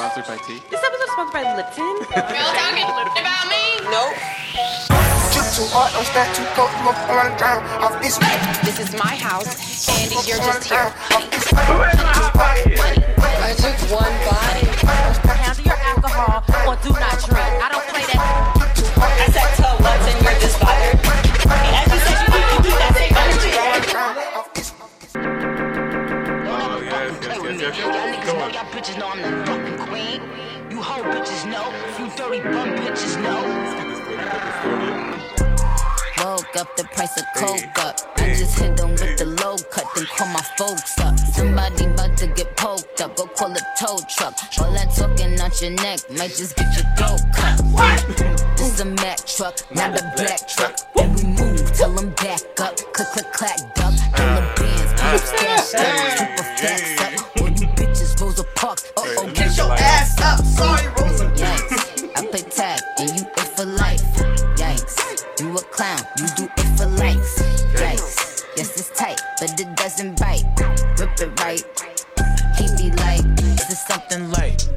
sponsored 0.00 0.24
by 0.24 0.36
tea. 0.48 0.62
This 0.70 0.80
episode 0.80 1.04
is 1.04 1.12
sponsored 1.12 1.34
by 1.34 1.44
Lipton. 1.60 1.94
Girl 2.32 2.48
talking 2.56 2.88
about 3.20 3.44
me? 3.52 3.84
nope. 3.92 4.16
Too 5.52 5.66
hard, 5.76 5.92
I'm 5.92 6.04
stacked 6.08 6.40
too 6.40 6.46
cold, 6.56 6.70
I'm 6.72 6.96
falling 7.04 7.36
down 7.36 7.60
off 7.84 8.00
this 8.00 8.16
This 8.64 8.80
is 8.80 8.96
my 8.96 9.12
house, 9.12 9.44
and 9.92 10.08
you're 10.24 10.40
just 10.40 10.64
here. 10.72 10.88
I 13.44 13.52
took 13.60 13.76
one 13.92 14.16
body. 14.24 14.64
Handle 15.36 15.68
your 15.68 15.76
alcohol 15.76 16.48
or 16.64 16.76
do 16.80 16.96
not 16.96 17.20
drink. 17.20 17.52
I 17.60 17.68
don't 17.68 17.84
play 17.92 18.04
that. 18.08 18.24
I 19.04 19.28
said 19.28 19.52
tell 19.60 19.76
what's 19.84 20.06
and 20.08 20.16
you're 20.24 20.40
just 20.40 20.56
fired. 20.56 20.96
As 21.76 21.92
you 21.92 22.00
said, 22.08 22.24
you 22.24 22.40
need 22.40 22.48
to 22.48 22.62
keep 22.64 22.78
that 22.80 22.96
same 22.96 23.12
energy. 23.20 23.52
Oh, 26.48 26.80
yes, 26.80 27.12
yes, 27.20 27.36
yes, 27.44 27.60
yes. 27.60 27.76
Y'all 27.78 27.92
niggas 27.92 28.24
Come 28.24 28.38
know 28.38 28.44
on. 28.44 28.52
y'all 28.54 28.64
bitches 28.72 28.98
know 28.98 29.08
I'm 29.08 29.20
the 29.20 29.28
fucking 29.46 29.64
queen. 29.64 29.70
You 29.70 29.76
hoe 29.76 29.79
bitches 31.20 31.44
know. 31.50 31.68
You 31.98 32.10
dirty 32.16 32.40
bum 32.40 32.68
bitches 32.80 33.20
know. 33.22 33.40
Woke 36.24 36.56
up 36.56 36.76
the 36.76 36.84
price 36.84 37.16
of 37.18 37.24
coke 37.36 37.78
up. 37.78 37.96
I 38.16 38.34
just 38.34 38.58
hit 38.58 38.76
them 38.76 38.90
with 38.90 39.18
the 39.18 39.26
low 39.26 39.56
cut, 39.70 39.84
then 39.94 40.06
call 40.16 40.28
my 40.28 40.42
folks 40.56 40.98
up. 40.98 41.18
Somebody 41.18 41.86
about 41.86 42.16
to 42.18 42.26
get 42.28 42.56
poked 42.56 43.00
up, 43.00 43.16
go 43.16 43.26
call 43.26 43.52
a 43.52 43.60
tow 43.78 43.98
truck. 44.08 44.34
All 44.58 44.72
that 44.72 44.90
talking 44.94 45.38
out 45.40 45.60
your 45.60 45.70
neck 45.70 46.00
might 46.10 46.34
just 46.36 46.56
get 46.56 46.74
your 46.76 46.84
throat 46.96 47.20
cut. 47.34 47.58
This 48.56 48.80
a 48.80 48.84
Mack 48.84 49.26
truck, 49.26 49.56
not 49.74 49.98
a 49.98 50.12
black 50.16 50.46
truck. 50.48 50.78
And 50.96 51.14
we 51.16 51.24
move, 51.24 51.72
tell 51.72 51.92
them 51.92 52.10
back 52.10 52.40
up. 52.60 52.76
Click, 52.92 53.08
click, 53.08 53.32
clack, 53.32 53.58
duck. 53.74 53.92
All 54.18 54.34
the 54.36 54.44
bands, 54.56 55.00
pop, 55.00 55.20
stash 55.20 55.74
up. 55.74 56.18
Super 56.18 56.44
facts 56.60 57.00
up. 57.00 57.40
All 57.40 57.48
you 57.48 57.66
bitches, 57.76 58.20
Rosa 58.20 58.44
Parks. 58.54 58.92
Uh 58.96 59.02
oh, 59.18 59.30
get 59.34 59.56
your 59.56 59.72
ass 59.72 60.20
up. 60.20 60.44
Sorry, 60.44 60.86
Rosa. 60.88 60.99
Yikes. 60.99 60.99
I 60.99 60.99
play 62.30 62.42
tag, 62.42 62.80
and 62.98 63.10
you 63.10 63.26
it 63.26 63.48
for 63.56 63.64
life. 63.64 64.02
Yikes. 64.54 65.40
You 65.40 65.56
a 65.56 65.62
clown, 65.62 65.98
you 66.18 66.26
do 66.36 66.44
it 66.44 66.78
for 66.78 66.86
life. 66.86 67.16
Yikes. 67.74 68.44
Yes, 68.56 68.78
it's 68.78 68.90
tight, 68.96 69.20
but 69.40 69.58
it 69.58 69.76
doesn't 69.76 70.20
bite. 70.20 70.44
Rip 70.98 71.20
it 71.20 71.40
right. 71.40 71.64
He 72.56 72.68
be 72.76 72.94
like, 72.96 73.24
this 73.36 73.70
is 73.70 73.80
something 73.80 74.30
light. 74.30 74.68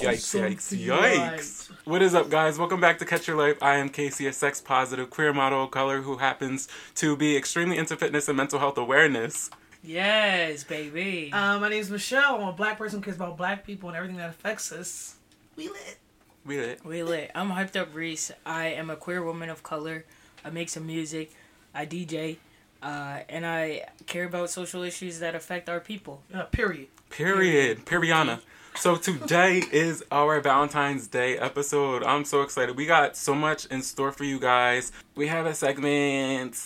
Yikes, 0.00 0.38
yikes, 0.38 0.86
yikes. 0.86 1.70
What 1.84 2.02
is 2.02 2.14
up, 2.14 2.30
guys? 2.30 2.56
Welcome 2.56 2.80
back 2.80 2.98
to 2.98 3.04
Catch 3.04 3.26
Your 3.26 3.36
Life. 3.36 3.60
I 3.60 3.76
am 3.76 3.88
Casey, 3.88 4.28
a 4.28 4.32
sex 4.32 4.60
positive 4.60 5.10
queer 5.10 5.32
model 5.32 5.64
of 5.64 5.72
color 5.72 6.02
who 6.02 6.18
happens 6.18 6.68
to 6.96 7.16
be 7.16 7.36
extremely 7.36 7.78
into 7.78 7.96
fitness 7.96 8.28
and 8.28 8.36
mental 8.36 8.60
health 8.60 8.78
awareness. 8.78 9.50
Yes, 9.82 10.62
baby. 10.62 11.30
Uh, 11.32 11.58
my 11.58 11.68
name 11.68 11.80
is 11.80 11.90
Michelle. 11.90 12.36
I'm 12.36 12.48
a 12.48 12.52
black 12.52 12.78
person 12.78 13.00
who 13.00 13.04
cares 13.04 13.16
about 13.16 13.36
black 13.36 13.66
people 13.66 13.88
and 13.88 13.96
everything 13.96 14.18
that 14.18 14.30
affects 14.30 14.70
us. 14.70 15.13
We 15.56 15.68
lit. 15.68 15.98
We 16.44 16.58
lit. 16.58 16.84
we 16.84 17.02
lit. 17.02 17.30
I'm 17.34 17.50
hyped 17.50 17.76
up 17.76 17.94
Reese. 17.94 18.30
I 18.44 18.66
am 18.66 18.90
a 18.90 18.96
queer 18.96 19.22
woman 19.22 19.48
of 19.48 19.62
color. 19.62 20.04
I 20.44 20.50
make 20.50 20.68
some 20.68 20.86
music. 20.86 21.32
I 21.74 21.86
DJ. 21.86 22.36
Uh, 22.82 23.20
and 23.30 23.46
I 23.46 23.86
care 24.06 24.24
about 24.24 24.50
social 24.50 24.82
issues 24.82 25.20
that 25.20 25.34
affect 25.34 25.68
our 25.68 25.80
people. 25.80 26.22
Uh, 26.34 26.42
period. 26.44 26.88
Period. 27.08 27.86
Periana. 27.86 28.40
So 28.76 28.96
today 28.96 29.62
is 29.72 30.04
our 30.10 30.40
Valentine's 30.40 31.06
Day 31.06 31.38
episode. 31.38 32.02
I'm 32.02 32.24
so 32.24 32.42
excited. 32.42 32.76
We 32.76 32.84
got 32.84 33.16
so 33.16 33.34
much 33.34 33.64
in 33.66 33.80
store 33.80 34.12
for 34.12 34.24
you 34.24 34.38
guys. 34.38 34.92
We 35.14 35.28
have 35.28 35.46
a 35.46 35.54
segment 35.54 36.60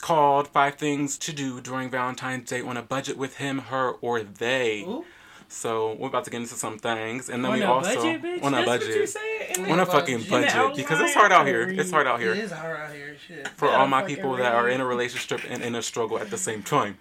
called 0.00 0.48
Five 0.48 0.74
Things 0.76 1.18
to 1.18 1.32
Do 1.32 1.60
During 1.60 1.90
Valentine's 1.90 2.48
Day 2.48 2.60
on 2.62 2.76
a 2.76 2.82
Budget 2.82 3.16
with 3.16 3.36
Him, 3.36 3.58
Her, 3.58 3.90
or 4.00 4.22
They. 4.22 4.82
Ooh. 4.82 5.04
So 5.50 5.94
we're 5.98 6.08
about 6.08 6.24
to 6.24 6.30
get 6.30 6.42
into 6.42 6.54
some 6.54 6.78
things. 6.78 7.30
And 7.30 7.42
then 7.44 7.52
On 7.52 7.58
we 7.58 7.64
also 7.64 7.94
budget, 7.94 8.22
bitch? 8.22 8.42
on 8.42 8.52
a 8.54 8.64
That's 8.64 8.68
what 8.68 8.80
budget. 8.80 9.70
On 9.70 9.80
a 9.80 9.86
fucking 9.86 10.22
budget 10.28 10.76
because 10.76 11.00
it's 11.00 11.14
hard 11.14 11.32
out 11.32 11.46
here. 11.46 11.62
It's 11.68 11.90
hard 11.90 12.06
out 12.06 12.20
It 12.20 12.24
here 12.24 12.34
is 12.34 12.52
hard 12.52 12.78
out 12.78 12.92
here. 12.92 13.16
Shit. 13.26 13.48
for 13.48 13.68
all 13.70 13.86
my 13.86 14.02
people 14.02 14.36
that 14.36 14.54
are 14.54 14.68
in 14.68 14.80
a 14.80 14.84
relationship 14.86 15.40
and 15.48 15.62
in 15.62 15.74
a 15.74 15.82
struggle 15.82 16.18
at 16.18 16.30
the 16.30 16.38
same 16.38 16.62
time. 16.62 16.98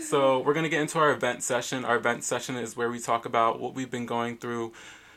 So 0.00 0.38
we're 0.40 0.54
gonna 0.54 0.68
get 0.68 0.80
into 0.80 0.98
our 0.98 1.10
event 1.10 1.42
session. 1.42 1.84
Our 1.84 1.96
event 1.96 2.24
session 2.24 2.56
is 2.56 2.76
where 2.76 2.88
we 2.90 2.98
talk 3.00 3.26
about 3.26 3.60
what 3.60 3.74
we've 3.74 3.90
been 3.90 4.06
going 4.06 4.38
through 4.38 4.72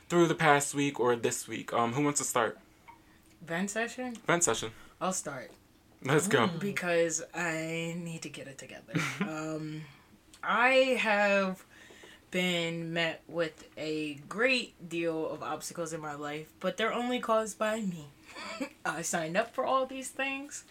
through 0.10 0.28
the 0.28 0.36
past 0.36 0.74
week 0.76 1.00
or 1.00 1.16
this 1.16 1.48
week. 1.48 1.72
Um, 1.74 1.94
who 1.94 2.04
wants 2.04 2.20
to 2.20 2.26
start? 2.26 2.58
Vent 3.46 3.70
session? 3.70 4.16
Event 4.24 4.44
session. 4.44 4.72
I'll 5.00 5.14
start. 5.14 5.52
Let's 6.04 6.28
go. 6.28 6.48
because 6.48 7.22
I 7.34 7.96
need 7.98 8.24
to 8.24 8.30
get 8.30 8.48
it 8.48 8.58
together. 8.58 8.94
um, 9.22 9.84
I 10.44 10.98
have 11.00 11.64
been 12.32 12.94
met 12.94 13.22
with 13.28 13.68
a 13.78 14.16
great 14.28 14.90
deal 14.90 15.30
of 15.30 15.44
obstacles 15.44 15.94
in 15.94 16.02
my 16.02 16.16
life, 16.16 16.52
but 16.60 16.78
they're 16.78 16.94
only 16.94 17.20
caused 17.20 17.60
by 17.60 17.82
me. 17.82 18.08
I 18.86 19.02
signed 19.02 19.38
up 19.38 19.54
for 19.54 19.66
all 19.66 19.86
these 19.86 20.10
things, 20.10 20.64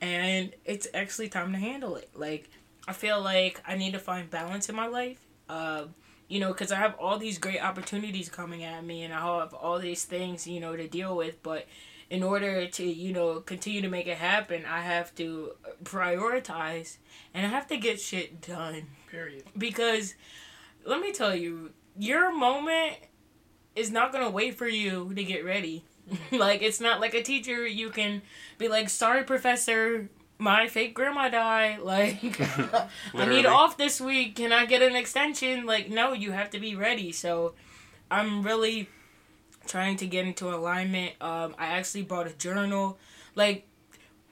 and 0.00 0.52
it's 0.64 0.88
actually 0.92 1.28
time 1.28 1.52
to 1.52 1.58
handle 1.58 1.96
it. 1.96 2.10
Like, 2.14 2.50
I 2.86 2.92
feel 2.92 3.20
like 3.20 3.62
I 3.66 3.76
need 3.76 3.92
to 3.92 3.98
find 3.98 4.28
balance 4.28 4.68
in 4.68 4.74
my 4.76 4.86
life. 4.86 5.20
Uh, 5.48 5.84
you 6.28 6.40
know, 6.40 6.52
because 6.52 6.72
I 6.72 6.76
have 6.76 6.94
all 6.98 7.18
these 7.18 7.38
great 7.38 7.62
opportunities 7.62 8.28
coming 8.28 8.64
at 8.64 8.84
me, 8.84 9.02
and 9.04 9.14
I 9.14 9.20
have 9.40 9.54
all 9.54 9.78
these 9.78 10.04
things, 10.04 10.46
you 10.46 10.58
know, 10.58 10.74
to 10.74 10.88
deal 10.88 11.16
with, 11.16 11.42
but 11.42 11.66
in 12.10 12.22
order 12.22 12.66
to 12.66 12.84
you 12.84 13.12
know 13.12 13.40
continue 13.40 13.80
to 13.80 13.88
make 13.88 14.06
it 14.06 14.18
happen 14.18 14.62
i 14.66 14.82
have 14.82 15.14
to 15.14 15.52
prioritize 15.82 16.98
and 17.32 17.46
i 17.46 17.48
have 17.48 17.66
to 17.66 17.76
get 17.76 17.98
shit 18.00 18.40
done 18.40 18.82
Period. 19.10 19.42
because 19.56 20.14
let 20.84 21.00
me 21.00 21.12
tell 21.12 21.34
you 21.34 21.70
your 21.98 22.36
moment 22.36 22.96
is 23.74 23.90
not 23.90 24.12
going 24.12 24.24
to 24.24 24.30
wait 24.30 24.54
for 24.56 24.68
you 24.68 25.12
to 25.14 25.24
get 25.24 25.44
ready. 25.44 25.84
Like 26.30 26.60
it's 26.60 26.80
not 26.80 27.00
like 27.00 27.14
a 27.14 27.22
teacher 27.22 27.66
you 27.66 27.88
can 27.88 28.20
be 28.58 28.68
like 28.68 28.90
sorry 28.90 29.24
professor 29.24 30.10
my 30.36 30.68
fake 30.68 30.92
grandma 30.92 31.30
died 31.30 31.80
like 31.82 32.38
i 33.14 33.24
need 33.24 33.46
off 33.46 33.78
this 33.78 34.00
week 34.02 34.36
can 34.36 34.52
i 34.52 34.66
get 34.66 34.82
an 34.82 34.94
extension? 34.96 35.64
Like 35.64 35.88
no 35.88 36.12
you 36.12 36.32
have 36.32 36.50
to 36.50 36.60
be 36.60 36.76
ready. 36.76 37.10
So 37.10 37.54
i'm 38.10 38.42
really 38.42 38.88
trying 39.66 39.96
to 39.96 40.06
get 40.06 40.26
into 40.26 40.48
alignment. 40.54 41.14
Um, 41.20 41.54
I 41.58 41.66
actually 41.68 42.02
bought 42.02 42.26
a 42.26 42.32
journal. 42.32 42.98
Like 43.34 43.66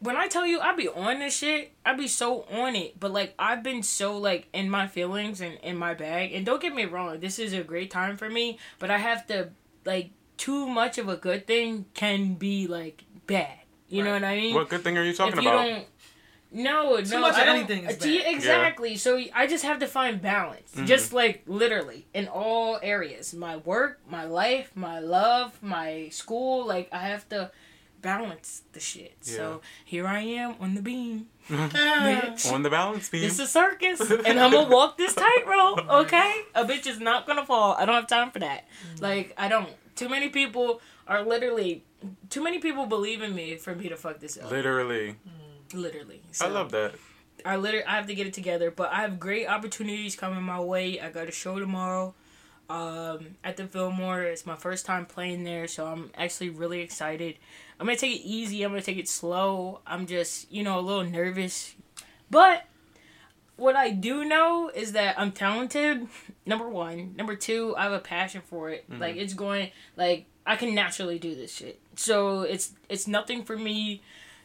when 0.03 0.17
I 0.17 0.29
tell 0.29 0.47
you 0.47 0.61
I 0.61 0.75
be 0.75 0.89
on 0.89 1.21
this 1.21 1.37
shit, 1.37 1.73
I 1.87 1.95
be 1.95 2.09
so 2.09 2.43
on 2.51 2.75
it. 2.77 2.99
But 3.01 3.13
like 3.13 3.35
I've 3.39 3.63
been 3.63 3.83
so 3.83 4.19
like 4.19 4.49
in 4.53 4.69
my 4.69 4.87
feelings 4.87 5.41
and 5.41 5.55
in 5.63 5.77
my 5.77 5.95
bag. 5.95 6.33
And 6.35 6.45
don't 6.45 6.61
get 6.61 6.75
me 6.75 6.85
wrong, 6.85 7.21
this 7.21 7.39
is 7.39 7.53
a 7.53 7.63
great 7.63 7.91
time 7.91 8.17
for 8.17 8.29
me. 8.29 8.59
But 8.79 8.91
I 8.91 8.99
have 8.99 9.27
to 9.29 9.51
like 9.85 10.11
too 10.37 10.69
much 10.69 10.99
of 10.99 11.09
a 11.09 11.17
good 11.17 11.47
thing 11.47 11.87
can 11.95 12.35
be 12.35 12.67
like 12.67 13.05
bad. 13.27 13.59
You 13.89 14.03
know 14.03 14.12
what 14.12 14.25
I 14.25 14.37
mean? 14.37 14.55
What 14.55 14.69
good 14.69 14.83
thing 14.83 14.97
are 14.99 15.05
you 15.05 15.15
talking 15.15 15.37
if 15.39 15.43
you 15.45 15.51
about? 15.51 15.65
don't 15.67 15.87
no, 16.55 16.97
no, 17.01 17.21
much 17.21 17.35
I 17.35 17.41
of 17.41 17.47
don't- 17.47 17.57
anything 17.57 17.85
is 17.85 17.97
bad. 17.97 18.35
Exactly. 18.35 18.97
So 18.97 19.19
I 19.35 19.47
just 19.47 19.65
have 19.65 19.79
to 19.79 19.87
find 19.87 20.21
balance, 20.21 20.71
Mm-hmm. 20.73 20.85
just 20.87 21.12
like 21.15 21.43
literally 21.47 22.07
in 22.12 22.29
all 22.29 22.79
areas. 22.83 23.33
My 23.35 23.57
work, 23.57 24.01
my 24.09 24.25
life, 24.25 24.71
my 24.75 24.99
love, 24.99 25.62
my 25.62 26.09
school. 26.11 26.67
Like 26.67 26.89
I 26.93 26.99
have 27.09 27.27
to 27.31 27.51
balance 28.03 28.63
the 28.73 28.81
shit. 28.81 29.17
So 29.23 29.63
here 29.85 30.07
I 30.07 30.21
am 30.21 30.57
on 30.61 30.75
the 30.75 30.83
beam, 30.83 31.29
bitch. 31.49 32.53
On 32.53 32.63
the 32.63 32.71
balance 32.71 33.09
beam. 33.09 33.25
It's 33.25 33.39
a 33.39 33.47
circus, 33.47 34.01
and 34.01 34.39
I'm 34.39 34.53
gonna 34.53 34.69
walk 34.69 34.99
this 34.99 35.15
tightrope. 35.15 35.87
Okay, 36.03 36.43
a 36.55 36.65
bitch 36.65 36.87
is 36.87 36.99
not 37.01 37.27
gonna 37.27 37.47
fall. 37.47 37.75
I 37.79 37.85
don't 37.87 37.95
have 37.95 38.07
time 38.09 38.31
for 38.31 38.41
that. 38.41 38.67
Like 39.01 39.35
I 39.39 39.49
don't. 39.49 39.69
Too 39.95 40.09
many 40.09 40.29
people 40.29 40.81
are 41.07 41.23
literally. 41.23 41.85
Too 42.31 42.43
many 42.43 42.59
people 42.59 42.87
believe 42.87 43.23
in 43.23 43.35
me 43.35 43.57
for 43.57 43.75
me 43.75 43.89
to 43.89 43.97
fuck 43.97 44.19
this 44.19 44.37
up. 44.37 44.51
Literally. 44.51 45.17
Literally. 45.73 46.21
I 46.41 46.49
love 46.49 46.71
that. 46.73 46.95
I 47.45 47.57
literally 47.57 47.85
I 47.85 47.97
have 47.97 48.07
to 48.09 48.15
get 48.15 48.27
it 48.27 48.35
together, 48.35 48.71
but 48.71 48.93
I 48.93 49.01
have 49.03 49.19
great 49.21 49.47
opportunities 49.47 50.17
coming 50.17 50.43
my 50.43 50.61
way. 50.61 51.01
I 51.01 51.11
got 51.11 51.29
a 51.29 51.33
show 51.33 51.59
tomorrow 51.59 52.15
um, 52.71 53.37
at 53.44 53.56
the 53.56 53.67
Fillmore. 53.67 54.23
It's 54.23 54.47
my 54.47 54.56
first 54.56 54.87
time 54.87 55.06
playing 55.06 55.44
there, 55.44 55.67
so 55.67 55.87
I'm 55.87 56.11
actually 56.17 56.50
really 56.50 56.81
excited. 56.81 57.37
I'm 57.79 57.87
gonna 57.87 57.97
take 57.97 58.21
it 58.21 58.25
easy. 58.25 58.63
I'm 58.63 58.71
gonna 58.71 58.83
take 58.83 58.99
it 58.99 59.09
slow. 59.09 59.81
I'm 59.87 60.07
just 60.07 60.51
you 60.53 60.63
know 60.63 60.79
a 60.79 60.81
little 60.81 61.05
nervous, 61.05 61.75
but 62.31 62.65
what 63.57 63.77
I 63.77 63.91
do 63.91 64.25
know 64.25 64.71
is 64.75 64.93
that 64.93 65.19
I'm 65.19 65.33
talented. 65.33 66.07
Number 66.47 66.69
one, 66.69 67.15
number 67.17 67.37
two, 67.37 67.77
I 67.77 67.85
have 67.85 67.93
a 67.93 68.01
passion 68.01 68.43
for 68.45 68.69
it. 68.69 68.85
Like 68.91 69.15
it's 69.15 69.33
going 69.33 69.71
like 69.97 70.27
I 70.45 70.57
can 70.57 70.75
naturally 70.75 71.21
do 71.21 71.37
this 71.37 71.55
shit. 71.55 71.79
So 71.95 72.41
it's 72.41 72.73
it's 72.89 73.07
nothing 73.07 73.45
for 73.45 73.57
me 73.57 74.03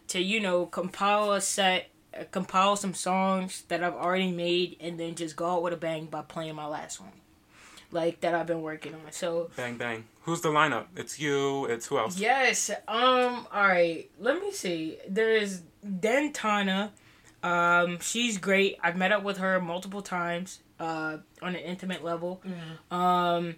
to 0.08 0.22
you 0.22 0.40
know 0.40 0.66
compile 0.66 1.32
a 1.34 1.42
set 1.42 1.90
uh, 2.18 2.24
compile 2.32 2.76
some 2.76 2.94
songs 2.94 3.64
that 3.68 3.84
i've 3.84 3.94
already 3.94 4.32
made 4.32 4.78
and 4.80 5.00
then 5.00 5.16
just 5.16 5.36
go 5.36 5.46
out 5.46 5.64
with 5.64 5.74
a 5.74 5.78
bang 5.78 6.06
by 6.06 6.22
playing 6.22 6.56
my 6.56 6.66
last 6.66 7.00
one 7.00 7.12
like 7.92 8.20
that 8.22 8.34
i've 8.36 8.48
been 8.48 8.62
working 8.62 8.94
on 8.94 9.00
so 9.12 9.50
Bang 9.56 9.78
bang. 9.78 10.06
Who's 10.24 10.42
the 10.42 10.50
lineup? 10.50 10.88
It's 10.96 11.20
you. 11.20 11.66
It's 11.66 11.86
who 11.88 11.98
else? 11.98 12.20
yes 12.20 12.70
um 12.88 13.48
all 13.52 13.68
right 13.68 14.10
let 14.20 14.42
me 14.42 14.52
see 14.52 14.98
there's 15.08 15.62
dentana 15.86 16.90
um 17.44 18.00
she's 18.00 18.38
great 18.38 18.78
i've 18.84 18.98
met 18.98 19.12
up 19.12 19.24
with 19.24 19.38
her 19.38 19.62
multiple 19.62 20.02
times 20.02 20.60
uh, 20.80 21.18
on 21.42 21.56
an 21.56 21.62
intimate 21.62 22.04
level. 22.04 22.42
Um, 22.92 23.56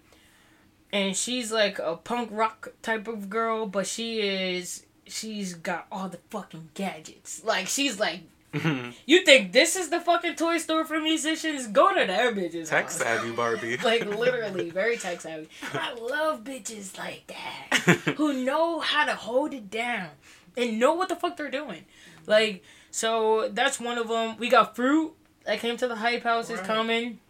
and 0.92 1.14
she's 1.16 1.52
like 1.52 1.78
a 1.78 1.96
punk 1.96 2.30
rock 2.32 2.72
type 2.82 3.06
of 3.08 3.28
girl, 3.30 3.66
but 3.66 3.86
she 3.86 4.20
is 4.20 4.86
she's 5.06 5.54
got 5.54 5.86
all 5.92 6.08
the 6.08 6.18
fucking 6.30 6.70
gadgets. 6.74 7.44
Like 7.44 7.66
she's 7.66 7.98
like. 8.00 8.20
You 8.52 9.24
think 9.24 9.52
this 9.52 9.76
is 9.76 9.90
the 9.90 10.00
fucking 10.00 10.34
toy 10.34 10.58
store 10.58 10.84
for 10.84 11.00
musicians? 11.00 11.68
Go 11.68 11.94
to 11.94 12.06
their 12.06 12.32
bitches. 12.32 12.68
Tech 12.68 12.90
savvy 12.90 13.30
Barbie. 13.30 13.76
like 13.84 14.04
literally 14.18 14.70
very 14.70 14.96
tech 14.96 15.20
savvy. 15.20 15.48
I 15.72 15.94
love 15.94 16.42
bitches 16.42 16.98
like 16.98 17.26
that 17.28 17.78
who 18.16 18.44
know 18.44 18.80
how 18.80 19.04
to 19.04 19.14
hold 19.14 19.54
it 19.54 19.70
down 19.70 20.08
and 20.56 20.80
know 20.80 20.94
what 20.94 21.08
the 21.08 21.16
fuck 21.16 21.36
they're 21.36 21.50
doing. 21.50 21.84
Like 22.26 22.64
so 22.90 23.48
that's 23.52 23.78
one 23.78 23.98
of 23.98 24.08
them. 24.08 24.36
We 24.38 24.48
got 24.48 24.74
fruit 24.74 25.12
that 25.44 25.60
came 25.60 25.76
to 25.76 25.88
the 25.88 25.96
hype 25.96 26.24
house 26.24 26.50
is 26.50 26.60
coming. 26.60 27.20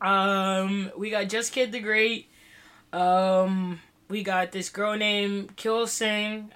Um, 0.00 0.92
we 0.96 1.10
got 1.10 1.28
Just 1.28 1.52
Kid 1.52 1.72
the 1.72 1.80
Great. 1.80 2.28
Um, 2.92 3.80
we 4.08 4.22
got 4.22 4.52
this 4.52 4.68
girl 4.68 4.96
named 4.96 5.56
Kill 5.56 5.86
Singh. 5.86 6.52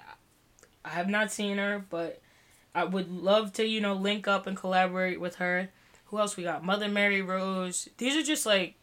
I 0.85 0.89
have 0.89 1.09
not 1.09 1.31
seen 1.31 1.57
her, 1.57 1.85
but 1.89 2.21
I 2.75 2.83
would 2.83 3.11
love 3.11 3.53
to, 3.53 3.65
you 3.65 3.81
know, 3.81 3.93
link 3.93 4.27
up 4.27 4.45
and 4.47 4.55
collaborate 4.55 5.19
with 5.19 5.35
her. 5.35 5.69
Who 6.05 6.19
else 6.19 6.37
we 6.37 6.43
got? 6.43 6.63
Mother 6.63 6.87
Mary 6.87 7.21
Rose. 7.21 7.89
These 7.97 8.15
are 8.15 8.23
just 8.23 8.45
like 8.45 8.75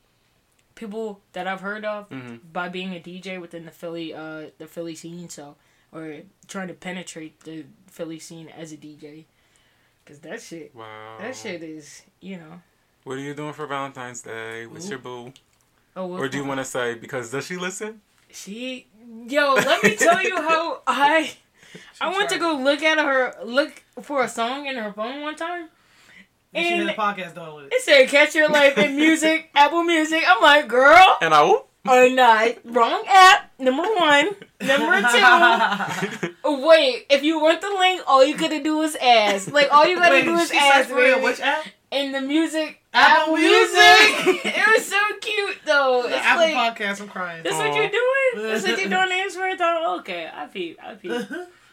people 0.74 1.20
that 1.32 1.46
I've 1.46 1.60
heard 1.60 1.84
of 1.84 2.08
Mhm. 2.10 2.40
by 2.52 2.68
being 2.68 2.94
a 2.94 3.00
DJ 3.00 3.38
within 3.38 3.64
the 3.64 3.70
Philly 3.70 4.12
uh 4.12 4.50
the 4.58 4.66
Philly 4.66 4.94
scene, 4.94 5.28
so 5.28 5.56
or 5.92 6.20
trying 6.48 6.68
to 6.68 6.74
penetrate 6.74 7.40
the 7.40 7.64
Philly 7.90 8.18
scene 8.18 8.48
as 8.48 8.72
a 8.72 8.76
DJ. 8.76 9.24
Cause 10.04 10.18
that 10.20 10.40
shit, 10.42 10.74
Wow. 10.74 11.16
that 11.18 11.34
shit 11.34 11.62
is, 11.62 12.02
you 12.20 12.36
know. 12.36 12.60
What 13.04 13.14
are 13.18 13.20
you 13.20 13.34
doing 13.34 13.52
for 13.52 13.66
Valentine's 13.66 14.22
Day? 14.22 14.66
What's 14.66 14.88
your 14.90 14.98
boo? 14.98 15.32
Oh, 15.96 16.10
Or 16.12 16.28
do 16.28 16.36
you 16.38 16.44
want 16.44 16.58
to 16.60 16.64
say 16.64 16.94
because 16.94 17.30
does 17.30 17.46
she 17.46 17.56
listen? 17.56 18.02
She, 18.30 18.86
yo, 19.26 19.54
let 19.54 19.82
me 19.82 19.96
tell 19.96 20.22
you 20.22 20.36
how 20.36 20.82
I, 20.86 21.36
I 22.00 22.16
went 22.16 22.28
to 22.30 22.38
go 22.38 22.54
look 22.56 22.82
at 22.82 22.98
her, 22.98 23.34
look 23.44 23.82
for 24.02 24.22
a 24.22 24.28
song 24.28 24.66
in 24.66 24.76
her 24.76 24.92
phone 24.92 25.22
one 25.22 25.36
time, 25.36 25.68
And 26.54 26.64
she 26.64 26.70
did 26.70 26.80
and 26.80 26.90
a 26.90 26.94
podcast 26.94 27.34
though 27.34 27.56
with 27.56 27.66
it. 27.66 27.72
it 27.74 27.82
said 27.82 28.08
"Catch 28.08 28.34
Your 28.34 28.48
Life" 28.48 28.76
in 28.78 28.96
music, 28.96 29.50
Apple 29.54 29.82
Music. 29.84 30.22
I'm 30.26 30.42
like, 30.42 30.68
girl, 30.68 31.18
And 31.20 31.32
I 31.34 31.44
whoop. 31.44 31.68
or 31.88 32.08
not, 32.08 32.56
wrong 32.64 33.04
app. 33.08 33.50
Number 33.58 33.82
one, 33.82 34.30
number 34.60 35.00
two. 35.10 36.34
Wait, 36.66 37.06
if 37.10 37.22
you 37.22 37.40
want 37.40 37.60
the 37.60 37.70
link, 37.70 38.02
all 38.06 38.24
you 38.24 38.36
gotta 38.36 38.62
do 38.62 38.82
is 38.82 38.96
ask. 38.96 39.50
Like 39.52 39.68
all 39.72 39.86
you 39.86 39.96
gotta 39.96 40.16
Wait, 40.16 40.24
do 40.24 40.34
is 40.34 40.50
she 40.50 40.58
ask. 40.58 40.88
searched 40.88 40.90
for 40.90 41.00
it, 41.00 41.22
which 41.22 41.40
app? 41.40 41.64
in 41.92 42.10
the 42.12 42.20
music, 42.20 42.82
Apple 42.92 43.22
Apple, 43.22 43.36
Music. 43.36 44.26
Music. 44.26 44.44
it 44.56 44.66
was 44.76 44.84
so 44.86 44.98
cute 45.20 45.58
though. 45.64 46.02
The 46.02 46.08
It's 46.16 46.18
Apple 46.26 46.52
like, 46.52 46.76
podcast. 46.76 47.00
I'm 47.00 47.08
crying. 47.08 47.42
That's 47.44 47.56
what 47.56 47.72
you're 47.74 47.88
doing? 47.88 48.48
That's 48.50 48.66
what 48.66 48.78
you're 48.78 48.88
doing 48.90 49.12
answer 49.20 49.46
it? 49.46 49.58
Oh, 49.60 49.96
okay. 50.00 50.28
I 50.34 50.46
peep. 50.46 50.78
I 50.82 50.94
peep. 50.94 51.12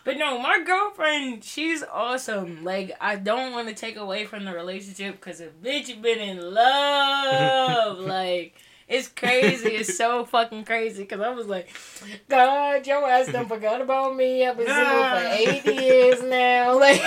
But 0.04 0.18
no, 0.18 0.38
my 0.38 0.62
girlfriend, 0.64 1.44
she's 1.44 1.82
awesome. 1.84 2.64
Like, 2.64 2.96
I 3.00 3.16
don't 3.16 3.54
want 3.54 3.70
to 3.70 3.74
take 3.74 3.96
away 3.96 4.26
from 4.26 4.44
the 4.44 4.54
relationship 4.54 5.16
because 5.16 5.40
a 5.40 5.48
bitch 5.48 6.02
been 6.02 6.20
in 6.20 6.54
love. 6.54 8.00
like, 8.00 8.54
it's 8.88 9.08
crazy. 9.08 9.70
It's 9.70 9.98
so 9.98 10.26
fucking 10.26 10.66
crazy 10.66 11.04
because 11.04 11.22
I 11.22 11.30
was 11.30 11.48
like, 11.48 11.74
God, 12.28 12.86
your 12.86 13.08
ass 13.10 13.32
done 13.32 13.48
forgot 13.48 13.80
about 13.80 14.16
me. 14.16 14.46
I've 14.46 14.58
been 14.58 14.68
single 14.68 14.86
for 14.86 15.26
eight 15.74 15.82
years 15.82 16.22
now. 16.22 16.78
Like, 16.84 17.02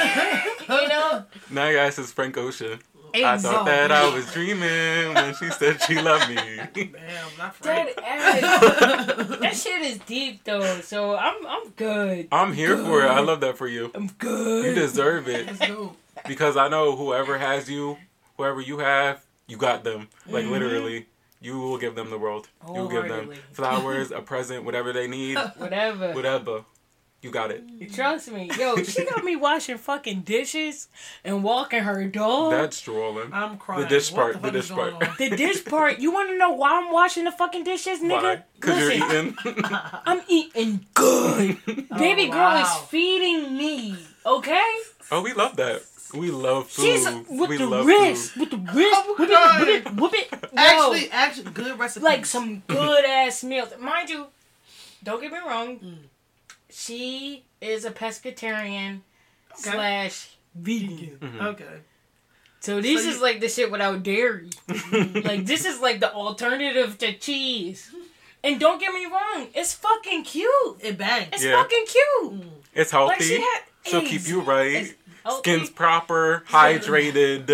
you 0.68 0.88
know? 0.88 1.24
Now 1.50 1.68
your 1.68 1.80
ass 1.80 1.98
is 1.98 2.10
Frank 2.12 2.36
Ocean. 2.38 2.80
I 3.24 3.38
thought 3.38 3.66
that 3.66 3.90
I 3.92 4.12
was 4.14 4.30
dreaming 4.32 5.14
when 5.14 5.34
she 5.34 5.50
said 5.50 5.80
she 5.82 6.00
loved 6.00 6.28
me. 6.28 6.36
Damn, 6.36 6.92
not 7.38 7.58
That 7.60 7.94
Frank. 7.94 7.98
ass, 8.06 9.38
that 9.40 9.56
shit 9.56 9.82
is 9.82 9.98
deep 9.98 10.44
though. 10.44 10.80
So 10.80 11.16
I'm 11.16 11.46
I'm 11.46 11.70
good. 11.70 12.28
I'm 12.32 12.52
here 12.52 12.76
for 12.76 13.02
it. 13.04 13.08
I 13.08 13.20
love 13.20 13.40
that 13.40 13.56
for 13.56 13.68
you. 13.68 13.90
I'm 13.94 14.08
good. 14.18 14.64
You 14.66 14.74
deserve 14.74 15.28
it 15.28 15.46
Let's 15.46 15.58
go. 15.58 15.96
because 16.26 16.56
I 16.56 16.68
know 16.68 16.96
whoever 16.96 17.38
has 17.38 17.70
you, 17.70 17.96
whoever 18.36 18.60
you 18.60 18.78
have, 18.78 19.24
you 19.46 19.56
got 19.56 19.84
them. 19.84 20.08
Like 20.26 20.44
mm-hmm. 20.44 20.52
literally, 20.52 21.06
you 21.40 21.58
will 21.58 21.78
give 21.78 21.94
them 21.94 22.10
the 22.10 22.18
world. 22.18 22.48
You 22.66 22.72
will 22.74 22.88
give 22.88 23.08
them 23.08 23.32
flowers, 23.52 24.10
a 24.10 24.20
present, 24.20 24.64
whatever 24.64 24.92
they 24.92 25.06
need, 25.06 25.36
Whatever. 25.56 26.12
whatever. 26.12 26.64
You 27.26 27.32
got 27.32 27.50
it. 27.50 27.66
Mm. 27.66 27.92
Trust 27.92 28.30
me. 28.30 28.48
Yo, 28.56 28.76
she 28.84 29.04
got 29.04 29.24
me 29.24 29.34
washing 29.34 29.78
fucking 29.78 30.20
dishes 30.20 30.86
and 31.24 31.42
walking 31.42 31.82
her 31.82 32.04
dog. 32.06 32.52
That's 32.52 32.76
strolling. 32.76 33.30
I'm 33.32 33.58
crying. 33.58 33.82
The 33.82 33.88
dish 33.88 34.12
What 34.12 34.16
part, 34.20 34.32
The, 34.34 34.38
the 34.38 34.44
fuck 34.46 34.52
dish 34.52 34.64
is 34.64 34.70
going 34.70 34.92
part. 34.92 35.08
on? 35.08 35.14
the 35.18 35.36
dish 35.36 35.64
part, 35.64 35.98
you 35.98 36.12
want 36.12 36.28
to 36.30 36.38
know 36.38 36.52
why 36.52 36.78
I'm 36.80 36.92
washing 36.92 37.24
the 37.24 37.32
fucking 37.32 37.64
dishes, 37.64 37.98
nigga? 37.98 38.22
Why? 38.22 38.42
Because 38.54 38.78
you're 38.78 39.08
Listen, 39.08 39.36
eating. 39.44 39.64
I'm 40.06 40.20
eating 40.28 40.86
good. 40.94 41.58
Baby 41.98 42.28
oh, 42.28 42.32
girl 42.32 42.62
is 42.62 42.72
feeding 42.88 43.56
me, 43.58 43.96
okay? 44.24 44.72
oh, 45.10 45.20
we 45.20 45.32
love 45.32 45.56
that. 45.56 45.82
We 46.14 46.30
love 46.30 46.68
food. 46.68 46.82
She's 46.84 47.04
with 47.28 47.50
we 47.50 47.56
the 47.56 47.66
love 47.66 47.86
wrist, 47.86 48.30
food. 48.34 48.40
with 48.42 48.50
the 48.52 48.72
wrist, 48.72 48.94
Oh, 48.94 49.16
whoop 49.18 49.28
God. 49.28 49.66
it, 49.66 49.84
whoop 49.96 50.14
it, 50.14 50.30
whoop 50.30 50.42
it. 50.44 50.50
Yo, 50.52 50.56
Actually, 50.56 51.10
actually, 51.10 51.50
good 51.50 51.76
recipe. 51.76 52.04
like 52.04 52.24
some 52.24 52.62
good 52.68 53.04
ass 53.04 53.42
meals. 53.42 53.70
Mind 53.80 54.10
you, 54.10 54.28
don't 55.02 55.20
get 55.20 55.32
me 55.32 55.38
wrong. 55.44 55.80
Mm. 55.80 55.96
Mm. 56.76 56.86
She 56.86 57.44
is 57.60 57.84
a 57.84 57.90
pescatarian 57.90 59.00
slash 59.54 60.36
vegan. 60.54 61.18
Mm-hmm. 61.20 61.40
Okay. 61.46 61.64
So 62.60 62.80
this 62.80 63.02
So 63.04 63.08
is 63.10 63.16
you- 63.16 63.22
like 63.22 63.40
the 63.40 63.48
shit 63.48 63.70
without 63.70 64.02
dairy. 64.02 64.50
like 64.92 65.46
this 65.46 65.64
is 65.64 65.80
like 65.80 66.00
the 66.00 66.12
alternative 66.12 66.98
to 66.98 67.12
cheese. 67.14 67.90
And 68.44 68.60
don't 68.60 68.78
get 68.80 68.92
me 68.92 69.06
wrong, 69.06 69.48
it's 69.54 69.74
fucking 69.74 70.22
cute. 70.24 70.76
It 70.80 70.96
bangs. 70.98 71.28
It's 71.32 71.44
Yeah. 71.44 71.60
fucking 71.62 71.86
cute. 71.86 72.44
It's 72.74 72.92
Like 72.92 73.20
she 73.20 73.34
healthy. 73.34 73.42
had 73.42 73.60
She'll 73.84 74.02
keep 74.02 74.26
you 74.28 74.40
right. 74.40 74.94
Skin's 75.38 75.70
proper, 75.70 76.44
hydrated. 76.48 77.46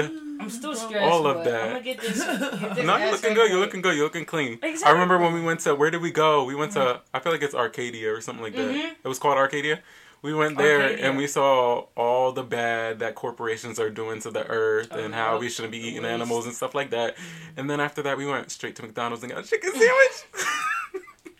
I'm 0.42 0.48
mm-hmm. 0.48 0.56
still 0.56 0.74
stressed. 0.74 1.12
all 1.12 1.26
of 1.26 1.36
but 1.36 1.44
that. 1.44 1.62
I'm 1.62 1.68
gonna 1.72 1.84
get 1.84 2.00
this. 2.00 2.18
Get 2.24 2.74
this 2.74 2.84
No, 2.84 2.96
you're 2.96 3.12
looking 3.12 3.34
good. 3.34 3.50
You're 3.50 3.60
looking 3.60 3.82
good. 3.82 3.96
You're 3.96 4.04
looking 4.04 4.24
clean. 4.24 4.58
Exactly. 4.62 4.84
I 4.84 4.90
remember 4.90 5.18
when 5.18 5.32
we 5.32 5.40
went 5.40 5.60
to 5.60 5.74
where 5.74 5.90
did 5.90 6.02
we 6.02 6.10
go? 6.10 6.44
We 6.44 6.54
went 6.54 6.72
to 6.72 6.78
mm-hmm. 6.80 7.16
I 7.16 7.20
feel 7.20 7.32
like 7.32 7.42
it's 7.42 7.54
Arcadia 7.54 8.12
or 8.12 8.20
something 8.20 8.42
like 8.42 8.54
that. 8.56 8.74
Mhm. 8.74 8.94
It 9.04 9.08
was 9.08 9.18
called 9.18 9.38
Arcadia. 9.38 9.80
We 10.22 10.34
went 10.34 10.56
there 10.56 10.82
Arcadia. 10.82 11.04
and 11.06 11.16
we 11.16 11.26
saw 11.26 11.86
all 11.96 12.32
the 12.32 12.44
bad 12.44 13.00
that 13.00 13.14
corporations 13.16 13.80
are 13.80 13.90
doing 13.90 14.20
to 14.20 14.30
the 14.30 14.46
earth 14.46 14.92
and 14.92 15.12
how 15.14 15.38
we 15.38 15.48
shouldn't 15.48 15.72
be 15.72 15.78
eating 15.78 16.04
animals 16.04 16.46
and 16.46 16.54
stuff 16.54 16.74
like 16.74 16.90
that. 16.90 17.16
And 17.56 17.68
then 17.68 17.80
after 17.80 18.02
that, 18.02 18.16
we 18.16 18.26
went 18.26 18.50
straight 18.50 18.76
to 18.76 18.82
McDonald's 18.82 19.24
and 19.24 19.32
got 19.32 19.44
a 19.44 19.48
chicken 19.48 19.72
mm. 19.72 19.78
sandwich. 19.78 20.46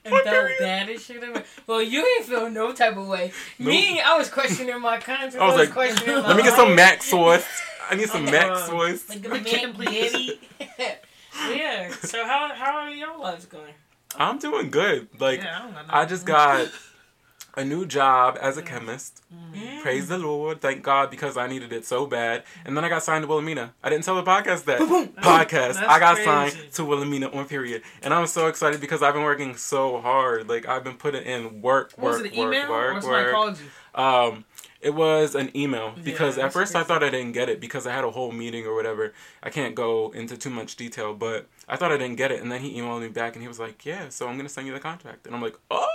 And 0.05 0.13
What 0.13 0.25
felt 0.25 0.49
bad 0.59 0.89
as 0.89 1.05
shit. 1.05 1.23
about- 1.23 1.45
Well, 1.67 1.81
you 1.81 2.05
ain't 2.05 2.27
feel 2.27 2.51
no 2.51 2.73
type 2.73 2.97
of 2.97 3.07
way. 3.07 3.33
Me, 3.59 4.01
I 4.01 4.19
was 4.19 4.29
questioning 4.29 4.81
my 4.81 4.99
conscience. 4.99 5.37
I 5.37 5.47
was 5.47 5.57
like, 5.57 5.71
questioning 5.71 6.17
my 6.23 6.29
let 6.29 6.37
me 6.37 6.43
get 6.43 6.57
some. 6.57 6.75
Mac 6.75 7.03
sauce. 7.03 7.45
I 7.91 7.95
need 7.95 8.09
some 8.09 8.25
Mac 8.25 8.51
Uh, 8.51 8.67
sauce. 8.67 9.09
Like, 9.09 9.29
With 9.31 9.47
chicken, 9.47 9.73
please. 9.75 10.33
yeah. 11.51 11.91
So 12.03 12.25
how 12.27 12.53
how 12.55 12.77
are 12.79 12.91
your 12.91 13.17
lives 13.19 13.47
going? 13.47 13.75
I'm 14.17 14.39
doing 14.39 14.71
good. 14.71 15.09
Like 15.19 15.43
Yeah, 15.43 15.71
I 15.89 16.03
I 16.03 16.05
just 16.05 16.27
got 16.27 16.69
a 17.57 17.65
new 17.65 17.85
job 17.87 18.39
as 18.41 18.57
a 18.59 18.63
chemist. 18.63 19.23
Mm. 19.35 19.81
Praise 19.83 20.09
the 20.09 20.19
Lord. 20.19 20.61
Thank 20.61 20.83
God 20.83 21.11
because 21.11 21.37
I 21.39 21.47
needed 21.47 21.73
it 21.73 21.85
so 21.87 22.07
bad. 22.07 22.45
And 22.65 22.77
then 22.77 22.85
I 22.85 22.89
got 22.91 23.03
signed 23.03 23.23
to 23.25 23.29
Wilhelmina. 23.29 23.73
I 23.83 23.89
didn't 23.91 24.05
tell 24.05 24.15
the 24.17 24.23
podcast 24.23 24.65
that. 24.65 24.81
podcast. 24.81 25.77
I 25.83 25.99
got 25.99 26.17
crazy. 26.17 26.25
signed 26.31 26.73
to 26.75 26.85
Wilhelmina 26.85 27.31
on 27.31 27.47
period. 27.47 27.83
And 28.03 28.13
I'm 28.15 28.27
so 28.27 28.47
excited 28.49 28.81
because 28.81 29.03
I've 29.03 29.15
been 29.15 29.23
working 29.25 29.57
so 29.57 30.01
hard. 30.01 30.49
Like 30.49 30.69
I've 30.69 30.85
been 30.85 30.97
putting 30.97 31.23
in 31.25 31.63
work, 31.63 31.93
What 31.97 32.13
was 32.13 32.23
work, 32.23 32.27
it, 32.27 32.33
an 32.35 32.39
work, 32.39 32.55
email 32.55 32.71
or 32.73 32.93
work, 32.95 33.03
somebody 33.03 33.25
work. 33.25 33.33
called 33.35 33.59
you? 33.61 34.03
Um, 34.03 34.45
it 34.83 34.95
was 34.95 35.35
an 35.35 35.57
email. 35.57 35.95
Because 36.03 36.37
at 36.37 36.43
that's 36.43 36.55
first 36.55 36.77
I 36.77 36.83
thought 36.83 37.03
I 37.03 37.11
didn't 37.11 37.33
get 37.33 37.49
it 37.49 37.61
because 37.61 37.87
I 37.87 37.93
had 37.93 38.05
a 38.05 38.11
whole 38.11 38.33
meeting 38.33 38.67
or 38.67 38.75
whatever. 38.75 39.13
I 39.43 39.49
can't 39.49 39.75
go 39.75 40.11
into 40.11 40.37
too 40.37 40.51
much 40.51 40.77
detail, 40.77 41.15
but 41.15 41.47
I 41.69 41.77
thought 41.77 41.93
I 41.93 41.97
didn't 41.97 42.17
get 42.17 42.33
it, 42.33 42.43
and 42.43 42.51
then 42.51 42.61
he 42.61 42.79
emailed 42.81 43.01
me 43.01 43.09
back 43.09 43.35
and 43.35 43.43
he 43.43 43.49
was 43.49 43.61
like, 43.61 43.87
"Yeah, 43.87 44.09
so 44.09 44.29
I'm 44.29 44.37
gonna 44.37 44.49
send 44.49 44.67
you 44.67 44.73
the 44.73 44.81
contract," 44.81 45.27
and 45.27 45.35
I'm 45.35 45.41
like, 45.41 45.57
"Oh, 45.71 45.89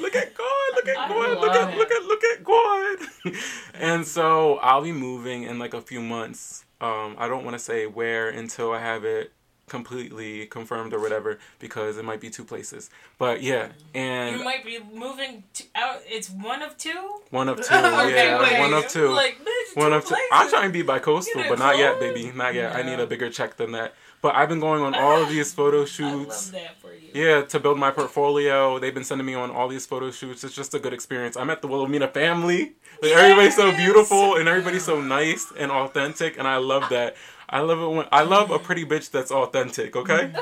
look 0.00 0.16
at 0.16 0.34
God, 0.36 0.74
look 0.74 0.88
at 0.88 1.08
God, 1.08 1.38
look 1.40 1.54
at 1.54 1.76
look 1.76 1.90
at 1.90 2.02
look 2.04 2.24
at 2.24 2.44
God," 2.44 3.34
and 3.74 4.06
so 4.06 4.56
I'll 4.56 4.82
be 4.82 4.92
moving 4.92 5.44
in 5.44 5.58
like 5.58 5.74
a 5.74 5.80
few 5.80 6.00
months. 6.00 6.64
Um, 6.80 7.14
I 7.18 7.28
don't 7.28 7.44
want 7.44 7.54
to 7.54 7.62
say 7.62 7.86
where 7.86 8.28
until 8.28 8.72
I 8.72 8.80
have 8.80 9.04
it 9.04 9.32
completely 9.68 10.46
confirmed 10.46 10.92
or 10.92 11.00
whatever 11.00 11.38
because 11.58 11.96
it 11.98 12.04
might 12.04 12.20
be 12.20 12.30
two 12.30 12.44
places. 12.44 12.88
But 13.18 13.42
yeah, 13.42 13.68
and 13.94 14.36
You 14.38 14.44
might 14.44 14.64
be 14.64 14.78
moving 14.94 15.42
to, 15.54 15.64
out. 15.74 16.00
It's 16.06 16.30
one 16.30 16.62
of 16.62 16.76
two. 16.76 17.20
one 17.30 17.48
of 17.48 17.56
two, 17.66 17.74
Okay, 17.74 18.28
yeah, 18.28 18.40
wait. 18.40 18.58
one 18.60 18.72
of 18.72 18.88
two. 18.88 19.08
Like 19.08 19.38
One 19.74 19.90
two 19.90 19.96
of 19.96 20.02
two. 20.04 20.08
places. 20.10 20.28
I'm 20.32 20.48
trying 20.50 20.68
to 20.68 20.72
be 20.72 20.82
bi-coastal, 20.82 21.44
but 21.48 21.58
not 21.58 21.78
yet, 21.78 21.98
baby. 22.00 22.32
Not 22.34 22.54
yet. 22.54 22.74
I 22.76 22.82
need 22.82 23.00
a 23.00 23.06
bigger 23.06 23.28
check 23.30 23.56
than 23.56 23.72
that. 23.72 23.94
But 24.22 24.34
I've 24.34 24.48
been 24.48 24.60
going 24.60 24.82
on 24.82 24.94
ah, 24.94 24.98
all 24.98 25.22
of 25.22 25.28
these 25.28 25.52
photo 25.52 25.82
I 25.82 25.84
shoots. 25.84 26.52
love 26.52 26.62
that 26.62 26.80
for 26.80 26.92
you. 26.92 27.08
Yeah, 27.12 27.42
to 27.42 27.60
build 27.60 27.78
my 27.78 27.90
portfolio. 27.90 28.78
They've 28.78 28.94
been 28.94 29.04
sending 29.04 29.26
me 29.26 29.34
on 29.34 29.50
all 29.50 29.68
these 29.68 29.84
photo 29.86 30.10
shoots. 30.10 30.42
It's 30.42 30.54
just 30.54 30.74
a 30.74 30.78
good 30.78 30.92
experience. 30.94 31.36
I 31.36 31.44
met 31.44 31.60
the 31.60 31.68
Wilhelmina 31.68 32.08
family. 32.08 32.72
Like 33.02 33.12
everybody's 33.12 33.54
so 33.56 33.72
beautiful 33.76 34.36
and 34.36 34.48
everybody's 34.48 34.84
so 34.84 35.00
nice 35.00 35.52
and 35.58 35.70
authentic, 35.70 36.38
and 36.38 36.48
I 36.48 36.56
love 36.56 36.88
that. 36.90 37.14
I 37.48 37.60
love 37.60 37.80
it 37.80 37.88
when 37.88 38.06
I 38.12 38.22
love 38.22 38.50
a 38.50 38.58
pretty 38.58 38.84
bitch 38.84 39.10
that's 39.10 39.30
authentic. 39.30 39.96
Okay, 39.96 40.32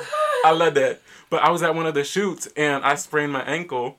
I 0.44 0.52
love 0.52 0.74
that. 0.74 1.00
But 1.30 1.42
I 1.42 1.50
was 1.50 1.62
at 1.62 1.74
one 1.74 1.86
of 1.86 1.94
the 1.94 2.04
shoots 2.04 2.48
and 2.56 2.84
I 2.84 2.94
sprained 2.94 3.32
my 3.32 3.42
ankle. 3.42 3.96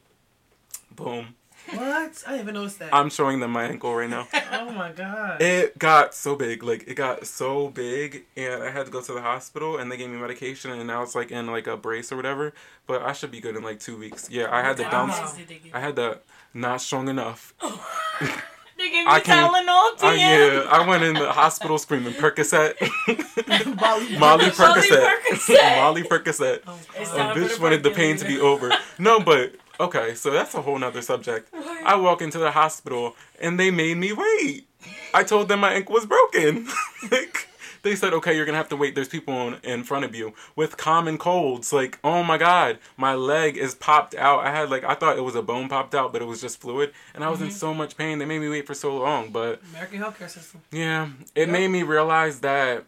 Boom. 0.95 1.35
What? 1.71 2.23
I 2.27 2.31
didn't 2.31 2.41
even 2.41 2.53
notice 2.53 2.77
that. 2.77 2.93
I'm 2.93 3.09
showing 3.09 3.39
them 3.39 3.51
my 3.51 3.65
ankle 3.65 3.95
right 3.95 4.09
now. 4.09 4.27
oh 4.51 4.69
my 4.71 4.91
god. 4.91 5.41
It 5.41 5.77
got 5.79 6.13
so 6.13 6.35
big, 6.35 6.63
like 6.63 6.87
it 6.87 6.93
got 6.93 7.25
so 7.25 7.69
big, 7.69 8.25
and 8.37 8.63
I 8.63 8.69
had 8.69 8.85
to 8.85 8.91
go 8.91 9.01
to 9.01 9.13
the 9.13 9.21
hospital, 9.21 9.77
and 9.77 9.91
they 9.91 9.97
gave 9.97 10.09
me 10.09 10.17
medication, 10.17 10.71
and 10.71 10.85
now 10.85 11.01
it's 11.01 11.15
like 11.15 11.31
in 11.31 11.47
like 11.47 11.67
a 11.67 11.75
brace 11.75 12.11
or 12.11 12.15
whatever. 12.17 12.53
But 12.85 13.01
I 13.01 13.13
should 13.13 13.31
be 13.31 13.41
good 13.41 13.55
in 13.55 13.63
like 13.63 13.79
two 13.79 13.97
weeks. 13.97 14.29
Yeah, 14.29 14.47
I 14.51 14.61
had 14.61 14.77
to 14.77 14.83
bounce. 14.83 15.19
much 15.19 15.37
did 15.37 15.47
they 15.47 15.55
give 15.55 15.73
I 15.73 15.79
had 15.79 15.95
to 15.95 16.19
not 16.53 16.81
strong 16.81 17.09
enough. 17.09 17.53
They 18.85 18.91
gave 18.91 19.07
I 19.07 19.15
me 19.17 19.21
can't- 19.23 19.51
Tylenol, 19.51 19.67
Oh 19.67 19.95
TM. 19.99 20.17
yeah, 20.17 20.69
I 20.69 20.87
went 20.87 21.03
in 21.03 21.13
the 21.15 21.31
hospital 21.31 21.77
screaming 21.79 22.13
Percocet, 22.13 22.75
Molly. 23.81 24.17
Molly 24.17 24.17
Molly 24.19 24.45
Percocet, 24.51 25.09
Percocet. 25.31 25.75
Molly 25.77 26.03
Percocet. 26.03 26.59
Oh, 26.67 26.79
it's 26.95 27.11
A 27.11 27.15
bitch 27.33 27.59
wanted 27.59 27.81
the 27.83 27.89
pain 27.91 28.15
to 28.17 28.25
be 28.25 28.39
over. 28.39 28.71
No, 28.99 29.19
but 29.19 29.55
okay, 29.79 30.13
so 30.13 30.29
that's 30.29 30.53
a 30.53 30.61
whole 30.61 30.77
nother 30.77 31.01
subject. 31.01 31.51
I 31.83 31.95
walk 31.95 32.21
into 32.21 32.37
the 32.37 32.51
hospital 32.51 33.15
and 33.41 33.59
they 33.59 33.71
made 33.71 33.97
me 33.97 34.13
wait. 34.13 34.67
I 35.15 35.23
told 35.23 35.47
them 35.47 35.61
my 35.61 35.73
ankle 35.73 35.93
was 35.95 36.05
broken. 36.05 36.67
like, 37.11 37.47
they 37.85 37.95
said, 37.95 38.13
okay, 38.13 38.35
you're 38.35 38.45
gonna 38.45 38.57
have 38.57 38.69
to 38.69 38.75
wait. 38.75 38.95
There's 38.95 39.07
people 39.07 39.47
in, 39.47 39.53
in 39.63 39.83
front 39.83 40.03
of 40.03 40.13
you 40.13 40.33
with 40.55 40.75
common 40.75 41.17
colds. 41.17 41.71
Like, 41.71 41.99
oh 42.03 42.23
my 42.23 42.37
god, 42.37 42.79
my 42.97 43.13
leg 43.13 43.55
is 43.55 43.75
popped 43.75 44.15
out. 44.15 44.39
I 44.45 44.51
had 44.51 44.69
like, 44.69 44.83
I 44.83 44.95
thought 44.95 45.17
it 45.17 45.23
was 45.23 45.35
a 45.35 45.41
bone 45.41 45.69
popped 45.69 45.95
out, 45.95 46.11
but 46.11 46.21
it 46.21 46.25
was 46.25 46.41
just 46.41 46.59
fluid, 46.59 46.91
and 47.13 47.23
I 47.23 47.29
was 47.29 47.41
in 47.41 47.47
mm-hmm. 47.47 47.55
so 47.55 47.73
much 47.73 47.95
pain. 47.95 48.17
They 48.17 48.25
made 48.25 48.39
me 48.39 48.49
wait 48.49 48.67
for 48.67 48.73
so 48.73 48.97
long, 48.97 49.29
but 49.29 49.61
American 49.69 49.99
healthcare 49.99 50.29
system. 50.29 50.61
yeah, 50.71 51.09
it 51.35 51.47
made 51.47 51.69
me 51.69 51.83
realize 51.83 52.39
that 52.41 52.85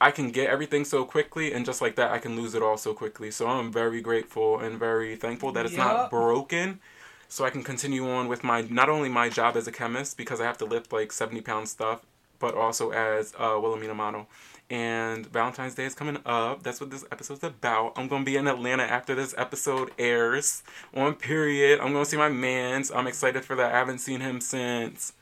I 0.00 0.10
can 0.10 0.30
get 0.30 0.50
everything 0.50 0.84
so 0.84 1.04
quickly, 1.04 1.52
and 1.52 1.64
just 1.64 1.80
like 1.80 1.94
that, 1.96 2.10
I 2.10 2.18
can 2.18 2.36
lose 2.36 2.54
it 2.54 2.62
all 2.62 2.76
so 2.76 2.92
quickly. 2.92 3.30
So 3.30 3.46
I'm 3.46 3.72
very 3.72 4.00
grateful 4.00 4.58
and 4.58 4.78
very 4.78 5.16
thankful 5.16 5.52
that 5.52 5.64
it's 5.64 5.76
not 5.76 6.10
broken. 6.10 6.80
So 7.28 7.44
I 7.44 7.50
can 7.50 7.64
continue 7.64 8.08
on 8.08 8.28
with 8.28 8.44
my 8.44 8.62
not 8.62 8.88
only 8.88 9.08
my 9.08 9.28
job 9.28 9.56
as 9.56 9.66
a 9.66 9.72
chemist 9.72 10.16
because 10.16 10.40
I 10.40 10.44
have 10.44 10.58
to 10.58 10.64
lift 10.64 10.92
like 10.92 11.12
seventy 11.12 11.40
pound 11.40 11.68
stuff, 11.68 12.02
but 12.38 12.54
also 12.54 12.90
as 12.90 13.34
a 13.38 13.58
Wilhelmina 13.60 13.94
model. 13.94 14.26
And 14.68 15.26
Valentine's 15.26 15.76
Day 15.76 15.84
is 15.84 15.94
coming 15.94 16.18
up. 16.26 16.64
That's 16.64 16.80
what 16.80 16.90
this 16.90 17.04
episode's 17.12 17.44
about. 17.44 17.92
I'm 17.96 18.08
gonna 18.08 18.24
be 18.24 18.36
in 18.36 18.48
Atlanta 18.48 18.82
after 18.82 19.14
this 19.14 19.34
episode 19.38 19.92
airs. 19.98 20.64
On 20.92 21.14
period, 21.14 21.78
I'm 21.80 21.92
gonna 21.92 22.04
see 22.04 22.16
my 22.16 22.28
man's. 22.28 22.90
I'm 22.90 23.06
excited 23.06 23.44
for 23.44 23.54
that. 23.56 23.72
I 23.72 23.78
haven't 23.78 23.98
seen 23.98 24.20
him 24.20 24.40
since 24.40 25.12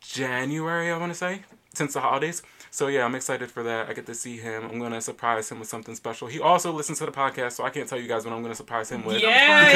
January, 0.00 0.90
I 0.90 0.98
want 0.98 1.12
to 1.12 1.18
say, 1.18 1.42
since 1.72 1.94
the 1.94 2.00
holidays. 2.00 2.42
So 2.70 2.86
yeah, 2.88 3.04
I'm 3.04 3.14
excited 3.14 3.50
for 3.50 3.62
that. 3.62 3.88
I 3.88 3.92
get 3.94 4.06
to 4.06 4.14
see 4.14 4.36
him. 4.36 4.64
I'm 4.70 4.78
gonna 4.78 5.00
surprise 5.00 5.50
him 5.50 5.58
with 5.58 5.68
something 5.68 5.94
special. 5.94 6.28
He 6.28 6.38
also 6.40 6.70
listens 6.72 6.98
to 6.98 7.06
the 7.06 7.12
podcast, 7.12 7.52
so 7.52 7.64
I 7.64 7.70
can't 7.70 7.88
tell 7.88 7.98
you 7.98 8.06
guys 8.08 8.24
what 8.24 8.34
I'm 8.34 8.42
gonna 8.42 8.54
surprise 8.54 8.90
him 8.90 9.04
with. 9.04 9.20
Yes, 9.20 9.72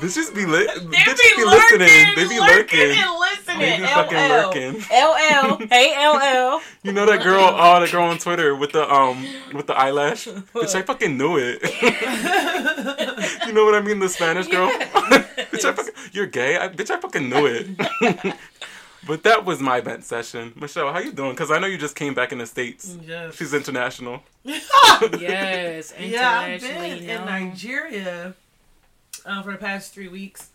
Because 0.00 0.14
yo. 0.14 0.22
bitches 0.22 0.34
be 0.34 0.44
lit. 0.46 0.68
They 0.68 0.96
bitches 0.98 1.36
be, 1.36 1.44
listening. 1.44 1.88
lurking, 1.88 2.14
They 2.16 2.28
be 2.28 2.40
lurking, 2.40 2.78
lurking. 2.80 2.90
and 3.02 3.18
listening. 3.18 3.58
They 3.58 3.76
be 3.78 3.86
fucking 3.86 4.18
LL. 4.18 4.28
lurking. 4.28 4.74
LL. 4.90 5.66
Hey, 5.68 6.08
LL. 6.08 6.60
You 6.82 6.92
know 6.92 7.06
that 7.06 7.22
girl? 7.22 7.44
Oh, 7.52 7.80
that 7.80 7.90
girl 7.90 8.04
on 8.04 8.18
Twitter 8.18 8.54
with 8.54 8.72
the 8.72 8.90
um 8.92 9.26
with 9.52 9.66
the 9.66 9.74
eyelash. 9.74 10.26
Bitch, 10.26 10.74
I 10.74 10.82
fucking 10.82 11.16
knew 11.16 11.36
it. 11.38 11.62
you 13.46 13.52
know 13.52 13.64
what 13.64 13.74
I 13.74 13.80
mean? 13.80 13.98
The 13.98 14.08
Spanish 14.08 14.46
girl. 14.48 14.70
bitch, 15.54 15.64
I 15.64 15.72
fucking, 15.72 15.94
you're 16.12 16.26
gay. 16.26 16.56
I, 16.58 16.68
bitch, 16.68 16.90
I 16.90 17.00
fucking 17.00 17.28
knew 17.28 17.46
it. 17.46 18.36
But 19.06 19.22
that 19.24 19.44
was 19.44 19.60
my 19.60 19.80
vent 19.80 20.04
session. 20.04 20.52
Michelle, 20.56 20.92
how 20.92 20.98
you 20.98 21.12
doing? 21.12 21.30
Because 21.32 21.50
I 21.50 21.58
know 21.58 21.66
you 21.66 21.78
just 21.78 21.96
came 21.96 22.14
back 22.14 22.32
in 22.32 22.38
the 22.38 22.46
states. 22.46 22.96
Yes. 23.06 23.36
She's 23.36 23.54
international. 23.54 24.22
Yes, 25.18 25.92
Yeah, 26.00 26.40
I've 26.40 26.60
been 26.60 26.70
internationally 26.70 27.10
in. 27.10 27.24
Nigeria 27.24 28.34
um, 29.26 29.42
for 29.42 29.50
the 29.52 29.58
past 29.58 29.92
three 29.92 30.06
weeks, 30.08 30.50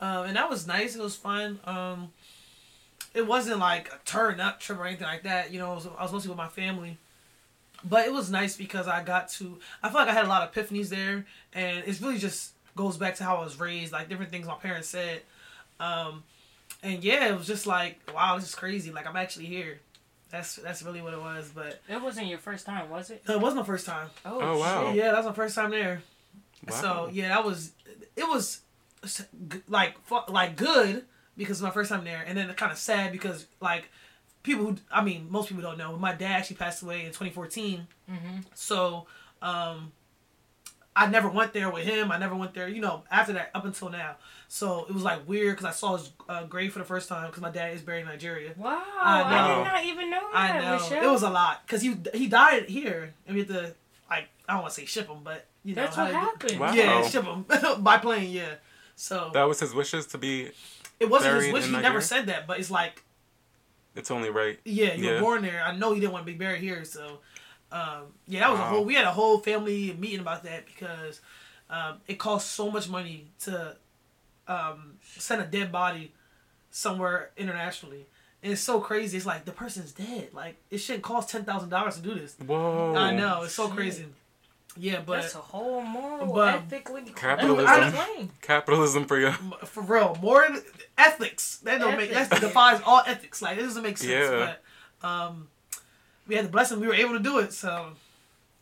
um, 0.00 0.24
and 0.26 0.36
that 0.36 0.50
was 0.50 0.66
nice. 0.66 0.96
It 0.96 1.02
was 1.02 1.14
fun. 1.14 1.60
Um, 1.64 2.12
it 3.14 3.26
wasn't 3.26 3.60
like 3.60 3.88
a 3.88 3.98
turn 4.04 4.40
up 4.40 4.58
trip 4.60 4.78
or 4.78 4.86
anything 4.86 5.06
like 5.06 5.22
that. 5.22 5.52
You 5.52 5.60
know, 5.60 5.70
I 5.70 5.74
was, 5.74 5.86
I 5.98 6.02
was 6.02 6.12
mostly 6.12 6.30
with 6.30 6.36
my 6.38 6.48
family, 6.48 6.98
but 7.84 8.06
it 8.06 8.12
was 8.12 8.28
nice 8.30 8.56
because 8.56 8.88
I 8.88 9.02
got 9.04 9.28
to. 9.30 9.58
I 9.82 9.88
feel 9.88 10.00
like 10.00 10.08
I 10.08 10.12
had 10.12 10.24
a 10.24 10.28
lot 10.28 10.42
of 10.42 10.52
epiphanies 10.52 10.88
there, 10.88 11.24
and 11.54 11.84
it's 11.86 12.00
really 12.00 12.18
just 12.18 12.52
goes 12.74 12.96
back 12.96 13.14
to 13.16 13.24
how 13.24 13.36
I 13.36 13.44
was 13.44 13.60
raised, 13.60 13.92
like 13.92 14.08
different 14.08 14.32
things 14.32 14.46
my 14.48 14.54
parents 14.54 14.88
said. 14.88 15.22
Um, 15.78 16.24
and 16.82 17.02
yeah, 17.04 17.28
it 17.28 17.36
was 17.38 17.46
just 17.46 17.66
like, 17.66 17.98
wow, 18.14 18.36
this 18.36 18.48
is 18.48 18.54
crazy. 18.54 18.90
Like 18.92 19.06
I'm 19.06 19.16
actually 19.16 19.46
here. 19.46 19.80
That's 20.30 20.56
that's 20.56 20.82
really 20.82 21.00
what 21.02 21.14
it 21.14 21.20
was. 21.20 21.50
But 21.54 21.80
it 21.88 22.00
wasn't 22.02 22.26
your 22.26 22.38
first 22.38 22.66
time, 22.66 22.90
was 22.90 23.10
it? 23.10 23.22
no, 23.28 23.34
it 23.34 23.40
wasn't 23.40 23.60
my 23.62 23.66
first 23.66 23.86
time. 23.86 24.08
Oh, 24.24 24.40
Oh, 24.40 24.58
wow. 24.58 24.86
shit. 24.88 24.96
Yeah, 24.96 25.12
that 25.12 25.18
was 25.18 25.26
my 25.26 25.32
first 25.32 25.54
time 25.54 25.70
there. 25.70 26.02
Wow. 26.68 26.74
So 26.74 27.08
yeah, 27.12 27.28
that 27.28 27.44
was 27.44 27.72
it 28.16 28.28
was 28.28 28.60
like 29.68 29.96
like 30.28 30.56
good 30.56 31.04
because 31.36 31.58
it's 31.58 31.62
my 31.62 31.70
first 31.70 31.90
time 31.90 32.04
there, 32.04 32.24
and 32.26 32.36
then 32.36 32.52
kind 32.54 32.72
of 32.72 32.78
sad 32.78 33.12
because 33.12 33.46
like 33.60 33.88
people 34.42 34.64
who 34.66 34.76
I 34.90 35.02
mean 35.04 35.26
most 35.30 35.48
people 35.48 35.62
don't 35.62 35.78
know, 35.78 35.96
my 35.96 36.12
dad 36.12 36.32
actually 36.38 36.56
passed 36.56 36.82
away 36.82 37.00
in 37.00 37.06
2014. 37.06 37.86
So 38.54 39.06
um, 39.42 39.92
I 40.98 41.06
never 41.08 41.28
went 41.28 41.52
there 41.52 41.68
with 41.70 41.84
him. 41.84 42.10
I 42.10 42.16
never 42.18 42.34
went 42.34 42.54
there, 42.54 42.68
you 42.68 42.80
know, 42.80 43.02
after 43.10 43.34
that 43.34 43.50
up 43.54 43.64
until 43.66 43.90
now. 43.90 44.16
So 44.48 44.86
it 44.88 44.94
was 44.94 45.02
like 45.02 45.28
weird 45.28 45.56
because 45.56 45.66
I 45.66 45.72
saw 45.72 45.96
his 45.98 46.10
uh, 46.28 46.44
grave 46.44 46.72
for 46.72 46.78
the 46.78 46.84
first 46.86 47.08
time 47.08 47.26
because 47.26 47.42
my 47.42 47.50
dad 47.50 47.74
is 47.74 47.82
buried 47.82 48.00
in 48.02 48.06
Nigeria. 48.06 48.52
Wow, 48.56 48.82
I 49.00 49.22
I, 49.22 49.56
did 49.58 49.64
not 49.64 49.84
even 49.84 50.10
know 50.10 50.20
that. 50.32 50.54
I 50.54 50.60
know 50.60 50.78
Michelle. 50.82 51.04
it 51.04 51.12
was 51.12 51.22
a 51.22 51.30
lot 51.30 51.62
because 51.66 51.82
he 51.82 51.96
he 52.14 52.28
died 52.28 52.64
here, 52.70 53.12
and 53.26 53.34
we 53.34 53.42
had 53.42 53.48
to 53.48 53.74
like 54.08 54.28
I 54.48 54.54
don't 54.54 54.62
want 54.62 54.74
to 54.74 54.80
say 54.80 54.86
ship 54.86 55.06
him, 55.08 55.18
but 55.22 55.44
you 55.64 55.74
know 55.74 55.82
That's 55.82 55.96
what 55.98 56.12
happened. 56.12 56.58
Wow. 56.60 56.72
yeah, 56.72 57.06
ship 57.06 57.24
him 57.24 57.44
by 57.82 57.98
plane. 57.98 58.30
Yeah. 58.30 58.54
So 58.94 59.30
That 59.34 59.44
was 59.44 59.60
his 59.60 59.74
wishes 59.74 60.06
to 60.08 60.18
be. 60.18 60.50
it 60.98 61.10
wasn't 61.10 61.34
his 61.42 61.52
wish. 61.52 61.64
He 61.66 61.72
Nigeria? 61.72 61.82
never 61.82 62.00
said 62.00 62.26
that, 62.28 62.46
but 62.46 62.58
it's 62.58 62.70
like, 62.70 63.02
It's 63.94 64.10
only 64.10 64.30
right. 64.30 64.58
yeah, 64.64 64.94
you 64.94 65.04
Yeah. 65.04 65.12
were 65.14 65.20
born 65.20 65.42
there. 65.42 65.62
I 65.62 65.76
know 65.76 65.92
he 65.92 66.00
didn't 66.00 66.12
want 66.12 66.24
to 66.26 66.32
be 66.32 66.38
buried 66.38 66.62
here. 66.62 66.84
So, 66.84 67.18
um, 67.76 68.02
yeah, 68.26 68.40
that 68.40 68.50
was 68.50 68.60
a 68.60 68.64
whole. 68.64 68.84
We 68.84 68.94
had 68.94 69.04
a 69.04 69.12
whole 69.12 69.38
family 69.38 69.94
meeting 69.98 70.20
about 70.20 70.44
that 70.44 70.66
because 70.66 71.20
um, 71.68 71.98
it 72.06 72.18
costs 72.18 72.50
so 72.50 72.70
much 72.70 72.88
money 72.88 73.26
to 73.40 73.76
um, 74.48 74.94
send 75.02 75.42
a 75.42 75.44
dead 75.44 75.70
body 75.70 76.12
somewhere 76.70 77.30
internationally. 77.36 78.06
And 78.42 78.52
it's 78.52 78.62
so 78.62 78.80
crazy. 78.80 79.16
It's 79.16 79.26
like 79.26 79.44
the 79.44 79.52
person's 79.52 79.92
dead. 79.92 80.28
Like 80.32 80.56
it 80.70 80.78
shouldn't 80.78 81.02
cost 81.02 81.28
ten 81.28 81.44
thousand 81.44 81.68
dollars 81.68 81.96
to 81.96 82.02
do 82.02 82.14
this. 82.14 82.36
Whoa. 82.44 82.94
I 82.96 83.14
know 83.14 83.42
it's 83.42 83.54
so 83.54 83.66
shit. 83.66 83.76
crazy. 83.76 84.06
Yeah, 84.78 85.00
but 85.04 85.22
That's 85.22 85.34
a 85.34 85.38
whole 85.38 85.80
moral, 85.80 86.32
but- 86.34 86.54
ethically 86.54 87.02
Capitalism. 87.14 87.66
I. 87.66 88.28
Capitalism 88.42 89.06
for 89.06 89.18
you. 89.18 89.30
for 89.64 89.82
real, 89.82 90.18
more 90.20 90.46
ethics. 90.98 91.58
That 91.64 91.80
don't 91.80 91.96
make 91.96 92.12
that 92.12 92.30
defies 92.30 92.80
all 92.84 93.02
ethics. 93.06 93.40
Like 93.40 93.58
it 93.58 93.62
doesn't 93.62 93.82
make 93.82 93.96
sense. 93.98 94.10
Yeah. 94.10 94.56
But 95.02 95.08
um, 95.08 95.48
we 96.26 96.34
had 96.34 96.44
the 96.44 96.48
blessing. 96.50 96.80
We 96.80 96.86
were 96.86 96.94
able 96.94 97.12
to 97.14 97.20
do 97.22 97.38
it. 97.38 97.52
So 97.52 97.92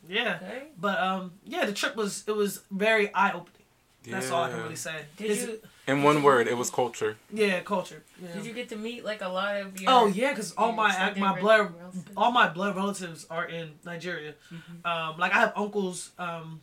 yeah. 0.08 0.38
Okay. 0.42 0.62
But 0.80 0.98
um, 1.00 1.32
yeah, 1.44 1.64
the 1.64 1.72
trip 1.72 1.96
was 1.96 2.24
it 2.26 2.32
was 2.36 2.62
very 2.70 3.12
eye 3.14 3.30
opening. 3.32 3.50
That's 4.06 4.30
all 4.30 4.44
I 4.44 4.50
can 4.50 4.60
really 4.62 4.76
say. 4.76 4.96
Did 5.16 5.30
It's- 5.30 5.46
you 5.46 5.60
In 5.86 6.02
one 6.02 6.22
word, 6.22 6.46
it 6.46 6.56
was 6.58 6.70
culture. 6.70 7.16
Yeah, 7.32 7.60
culture. 7.60 8.02
Yeah. 8.22 8.34
did 8.34 8.44
you 8.44 8.52
get 8.52 8.68
to 8.70 8.76
meet 8.76 9.02
like 9.04 9.22
a 9.22 9.28
lot 9.28 9.56
of 9.62 9.80
your? 9.80 9.90
Oh 9.90 10.06
yeah, 10.06 10.30
because 10.30 10.52
all 10.58 10.72
my 10.72 10.88
extended 10.88 11.20
my 11.20 11.40
blood 11.40 11.60
relatives? 11.74 12.04
all 12.16 12.30
my 12.30 12.48
blood 12.48 12.76
relatives 12.76 13.26
are 13.30 13.46
in 13.46 13.72
Nigeria. 13.84 14.34
Mm-hmm. 14.52 14.86
Um, 14.86 15.18
like 15.18 15.32
I 15.32 15.38
have 15.40 15.52
uncles 15.56 16.10
um, 16.18 16.60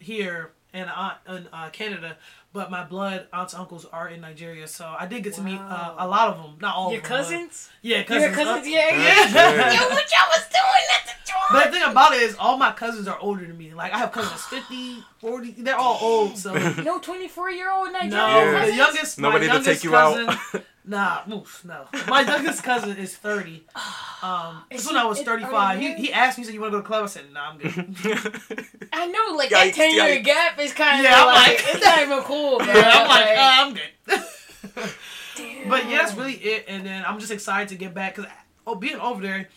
here 0.00 0.50
and 0.72 0.88
aunt 0.90 1.18
in 1.28 1.48
uh, 1.52 1.68
Canada, 1.70 2.16
but 2.52 2.70
my 2.70 2.84
blood 2.84 3.26
aunts 3.32 3.52
and 3.54 3.60
uncles 3.62 3.84
are 3.86 4.08
in 4.08 4.20
Nigeria. 4.20 4.66
So 4.68 4.94
I 4.98 5.06
did 5.06 5.22
get 5.24 5.34
to 5.34 5.42
meet 5.42 5.58
uh, 5.60 5.94
a 5.98 6.06
lot 6.06 6.28
of 6.28 6.36
them. 6.42 6.56
Not 6.60 6.76
all 6.76 6.90
Your 6.92 7.00
of 7.00 7.08
them. 7.08 7.10
but- 7.10 7.16
cousins? 7.22 7.70
yeah, 7.82 8.02
cousins. 8.02 8.24
Your 8.24 8.32
cousins? 8.34 8.66
Uh, 8.66 8.70
Yeah, 8.70 8.90
yeah. 8.96 9.72
Yo, 9.80 9.88
what 9.88 10.10
y'all 10.12 10.28
was 10.28 10.46
doing 10.48 10.86
at 10.94 11.06
the 11.06 11.12
joint? 11.24 11.40
But 11.52 11.64
the 11.66 11.70
thing 11.78 11.90
about 11.90 12.12
it 12.14 12.22
is, 12.22 12.36
all 12.38 12.56
my 12.56 12.72
cousins 12.72 13.08
are 13.08 13.18
older 13.20 13.44
than 13.46 13.56
me. 13.58 13.72
Like 13.74 13.92
I 13.92 13.98
have 13.98 14.12
cousins 14.12 14.42
50, 14.44 15.02
40. 15.18 15.50
They're 15.58 15.76
all 15.76 15.98
old. 16.00 16.38
So 16.38 16.52
no, 16.54 16.72
No, 16.82 16.98
twenty 16.98 17.26
four 17.28 17.50
year 17.50 17.70
old 17.72 17.92
Nigerian 17.92 18.12
Yeah. 18.12 18.66
the 18.66 18.74
youngest, 18.74 19.18
Nobody 19.18 19.46
my 19.48 19.54
to 19.58 19.58
youngest 19.58 19.82
take 19.82 19.84
you 19.84 19.90
cousin, 19.90 20.28
out. 20.28 20.62
Nah, 20.84 21.20
oof, 21.30 21.62
no. 21.64 21.86
My 22.08 22.22
youngest 22.22 22.62
cousin 22.62 22.96
is 22.96 23.16
thirty. 23.16 23.64
Um, 24.22 24.64
Is 24.70 24.82
this 24.82 24.86
when 24.86 24.98
I 24.98 25.06
was 25.06 25.18
is- 25.20 25.24
thirty 25.24 25.44
are 25.44 25.50
five. 25.50 25.80
they 25.80 25.94
He, 25.94 26.06
he 26.08 26.12
asked 26.12 26.36
me, 26.36 26.42
he 26.42 26.46
said, 26.46 26.52
"You 26.54 26.60
want 26.60 26.72
to 26.74 26.76
go 26.76 26.80
to 26.80 26.82
the 26.82 26.86
club?" 26.86 27.04
I 27.04 27.06
said, 27.06 27.32
"Nah, 27.32 27.52
I'm 27.52 27.56
good." 27.58 27.72
I 28.92 29.06
know, 29.06 29.34
like 29.34 29.48
Yikes, 29.48 29.50
that 29.50 29.74
ten 29.74 29.94
year 29.94 30.04
yikes. 30.20 30.24
gap 30.24 30.58
is 30.60 30.74
kind 30.74 30.98
of 30.98 31.04
Yeah, 31.10 31.20
I'm 31.22 31.26
like, 31.26 31.46
like- 31.64 31.74
it's 31.74 31.84
not 31.86 32.02
even 32.02 32.22
cool, 32.24 32.58
bro. 32.58 32.66
Yeah, 32.66 32.82
I'm 33.00 33.08
like, 33.08 33.24
Like, 33.26 33.38
uh, 33.38 33.52
I'm 33.56 33.74
good. 33.74 34.90
damn. 35.36 35.68
but 35.70 35.88
yeah, 35.88 35.98
that's 36.02 36.14
really 36.14 36.34
it. 36.34 36.66
And 36.68 36.84
then 36.84 37.02
I'm 37.06 37.18
just 37.18 37.32
excited 37.32 37.68
to 37.70 37.76
get 37.76 37.94
back 37.94 38.16
because 38.16 38.30
oh, 38.66 38.74
being 38.74 38.96
over 39.00 39.22
there, 39.22 39.48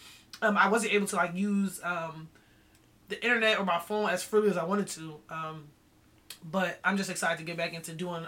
um, 0.41 0.57
I 0.57 0.69
wasn't 0.69 0.93
able 0.93 1.07
to 1.07 1.15
like 1.17 1.35
use 1.35 1.81
um, 1.83 2.29
the 3.09 3.21
internet 3.21 3.59
or 3.59 3.65
my 3.65 3.79
phone 3.79 4.09
as 4.09 4.23
freely 4.23 4.49
as 4.49 4.55
I 4.57 4.63
wanted 4.63 4.87
to. 4.87 5.15
Um, 5.29 5.65
but 6.49 6.79
I'm 6.85 6.95
just 6.95 7.09
excited 7.09 7.37
to 7.39 7.43
get 7.43 7.57
back 7.57 7.73
into 7.73 7.91
doing 7.93 8.25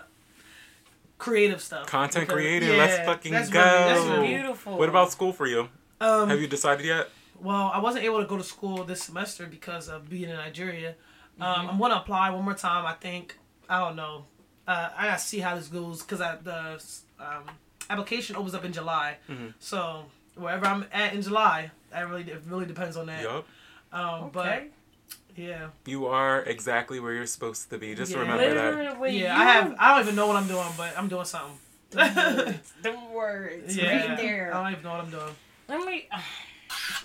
creative 1.17 1.61
stuff. 1.61 1.87
Content 1.87 2.27
Because- 2.27 2.41
creating. 2.41 2.69
yeah, 2.69 2.77
Let's 2.77 3.05
fucking 3.05 3.31
that's 3.31 3.49
go. 3.49 3.59
really- 3.61 3.73
That's 3.93 4.05
that's 4.07 4.27
beautiful. 4.27 4.77
What 4.77 4.89
about 4.89 5.11
school 5.11 5.31
for 5.33 5.47
you? 5.47 5.69
Um, 6.01 6.29
Have 6.29 6.41
you 6.41 6.47
decided 6.47 6.85
yet? 6.85 7.09
well, 7.39 7.71
I 7.73 7.79
wasn't 7.79 8.05
able 8.05 8.21
to 8.21 8.27
go 8.27 8.37
to 8.37 8.43
school 8.43 8.83
this 8.83 9.03
semester 9.03 9.45
because 9.45 9.87
of 9.89 10.09
being 10.09 10.29
in 10.29 10.35
Nigeria. 10.35 10.95
Mm-hmm. 11.39 11.43
Um, 11.43 11.69
I'm 11.69 11.79
gonna 11.79 11.95
apply 11.95 12.29
one 12.31 12.43
more 12.43 12.53
time. 12.53 12.85
I 12.85 12.93
think 12.93 13.37
I 13.69 13.79
don't 13.79 13.95
know. 13.95 14.25
Uh, 14.67 14.89
I 14.97 15.07
gotta 15.07 15.19
see 15.19 15.39
how 15.39 15.55
this 15.55 15.67
goes 15.67 16.01
because 16.01 16.19
the 16.19 16.79
um, 17.19 17.43
application 17.89 18.35
opens 18.35 18.53
up 18.55 18.65
in 18.65 18.73
July. 18.73 19.17
Mm-hmm. 19.29 19.47
So 19.59 20.05
wherever 20.35 20.65
I'm 20.65 20.85
at 20.91 21.13
in 21.13 21.21
July, 21.21 21.71
that 21.91 22.07
really 22.09 22.23
it 22.23 22.41
really 22.47 22.65
depends 22.65 22.97
on 22.97 23.05
that. 23.07 23.23
Yup. 23.23 23.45
Um, 23.91 24.23
Okay. 24.25 24.29
But 24.33 24.63
yeah, 25.35 25.67
You 25.85 26.07
are 26.07 26.41
exactly 26.43 26.99
where 26.99 27.13
you're 27.13 27.25
supposed 27.25 27.69
to 27.69 27.77
be. 27.77 27.93
Just 27.95 28.11
Yeah. 28.11 28.19
remember 28.19 28.53
that. 28.53 28.97
Yeah. 29.01 29.07
you- 29.09 29.27
I 29.27 29.43
have. 29.45 29.75
I 29.79 29.95
don't 29.95 30.03
even 30.05 30.15
know 30.15 30.27
what 30.27 30.35
I'm 30.37 30.47
doing, 30.47 30.67
but 30.77 30.97
I'm 30.97 31.07
doing 31.07 31.25
something. 31.25 31.57
the 31.91 32.95
words 33.13 33.75
yeah, 33.77 34.07
right 34.09 34.17
there. 34.17 34.53
I 34.53 34.63
don't 34.63 34.71
even 34.73 34.83
know 34.83 34.91
what 34.91 35.01
I'm 35.01 35.11
doing. 35.11 35.35
Let 35.67 35.85
me. 35.85 36.07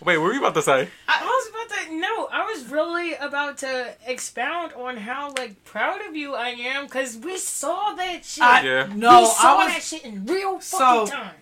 Wait, 0.03 0.17
what 0.19 0.25
were 0.25 0.33
you 0.33 0.41
about 0.41 0.55
to 0.55 0.63
say? 0.63 0.89
I 1.09 1.23
was 1.25 1.49
about 1.51 1.77
to 1.89 1.95
no, 1.95 2.27
I 2.33 2.45
was 2.51 2.67
really 2.69 3.15
about 3.15 3.59
to 3.59 3.95
expound 4.07 4.73
on 4.73 4.97
how 4.97 5.33
like 5.37 5.63
proud 5.65 6.01
of 6.09 6.17
you 6.17 6.35
I 6.35 6.49
am 6.51 6.87
because 6.87 7.17
we 7.19 7.37
saw 7.39 7.93
that 7.95 8.25
shit. 8.25 8.43
I, 8.43 8.63
Yeah. 8.63 8.89
No, 8.95 9.21
we 9.21 9.27
saw 9.27 9.59
I 9.61 9.65
was 9.65 9.75
that 9.75 9.83
shit 9.83 10.05
in 10.05 10.25
real 10.27 10.61
So- 10.61 10.79
fucking 11.07 11.13
time. 11.13 11.35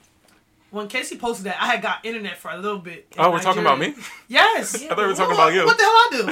When 0.70 0.88
Casey 0.88 1.16
posted 1.16 1.46
that. 1.46 1.56
I 1.60 1.66
had 1.66 1.82
got 1.82 2.04
internet 2.04 2.36
for 2.36 2.50
a 2.50 2.56
little 2.58 2.78
bit. 2.78 3.06
Oh, 3.18 3.30
we're 3.30 3.40
talking 3.40 3.62
about 3.62 3.78
me? 3.78 3.94
Yes. 4.28 4.74
I 4.84 4.88
thought 4.88 4.98
we 4.98 5.04
were 5.06 5.14
talking 5.14 5.36
What- 5.36 5.52
about 5.52 5.54
you. 5.54 5.64
What 5.66 5.76
the 5.78 5.84
hell 5.84 5.92
I 5.92 6.08
do? 6.10 6.24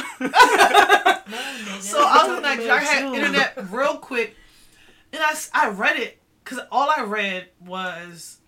No. 1.31 1.41
So 1.81 1.99
I 2.01 2.27
was 2.29 2.37
in 2.37 2.43
Nigeria. 2.43 2.73
I 2.73 2.79
had 2.81 3.05
internet 3.15 3.59
real 3.71 3.97
quick, 3.99 4.37
and 5.13 5.21
I, 5.23 5.35
I 5.53 5.69
read 5.71 5.97
it 5.97 6.19
because 6.43 6.61
all 6.71 6.89
I 6.89 7.03
read 7.03 7.49
was 7.65 8.39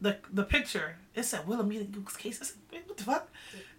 the 0.00 0.18
the 0.32 0.42
picture. 0.42 0.96
It 1.14 1.24
said 1.24 1.46
Wilhelmina 1.46 1.84
Goose 1.84 2.16
case. 2.16 2.40
I 2.40 2.44
said, 2.46 2.56
what 2.86 2.96
the 2.96 3.04
fuck? 3.04 3.28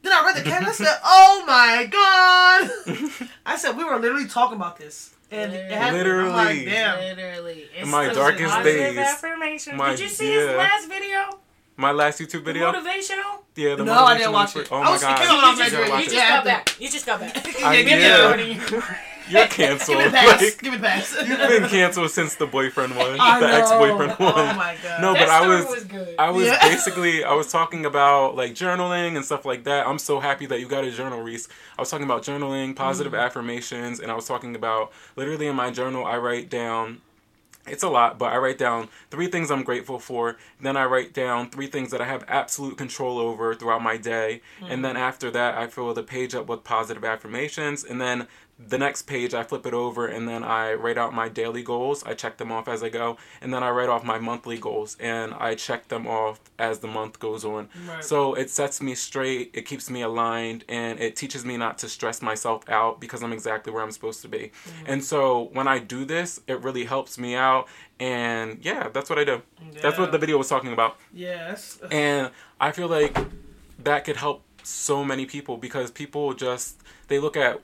Then 0.04 0.14
I 0.14 0.24
read 0.26 0.38
the 0.38 0.48
caption. 0.50 0.70
I 0.70 0.72
said, 0.72 0.98
oh 1.04 1.44
my 1.48 1.86
god! 1.92 3.20
I 3.46 3.58
said 3.58 3.76
we 3.76 3.84
were 3.84 3.98
literally 4.00 4.28
talking 4.28 4.56
about 4.56 4.78
this, 4.78 5.14
and 5.32 5.52
it 5.54 5.72
happened. 5.72 6.08
I'm 6.08 6.30
like, 6.30 6.48
Literally. 6.50 6.66
damn. 6.66 7.00
Literally, 7.18 7.66
it's 7.76 7.90
my 7.90 8.14
darkest 8.14 8.64
days. 8.64 8.98
Affirmation. 8.98 9.76
My- 9.78 9.90
Did 9.92 10.00
you 10.02 10.10
see 10.10 10.32
his 10.32 10.48
last 10.56 10.88
video? 10.88 11.40
My 11.78 11.92
last 11.92 12.20
YouTube 12.22 12.44
video? 12.46 12.72
Motivational. 12.72 13.40
Yeah, 13.56 13.76
the 13.76 13.84
No, 13.84 13.94
I 14.06 14.18
didn't 14.18 14.32
watch 14.32 14.56
it. 14.56 14.68
for- 14.68 14.76
Oh 14.76 14.78
I 14.80 14.84
my 14.86 14.92
was- 14.92 15.02
god. 15.02 15.18
came 15.18 15.28
out 15.30 15.44
on 15.44 15.58
You 15.58 15.72
gotta 15.72 16.00
You 16.00 16.10
just 16.10 16.16
got 16.16 16.44
back. 16.46 16.80
You 16.80 16.90
just 16.90 17.06
got 17.06 17.20
back. 17.20 17.38
I 17.64 17.76
Yeah, 17.78 17.82
give 17.82 18.00
did. 18.70 18.74
it 18.74 18.84
You're 19.28 19.48
canceled. 19.48 19.98
Give 19.98 20.08
it 20.08 20.12
back. 20.14 20.42
Like, 20.42 20.62
Give 20.62 20.74
it 20.76 20.82
back. 20.82 21.06
you've 21.28 21.38
been 21.62 21.68
canceled 21.70 22.12
since 22.12 22.36
the 22.36 22.46
boyfriend 22.46 22.96
one, 22.96 23.18
I 23.20 23.40
the 23.40 23.48
know. 23.48 23.54
ex-boyfriend 23.58 24.12
one. 24.20 24.34
Oh 24.36 24.54
my 24.54 24.78
god. 24.84 25.02
No, 25.02 25.14
That 25.14 25.20
but 25.20 25.30
I 25.30 25.48
was, 25.48 25.66
was 25.66 25.84
good. 25.86 26.16
I 26.20 26.30
was 26.30 26.46
Yeah. 26.46 26.60
basically, 26.70 27.24
I 27.26 27.34
was 27.34 27.52
talking 27.52 27.86
about 27.86 28.36
like 28.36 28.54
journaling 28.54 29.16
and 29.18 29.26
stuff 29.26 29.44
like 29.46 29.64
that. 29.66 29.88
I'm 29.88 29.98
so 30.00 30.20
happy 30.20 30.46
that 30.46 30.60
you 30.62 30.68
got 30.68 30.84
a 30.86 30.92
journal, 30.92 31.22
Reese. 31.22 31.48
I 31.78 31.82
was 31.82 31.90
talking 31.90 32.06
about 32.06 32.24
journaling, 32.24 32.76
positive 32.76 33.14
Mm. 33.14 33.22
affirmations, 33.26 34.00
and 34.00 34.12
I 34.12 34.16
was 34.16 34.26
talking 34.28 34.56
about 34.56 34.92
literally 35.16 35.48
in 35.48 35.56
my 35.56 35.72
journal, 35.72 36.06
I 36.06 36.18
write 36.18 36.50
down. 36.50 37.02
It's 37.68 37.84
a 37.84 37.90
lot, 37.90 38.20
but 38.20 38.32
I 38.32 38.38
write 38.38 38.58
down 38.58 38.90
three 39.10 39.28
things 39.28 39.50
I'm 39.50 39.64
grateful 39.64 40.00
for. 40.00 40.38
Then 40.62 40.78
I 40.78 40.86
write 40.86 41.14
down 41.14 41.50
three 41.50 41.68
things 41.68 41.92
that 41.92 42.02
I 42.02 42.06
have 42.06 42.24
absolute 42.28 42.78
control 42.78 43.18
over 43.18 43.56
throughout 43.56 43.82
my 43.82 43.98
day. 43.98 44.42
And 44.62 44.80
mm. 44.80 44.84
then 44.84 44.98
after 44.98 45.32
that, 45.32 45.58
I 45.58 45.68
fill 45.68 45.94
the 45.94 46.04
page 46.04 46.36
up 46.36 46.48
with 46.48 46.64
positive 46.64 47.04
affirmations. 47.04 47.84
And 47.84 48.00
then 48.00 48.28
the 48.58 48.78
next 48.78 49.02
page, 49.02 49.34
I 49.34 49.44
flip 49.44 49.66
it 49.66 49.74
over 49.74 50.08
and 50.08 50.28
then 50.30 50.42
I 50.44 50.74
write 50.74 50.98
out 50.98 51.14
my 51.14 51.28
daily 51.28 51.62
goals. 51.62 52.04
I 52.06 52.14
check 52.14 52.38
them 52.38 52.54
off 52.54 52.70
as 52.70 52.84
I 52.84 52.90
go. 52.90 53.18
And 53.42 53.54
then 53.54 53.64
I 53.64 53.70
write 53.70 53.90
off 53.90 54.06
my 54.06 54.18
monthly 54.18 54.58
goals 54.58 54.96
and 55.00 55.34
I 55.34 55.56
check 55.56 55.90
them 55.90 56.08
off 56.08 56.40
as 56.58 56.80
the 56.80 56.88
month 56.88 57.20
goes 57.20 57.44
on. 57.44 57.68
Right. 57.86 58.04
So 58.04 58.34
it 58.34 58.50
sets 58.50 58.82
me 58.82 58.96
straight, 58.96 59.52
it 59.54 59.64
keeps 59.64 59.90
me 59.90 60.02
aligned, 60.02 60.64
and 60.70 61.00
it 61.02 61.18
teaches 61.18 61.44
me 61.44 61.58
not 61.58 61.78
to 61.80 61.90
stress 61.90 62.22
myself 62.22 62.68
out 62.70 63.02
because 63.02 63.24
I'm 63.24 63.34
exactly 63.34 63.74
where 63.74 63.84
I'm 63.84 63.92
supposed 63.92 64.22
to 64.22 64.30
be. 64.30 64.38
Mm-hmm. 64.68 64.86
And 64.88 65.04
so 65.04 65.50
when 65.52 65.68
I 65.68 65.80
do 65.80 66.06
this, 66.06 66.40
it 66.48 66.62
really 66.62 66.86
helps 66.86 67.18
me 67.18 67.36
out. 67.36 67.68
And 68.00 68.60
yeah, 68.64 68.88
that's 68.88 69.10
what 69.10 69.20
I 69.20 69.26
do. 69.26 69.42
That's 69.82 69.98
what 69.98 70.14
the 70.14 70.18
video 70.18 70.38
was 70.38 70.48
talking 70.48 70.72
about. 70.72 70.98
Yes. 71.14 71.78
And 71.92 72.32
I 72.62 72.72
feel 72.72 72.88
like 72.88 73.18
that 73.84 74.06
could 74.06 74.18
help 74.18 74.44
so 74.64 75.04
many 75.04 75.26
people 75.26 75.58
because 75.58 75.92
people 75.92 76.34
just 76.34 76.82
they 77.08 77.20
look 77.20 77.38
at 77.38 77.62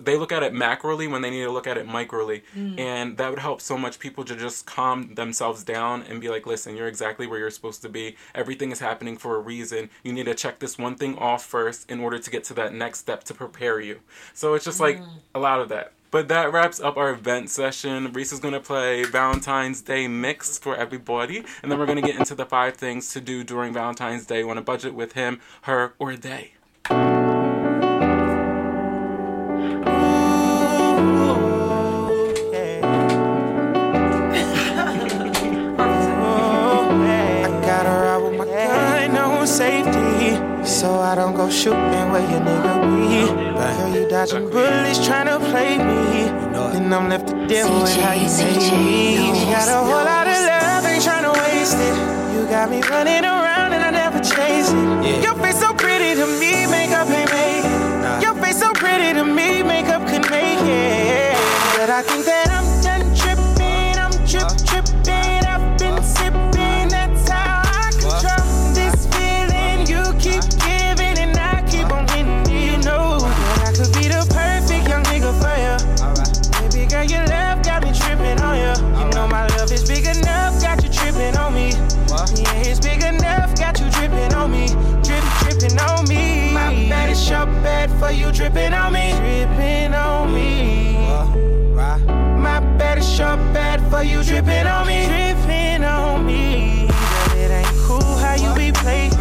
they 0.00 0.16
look 0.16 0.32
at 0.32 0.42
it 0.42 0.52
macroly 0.52 1.10
when 1.10 1.22
they 1.22 1.30
need 1.30 1.42
to 1.42 1.50
look 1.50 1.66
at 1.66 1.76
it 1.76 1.86
microly. 1.86 2.42
Hmm. 2.52 2.78
And 2.78 3.16
that 3.16 3.30
would 3.30 3.38
help 3.38 3.60
so 3.60 3.76
much 3.76 3.98
people 3.98 4.24
to 4.24 4.36
just 4.36 4.66
calm 4.66 5.14
themselves 5.14 5.64
down 5.64 6.02
and 6.02 6.20
be 6.20 6.28
like 6.28 6.46
listen 6.46 6.76
you're 6.76 6.88
exactly 6.88 7.26
where 7.26 7.38
you're 7.38 7.50
supposed 7.50 7.82
to 7.82 7.88
be. 7.88 8.16
Everything 8.34 8.70
is 8.70 8.80
happening 8.80 9.16
for 9.16 9.36
a 9.36 9.40
reason. 9.40 9.90
You 10.02 10.12
need 10.12 10.26
to 10.26 10.34
check 10.34 10.58
this 10.58 10.78
one 10.78 10.96
thing 10.96 11.16
off 11.18 11.44
first 11.44 11.90
in 11.90 12.00
order 12.00 12.18
to 12.18 12.30
get 12.30 12.44
to 12.44 12.54
that 12.54 12.74
next 12.74 13.00
step 13.00 13.24
to 13.24 13.34
prepare 13.34 13.80
you. 13.80 14.00
So 14.32 14.54
it's 14.54 14.64
just 14.64 14.80
like 14.80 14.98
hmm. 14.98 15.08
a 15.34 15.38
lot 15.38 15.60
of 15.60 15.68
that. 15.70 15.92
But 16.14 16.28
that 16.28 16.52
wraps 16.52 16.78
up 16.78 16.96
our 16.96 17.10
event 17.10 17.50
session. 17.50 18.12
Reese 18.12 18.32
is 18.32 18.38
going 18.38 18.54
to 18.54 18.60
play 18.60 19.02
Valentine's 19.02 19.82
Day 19.82 20.06
mix 20.06 20.56
for 20.58 20.76
everybody. 20.76 21.44
And 21.60 21.72
then 21.72 21.76
we're 21.76 21.86
going 21.86 22.00
to 22.00 22.06
get 22.06 22.16
into 22.16 22.36
the 22.36 22.46
five 22.46 22.76
things 22.76 23.12
to 23.14 23.20
do 23.20 23.42
during 23.42 23.72
Valentine's 23.72 24.24
Day. 24.24 24.44
On 24.44 24.56
a 24.56 24.62
budget 24.62 24.94
with 24.94 25.14
him, 25.14 25.40
her, 25.62 25.94
or 25.98 26.14
they. 26.14 26.52
I 41.14 41.16
don't 41.16 41.36
go 41.36 41.48
shooting 41.48 42.10
where 42.10 42.28
your 42.28 42.40
nigga 42.40 42.74
be. 42.90 43.30
Girl, 43.30 43.94
you 43.94 44.08
dodging 44.08 44.50
bullets 44.50 44.98
trying 45.06 45.26
to 45.26 45.38
play 45.38 45.78
me. 45.78 46.26
Then 46.74 46.92
I'm 46.92 47.08
left 47.08 47.28
to 47.28 47.46
deal 47.46 47.70
with 47.70 47.94
how 48.02 48.14
you 48.14 48.26
take 48.26 48.58
me. 48.82 49.28
You 49.28 49.46
got 49.46 49.68
a 49.68 49.78
whole 49.78 50.02
lot 50.02 50.26
of 50.26 50.34
love, 50.34 50.84
ain't 50.84 51.04
trying 51.04 51.22
to 51.22 51.30
waste 51.38 51.78
it. 51.78 51.94
You 52.34 52.48
got 52.48 52.68
me 52.68 52.82
running 52.82 53.22
around 53.22 53.74
and 53.74 53.84
I 53.84 53.90
never 53.92 54.18
chase 54.18 54.72
it. 54.72 55.22
Your 55.22 55.36
face 55.36 55.60
so 55.60 55.72
pretty 55.74 56.18
to 56.18 56.26
me, 56.26 56.66
makeup 56.66 57.06
ain't 57.06 57.30
make 57.30 57.62
it. 57.62 58.20
Your 58.20 58.34
face 58.42 58.58
so 58.58 58.72
pretty 58.72 59.14
to 59.14 59.24
me, 59.24 59.62
makeup 59.62 60.02
could 60.08 60.28
make 60.32 60.66
it. 60.66 61.38
But 61.78 61.90
I 61.90 62.02
think 62.02 62.26
that 62.26 62.53
for 87.98 88.10
you 88.10 88.32
dripping 88.32 88.72
on 88.72 88.92
me. 88.92 89.12
Dripping 89.12 89.94
on 89.94 90.34
me. 90.34 90.94
My 91.74 92.60
bad 92.78 92.98
is 92.98 93.18
your 93.18 93.36
bad 93.52 93.80
for 93.90 94.02
you 94.02 94.22
dripping 94.22 94.66
on 94.66 94.86
me. 94.86 95.06
Dripping 95.06 95.84
on 95.84 96.26
me. 96.26 96.86
But 96.88 97.36
it 97.36 97.50
ain't 97.50 97.76
cool 97.86 98.16
how 98.16 98.34
you 98.34 98.54
be 98.54 98.72
playing. 98.72 99.14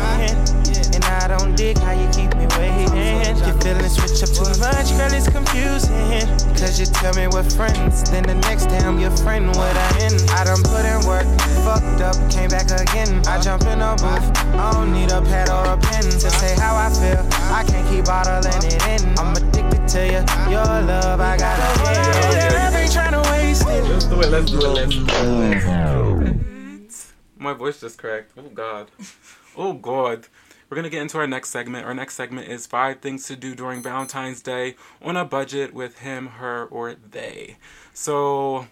And 1.33 1.41
I 1.41 1.45
don't 1.45 1.55
dig 1.55 1.77
how 1.79 1.93
you 1.93 2.07
keep 2.13 2.35
me 2.37 2.45
waiting. 2.57 2.93
Your 2.93 3.57
feelings 3.57 3.97
switch 3.97 4.21
up 4.21 4.29
too 4.29 4.53
much, 4.59 4.93
girl, 4.93 5.13
it's 5.13 5.27
confusing. 5.27 6.27
Cause 6.53 6.79
you 6.79 6.85
tell 6.85 7.13
me 7.15 7.27
we're 7.27 7.43
friends, 7.43 8.09
then 8.11 8.23
the 8.23 8.35
next 8.35 8.67
day 8.67 8.77
I'm 8.77 8.99
your 8.99 9.15
friend, 9.17 9.47
what 9.47 9.75
I 9.75 10.05
in. 10.05 10.13
I 10.29 10.43
done 10.43 10.61
put 10.61 10.85
in 10.85 11.01
work, 11.07 11.25
fucked 11.65 12.01
up, 12.01 12.15
came 12.29 12.49
back 12.49 12.69
again. 12.69 13.25
I 13.25 13.41
jump 13.41 13.63
in 13.63 13.81
a 13.81 13.95
booth, 13.97 14.29
I 14.53 14.73
don't 14.73 14.93
need 14.93 15.11
a 15.11 15.21
pad 15.21 15.49
or 15.49 15.73
a 15.73 15.77
pen 15.77 16.03
to 16.03 16.29
say 16.29 16.55
how 16.55 16.75
I 16.75 16.89
feel. 16.93 17.25
I 17.49 17.63
can't 17.65 17.87
keep 17.89 18.05
bottling 18.05 18.63
it 18.69 18.85
in. 18.85 19.17
I'm 19.17 19.35
addicted 19.35 19.87
to 19.87 20.05
you, 20.05 20.21
your 20.51 20.65
love, 20.85 21.19
I 21.19 21.37
gotta 21.37 21.83
get. 21.83 22.53
Love 22.53 22.75
ain't 22.75 22.91
trying 22.91 23.13
to 23.13 23.21
waste 23.31 23.65
it. 23.67 23.83
Let's 23.85 24.05
do 24.05 24.21
it, 24.21 24.29
let's 24.29 24.51
do 24.51 24.59
it, 24.59 24.69
let's 24.69 24.95
do 24.95 26.21
it. 26.21 26.43
My 27.37 27.53
voice 27.53 27.81
just 27.81 27.97
cracked. 27.97 28.31
Oh, 28.37 28.49
God. 28.53 28.91
Oh, 29.57 29.73
God. 29.73 30.27
We're 30.73 30.81
going 30.81 30.85
to 30.85 30.89
get 30.89 31.03
into 31.03 31.19
our 31.19 31.27
next 31.27 31.51
segment. 31.51 31.85
Our 31.85 31.93
next 31.93 32.15
segment 32.15 32.47
is 32.47 32.65
five 32.65 32.99
things 32.99 33.27
to 33.27 33.35
do 33.35 33.53
during 33.53 33.83
Valentine's 33.83 34.41
Day 34.41 34.73
on 35.03 35.15
a 35.15 35.23
budget 35.23 35.71
with 35.71 35.99
him, 35.99 36.25
her, 36.25 36.65
or 36.65 36.95
they. 36.95 37.57
So, 37.93 38.65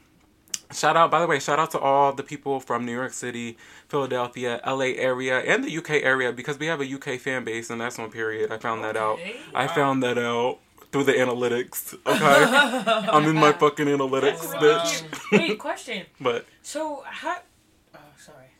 shout 0.73 0.97
out, 0.97 1.11
by 1.11 1.19
the 1.19 1.27
way, 1.27 1.37
shout 1.37 1.59
out 1.59 1.69
to 1.73 1.79
all 1.79 2.11
the 2.11 2.23
people 2.23 2.59
from 2.59 2.87
New 2.87 2.91
York 2.91 3.13
City, 3.13 3.55
Philadelphia, 3.87 4.59
LA 4.65 4.95
area, 4.97 5.41
and 5.41 5.63
the 5.63 5.77
UK 5.77 5.91
area 5.91 6.33
because 6.33 6.57
we 6.57 6.65
have 6.65 6.81
a 6.81 6.91
UK 6.91 7.19
fan 7.19 7.43
base, 7.43 7.69
and 7.69 7.79
that's 7.79 7.99
on 7.99 8.09
period. 8.09 8.51
I 8.51 8.57
found 8.57 8.83
that 8.83 8.97
out. 8.97 9.19
Okay. 9.19 9.35
I 9.53 9.67
found 9.67 10.01
that 10.01 10.17
out 10.17 10.57
through 10.91 11.03
the 11.03 11.13
analytics. 11.13 11.95
Okay? 12.07 13.09
I'm 13.11 13.25
in 13.25 13.35
my 13.35 13.51
fucking 13.51 13.85
analytics, 13.85 14.55
bitch. 14.55 15.03
Wait, 15.31 15.59
question. 15.59 16.07
But 16.19 16.47
So 16.63 17.03
how? 17.05 17.37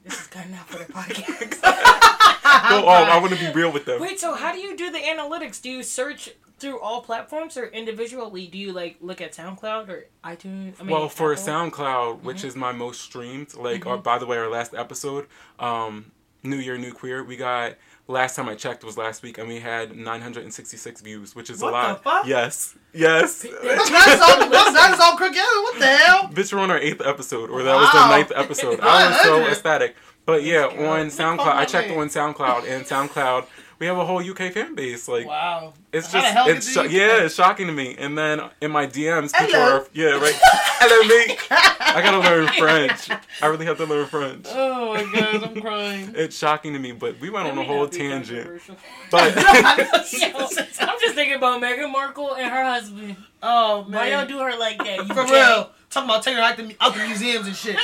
This 0.04 0.20
is 0.20 0.28
cutting 0.28 0.54
out 0.54 0.68
for 0.68 0.80
the 0.80 0.92
podcast. 0.92 1.62
Go 2.70 2.88
off. 2.88 3.08
Um, 3.08 3.12
I 3.12 3.18
want 3.20 3.34
to 3.34 3.40
be 3.40 3.52
real 3.52 3.72
with 3.72 3.86
them. 3.86 4.02
Wait, 4.02 4.20
so 4.20 4.34
how 4.34 4.52
do 4.52 4.60
you 4.60 4.76
do 4.76 4.92
the 4.92 5.00
analytics? 5.00 5.62
Do 5.62 5.70
you 5.70 5.84
search 5.84 6.32
through 6.58 6.80
all 6.80 7.02
platforms 7.02 7.58
or 7.58 7.68
individually? 7.68 8.48
Do 8.48 8.58
you 8.58 8.72
like 8.72 8.98
look 9.02 9.22
at 9.22 9.34
SoundCloud 9.34 9.90
or 9.90 10.06
iTunes? 10.24 10.80
I 10.80 10.84
mean, 10.84 10.92
well, 10.92 11.10
for 11.10 11.34
Apple? 11.34 11.46
SoundCloud, 11.46 12.22
which 12.24 12.38
mm-hmm. 12.38 12.48
is 12.48 12.56
my 12.56 12.72
most 12.72 13.02
streamed, 13.02 13.56
like, 13.56 13.86
or, 13.86 13.98
by 13.98 14.18
the 14.18 14.26
way, 14.26 14.38
our 14.38 14.50
last 14.50 14.74
episode, 14.74 15.28
um, 15.60 16.12
New 16.44 16.58
Year, 16.58 16.78
New 16.78 16.94
Queer, 16.94 17.24
we 17.24 17.38
got. 17.38 17.76
Last 18.12 18.36
time 18.36 18.50
I 18.50 18.56
checked 18.56 18.84
was 18.84 18.98
last 18.98 19.24
week, 19.24 19.38
and 19.38 19.48
we 19.48 19.60
had 19.60 19.96
966 19.96 21.02
views, 21.02 21.34
which 21.36 21.50
is 21.50 21.62
What 21.62 21.70
a 21.70 21.72
the 21.72 21.78
lot. 21.78 22.04
fuck? 22.04 22.26
Yes, 22.28 22.76
yes. 22.94 23.42
That's 23.42 23.90
all. 24.22 24.50
That's, 24.50 24.74
that's 24.74 25.00
all 25.00 25.16
crooked. 25.16 25.38
What 25.38 25.80
the 25.80 25.86
hell? 25.88 26.24
Bitch, 26.28 26.52
we're 26.54 26.60
on 26.60 26.70
our 26.72 26.78
eighth 26.78 27.02
episode, 27.06 27.50
or 27.50 27.64
that 27.64 27.76
was 27.76 27.90
the 27.92 28.08
ninth 28.10 28.32
episode. 28.36 28.80
I 28.84 29.08
was 29.10 29.22
so 29.22 29.48
ecstatic. 29.48 29.96
But 30.26 30.44
yeah, 30.44 30.66
on 30.66 31.08
SoundCloud, 31.08 31.40
I 31.56 31.66
checked 31.66 31.90
on 31.92 32.10
SoundCloud, 32.10 32.70
and 32.70 32.86
SoundCloud, 32.86 33.46
we 33.82 33.88
have 33.88 33.98
a 33.98 34.06
whole 34.06 34.20
UK 34.22 34.54
fan 34.54 34.76
base. 34.76 35.08
Like, 35.08 35.26
Wow. 35.26 35.74
it's 35.92 36.12
How 36.14 36.20
the 36.20 36.22
just, 36.24 36.34
hell 36.36 36.48
it's 36.50 36.72
sho- 36.72 36.84
yeah, 36.84 37.24
it's 37.24 37.34
shocking 37.34 37.66
to 37.66 37.74
me. 37.74 37.96
And 37.98 38.16
then 38.16 38.40
in 38.62 38.70
my 38.70 38.86
DMs, 38.86 39.34
people 39.34 39.56
Hello. 39.60 39.78
are, 39.80 39.88
yeah, 39.92 40.12
right. 40.22 40.36
Hello, 40.40 41.08
me. 41.08 41.36
I 41.50 42.02
gotta 42.04 42.20
learn 42.20 42.48
French. 42.60 43.10
I 43.42 43.48
really 43.48 43.66
have 43.66 43.78
to 43.78 43.86
learn 43.86 44.06
French. 44.06 44.46
Oh 44.50 44.94
my 44.94 45.20
god, 45.20 45.44
I'm 45.44 45.60
crying. 45.62 46.14
It's 46.22 46.38
shocking 46.38 46.74
to 46.74 46.80
me, 46.80 46.92
but 46.92 47.20
we 47.20 47.32
went 47.32 47.48
on 47.48 47.58
a 47.58 47.64
whole 47.64 47.88
tangent. 47.88 48.62
But 49.10 49.34
I'm 49.38 51.00
just 51.00 51.16
thinking 51.16 51.34
about 51.38 51.60
Meghan 51.62 51.92
Markle 51.92 52.36
and 52.36 52.52
her 52.52 52.64
husband. 52.64 53.16
Oh 53.42 53.84
man, 53.86 53.92
Why 53.94 54.08
y'all 54.10 54.18
man. 54.20 54.28
do 54.28 54.38
her 54.40 54.56
like 54.60 54.78
that? 54.78 54.98
You 55.00 55.06
For 55.06 55.26
gay? 55.26 55.32
real. 55.42 55.72
Talking 55.90 56.10
about 56.10 56.22
taking 56.24 56.38
her 56.38 56.44
out 56.44 56.56
the, 56.58 56.76
out 56.80 56.94
the 56.94 57.04
museums 57.08 57.48
and 57.48 57.56
shit. 57.56 57.78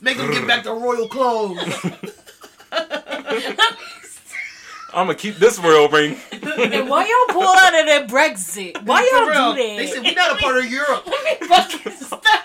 Make 0.00 0.16
them 0.18 0.32
get 0.32 0.46
back 0.48 0.64
their 0.64 0.74
royal 0.74 1.06
clothes. 1.08 1.58
I'm 4.94 5.06
gonna 5.06 5.14
keep 5.14 5.36
this 5.36 5.58
royal 5.58 5.88
ring. 5.88 6.16
And 6.32 6.88
why 6.88 7.04
y'all 7.04 7.34
pull 7.34 7.42
out 7.42 7.78
of 7.78 7.86
that 7.86 8.06
Brexit? 8.08 8.82
Why 8.84 9.02
For 9.02 9.16
y'all 9.16 9.28
real. 9.28 9.54
do 9.54 9.62
that? 9.62 9.76
They 9.76 9.86
said 9.86 10.02
we're 10.02 10.14
not 10.14 10.38
a 10.38 10.42
part 10.42 10.56
of 10.56 10.70
Europe. 10.70 11.04
Let 11.06 11.40
me 11.40 11.46
fucking 11.48 11.92
stop. 11.96 12.44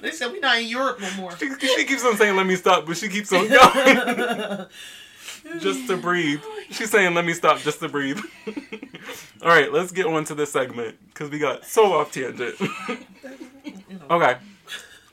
They 0.00 0.10
said 0.10 0.32
we're 0.32 0.40
not 0.40 0.58
in 0.58 0.66
Europe 0.68 1.00
no 1.00 1.12
more. 1.14 1.36
She, 1.36 1.48
she 1.58 1.84
keeps 1.84 2.04
on 2.04 2.16
saying, 2.16 2.34
let 2.34 2.44
me 2.46 2.56
stop, 2.56 2.86
but 2.86 2.96
she 2.96 3.08
keeps 3.08 3.32
on 3.32 3.48
going. 3.48 4.66
just 5.60 5.86
to 5.86 5.96
breathe. 5.96 6.42
She's 6.70 6.90
saying, 6.90 7.14
let 7.14 7.24
me 7.24 7.34
stop 7.34 7.58
just 7.58 7.78
to 7.80 7.88
breathe. 7.88 8.18
All 9.42 9.48
right, 9.48 9.72
let's 9.72 9.92
get 9.92 10.06
on 10.06 10.24
to 10.24 10.34
this 10.34 10.52
segment 10.52 10.96
because 11.06 11.30
we 11.30 11.38
got 11.38 11.64
so 11.64 11.92
off 11.92 12.10
tangent. 12.10 12.56
okay. 14.10 14.38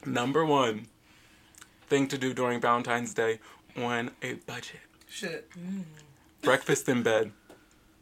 Number 0.06 0.44
one 0.44 0.88
thing 1.88 2.08
to 2.08 2.18
do 2.18 2.34
during 2.34 2.60
Valentine's 2.60 3.14
Day 3.14 3.40
on 3.78 4.12
a 4.24 4.34
budget 4.34 4.80
Shit. 5.10 5.50
Mm. 5.52 5.84
Breakfast 6.42 6.88
in 6.90 7.04
bed. 7.04 7.32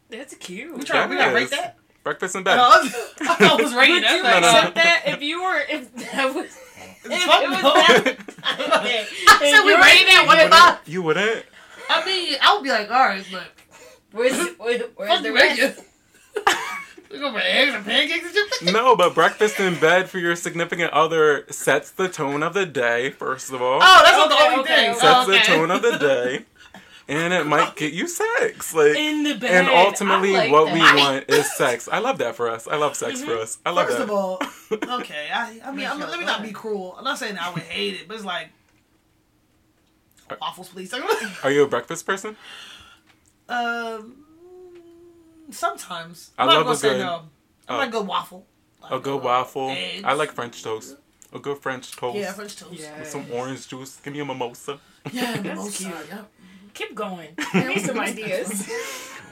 That's 0.10 0.34
cute. 0.36 0.76
We 0.78 0.84
trying. 0.84 1.10
We 1.10 1.18
gotta 1.18 1.34
rate 1.36 1.50
that. 1.52 1.78
Breakfast 2.04 2.36
in 2.36 2.44
bed. 2.44 2.56
No, 2.56 2.64
I 2.64 2.78
was- 2.82 2.96
I 3.22 3.36
thought 3.36 3.60
it 3.60 3.64
was 3.64 3.74
rating. 3.76 3.96
Would 3.96 4.04
you 4.04 4.24
That's 4.24 4.42
no, 4.46 4.52
no. 4.52 4.58
accept 4.58 4.76
that 4.76 5.02
if 5.08 5.22
you 5.22 5.44
were 5.44 5.60
if 5.70 5.94
that 5.96 6.34
was 6.34 6.46
if 6.46 7.24
Fuck 7.24 7.44
it 7.44 7.50
was 7.50 7.62
that 7.62 8.18
okay. 8.80 9.06
I 9.28 9.52
said 9.52 9.66
we 9.66 9.74
If 9.74 9.82
rating 9.84 10.08
you're- 10.14 10.26
What 10.26 10.84
the 10.86 10.92
you 10.92 11.02
wouldn't? 11.02 11.46
I 11.90 12.06
mean, 12.06 12.38
I 12.42 12.54
would 12.56 12.64
be 12.64 12.70
like, 12.70 12.90
all 12.92 13.06
right, 13.06 13.26
but 13.32 13.44
Where's 14.12 14.38
where, 14.58 14.80
where's 14.96 15.22
the 15.22 15.28
the 15.30 15.34
rest? 15.34 15.62
rest. 15.62 15.84
We 17.12 17.20
gonna 17.20 17.34
put 17.34 17.44
eggs 17.46 17.74
and 17.74 17.86
pancakes 17.86 18.26
and 18.26 18.36
shit. 18.66 18.74
No, 18.74 18.96
but 18.96 19.14
breakfast 19.16 19.60
in 19.62 19.80
bed 19.80 20.10
for 20.10 20.20
your 20.20 20.36
significant 20.36 20.92
other 20.92 21.46
sets 21.50 21.90
the 21.92 22.10
tone 22.10 22.44
of 22.44 22.54
the 22.54 22.66
day, 22.66 23.12
first 23.12 23.52
of 23.54 23.62
all. 23.62 23.80
Oh, 23.82 24.02
that's 24.04 24.18
not 24.18 24.30
the 24.30 24.36
Okay, 24.36 24.46
only 24.48 24.60
okay, 24.60 24.76
thing. 24.76 24.90
okay. 24.92 25.00
sets 25.00 25.16
Oh, 25.18 25.22
okay. 25.32 25.40
the 25.40 25.46
tone 25.46 25.72
of 25.72 25.82
the 25.82 25.98
day, 25.98 26.46
and 27.08 27.34
it 27.34 27.46
might 27.46 27.76
get 27.76 27.94
you 27.94 28.08
sex. 28.08 28.74
Like, 28.74 28.96
In 28.96 29.24
the 29.24 29.36
bed. 29.36 29.52
and 29.52 29.68
ultimately, 29.70 30.34
like 30.34 30.52
what 30.52 30.66
that. 30.66 30.74
we 30.74 30.80
want 31.02 31.26
is 31.30 31.52
sex. 31.56 31.88
I 31.92 32.00
love 32.00 32.18
that 32.20 32.36
for 32.36 32.50
us. 32.50 32.68
I 32.68 32.76
love 32.76 32.96
sex 32.96 33.22
for 33.24 33.36
us. 33.38 33.60
I 33.66 33.72
love 33.72 33.88
First 33.88 33.98
that. 34.00 34.04
of 34.06 34.12
all, 34.12 34.40
okay. 35.00 35.28
I, 35.34 35.60
I 35.66 35.72
mean, 35.72 35.88
I'm, 35.88 36.00
let 36.00 36.20
me 36.20 36.26
not 36.26 36.42
be 36.44 36.52
cruel. 36.52 36.96
I'm 36.98 37.04
not 37.04 37.18
saying 37.18 37.38
I 37.40 37.50
would 37.54 37.64
hate 37.64 37.94
it, 37.96 38.08
but 38.08 38.16
it's 38.16 38.26
like 38.26 38.50
waffles, 40.42 40.70
please. 40.70 40.94
Are 41.44 41.52
you 41.52 41.64
a 41.64 41.68
breakfast 41.68 42.06
person? 42.06 42.36
um, 43.50 44.26
sometimes 45.52 46.32
I 46.38 46.44
I'm 46.44 46.50
not 46.50 46.56
love 46.58 46.64
gonna 46.66 46.74
a 46.74 46.78
say 46.78 46.90
good- 46.90 47.00
no. 47.00 47.22
I 47.70 47.76
oh. 47.76 47.78
like 47.78 47.92
good 47.92 48.08
waffle. 48.08 48.46
Like, 48.82 48.92
A 48.92 49.00
good 49.00 49.16
uh, 49.22 49.24
waffle. 49.26 49.70
eggs. 49.72 50.04
I 50.06 50.14
like 50.14 50.32
French 50.32 50.64
toast. 50.64 50.96
A 51.34 51.40
good 51.40 51.58
French 51.58 51.92
toast. 51.96 52.18
Yeah, 52.18 52.32
French 52.32 52.56
toast. 52.56 52.80
Yeah. 52.80 53.00
With 53.00 53.08
some 53.10 53.26
orange 53.34 53.68
juice. 53.68 54.00
Give 54.04 54.14
me 54.14 54.20
a 54.22 54.26
mimosa. 54.26 54.80
Yeah, 55.12 55.40
mimosa. 55.42 55.84
cute. 55.84 55.96
Yeah. 56.10 56.22
Keep 56.78 56.94
going. 56.96 57.30
Give 57.54 57.66
me 57.68 57.80
some 57.80 58.00
ideas. 58.00 58.70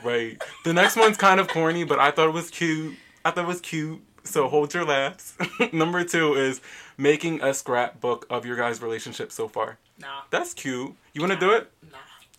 Right. 0.04 0.42
The 0.64 0.74
next 0.74 0.96
one's 0.96 1.18
kind 1.18 1.40
of 1.40 1.48
corny, 1.48 1.84
but 1.84 2.00
I 2.00 2.10
thought 2.12 2.28
it 2.28 2.34
was 2.34 2.50
cute. 2.50 2.96
I 3.24 3.32
thought 3.32 3.44
it 3.46 3.48
was 3.48 3.62
cute. 3.62 4.02
So 4.24 4.48
hold 4.48 4.74
your 4.74 4.86
laughs. 4.86 5.38
Number 5.72 6.04
two 6.04 6.34
is 6.34 6.60
making 6.98 7.42
a 7.44 7.54
scrapbook 7.54 8.26
of 8.30 8.46
your 8.46 8.56
guys' 8.56 8.82
relationship 8.82 9.32
so 9.32 9.48
far. 9.48 9.78
Nah, 10.00 10.22
That's 10.32 10.54
cute. 10.56 10.96
You 11.14 11.22
want 11.22 11.34
to 11.34 11.40
do 11.40 11.52
it? 11.52 11.72
nah. 11.92 11.98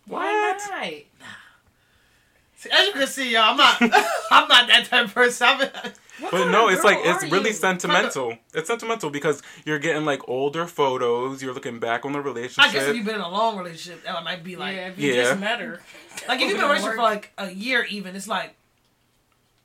Why 0.08 0.32
not? 0.32 0.60
See, 2.66 2.72
as 2.72 2.86
you 2.86 2.92
can 2.92 3.06
see, 3.06 3.32
y'all, 3.32 3.42
I'm 3.50 3.56
not. 3.56 3.76
I'm 4.30 4.48
not 4.48 4.68
that 4.68 4.86
type 4.88 5.06
of 5.06 5.14
person. 5.14 5.46
I'm, 5.48 5.68
But 6.30 6.50
no, 6.50 6.68
it's 6.68 6.82
like 6.82 6.98
it's 7.02 7.22
really 7.30 7.50
you? 7.50 7.54
sentimental. 7.54 8.38
It's 8.54 8.68
sentimental 8.68 9.10
because 9.10 9.42
you're 9.66 9.78
getting 9.78 10.04
like 10.04 10.26
older 10.28 10.66
photos. 10.66 11.42
You're 11.42 11.52
looking 11.54 11.78
back 11.78 12.04
on 12.06 12.12
the 12.12 12.20
relationship. 12.20 12.64
I 12.70 12.72
guess 12.72 12.88
if 12.88 12.96
you've 12.96 13.04
been 13.04 13.16
in 13.16 13.20
a 13.20 13.28
long 13.28 13.58
relationship, 13.58 14.02
that 14.04 14.24
might 14.24 14.42
be 14.42 14.56
like, 14.56 14.76
Yeah, 14.76 14.88
if 14.88 14.98
you 14.98 15.12
Yeah. 15.12 15.22
just 15.24 15.40
met 15.40 15.60
her. 15.60 15.80
like 16.26 16.40
if 16.40 16.48
you've 16.48 16.56
been 16.56 16.64
in 16.64 16.64
a 16.64 16.68
relationship 16.68 16.96
for 16.96 17.02
like 17.02 17.32
a 17.38 17.50
year, 17.50 17.84
even 17.90 18.16
it's 18.16 18.28
like. 18.28 18.54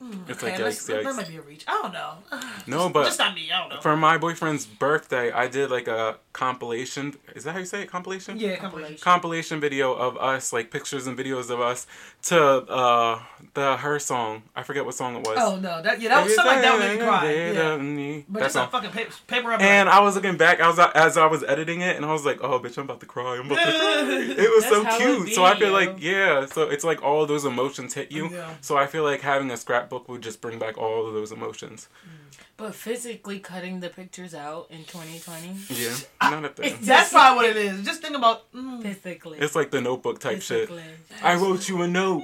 Hmm, 0.01 0.13
it's 0.27 0.41
Okay, 0.43 0.53
like 0.53 0.59
let's- 0.59 0.89
yikes, 0.89 1.03
that 1.03 1.15
might 1.15 1.27
be 1.27 1.37
a 1.37 1.41
reach. 1.41 1.63
I 1.67 1.73
don't 1.81 1.93
know. 1.93 2.13
No, 2.67 2.89
but 2.89 3.05
just 3.05 3.19
not 3.19 3.35
me. 3.35 3.51
I 3.51 3.59
don't 3.59 3.69
know. 3.69 3.81
for 3.81 3.95
my 3.95 4.17
boyfriend's 4.17 4.65
birthday, 4.65 5.31
I 5.31 5.47
did 5.47 5.69
like 5.71 5.87
a 5.87 6.17
compilation. 6.33 7.13
Is 7.35 7.43
that 7.43 7.53
how 7.53 7.59
you 7.59 7.65
say 7.65 7.81
it? 7.81 7.89
Compilation? 7.89 8.37
yeah, 8.39 8.55
compilation. 8.55 8.97
Compilation 8.97 9.59
video 9.59 9.93
of 9.93 10.17
us, 10.17 10.51
like 10.53 10.71
pictures 10.71 11.07
and 11.07 11.17
videos 11.17 11.49
of 11.49 11.59
us, 11.59 11.87
to 12.23 12.39
uh 12.41 13.19
the 13.53 13.77
her 13.77 13.99
song. 13.99 14.43
I 14.55 14.63
forget 14.63 14.85
what 14.85 14.95
song 14.95 15.15
it 15.15 15.27
was. 15.27 15.37
Oh 15.39 15.57
no, 15.57 15.81
that 15.81 16.01
yeah, 16.01 16.09
that 16.09 16.23
was 16.23 16.35
something 16.35 16.53
like 16.53 16.61
that 16.63 16.79
made 16.79 16.99
me 16.99 17.05
cry. 17.05 17.31
Yeah. 17.33 17.75
Yeah. 17.75 18.21
But 18.29 18.39
That 18.39 18.45
just 18.45 18.53
song. 18.53 18.67
a 18.67 18.71
fucking 18.71 18.91
paper, 18.91 19.11
paper 19.27 19.47
rubber. 19.49 19.63
And 19.63 19.89
I 19.89 19.99
was 20.01 20.15
looking 20.15 20.37
back, 20.37 20.59
I 20.61 20.67
was 20.67 20.79
as 20.79 21.17
I 21.17 21.25
was 21.25 21.43
editing 21.43 21.81
it, 21.81 21.95
and 21.95 22.05
I 22.05 22.11
was 22.13 22.25
like, 22.25 22.39
"Oh, 22.41 22.59
bitch, 22.59 22.77
I'm 22.77 22.83
about 22.85 22.99
to 23.01 23.05
cry. 23.05 23.37
I'm 23.37 23.45
about 23.45 23.59
to 23.59 23.63
cry." 23.63 24.35
It 24.41 24.49
was 24.49 24.65
so 24.65 24.85
cute. 24.97 25.33
so 25.33 25.43
I 25.43 25.57
feel 25.57 25.71
like, 25.71 26.01
yeah. 26.01 26.45
So 26.45 26.63
it's 26.63 26.83
like 26.83 27.01
all 27.03 27.25
those 27.25 27.45
emotions 27.45 27.93
hit 27.93 28.11
you. 28.11 28.29
Yeah. 28.29 28.53
So 28.61 28.77
I 28.77 28.87
feel 28.87 29.03
like 29.03 29.21
having 29.21 29.51
a 29.51 29.57
scrapbook 29.57 30.07
would 30.09 30.21
just 30.21 30.41
bring 30.41 30.57
back 30.59 30.77
all 30.77 31.07
of 31.07 31.13
those 31.13 31.31
emotions. 31.31 31.87
But 32.57 32.75
physically 32.75 33.39
cutting 33.39 33.79
the 33.79 33.89
pictures 33.89 34.35
out 34.35 34.67
in 34.69 34.83
2020. 34.85 35.55
Yeah, 35.69 35.95
not 36.21 36.45
a 36.45 36.49
thing. 36.49 36.77
That's 36.81 37.11
probably 37.11 37.35
what 37.49 37.57
it 37.57 37.57
is. 37.57 37.85
Just 37.85 38.01
think 38.01 38.15
about. 38.15 38.51
Mm, 38.53 38.81
Physically. 38.83 39.37
It's 39.39 39.55
like 39.55 39.71
the 39.71 39.81
Notebook 39.81 40.19
type 40.19 40.41
shit. 40.41 40.69
physically. 40.69 40.83
I 41.23 41.35
wrote 41.35 41.67
you 41.69 41.81
a 41.81 41.87
note. 41.87 42.23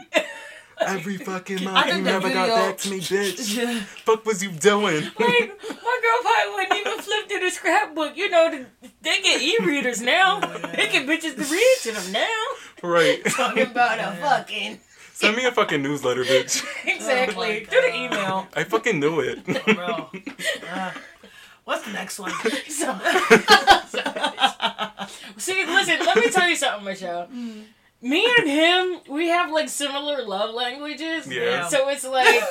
Every 0.80 1.18
fucking 1.18 1.64
month, 1.64 1.88
you 1.88 1.94
that 1.94 2.02
never 2.04 2.30
got 2.30 2.50
back 2.50 2.78
to 2.78 2.92
me, 2.92 3.00
bitch. 3.00 3.58
yeah. 3.58 3.80
Fuck 4.06 4.26
was 4.28 4.44
you 4.44 4.52
doing? 4.52 5.02
Like, 5.06 5.18
my 5.20 6.00
girl 6.04 6.22
probably 6.22 6.54
wouldn't 6.54 6.80
even 6.88 7.00
flip 7.00 7.28
through 7.28 7.40
the 7.40 7.50
scrapbook. 7.50 8.16
You 8.16 8.30
know, 8.30 8.66
they 9.02 9.22
get 9.22 9.42
e-readers 9.42 10.02
now. 10.04 10.40
They 10.78 10.88
get 10.90 11.08
bitches 11.08 11.36
to 11.36 11.52
read 11.52 11.78
to 11.82 11.92
them 11.94 12.12
now. 12.12 12.44
right. 12.88 13.26
Talking 13.30 13.64
about 13.64 13.98
a 14.00 14.16
fucking. 14.22 14.80
Send 15.14 15.36
me 15.36 15.46
a 15.46 15.52
fucking 15.52 15.82
newsletter, 15.82 16.24
bitch. 16.24 16.64
Exactly. 16.86 17.66
Oh 17.66 17.70
Through 17.72 17.82
the 17.82 17.96
email. 17.96 18.48
I 18.56 18.64
fucking 18.64 19.00
knew 19.00 19.20
it. 19.22 19.44
Bro. 19.76 20.12
Uh, 20.72 20.92
what's 21.68 21.84
the 21.86 21.92
next 21.92 22.18
one? 22.18 22.32
So, 22.70 22.94
see, 25.38 25.66
listen, 25.66 26.00
let 26.06 26.18
me 26.18 26.30
tell 26.30 26.50
you 26.50 26.56
something, 26.56 26.86
Michelle. 26.86 27.28
Mm. 27.28 27.64
Me 28.02 28.28
and 28.40 28.48
him, 28.48 29.00
we 29.10 29.28
have 29.30 29.52
like 29.52 29.70
similar 29.70 30.24
love 30.24 30.54
languages. 30.54 31.28
Yeah. 31.28 31.68
So 31.68 31.90
it's 31.90 32.06
like, 32.08 32.42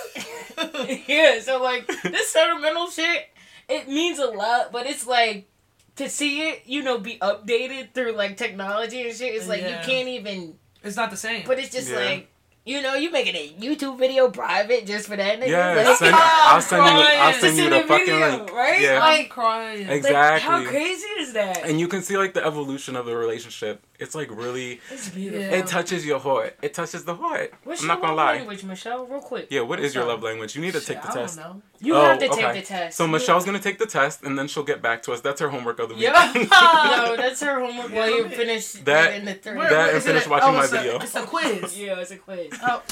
yeah, 1.09 1.39
so 1.41 1.63
like 1.63 1.87
this 2.03 2.31
sentimental 2.31 2.91
shit, 2.91 3.29
it 3.69 3.89
means 3.89 4.19
a 4.19 4.27
lot, 4.27 4.73
but 4.73 4.87
it's 4.87 5.07
like 5.07 5.49
to 5.97 6.09
see 6.09 6.49
it, 6.49 6.63
you 6.67 6.83
know, 6.83 6.99
be 6.99 7.19
updated 7.19 7.93
through 7.95 8.13
like 8.13 8.37
technology 8.37 9.07
and 9.09 9.17
shit. 9.17 9.35
It's 9.35 9.49
like 9.49 9.63
Yeah. 9.63 9.81
you 9.81 9.87
can't 9.87 10.09
even. 10.09 10.55
It's 10.83 10.97
not 10.97 11.11
the 11.11 11.17
same. 11.17 11.45
But 11.47 11.59
it's 11.59 11.71
just 11.71 11.91
Yeah. 11.91 11.99
like. 12.01 12.29
You 12.67 12.83
know, 12.83 12.95
you 12.95 13.13
making 13.13 13.37
a 13.37 13.49
YouTube 13.61 13.97
video 13.97 14.29
private 14.29 14.87
just 14.87 15.07
for 15.07 15.15
that 15.15 15.39
nigga. 15.39 15.47
Yeah, 15.47 15.85
like, 15.87 15.97
send, 15.99 16.17
I'll 16.19 16.61
send 16.61 16.85
you. 16.85 16.91
I'll 16.91 17.31
Just 17.31 17.41
send 17.41 17.57
you 17.59 17.71
the 17.71 17.77
the 17.77 17.83
fucking 17.87 18.07
video, 18.07 18.29
link. 18.39 18.53
right? 18.53 18.81
Yeah, 18.81 18.99
I'm 19.01 19.29
crying. 19.29 19.87
like, 19.87 19.97
exactly. 19.99 20.41
how 20.41 20.65
crazy 20.65 21.07
is 21.21 21.33
that? 21.35 21.65
and 21.65 21.79
you 21.79 21.87
can 21.87 22.03
see 22.03 22.19
like 22.19 22.35
the 22.35 22.45
evolution 22.45 22.97
of 22.97 23.07
the 23.07 23.17
relationship 23.17 23.86
It's 23.99 24.15
like 24.15 24.31
really. 24.31 24.81
It's 24.91 25.09
beautiful. 25.09 25.55
It 25.55 25.67
touches 25.67 26.05
your 26.05 26.19
heart. 26.19 26.57
It 26.63 26.75
touches 26.75 27.05
the 27.05 27.15
heart. 27.15 27.55
What's 27.65 27.83
I'm 27.83 27.89
your 27.89 27.97
not 27.97 28.03
gonna 28.03 28.15
love 28.15 28.27
lie. 28.27 28.37
language, 28.37 28.65
Michelle? 28.65 29.07
Real 29.07 29.21
quick. 29.21 29.47
Yeah, 29.51 29.63
what 29.63 29.81
is 29.81 29.95
your 29.95 30.05
love 30.05 30.23
language? 30.23 30.55
You 30.55 30.63
need 30.63 30.73
to 30.75 30.81
take 30.81 30.97
Shit, 30.99 31.03
the 31.03 31.09
I 31.11 31.15
don't 31.15 31.23
test. 31.25 31.39
know. 31.39 31.63
You 31.81 31.95
Oh, 31.97 32.01
have 32.03 32.19
to 32.19 32.29
okay. 32.31 32.43
take 32.43 32.55
the 32.55 32.67
test. 32.67 32.97
So 32.99 33.05
You- 33.05 33.11
Michelle's 33.13 33.45
gonna 33.45 33.59
take 33.59 33.79
the 33.79 33.87
test 33.87 34.23
and 34.23 34.39
then 34.39 34.49
she'll 34.49 34.63
get 34.65 34.83
back 34.83 35.03
to 35.05 35.13
us. 35.13 35.21
That's 35.21 35.41
her 35.41 35.49
homework 35.49 35.79
of 35.79 35.89
the 35.89 35.95
week. 35.95 36.05
Yeah. 36.05 36.33
Oh, 36.53 37.05
no, 37.09 37.17
that's 37.23 37.41
her 37.43 37.59
homework 37.61 37.93
while 37.93 38.11
you 38.11 38.29
finish 38.29 38.73
That- 38.73 39.15
in 39.15 39.25
the 39.25 39.35
third. 39.35 39.57
Where- 39.57 39.69
That 39.71 39.77
where 39.77 39.89
and 39.89 39.97
is 39.97 40.05
it 40.05 40.09
finish 40.09 40.27
watching 40.27 40.49
Oh, 40.49 40.53
my 40.53 40.65
it's 40.65 40.73
a- 40.73 40.77
video. 40.77 40.99
It's 41.01 41.15
a 41.15 41.23
quiz. 41.23 41.79
Yeah, 41.79 42.01
it's 42.01 42.11
a 42.11 42.17
quiz. 42.17 42.53
Oh. 42.63 42.83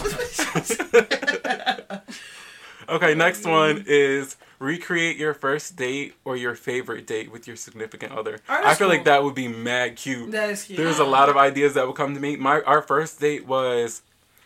Okay, 2.87 3.15
next 3.15 3.47
one 3.47 3.85
is 3.87 4.37
recreate 4.65 5.17
your 5.17 5.35
first 5.35 5.77
date 5.77 6.15
or 6.25 6.37
your 6.37 6.55
favorite 6.55 7.07
date 7.07 7.31
with 7.31 7.47
your 7.47 7.57
significant 7.57 8.13
other. 8.13 8.41
Oh, 8.49 8.61
I 8.65 8.75
feel 8.75 8.89
like 8.89 9.05
that 9.05 9.23
would 9.23 9.35
be 9.35 9.49
mad 9.49 9.97
cute. 9.97 10.31
that 10.33 10.51
is 10.51 10.65
cute. 10.65 10.79
There's 10.79 10.99
a 10.99 11.05
lot 11.05 11.29
of 11.29 11.37
ideas 11.37 11.75
that 11.75 11.87
would 11.87 11.97
come 11.97 12.15
to 12.15 12.21
me. 12.21 12.37
My 12.37 12.61
our 12.63 12.83
first 12.83 13.21
date 13.21 13.47
was 13.47 14.03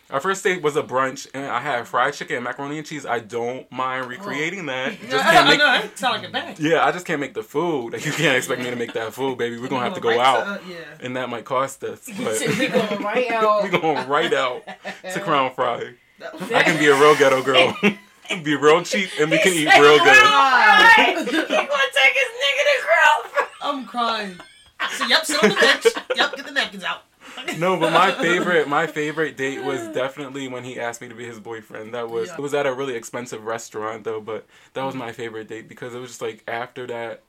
our 0.09 0.19
first 0.19 0.43
date 0.43 0.63
was 0.63 0.75
a 0.75 0.81
brunch 0.81 1.27
and 1.35 1.45
I 1.45 1.59
had 1.61 1.87
fried 1.87 2.15
chicken 2.15 2.35
and 2.37 2.43
macaroni 2.43 2.77
and 2.79 2.85
cheese. 2.85 3.05
I 3.05 3.19
don't 3.19 3.71
mind 3.71 4.07
recreating 4.07 4.65
that. 4.65 4.99
Just 5.09 5.23
can't 5.23 5.47
make 5.47 5.61
sound 5.97 6.19
like 6.21 6.29
a 6.29 6.31
bang. 6.31 6.55
Yeah, 6.59 6.83
I 6.83 6.91
just 6.91 7.05
can't 7.05 7.21
make 7.21 7.35
the 7.35 7.43
food. 7.43 7.93
Like, 7.93 8.05
you 8.07 8.11
can't 8.11 8.35
expect 8.35 8.61
me 8.61 8.69
to 8.71 8.75
make 8.75 8.93
that 8.93 9.13
food, 9.13 9.37
baby. 9.37 9.59
We're 9.59 9.67
gonna 9.67 9.83
have 9.85 9.93
to 9.93 10.01
go 10.01 10.19
out, 10.19 10.43
to- 10.43 10.51
uh, 10.51 10.59
yeah. 10.67 10.75
and 11.05 11.15
that 11.15 11.29
might 11.29 11.45
cost 11.45 11.83
us. 11.83 12.07
But 12.17 12.39
we 12.57 12.67
going 12.67 13.03
right 13.03 13.29
out. 13.31 13.63
we're 13.63 13.69
going 13.79 14.07
right 14.09 14.33
out 14.33 14.63
to 15.13 15.19
Crown 15.19 15.53
Fry. 15.53 15.93
I 16.21 16.63
can 16.63 16.77
be 16.79 16.87
a 16.87 16.99
real 16.99 17.15
ghetto 17.15 17.41
girl, 17.43 17.73
be 18.43 18.55
real 18.55 18.83
cheap, 18.83 19.09
and 19.19 19.31
we 19.31 19.39
can 19.39 19.53
eat 19.53 19.65
real 19.79 19.97
good. 19.97 20.07
Right. 20.07 21.15
he 21.17 21.31
gonna 21.31 21.47
take 21.47 22.15
his 22.15 22.31
nigga 22.41 22.63
to 22.65 22.85
girl. 22.85 23.47
I'm 23.61 23.85
crying. 23.85 24.39
So, 24.97 25.05
yep, 25.07 25.25
sit 25.25 25.43
on 25.43 25.49
the 25.49 25.55
bench. 25.55 25.85
Yep, 26.15 26.35
get 26.35 26.45
the 26.45 26.51
napkins 26.51 26.83
out. 26.83 27.03
No, 27.57 27.77
but 27.77 27.91
my 27.91 28.11
favorite, 28.11 28.67
my 28.67 28.87
favorite 28.87 29.37
date 29.37 29.63
was 29.63 29.87
definitely 29.89 30.47
when 30.47 30.63
he 30.63 30.79
asked 30.79 31.01
me 31.01 31.07
to 31.09 31.15
be 31.15 31.25
his 31.25 31.39
boyfriend. 31.39 31.93
That 31.93 32.09
was 32.09 32.29
Yeah. 32.29 32.35
it 32.35 32.39
was 32.39 32.53
at 32.53 32.65
a 32.65 32.73
really 32.73 32.95
expensive 32.95 33.45
restaurant 33.45 34.03
though, 34.03 34.21
but 34.21 34.45
that 34.73 34.83
was 34.83 34.95
my 34.95 35.11
favorite 35.11 35.47
date 35.47 35.67
because 35.69 35.93
it 35.93 35.99
was 35.99 36.09
just 36.09 36.21
like 36.21 36.43
after 36.47 36.87
that, 36.87 37.21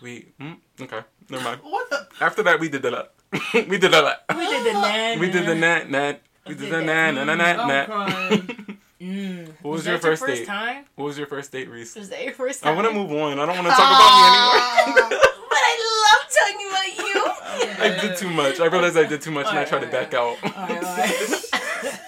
we 0.00 0.28
mm, 0.40 0.56
okay, 0.80 1.00
never 1.28 1.44
mind. 1.44 1.60
What 1.62 1.90
the? 1.90 2.06
After 2.20 2.42
that, 2.44 2.58
we 2.60 2.68
did 2.68 2.82
the 2.82 3.08
we 3.54 3.78
did 3.78 3.80
the 3.90 4.18
We 4.36 4.46
did 4.46 4.64
the 4.64 4.72
nan. 4.72 5.18
we 5.18 5.30
did 5.30 5.46
the 5.46 5.54
nat 5.54 5.90
nat. 5.90 6.20
We 6.46 6.54
did 6.54 6.70
the 6.70 6.82
nat 6.82 7.12
nat 7.12 7.24
nat 7.34 7.58
I'm 7.58 7.68
nat. 7.68 7.86
crying. 7.86 8.73
Mm. 9.04 9.48
What 9.60 9.70
was 9.72 9.78
Was 9.80 9.86
your 9.86 9.98
that 9.98 10.02
first, 10.02 10.26
date? 10.26 10.46
time? 10.46 10.84
What 10.94 11.04
was 11.04 11.18
your 11.18 11.26
first 11.26 11.52
date, 11.52 11.68
Reese? 11.68 11.94
Was 11.94 12.08
that 12.08 12.24
your 12.24 12.32
first 12.32 12.62
time? 12.62 12.72
I 12.72 12.74
want 12.74 12.88
to 12.88 12.94
move 12.94 13.12
on. 13.12 13.38
I 13.38 13.44
don't 13.44 13.56
want 13.56 13.66
to 13.68 13.74
talk 13.74 13.78
about 13.78 14.12
me 14.16 14.92
anymore. 14.92 15.08
but 15.50 15.58
I 15.70 15.74
love 16.06 16.24
talking 16.40 16.68
about 16.70 16.90
you. 16.98 17.84
I 17.84 18.00
did 18.00 18.16
too 18.16 18.30
much. 18.30 18.60
I 18.60 18.66
realized 18.66 18.96
I 18.96 19.04
did 19.04 19.20
too 19.20 19.30
much, 19.30 19.46
and 19.48 19.58
I 19.58 19.64
tried 19.66 19.80
to 19.82 19.88
back 19.88 20.14
out. 20.14 20.38
Alright, 20.42 20.82
alright. 20.82 21.10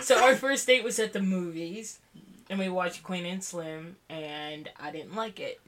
so 0.00 0.22
our 0.24 0.34
first 0.36 0.66
date 0.66 0.84
was 0.84 0.98
at 0.98 1.12
the 1.12 1.20
movies, 1.20 1.98
and 2.48 2.58
we 2.58 2.68
watched 2.70 3.02
Queen 3.02 3.26
and 3.26 3.44
Slim, 3.44 3.96
and 4.08 4.70
I 4.80 4.90
didn't 4.90 5.14
like 5.14 5.38
it. 5.40 5.60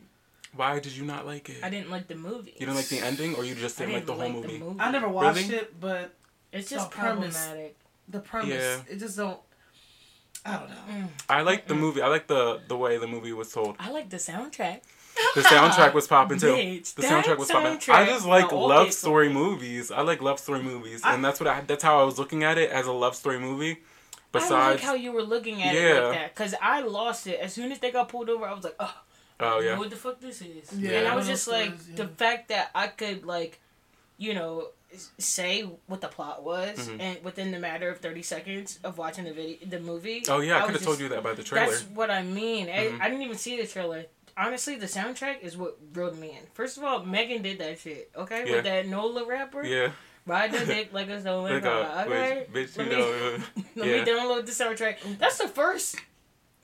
Why 0.56 0.78
did 0.80 0.96
you 0.96 1.04
not 1.04 1.26
like 1.26 1.48
it? 1.50 1.58
I 1.62 1.68
didn't 1.70 1.90
like 1.90 2.08
the 2.08 2.14
movie. 2.16 2.52
You 2.58 2.60
didn't 2.66 2.76
like 2.76 2.88
the 2.88 3.00
ending, 3.00 3.34
or 3.34 3.44
you 3.44 3.54
just 3.54 3.78
I 3.80 3.84
didn't 3.84 3.94
like 3.96 4.06
the 4.06 4.14
didn't 4.14 4.32
whole 4.32 4.42
like 4.42 4.60
movie? 4.60 4.80
I 4.80 4.90
never 4.90 5.08
watched 5.08 5.42
Really? 5.48 5.56
it, 5.56 5.78
but 5.80 6.12
It's 6.52 6.70
just 6.70 6.90
the 6.90 6.96
premise. 6.96 7.36
problematic. 7.36 7.76
the 8.08 8.20
premise, 8.20 8.48
Yeah. 8.48 8.78
it 8.94 8.98
just 8.98 9.16
don't. 9.16 9.38
I 10.44 10.56
don't 10.58 10.68
know. 10.70 10.76
Mm. 10.90 11.08
I 11.28 11.42
like 11.42 11.66
the 11.68 11.74
movie. 11.74 12.00
I 12.02 12.08
like 12.08 12.26
the 12.26 12.60
the 12.68 12.76
way 12.76 12.96
the 12.98 13.06
movie 13.06 13.32
was 13.32 13.52
told. 13.52 13.76
I 13.78 13.90
like 13.90 14.08
the 14.10 14.16
soundtrack. 14.16 14.80
The 15.34 15.42
soundtrack 15.42 15.92
was 15.92 16.06
popping 16.06 16.38
too. 16.38 16.46
Bitch, 16.54 16.94
The 16.94 17.02
soundtrack 17.02 17.36
was 17.36 17.50
popping. 17.50 17.78
soundtrack, 17.78 17.94
I 17.94 18.06
just 18.06 18.26
like 18.26 18.48
the 18.48 18.54
love 18.56 18.92
story 18.92 19.26
song. 19.26 19.34
movies. 19.34 19.90
I 19.90 20.00
like 20.00 20.22
love 20.22 20.38
story 20.38 20.62
movies, 20.62 21.02
I- 21.04 21.14
and 21.14 21.24
that's 21.24 21.38
what 21.40 21.46
I. 21.48 21.60
That's 21.60 21.82
how 21.84 22.00
I 22.00 22.04
was 22.04 22.18
looking 22.18 22.42
at 22.42 22.56
it 22.58 22.70
as 22.70 22.86
a 22.86 22.92
love 22.92 23.14
story 23.14 23.38
movie. 23.38 23.70
I 24.32 24.38
like 24.38 24.44
Besides, 24.44 24.82
how 24.82 24.94
you 24.94 25.10
were 25.12 25.22
looking 25.24 25.60
at 25.62 25.74
it 25.74 25.82
Yeah. 25.96 26.00
like 26.02 26.12
that 26.18 26.34
because 26.34 26.54
I 26.62 26.80
lost 26.82 27.26
it 27.26 27.38
as 27.40 27.52
soon 27.52 27.70
as 27.72 27.80
they 27.80 27.90
got 27.90 28.08
pulled 28.08 28.30
over. 28.30 28.46
I 28.46 28.54
was 28.54 28.62
like, 28.64 28.76
oh, 28.78 28.94
oh 29.40 29.58
yeah. 29.58 29.70
yeah, 29.72 29.78
what 29.78 29.90
the 29.90 29.96
fuck 29.96 30.20
this 30.20 30.40
is? 30.40 30.72
Yeah, 30.72 31.00
and 31.00 31.08
I 31.08 31.16
was 31.16 31.26
just 31.26 31.48
like, 31.48 31.78
stories, 31.80 31.96
the 31.96 32.06
fact 32.08 32.48
that 32.48 32.70
I 32.74 32.86
could 32.86 33.24
like, 33.26 33.60
you 34.18 34.32
know, 34.34 34.60
s- 34.60 34.70
say 35.18 35.62
what 35.86 36.00
the 36.00 36.08
plot 36.08 36.42
was, 36.42 36.78
Mhm. 36.88 37.00
and 37.00 37.24
within 37.24 37.50
the 37.52 37.58
matter 37.58 37.88
of 37.90 37.98
thirty 38.00 38.22
seconds 38.22 38.78
of 38.84 38.98
watching 38.98 39.24
the 39.24 39.32
video, 39.32 39.56
the 39.66 39.80
movie. 39.80 40.22
oh 40.28 40.40
yeah, 40.40 40.56
I, 40.56 40.60
was 40.60 40.66
could 40.66 40.74
have 40.76 40.84
told 40.84 41.00
you 41.00 41.08
that 41.08 41.22
by 41.22 41.34
the 41.34 41.42
trailer. 41.42 41.70
That's 41.70 41.82
what 41.84 42.10
I 42.10 42.22
mean. 42.22 42.66
Mhm. 42.66 43.00
I, 43.00 43.04
I 43.06 43.08
didn't 43.08 43.22
even 43.22 43.38
see 43.38 43.60
the 43.60 43.66
trailer. 43.66 44.06
Honestly, 44.36 44.76
the 44.76 44.86
soundtrack 44.86 45.40
is 45.42 45.56
what 45.56 45.76
reeled 45.92 46.18
me 46.18 46.30
in. 46.30 46.46
First 46.54 46.76
of 46.78 46.84
all, 46.84 47.04
Megan 47.04 47.42
did 47.42 47.58
that 47.58 47.78
shit. 47.78 48.10
Okay, 48.16 48.44
Yeah. 48.48 48.56
with 48.56 48.64
that 48.64 48.86
Nola 48.86 49.24
rapper. 49.26 49.64
Yeah, 49.64 49.90
Ride 50.26 50.52
the 50.52 50.64
dick 50.66 50.90
like 50.92 51.08
a 51.08 51.20
stolen 51.20 51.54
like 51.54 51.62
car. 51.62 51.80
a 51.82 52.04
Okay. 52.06 52.46
bitch, 52.52 52.68
bitch, 52.74 52.78
Let 52.78 52.86
you 52.86 52.92
me- 52.92 52.98
know. 52.98 53.34
uh, 53.34 53.62
Let 53.76 53.86
yeah. 53.88 54.04
me 54.04 54.10
download 54.10 54.46
the 54.46 54.52
soundtrack. 54.52 55.18
That's 55.18 55.38
the 55.38 55.48
first 55.48 55.96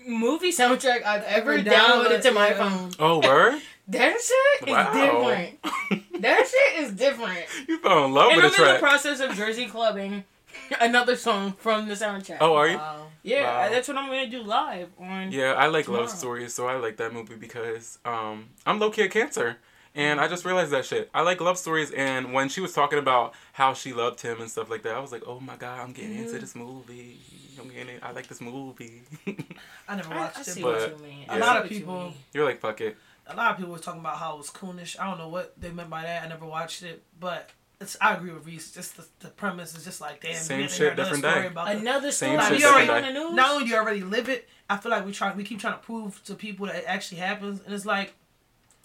movie 0.07 0.53
soundtrack 0.53 1.05
I've 1.05 1.25
ever 1.25 1.53
Ever 1.55 1.69
downloaded 1.71 2.23
to 2.23 2.31
my 2.33 2.51
yeah. 2.51 2.55
phone. 2.71 2.91
Oh, 2.99 3.19
word! 3.21 3.61
That 3.88 4.12
shit 4.20 4.68
is 4.68 4.75
Wow. 4.75 4.92
different. 4.92 6.22
That 6.22 6.49
shit 6.49 6.83
is 6.85 6.92
different. 6.92 7.44
you 7.68 7.79
fell 7.79 8.05
in 8.07 8.12
love 8.14 8.33
and 8.33 8.42
with 8.42 8.59
I'm 8.59 8.64
a 8.64 8.68
in 8.68 8.75
the 8.75 8.79
process 8.81 9.20
of 9.20 9.35
Jersey 9.37 9.66
clubbing 9.66 10.25
another 10.81 11.14
song 11.16 11.53
from 11.53 11.87
the 11.87 11.94
soundtrack. 11.94 12.38
oh, 12.40 12.55
are 12.55 12.68
you? 12.68 12.77
Wow. 12.79 13.07
yeah, 13.22 13.42
wow. 13.66 13.70
that's 13.70 13.87
what 13.88 13.96
I'm 13.96 14.07
gonna 14.09 14.29
do 14.29 14.42
live 14.42 14.88
on. 14.99 15.31
Yeah, 15.31 15.53
I 15.53 15.66
like 15.66 15.87
love 15.88 16.11
stories, 16.11 16.53
so 16.55 16.66
I 16.66 16.77
like 16.77 16.96
that 16.96 17.12
movie 17.12 17.37
because 17.37 17.99
um, 18.05 18.46
I'm 18.66 18.79
low 18.79 18.90
key 18.90 19.03
a 19.03 19.09
cancer. 19.09 19.59
And 19.99 20.20
I 20.20 20.29
just 20.29 20.44
realized 20.44 20.72
that 20.72 20.85
shit. 20.85 21.09
I 21.14 21.22
like 21.22 21.40
love 21.40 21.57
stories, 21.57 21.90
and 21.90 22.35
when 22.35 22.51
she 22.51 22.61
was 22.61 22.75
talking 22.75 22.99
about 22.99 23.33
how 23.55 23.72
she 23.72 23.94
loved 23.94 24.20
him 24.20 24.42
and 24.42 24.51
stuff 24.51 24.68
like 24.68 24.83
that, 24.83 24.94
I 24.94 24.99
was 25.01 25.11
like, 25.11 25.22
"Oh 25.27 25.40
my 25.40 25.57
god, 25.57 25.81
I'm 25.81 25.92
getting 25.92 26.16
into 26.18 26.38
this 26.38 26.55
movie. 26.55 27.18
I'm 27.59 27.68
getting 27.70 27.94
it. 27.94 28.03
I 28.03 28.12
like 28.12 28.27
this 28.27 28.42
movie." 28.42 29.05
I 29.88 29.96
never 29.96 30.12
I, 30.12 30.16
I 30.16 30.20
watched 30.20 30.44
see 30.44 30.61
it, 30.61 30.64
but- 30.64 30.81
what 30.92 30.99
you 31.01 31.03
mean. 31.07 31.25
a 31.31 31.33
I 31.33 31.38
yeah. 31.38 31.44
lot 31.46 31.57
of 31.57 31.62
what 31.62 31.72
you 31.72 31.79
people. 31.79 32.12
You're 32.35 32.44
like, 32.44 32.61
"Fuck 32.61 32.83
it." 32.83 32.96
A 33.29 33.35
lot 33.37 33.51
of 33.53 33.57
people 33.57 33.73
were 33.73 33.79
talking 33.79 34.01
about 34.01 34.17
how 34.19 34.35
it 34.35 34.39
was 34.39 34.51
coonish. 34.51 34.99
I 34.99 35.07
don't 35.09 35.19
know 35.19 35.29
what 35.29 35.61
they 35.61 35.71
meant 35.71 35.91
by 35.91 36.03
that. 36.03 36.23
I 36.25 36.29
never 36.29 36.47
watched 36.47 36.83
it, 36.83 37.03
but 37.19 37.51
it's. 37.81 37.97
I 38.01 38.15
agree 38.15 38.33
with 38.33 38.47
Reese. 38.47 38.73
Just 38.73 38.97
the, 38.97 39.05
the 39.21 39.29
premise 39.29 39.77
is 39.77 39.85
just 39.85 40.01
like 40.01 40.21
damn. 40.23 40.35
Same 40.35 40.59
you 40.61 40.65
get 40.65 40.71
to 40.71 40.77
shit, 40.77 40.97
different 40.97 41.19
story 41.19 41.41
day. 41.43 41.47
About 41.49 41.67
the- 41.67 41.79
Another 41.79 42.11
Same 42.12 42.41
story. 42.41 42.59
shit, 42.59 42.67
already 42.67 42.87
different 42.87 43.07
on 43.09 43.15
the 43.15 43.21
news. 43.21 43.35
not 43.35 43.51
only 43.53 43.65
do 43.65 43.71
you 43.71 43.77
already 43.77 44.01
live 44.03 44.29
it, 44.29 44.49
I 44.71 44.77
feel 44.77 44.91
like 44.91 45.05
we 45.05 45.12
try 45.12 45.35
we 45.35 45.45
keep 45.45 45.59
trying 45.61 45.75
to 45.75 45.81
prove 45.81 46.23
to 46.25 46.35
people 46.35 46.67
that 46.67 46.77
it 46.77 46.85
actually 46.87 47.19
happens, 47.19 47.61
and 47.65 47.75
it's 47.75 47.85
like 47.87 48.15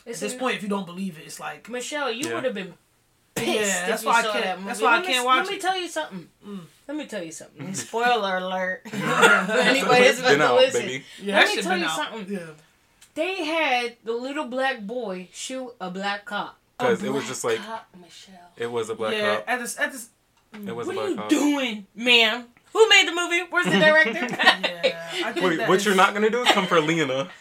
It's 0.05 0.21
at 0.21 0.25
this 0.25 0.33
an- 0.33 0.39
point, 0.39 0.55
if 0.57 0.63
you 0.63 0.69
don't 0.69 0.85
believe 0.85 1.17
it, 1.19 1.25
it's 1.25 1.39
like 1.39 1.69
Michelle, 1.69 2.11
you 2.11 2.27
Yeah. 2.27 2.35
would 2.35 2.43
have 2.45 2.53
been 2.53 2.73
pissed. 3.35 3.47
Yeah, 3.47 3.81
if 3.83 3.87
that's 3.87 4.03
you 4.03 4.09
why 4.09 4.15
I 4.15 4.21
saw 4.23 4.31
can't- 4.33 4.43
That 4.45 4.57
movie. 4.57 4.67
that's 4.67 4.81
why 4.81 4.89
I 4.91 4.95
Let 4.97 5.05
me- 5.07 5.13
can't 5.13 5.25
watch 5.25 5.37
Let 5.45 5.49
me 5.51 5.55
it. 5.55 5.61
tell 5.61 5.77
you 5.79 5.87
something. 5.87 6.29
Mm. 6.45 6.59
Let 6.87 6.97
me 6.97 7.05
tell 7.05 7.23
you 7.23 7.31
something. 7.31 7.73
Spoiler 7.85 8.37
alert. 8.37 8.81
For 8.89 8.95
anybody 8.97 10.03
that's 10.03 10.19
about 10.19 10.29
Been 10.31 10.39
to 10.39 10.45
out, 10.45 10.55
listen. 10.57 11.01
yeah, 11.21 11.37
Let 11.39 11.55
me 11.55 11.61
tell 11.61 11.77
you 11.77 11.85
out. 11.85 11.95
something. 11.95 12.33
Yeah. 12.33 12.47
They 13.13 13.43
had 13.43 13.97
the 14.03 14.13
little 14.13 14.45
black 14.45 14.81
boy 14.81 15.29
shoot 15.33 15.73
a 15.81 15.89
black 15.89 16.25
cop. 16.25 16.57
A 16.79 16.83
'Cause 16.85 17.03
it 17.03 17.11
was 17.11 17.27
just 17.27 17.43
like- 17.43 17.59
cop, 17.63 17.87
Michelle. 17.99 18.35
It 18.57 18.71
was 18.71 18.89
a 18.89 18.95
black 18.95 19.13
yeah, 19.13 19.35
cop. 19.37 19.43
at 19.47 19.59
this, 19.59 19.79
at 19.79 19.91
this, 19.91 20.09
It 20.53 20.75
was 20.75 20.87
What 20.87 20.95
a 20.97 20.99
are 21.01 21.09
you 21.09 21.15
cop. 21.15 21.29
doing, 21.29 21.87
ma'am? 21.95 22.45
Who 22.73 22.89
made 22.89 23.07
the 23.07 23.11
movie? 23.13 23.41
Where's 23.49 23.65
the 23.65 23.71
director? 23.79 24.11
yeah. 24.31 25.33
Wait, 25.41 25.57
that 25.57 25.69
what 25.69 25.77
is- 25.77 25.85
you're 25.85 25.95
not 25.95 26.13
gonna 26.13 26.29
do 26.29 26.41
is 26.41 26.51
come 26.51 26.67
for 26.67 26.79
Lena. 26.81 27.29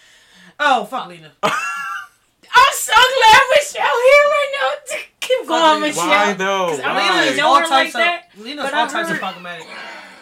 Oh 0.63 0.85
fuck, 0.85 1.09
Lena. 1.09 1.33
I'm 1.43 2.73
so 2.75 2.93
glad 2.93 3.41
Michelle 3.57 3.83
here 3.83 4.27
right 4.29 4.53
now. 4.61 4.97
Keep 5.21 5.47
going, 5.49 5.81
Michelle. 5.81 6.07
Why 6.07 6.33
though? 6.35 6.67
'Cause 6.69 6.81
I 6.81 6.93
Why? 6.93 6.99
don't 6.99 7.09
Lena 7.09 7.23
even 7.23 7.33
is 7.33 7.39
know 7.39 7.47
all 7.47 7.55
her 7.61 7.67
types 7.67 7.95
like 7.95 8.05
that, 8.05 8.29
of. 8.37 8.41
Lena's 8.45 8.65
but 8.67 8.75
all 8.75 8.85
I 8.85 8.89
types 8.89 9.11
of 9.11 9.19
problematic. 9.19 9.67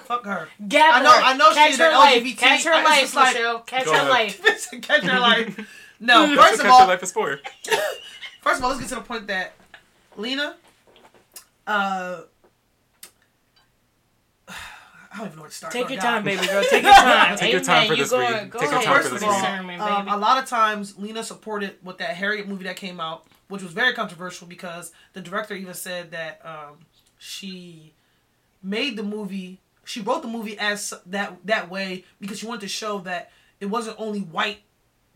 Fuck 0.08 0.24
her. 0.24 0.48
Gap 0.68 0.94
I 0.96 1.02
know- 1.02 1.10
her. 1.12 1.20
I 1.22 1.36
know 1.36 1.52
Catch 1.54 1.68
she's 1.68 1.78
her 1.78 1.84
an 1.90 1.94
life. 1.94 2.22
LGBT. 2.22 2.36
Catch 2.38 2.64
her 2.64 2.72
I- 2.72 2.82
life, 2.84 3.00
just 3.02 3.14
like- 3.14 3.34
Michelle. 3.34 3.58
Catch 3.60 3.84
her 3.84 3.92
ahead. 3.92 4.08
life. 4.08 4.40
Catch 4.82 5.02
her 5.04 5.20
life. 5.20 5.68
No, 6.00 6.26
That's 6.26 6.30
first 6.30 6.38
what 6.38 6.52
of 6.52 6.60
Catch 6.60 6.70
all, 6.70 6.78
Your 6.78 6.88
Life 6.88 7.02
is 7.02 7.10
for. 7.12 7.40
First 8.40 8.58
of 8.58 8.62
all, 8.64 8.68
let's 8.70 8.80
get 8.80 8.88
to 8.90 8.94
the 8.94 9.00
point 9.00 9.26
that 9.26 9.52
Lena, 10.16 10.54
uh, 11.66 12.20
I 14.48 14.54
don't 15.16 15.26
even 15.26 15.36
know 15.36 15.42
where 15.42 15.50
to 15.50 15.54
start. 15.56 15.72
Take 15.72 15.90
your 15.90 16.00
time, 16.00 16.22
baby 16.22 16.46
girl. 16.46 16.62
Take 16.70 16.84
your 16.84 16.92
time. 16.92 17.36
Take 17.36 17.52
your 17.52 17.60
time 17.62 17.88
for 17.88 17.94
You 17.94 18.02
this 18.04 18.10
go- 18.12 18.20
read. 18.20 18.48
Go 18.50 18.58
Take 18.60 18.70
your 18.70 18.78
ahead. 18.78 18.86
time 18.86 18.96
First 18.96 19.08
for 19.08 19.14
of 19.16 19.20
this 19.20 19.28
all, 19.28 19.42
read. 19.66 19.80
um, 19.80 20.08
a 20.08 20.16
lot 20.16 20.40
of 20.42 20.48
times 20.48 20.96
Lena 20.98 21.24
supported 21.24 21.74
with 21.82 21.98
that 21.98 22.10
Harriet 22.16 22.46
movie 22.46 22.64
that 22.64 22.76
came 22.76 23.00
out, 23.00 23.26
which 23.48 23.62
was 23.62 23.72
very 23.72 23.92
controversial 23.92 24.46
because 24.46 24.92
the 25.14 25.20
director 25.20 25.54
even 25.54 25.74
said 25.74 26.12
that 26.12 26.40
um, 26.44 26.76
she 27.18 27.92
made 28.62 28.96
the 28.96 29.02
movie. 29.02 29.58
She 29.88 30.02
wrote 30.02 30.20
the 30.20 30.28
movie 30.28 30.58
as 30.58 30.92
that 31.06 31.38
that 31.46 31.70
way 31.70 32.04
because 32.20 32.38
she 32.38 32.46
wanted 32.46 32.60
to 32.60 32.68
show 32.68 32.98
that 33.00 33.30
it 33.58 33.66
wasn't 33.66 33.96
only 33.98 34.20
white 34.20 34.58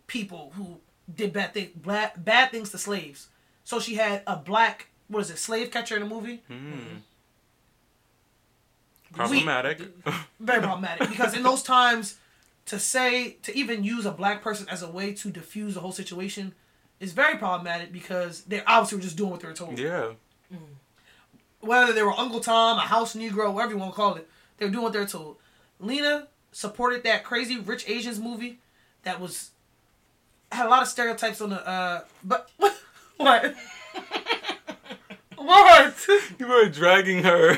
people 0.07 0.53
who 0.57 0.79
did 1.15 1.35
bad 1.35 1.53
things, 1.53 1.73
bad, 1.77 2.13
bad 2.25 2.51
things 2.51 2.71
to 2.71 2.79
slaves. 2.79 3.29
So 3.65 3.81
she 3.81 3.97
had 3.97 4.23
a 4.27 4.35
black, 4.35 4.89
what 5.09 5.21
is 5.21 5.31
it, 5.31 5.39
slave 5.39 5.71
catcher 5.71 5.97
in 5.97 6.01
the 6.01 6.09
movie. 6.09 6.43
Hmm. 6.49 7.01
Problematic. 9.13 9.83
very 10.41 10.63
problematic 10.63 11.11
because 11.11 11.37
in 11.37 11.43
those 11.43 11.63
times 11.63 12.19
to 12.65 12.79
say 12.79 13.37
to 13.43 13.55
even 13.55 13.85
use 13.85 14.07
a 14.07 14.11
black 14.11 14.41
person 14.43 14.67
as 14.71 14.83
a 14.83 14.89
way 14.91 15.13
to 15.13 15.29
diffuse 15.29 15.75
the 15.75 15.81
whole 15.81 15.93
situation 15.93 16.55
is 16.99 17.13
very 17.13 17.37
problematic 17.37 17.93
because 17.93 18.45
they 18.45 18.65
obviously 18.65 18.97
were 18.97 19.03
just 19.03 19.19
doing 19.19 19.33
what 19.33 19.41
they 19.41 19.49
were 19.49 19.53
told. 19.55 19.79
yeah. 19.79 20.13
whether 21.61 21.93
they 21.93 22.03
were 22.03 22.19
Uncle 22.19 22.41
Tom, 22.41 22.79
a 22.79 22.81
house 22.81 23.15
Negro, 23.15 23.53
whatever 23.53 23.73
you 23.73 23.79
want 23.79 23.93
to 23.93 23.97
call 23.97 24.15
it, 24.15 24.27
they 24.59 24.67
were 24.67 24.71
doing 24.71 24.85
what 24.85 24.93
they 24.93 24.99
were 24.99 25.07
told. 25.07 25.37
Lena 25.81 26.29
supported 26.53 27.03
that 27.05 27.25
crazy 27.25 27.59
rich 27.59 27.89
Asians 27.89 28.19
movie 28.21 28.59
that 29.05 29.19
was 29.21 29.51
had 30.51 30.67
a 30.67 30.69
lot 30.69 30.83
of 30.83 30.89
stereotypes 30.89 31.41
on 31.41 31.51
the 31.51 31.67
uh 31.67 32.03
but 32.23 32.51
what 33.17 33.55
what 35.37 35.95
You 36.39 36.47
were 36.47 36.69
dragging 36.69 37.23
her. 37.25 37.57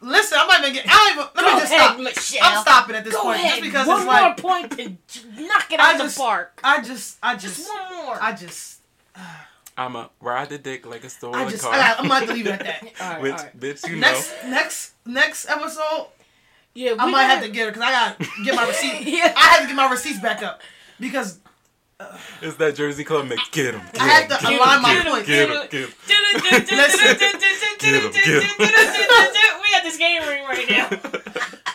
listen 0.00 0.38
I'm 0.40 0.46
not 0.48 0.60
even 0.60 0.74
getting 0.74 0.90
I 0.90 0.94
don't 0.94 1.12
even 1.12 1.26
let 1.34 1.44
Go 1.44 1.54
me 1.54 1.60
just 1.60 1.72
ahead, 1.72 1.86
stop 1.90 1.98
Michelle. 2.00 2.38
I'm 2.44 2.62
stopping 2.62 2.96
at 2.96 3.04
this 3.04 3.14
Go 3.14 3.22
point 3.22 3.36
ahead. 3.38 3.50
just 3.50 3.62
because 3.62 3.86
one 3.86 3.96
it's 3.98 4.04
more 4.06 4.14
like 4.14 4.36
point 4.36 4.70
to 4.78 5.42
knock 5.42 5.72
it 5.72 5.80
out 5.80 5.94
of 5.94 6.00
just 6.02 6.16
the 6.16 6.22
park. 6.22 6.60
I 6.62 6.82
just 6.82 7.18
I 7.22 7.34
just, 7.36 7.56
Just 7.58 7.68
one 7.68 8.04
more. 8.04 8.18
I 8.22 8.32
just 8.32 8.80
I'm 9.78 9.96
a 9.96 10.10
ride 10.20 10.48
the 10.50 10.58
dick 10.58 10.86
like 10.86 11.04
a 11.04 11.08
stolen 11.10 11.40
I 11.40 11.48
just 11.50 11.62
car. 11.62 11.72
I 11.74 11.76
got, 11.78 12.00
I'm 12.00 12.08
gonna 12.08 12.32
leave 12.32 12.46
it 12.46 12.52
at 12.52 12.60
that 12.60 12.82
all 13.00 13.10
right, 13.12 13.22
Which, 13.22 13.32
all 13.32 13.38
right. 13.38 13.60
bitch, 13.60 13.88
you 13.88 13.96
next 13.96 14.32
next 14.46 14.92
next 15.04 15.48
episode 15.48 16.06
Yeah, 16.76 16.92
we 16.92 16.98
I 16.98 17.06
might 17.10 17.22
have 17.24 17.38
gotta- 17.40 17.46
to 17.48 17.52
get 17.52 17.64
her 17.66 17.70
because 17.72 17.82
I 17.82 17.90
got 17.90 18.18
to 18.20 18.44
get 18.44 18.54
my 18.54 18.66
receipt. 18.68 19.00
Yeah. 19.06 19.32
I 19.36 19.40
had 19.40 19.60
to 19.62 19.66
get 19.66 19.74
my 19.76 19.90
receipts 19.90 20.20
back 20.20 20.42
up 20.42 20.60
because 21.00 21.38
know. 21.98 22.08
It's 22.42 22.56
that 22.58 22.76
Jersey 22.76 23.04
Club 23.04 23.26
mix. 23.26 23.40
Get 23.50 23.74
him. 23.74 23.80
I 23.98 24.06
had 24.06 24.28
to 24.28 24.36
align 24.48 24.82
my 24.82 25.02
points. 25.02 25.26
Get 25.26 25.48
him. 25.48 25.66
Get 25.70 25.88
him. 25.88 25.92
We 28.76 29.72
got 29.72 29.82
this 29.82 29.96
game 29.98 30.22
ring 30.28 30.44
right 30.44 30.68
now. 30.68 30.88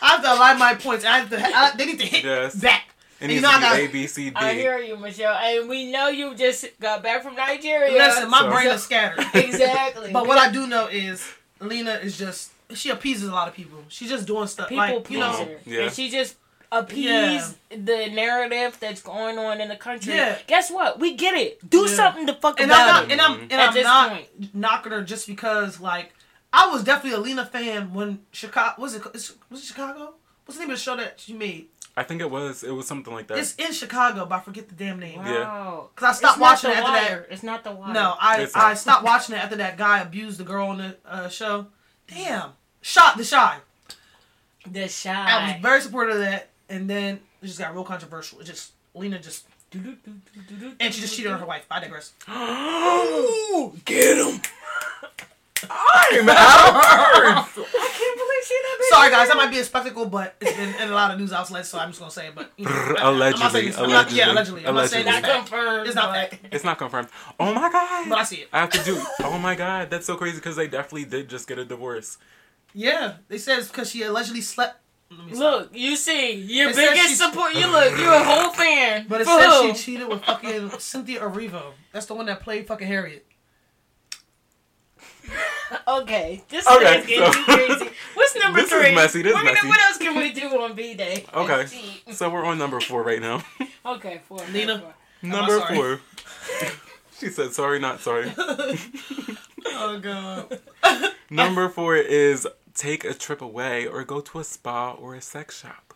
I 0.02 0.08
have 0.08 0.22
to 0.24 0.34
align 0.34 0.60
my 0.60 0.76
points. 0.76 1.06
I 1.06 1.20
have 1.20 1.30
to. 1.30 1.38
I, 1.42 1.72
they 1.76 1.86
need 1.86 2.00
to 2.00 2.06
hit 2.06 2.24
Yes. 2.24 2.56
back. 2.56 2.84
It 3.20 3.26
And 3.26 3.30
needs 3.30 3.42
you 3.42 3.48
know 3.48 3.50
I 3.56 3.60
got. 3.60 3.78
A, 3.80 3.88
B, 3.88 4.08
C, 4.08 4.30
D. 4.30 4.36
I 4.36 4.54
hear 4.54 4.80
you, 4.80 4.98
Michelle, 4.98 5.36
and 5.36 5.70
we 5.70 5.92
know 5.92 6.08
you 6.08 6.34
just 6.36 6.66
got 6.80 7.04
back 7.04 7.22
from 7.24 7.36
Nigeria. 7.36 7.92
Listen, 7.92 8.30
my 8.30 8.40
So- 8.40 8.50
brain 8.52 8.68
is 8.68 8.84
scattered. 8.84 9.26
exactly. 9.34 10.12
But 10.14 10.28
what 10.28 10.38
I 10.38 10.52
do 10.52 10.68
know 10.68 10.88
is 10.88 11.24
Lena 11.60 11.94
is 11.96 12.18
just 12.18 12.52
she 12.76 12.90
appeases 12.90 13.28
a 13.30 13.32
lot 13.32 13.48
of 13.48 13.54
people. 13.54 13.80
She's 13.90 14.10
just 14.10 14.26
doing 14.28 14.48
stuff 14.48 14.70
people 14.70 14.84
like 14.86 15.10
you 15.10 15.20
know. 15.20 15.32
pleaser, 15.34 15.60
Yeah. 15.66 15.82
and 15.84 15.92
she 15.94 16.10
just 16.10 16.36
appease 16.72 17.56
the 17.70 18.08
narrative 18.12 18.78
that's 18.80 19.02
going 19.02 19.38
on 19.38 19.60
in 19.62 19.70
the 19.70 19.76
country. 19.76 20.14
Yeah. 20.16 20.38
Guess 20.48 20.72
what? 20.72 21.00
We 21.00 21.16
get 21.16 21.36
it. 21.36 21.70
Do 21.70 21.82
Yeah. 21.82 21.96
something 21.96 22.28
to 22.28 22.34
fuck 22.34 22.60
And 22.60 22.72
I'm 22.72 22.88
not, 22.88 23.04
it. 23.06 23.12
and 23.12 23.22
I'm 23.22 23.40
and 23.42 23.52
At 23.54 23.70
I'm 23.70 23.74
this 23.74 23.84
not 23.84 24.10
point. 24.12 24.56
knocking 24.56 24.92
her 24.92 25.04
just 25.04 25.28
because 25.28 25.80
like 25.80 26.14
I 26.54 26.68
was 26.70 26.84
definitely 26.84 27.18
a 27.18 27.22
Lena 27.22 27.46
fan 27.46 27.94
when 27.94 28.20
Chicago 28.32 28.82
was 28.82 28.96
it 28.96 29.04
was 29.50 29.62
it 29.62 29.66
Chicago? 29.66 30.14
What's 30.46 30.58
the 30.58 30.64
name 30.66 30.72
of 30.72 30.78
the 30.78 30.84
show 30.84 30.96
that 30.98 31.20
she 31.20 31.34
made? 31.34 31.68
I 31.96 32.04
think 32.04 32.22
it 32.22 32.32
was. 32.32 32.64
It 32.64 32.72
was 32.72 32.88
something 32.88 33.14
like 33.14 33.28
that. 33.28 33.38
It's 33.38 33.54
in 33.56 33.74
Chicago, 33.74 34.26
but 34.26 34.36
I 34.36 34.40
forget 34.40 34.70
the 34.70 34.76
damn 34.76 34.98
name. 34.98 35.20
Wow. 35.20 35.90
Cause 35.96 36.10
I 36.10 36.14
stopped 36.14 36.34
It's 36.38 36.42
watching 36.42 36.72
it 36.72 36.78
after 36.78 36.90
wire. 36.92 37.26
that. 37.28 37.34
It's 37.34 37.44
not 37.44 37.64
the 37.66 37.72
wire. 37.72 37.94
No, 37.94 38.16
I 38.20 38.48
I 38.56 38.74
stopped 38.76 39.04
watching 39.04 39.36
it 39.36 39.40
after 39.44 39.58
that 39.58 39.78
guy 39.78 40.00
abused 40.00 40.40
the 40.40 40.46
girl 40.46 40.68
on 40.68 40.78
the 40.78 40.96
uh, 41.06 41.28
show. 41.28 41.68
Damn, 42.08 42.52
shot 42.82 43.18
the 43.18 43.24
Chi. 43.26 43.58
the 44.70 44.88
Chi. 44.88 45.10
I 45.12 45.52
was 45.54 45.62
very 45.62 45.82
supportive 45.82 46.16
of 46.16 46.22
that, 46.22 46.50
and 46.70 46.90
then 46.90 47.20
it 47.42 47.46
just 47.48 47.60
got 47.60 47.74
real 47.74 47.84
controversial. 47.84 48.40
It 48.40 48.46
just 48.46 48.72
Lena 48.94 49.20
just 49.20 49.46
and 49.74 50.94
she 50.94 51.00
just 51.02 51.16
cheated 51.16 51.32
on 51.32 51.40
her 51.40 51.46
wife. 51.46 51.66
I 51.72 51.80
digress. 51.80 52.12
Get 53.86 54.18
him. 54.18 54.42
I'm 55.70 56.28
out. 56.28 56.36
I 56.36 57.46
can't 57.54 58.18
believe 58.18 58.44
she 58.48 58.58
that 58.64 58.88
Sorry 58.90 59.12
guys, 59.12 59.28
that 59.28 59.38
might 59.38 59.52
be 59.52 59.60
a 59.60 59.64
spectacle, 59.64 60.06
but 60.08 60.36
it's 60.42 60.58
been 60.58 60.74
in 60.76 60.90
a 60.90 60.94
lot 60.94 61.12
of 61.12 61.20
news 61.20 61.32
outlets, 61.32 61.70
so 61.70 61.78
I'm 61.80 61.90
just 61.90 62.00
gonna 62.00 62.12
say 62.12 62.28
it. 62.28 62.36
But 62.36 62.52
you 62.58 62.66
know, 62.66 62.72
I'm 62.72 62.94
not 62.96 63.04
Allegedly, 63.14 63.50
saying 63.52 63.68
it's- 63.70 63.82
I'm 63.84 63.90
not- 63.92 64.12
yeah, 64.12 64.32
allegedly. 64.32 64.66
I'm 64.66 64.74
not 64.76 64.90
saying 64.90 65.08
allegedly. 65.08 65.30
it's 65.30 65.38
Not 65.38 65.48
confirmed. 65.48 65.88
It's 65.88 65.96
not 65.96 66.10
but- 66.10 66.30
fact. 66.32 66.46
It's 66.54 66.64
not 66.64 66.78
confirmed. 66.80 67.08
Oh 67.40 67.54
my 67.54 67.72
god. 67.72 68.10
But 68.10 68.18
I 68.18 68.24
see 68.24 68.38
it. 68.38 68.50
I 68.52 68.60
have 68.60 68.72
to 68.72 68.84
do. 68.84 69.02
Oh 69.24 69.38
my 69.38 69.54
god, 69.56 69.90
that's 69.92 70.08
so 70.08 70.16
crazy 70.18 70.38
because 70.38 70.56
they 70.56 70.68
definitely 70.68 71.06
did 71.06 71.30
just 71.30 71.48
get 71.48 71.60
a 71.60 71.64
divorce. 71.66 72.18
Yeah, 72.74 73.16
they 73.28 73.38
said 73.38 73.60
it's 73.60 73.68
because 73.68 73.90
she 73.92 74.04
allegedly 74.04 74.42
slept. 74.42 74.78
Let 75.10 75.26
me 75.28 75.34
stop. 75.36 75.62
Look, 75.62 75.70
you 75.76 75.96
see, 75.98 76.36
your 76.36 76.70
It 76.70 76.76
biggest 76.78 77.18
support. 77.18 77.54
You 77.54 77.68
look, 77.70 77.98
you're 77.98 78.14
a 78.14 78.24
whole 78.24 78.52
fan. 78.52 79.08
But 79.10 79.22
it 79.22 79.26
For 79.26 79.40
says 79.42 79.54
who? 79.62 79.68
she 79.76 79.84
cheated 79.84 80.08
with 80.08 80.24
fucking 80.24 80.70
Cynthia 80.80 81.20
Erivo. 81.22 81.74
That's 81.92 82.06
the 82.06 82.14
one 82.14 82.28
that 82.28 82.40
played 82.42 82.68
fucking 82.68 82.88
Harriet. 82.88 83.26
Okay, 85.88 86.44
this 86.50 86.68
Okay, 86.68 87.00
is 87.00 87.06
getting 87.06 87.26
so- 87.26 87.32
too 87.32 87.44
crazy. 87.46 87.90
What's 88.14 88.36
number 88.44 88.62
This 88.62 88.72
is 88.72 88.78
three? 88.82 88.94
messy, 88.96 89.22
this 89.22 89.30
is 89.32 89.36
We're 89.36 89.42
gonna- 89.44 89.54
messy. 89.54 89.68
What 89.70 89.80
else 89.80 89.98
can 89.98 90.18
we 90.18 90.34
do 90.34 90.48
on 90.62 90.76
B 90.76 90.94
Day? 90.96 91.26
Okay, 91.34 91.66
so 92.12 92.30
we're 92.30 92.44
on 92.46 92.58
number 92.58 92.80
four 92.82 93.04
right 93.04 93.22
now. 93.22 93.42
Okay, 93.86 94.20
four. 94.28 94.40
Lena? 94.52 94.80
four. 94.80 94.94
number 95.22 95.60
sorry. 95.60 95.76
four. 95.76 96.00
she 97.20 97.30
said, 97.30 97.54
"Sorry, 97.54 97.80
not 97.80 98.02
sorry." 98.02 98.34
Oh 99.74 100.00
god. 100.02 100.60
number 101.30 101.70
four 101.70 101.96
is 101.96 102.46
take 102.74 103.04
a 103.04 103.14
trip 103.14 103.42
away 103.42 103.86
or 103.88 104.04
go 104.04 104.22
to 104.22 104.40
a 104.40 104.44
spa 104.44 104.92
or 104.94 105.16
a 105.16 105.22
sex 105.22 105.60
shop. 105.60 105.94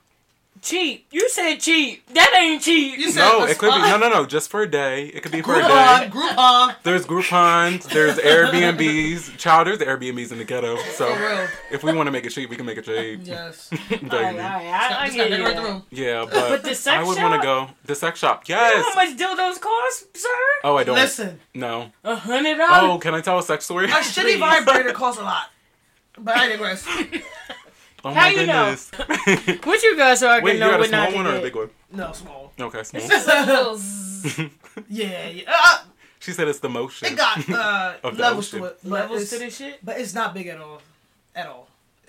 Cheap. 0.61 1.05
You 1.11 1.27
said 1.29 1.55
cheap. 1.57 2.07
That 2.13 2.33
ain't 2.39 2.61
cheap. 2.63 2.97
You 2.97 3.11
said 3.11 3.19
No, 3.19 3.43
a 3.43 3.49
it 3.49 3.57
could 3.57 3.73
be 3.73 3.81
no, 3.81 3.97
no, 3.97 4.07
no, 4.09 4.25
just 4.25 4.49
for 4.49 4.61
a 4.61 4.67
day. 4.71 5.07
It 5.07 5.21
could 5.21 5.33
be 5.33 5.41
for 5.41 5.53
a 5.53 5.61
Groupon, 5.61 5.99
day. 5.99 6.09
Groupon. 6.09 6.75
There's 6.81 7.05
Groupons, 7.05 7.83
there's 7.89 8.17
Airbnbs. 8.17 9.37
Child, 9.37 9.67
there's 9.67 9.79
Airbnbs 9.79 10.31
in 10.31 10.37
the 10.37 10.45
ghetto. 10.45 10.77
So 10.93 11.09
if 11.71 11.83
we 11.83 11.93
want 11.93 12.07
to 12.07 12.11
make 12.11 12.25
it 12.25 12.29
cheap, 12.29 12.49
we 12.49 12.55
can 12.55 12.65
make 12.65 12.77
it 12.77 12.85
cheap. 12.85 13.19
Yes. 13.23 13.69
Baby. 13.89 14.07
All 14.09 14.17
right, 14.17 14.25
all 14.27 14.31
right. 14.33 14.91
I, 14.91 15.01
I 15.01 15.05
Just 15.07 15.17
get 15.17 15.29
gotta 15.29 15.29
you. 15.29 15.37
decorate 15.43 15.55
the 15.57 15.61
room. 15.61 15.83
Yeah, 15.91 16.25
but, 16.25 16.49
But 16.49 16.63
the 16.63 16.73
sex 16.73 16.87
I 16.87 17.03
would 17.03 17.17
want 17.21 17.39
to 17.41 17.45
go 17.45 17.67
the 17.83 17.93
sex 17.95 18.19
shop. 18.19 18.47
You 18.47 18.55
know 18.55 18.61
Yes. 18.61 18.85
how 18.87 18.95
much 18.95 19.17
dildos 19.17 19.59
cost, 19.59 20.17
sir? 20.17 20.29
Oh, 20.63 20.77
I 20.77 20.85
don't. 20.85 20.95
Listen, 20.95 21.39
No. 21.53 21.91
A 22.05 22.15
hundred 22.15 22.53
Oh, 22.55 22.57
dollars. 22.67 22.81
Oh, 22.95 22.97
can 22.99 23.13
I 23.13 23.19
tell 23.19 23.37
a 23.37 23.43
sex 23.43 23.65
story? 23.65 23.85
a 23.85 23.89
shitty 23.89 24.39
vibrator 24.39 24.93
costs 24.93 25.19
a 25.19 25.23
lot. 25.25 25.49
But 26.17 26.37
I 26.37 26.49
digress. 26.49 26.87
Oh 28.07 28.09
How 28.13 28.21
my 28.21 28.29
you 28.29 28.45
know? 28.45 28.75
goodness. 28.75 29.59
What 29.65 29.81
you 29.81 29.97
guys 29.97 30.21
are 30.21 30.39
Wait, 30.39 30.53
you 30.53 30.59
know 30.59 30.69
got 30.69 30.75
a 30.75 30.79
what 30.81 30.91
not 30.91 31.09
small 31.09 31.23
one 31.23 31.33
or 31.33 31.37
a 31.37 31.41
big 31.41 31.55
one? 31.55 31.71
No, 31.91 32.11
small. 32.11 32.53
Okay, 32.59 32.83
small. 32.89 33.01
Little 33.07 33.77
zzz. 33.77 34.39
Yeah, 34.87 35.27
yeah. 35.29 35.43
Uh, 35.47 35.77
she 36.19 36.31
said 36.31 36.47
it's 36.47 36.59
the 36.59 36.69
motion. 36.69 37.07
it 37.07 37.17
got 37.17 37.49
uh, 37.49 37.95
the 38.03 38.11
levels 38.11 38.51
to 38.51 38.63
it. 38.65 38.77
Levels 38.85 39.27
to 39.31 39.39
this 39.39 39.57
shit. 39.57 39.79
but 39.83 39.99
it's 39.99 40.13
not 40.13 40.35
big 40.35 40.45
at 40.45 40.61
all. 40.61 40.83
At 41.35 41.47
all. 41.47 41.67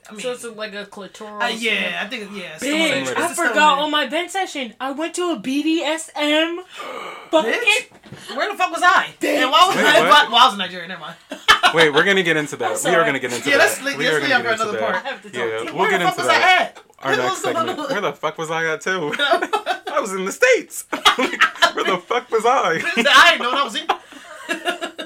I 0.08 0.12
mean, 0.12 0.20
So 0.20 0.32
it's 0.32 0.44
like 0.44 0.72
a 0.74 0.84
clitoral. 0.86 1.42
uh, 1.42 1.46
yeah, 1.48 2.00
I 2.02 2.06
think, 2.08 2.30
yeah. 2.32 2.56
Bitch, 2.58 3.16
I 3.16 3.34
forgot 3.34 3.78
on 3.80 3.90
my 3.90 4.06
vent 4.06 4.30
session. 4.30 4.74
I 4.80 4.92
went 4.92 5.14
to 5.16 5.32
a 5.32 5.36
BDSM. 5.40 6.58
Fucking. 7.30 7.52
Bitch, 7.52 8.36
where 8.36 8.50
the 8.52 8.56
fuck 8.56 8.70
was 8.70 8.82
I? 8.84 9.14
And 9.22 9.50
why 9.50 9.66
was 9.66 9.76
Wait, 9.76 9.84
I? 9.84 10.08
what? 10.08 10.30
Well, 10.30 10.36
I 10.36 10.44
was 10.46 10.52
in 10.54 10.58
Nigeria. 10.58 10.86
Never 10.88 11.00
mind. 11.00 11.16
Wait, 11.74 11.92
we're 11.92 12.04
gonna 12.04 12.22
get 12.22 12.36
into 12.36 12.56
that. 12.56 12.80
We 12.84 12.90
are 12.94 13.04
gonna 13.04 13.18
get 13.18 13.32
into 13.32 13.50
Yeah, 13.50 13.56
that. 13.58 13.64
let's 13.64 13.82
leave- 13.82 13.98
we 13.98 14.04
let's 14.04 14.16
are 14.16 14.20
leave 14.20 14.28
gonna 14.30 14.44
that 14.44 14.50
get 14.50 14.58
for 14.58 14.62
into 14.68 14.78
another 14.78 14.78
that. 14.78 14.92
part. 14.92 15.04
I 15.04 15.08
have 15.08 15.22
to 15.22 15.30
talk 15.30 15.38
Yeah, 15.38 15.58
to 15.58 15.64
we'll 15.64 15.74
where 15.74 15.90
get 15.90 16.02
into 16.02 16.22
that. 16.22 16.74
I? 17.02 17.08
Our 17.08 17.16
next 17.16 17.30
was- 17.30 17.42
segment. 17.42 17.78
Where 17.90 18.00
the 18.00 18.12
fuck 18.12 18.38
was 18.38 18.50
I 18.50 18.64
at 18.72 18.80
too? 18.80 19.12
I 19.18 19.98
was 20.00 20.12
in 20.12 20.24
the 20.24 20.32
states. 20.32 20.84
Where 21.16 21.84
the 21.84 21.98
fuck 21.98 22.30
was 22.30 22.44
I? 22.46 22.80
I 22.96 23.30
didn't 23.32 23.42
know 23.42 23.50
what 23.50 23.58
I 23.58 23.64
was 23.64 23.74
in. 23.76 25.05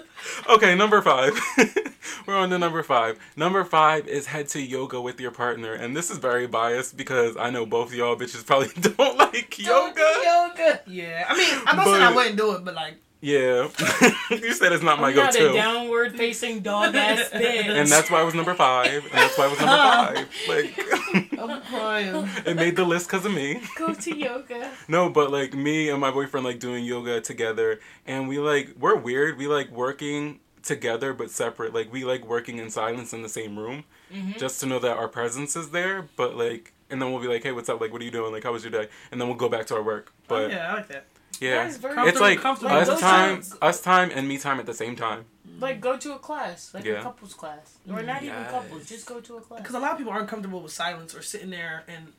Okay, 0.50 0.74
number 0.74 1.00
five. 1.00 1.38
We're 2.26 2.36
on 2.36 2.50
to 2.50 2.58
number 2.58 2.82
five. 2.82 3.18
Number 3.36 3.64
five 3.64 4.08
is 4.08 4.26
head 4.26 4.48
to 4.48 4.60
yoga 4.60 5.00
with 5.00 5.20
your 5.20 5.30
partner, 5.30 5.72
and 5.72 5.96
this 5.96 6.10
is 6.10 6.18
very 6.18 6.46
biased 6.48 6.96
because 6.96 7.36
I 7.36 7.50
know 7.50 7.64
both 7.66 7.88
of 7.88 7.94
y'all 7.94 8.16
bitches 8.16 8.44
probably 8.44 8.68
don't 8.80 9.16
like 9.16 9.56
Don't 9.56 9.94
do 9.94 10.00
yoga. 10.02 10.20
yoga. 10.24 10.80
Yeah, 10.86 11.24
I 11.28 11.36
mean, 11.36 11.62
I'm 11.66 11.76
not 11.76 11.86
saying 11.86 12.02
I 12.02 12.14
wouldn't 12.14 12.36
do 12.36 12.52
it, 12.56 12.64
but 12.64 12.74
like, 12.74 12.96
Yeah, 13.22 13.68
you 14.30 14.54
said 14.54 14.72
it's 14.72 14.83
not 14.83 14.98
my 14.98 15.09
I'm 15.09 15.16
not 15.16 15.35
a 15.35 15.38
go-to, 15.38 15.52
downward 15.52 16.16
facing 16.16 16.61
dog 16.61 16.94
ass 16.94 17.28
bitch. 17.35 17.68
and 17.68 17.87
that's 17.87 18.11
why 18.11 18.20
I 18.20 18.22
was 18.22 18.35
number 18.35 18.54
five, 18.54 19.04
and 19.04 19.12
that's 19.12 19.37
why 19.37 19.44
I 19.44 19.48
was 19.48 19.61
number 19.61 19.76
five. 19.76 20.28
Like, 20.48 21.38
I'm 21.38 21.61
crying. 21.62 22.28
it 22.46 22.56
made 22.56 22.76
the 22.76 22.85
list 22.85 23.09
because 23.11 23.26
of 23.26 23.35
me. 23.35 23.61
go 23.76 23.92
to 23.92 24.16
yoga. 24.16 24.72
No, 24.88 25.11
but 25.11 25.30
like 25.30 25.52
me 25.52 25.90
and 25.90 26.00
my 26.00 26.11
boyfriend 26.11 26.46
like 26.46 26.61
doing 26.61 26.83
yoga 26.83 27.20
together, 27.20 27.80
and 28.06 28.26
we 28.26 28.38
like 28.38 28.74
we're 28.78 28.96
weird. 28.96 29.37
We 29.37 29.48
like 29.48 29.70
working 29.70 30.40
together 30.62 31.12
but 31.12 31.30
separate. 31.30 31.74
Like 31.74 31.92
we 31.92 32.06
like 32.06 32.26
working 32.26 32.56
in 32.56 32.70
silence 32.70 33.12
in 33.12 33.20
the 33.20 33.28
same 33.28 33.59
room, 33.59 33.85
mm-hmm. 34.11 34.38
just 34.38 34.61
to 34.61 34.66
know 34.66 34.78
that 34.78 34.96
our 34.96 35.09
presence 35.09 35.56
is 35.56 35.72
there. 35.72 36.09
But 36.16 36.37
like, 36.37 36.72
and 36.88 37.02
then 37.02 37.12
we'll 37.12 37.20
be 37.20 37.28
like, 37.28 37.42
"Hey, 37.42 37.52
what's 37.52 37.68
up? 37.68 37.83
Like, 37.83 37.92
what 37.92 38.00
are 38.00 38.04
you 38.06 38.11
doing? 38.11 38.33
Like, 38.33 38.44
how 38.44 38.52
was 38.52 38.64
your 38.64 38.72
day?" 38.72 38.88
And 39.12 39.20
then 39.20 39.28
we'll 39.28 39.37
go 39.37 39.50
back 39.50 39.66
to 39.66 39.76
our 39.76 39.83
work. 39.83 40.11
Oh, 40.11 40.22
but 40.28 40.50
yeah, 40.50 40.56
yeah, 40.56 40.72
I 40.72 40.74
like 40.76 40.88
that. 40.88 41.04
That 41.40 41.66
is 41.68 41.76
very 41.79 42.09
it's 42.09 42.20
like 42.20 42.40
comfortable. 42.40 42.74
us 42.74 42.88
Those 42.88 43.00
time, 43.00 43.35
times- 43.37 43.57
us 43.62 43.81
time, 43.81 44.11
and 44.14 44.29
me 44.29 44.38
time 44.38 44.61
at 44.61 44.66
the 44.66 44.74
same 44.74 44.96
time. 44.96 45.24
Like 45.59 45.81
go 45.81 45.96
to 45.96 46.14
a 46.14 46.18
class, 46.18 46.72
like 46.72 46.87
a 46.87 47.03
couples 47.03 47.35
class, 47.35 47.76
or 47.90 48.03
not 48.03 48.22
even 48.22 48.44
couples. 48.46 48.87
Just 48.87 49.07
go 49.07 49.20
to 49.20 49.37
a 49.37 49.40
class. 49.40 49.61
Because 49.61 49.74
a 49.74 49.79
lot 49.79 49.92
of 49.92 49.98
people 49.98 50.12
aren't 50.12 50.29
comfortable 50.29 50.61
with 50.62 50.73
silence 50.73 51.14
or 51.14 51.23
sitting 51.23 51.50
there 51.50 51.85
and 51.87 52.12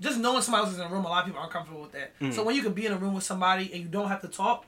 just 0.00 0.18
knowing 0.18 0.42
somebody 0.42 0.64
else 0.64 0.72
is 0.72 0.80
in 0.80 0.86
a 0.86 0.88
room. 0.88 1.04
A 1.04 1.08
lot 1.08 1.20
of 1.20 1.26
people 1.26 1.40
aren't 1.40 1.52
comfortable 1.52 1.82
with 1.82 1.92
that. 1.92 2.18
Mm. 2.20 2.32
So 2.32 2.42
when 2.42 2.56
you 2.56 2.62
can 2.62 2.72
be 2.72 2.86
in 2.86 2.92
a 2.92 2.96
room 2.96 3.14
with 3.14 3.24
somebody 3.24 3.70
and 3.72 3.82
you 3.82 3.88
don't 3.88 4.08
have 4.08 4.22
to 4.22 4.28
talk, 4.28 4.64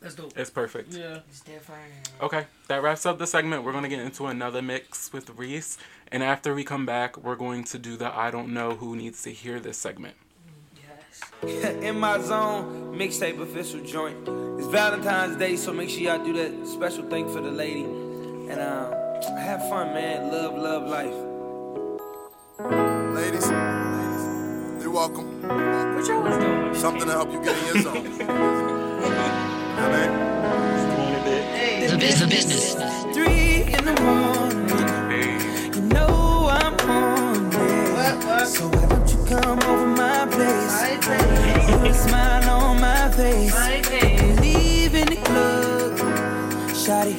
that's 0.00 0.14
dope. 0.14 0.36
It's 0.36 0.50
perfect. 0.50 0.92
Yeah. 0.92 1.20
It's 1.28 1.40
different. 1.40 1.82
Okay, 2.20 2.46
that 2.68 2.82
wraps 2.82 3.06
up 3.06 3.18
the 3.18 3.26
segment. 3.26 3.64
We're 3.64 3.72
gonna 3.72 3.88
get 3.88 4.00
into 4.00 4.26
another 4.26 4.62
mix 4.62 5.12
with 5.12 5.30
Reese, 5.30 5.78
and 6.12 6.22
after 6.22 6.54
we 6.54 6.64
come 6.64 6.86
back, 6.86 7.16
we're 7.16 7.36
going 7.36 7.64
to 7.64 7.78
do 7.78 7.96
the 7.96 8.14
I 8.14 8.30
don't 8.30 8.52
know 8.52 8.74
who 8.74 8.94
needs 8.94 9.22
to 9.22 9.30
hear 9.30 9.58
this 9.58 9.78
segment. 9.78 10.16
Yes. 11.46 11.74
In 11.84 11.98
my 12.00 12.18
zone, 12.20 12.94
mixtape 12.96 13.40
official 13.40 13.80
joint. 13.80 14.28
It's 14.58 14.66
Valentine's 14.68 15.36
Day, 15.36 15.56
so 15.56 15.72
make 15.72 15.90
sure 15.90 16.00
y'all 16.00 16.24
do 16.24 16.32
that 16.34 16.66
special 16.68 17.04
thing 17.08 17.28
for 17.32 17.40
the 17.40 17.50
lady. 17.50 17.84
And 17.84 18.60
um, 18.60 18.92
Have 19.38 19.68
fun, 19.68 19.94
man. 19.94 20.30
Love, 20.32 20.54
love 20.58 20.84
life. 20.88 21.14
Ladies, 23.14 23.48
you're 24.82 24.90
welcome. 24.92 25.42
What 25.42 26.06
y'all 26.08 26.22
was 26.22 26.38
doing? 26.38 26.74
Something 26.74 27.06
to 27.06 27.12
help 27.12 27.32
you 27.32 27.42
get 27.42 27.56
in 27.58 27.66
your 27.66 27.82
zone. 27.82 28.06
I 29.66 29.90
mean, 29.94 30.36
The 31.88 31.98
business. 31.98 32.74
Three 33.14 33.62
in 33.62 33.84
the 33.84 33.94
morning, 34.02 35.40
you 35.74 35.80
know 35.82 36.48
I'm 36.50 36.74
on 36.90 37.50
it. 37.52 38.46
So 38.48 38.68
why 38.68 38.86
don't 38.86 39.10
you 39.10 39.24
come 39.26 39.60
over 39.64 39.86
my 39.86 39.87
place? 40.38 41.70
Put 41.70 41.90
a 41.90 41.94
smile 41.94 42.50
on 42.50 42.80
my 42.80 43.10
face. 43.10 43.54
Leave 44.40 44.94
in 44.94 45.06
the 45.06 45.20
club. 45.28 45.92
Shawty, 46.82 47.14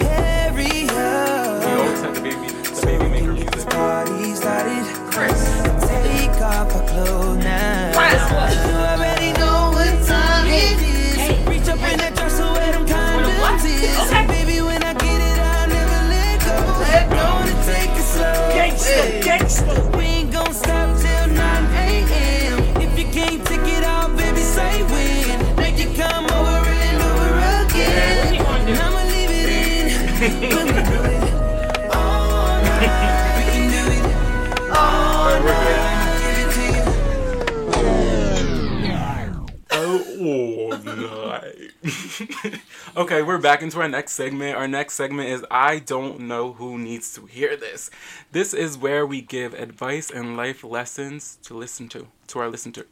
okay, 43.19 43.27
we're 43.27 43.37
back 43.37 43.61
into 43.61 43.79
our 43.81 43.87
next 43.89 44.13
segment. 44.13 44.55
Our 44.57 44.67
next 44.67 44.93
segment 44.93 45.29
is 45.29 45.43
I 45.51 45.79
don't 45.79 46.21
know 46.21 46.53
who 46.53 46.77
needs 46.77 47.13
to 47.15 47.25
hear 47.25 47.57
this. 47.57 47.89
This 48.31 48.53
is 48.53 48.77
where 48.77 49.05
we 49.05 49.21
give 49.21 49.53
advice 49.53 50.09
and 50.09 50.37
life 50.37 50.63
lessons 50.63 51.37
to 51.43 51.53
listen 51.53 51.89
to 51.89 52.07
to 52.27 52.39
our 52.39 52.49
listen 52.49 52.71
to 52.73 52.85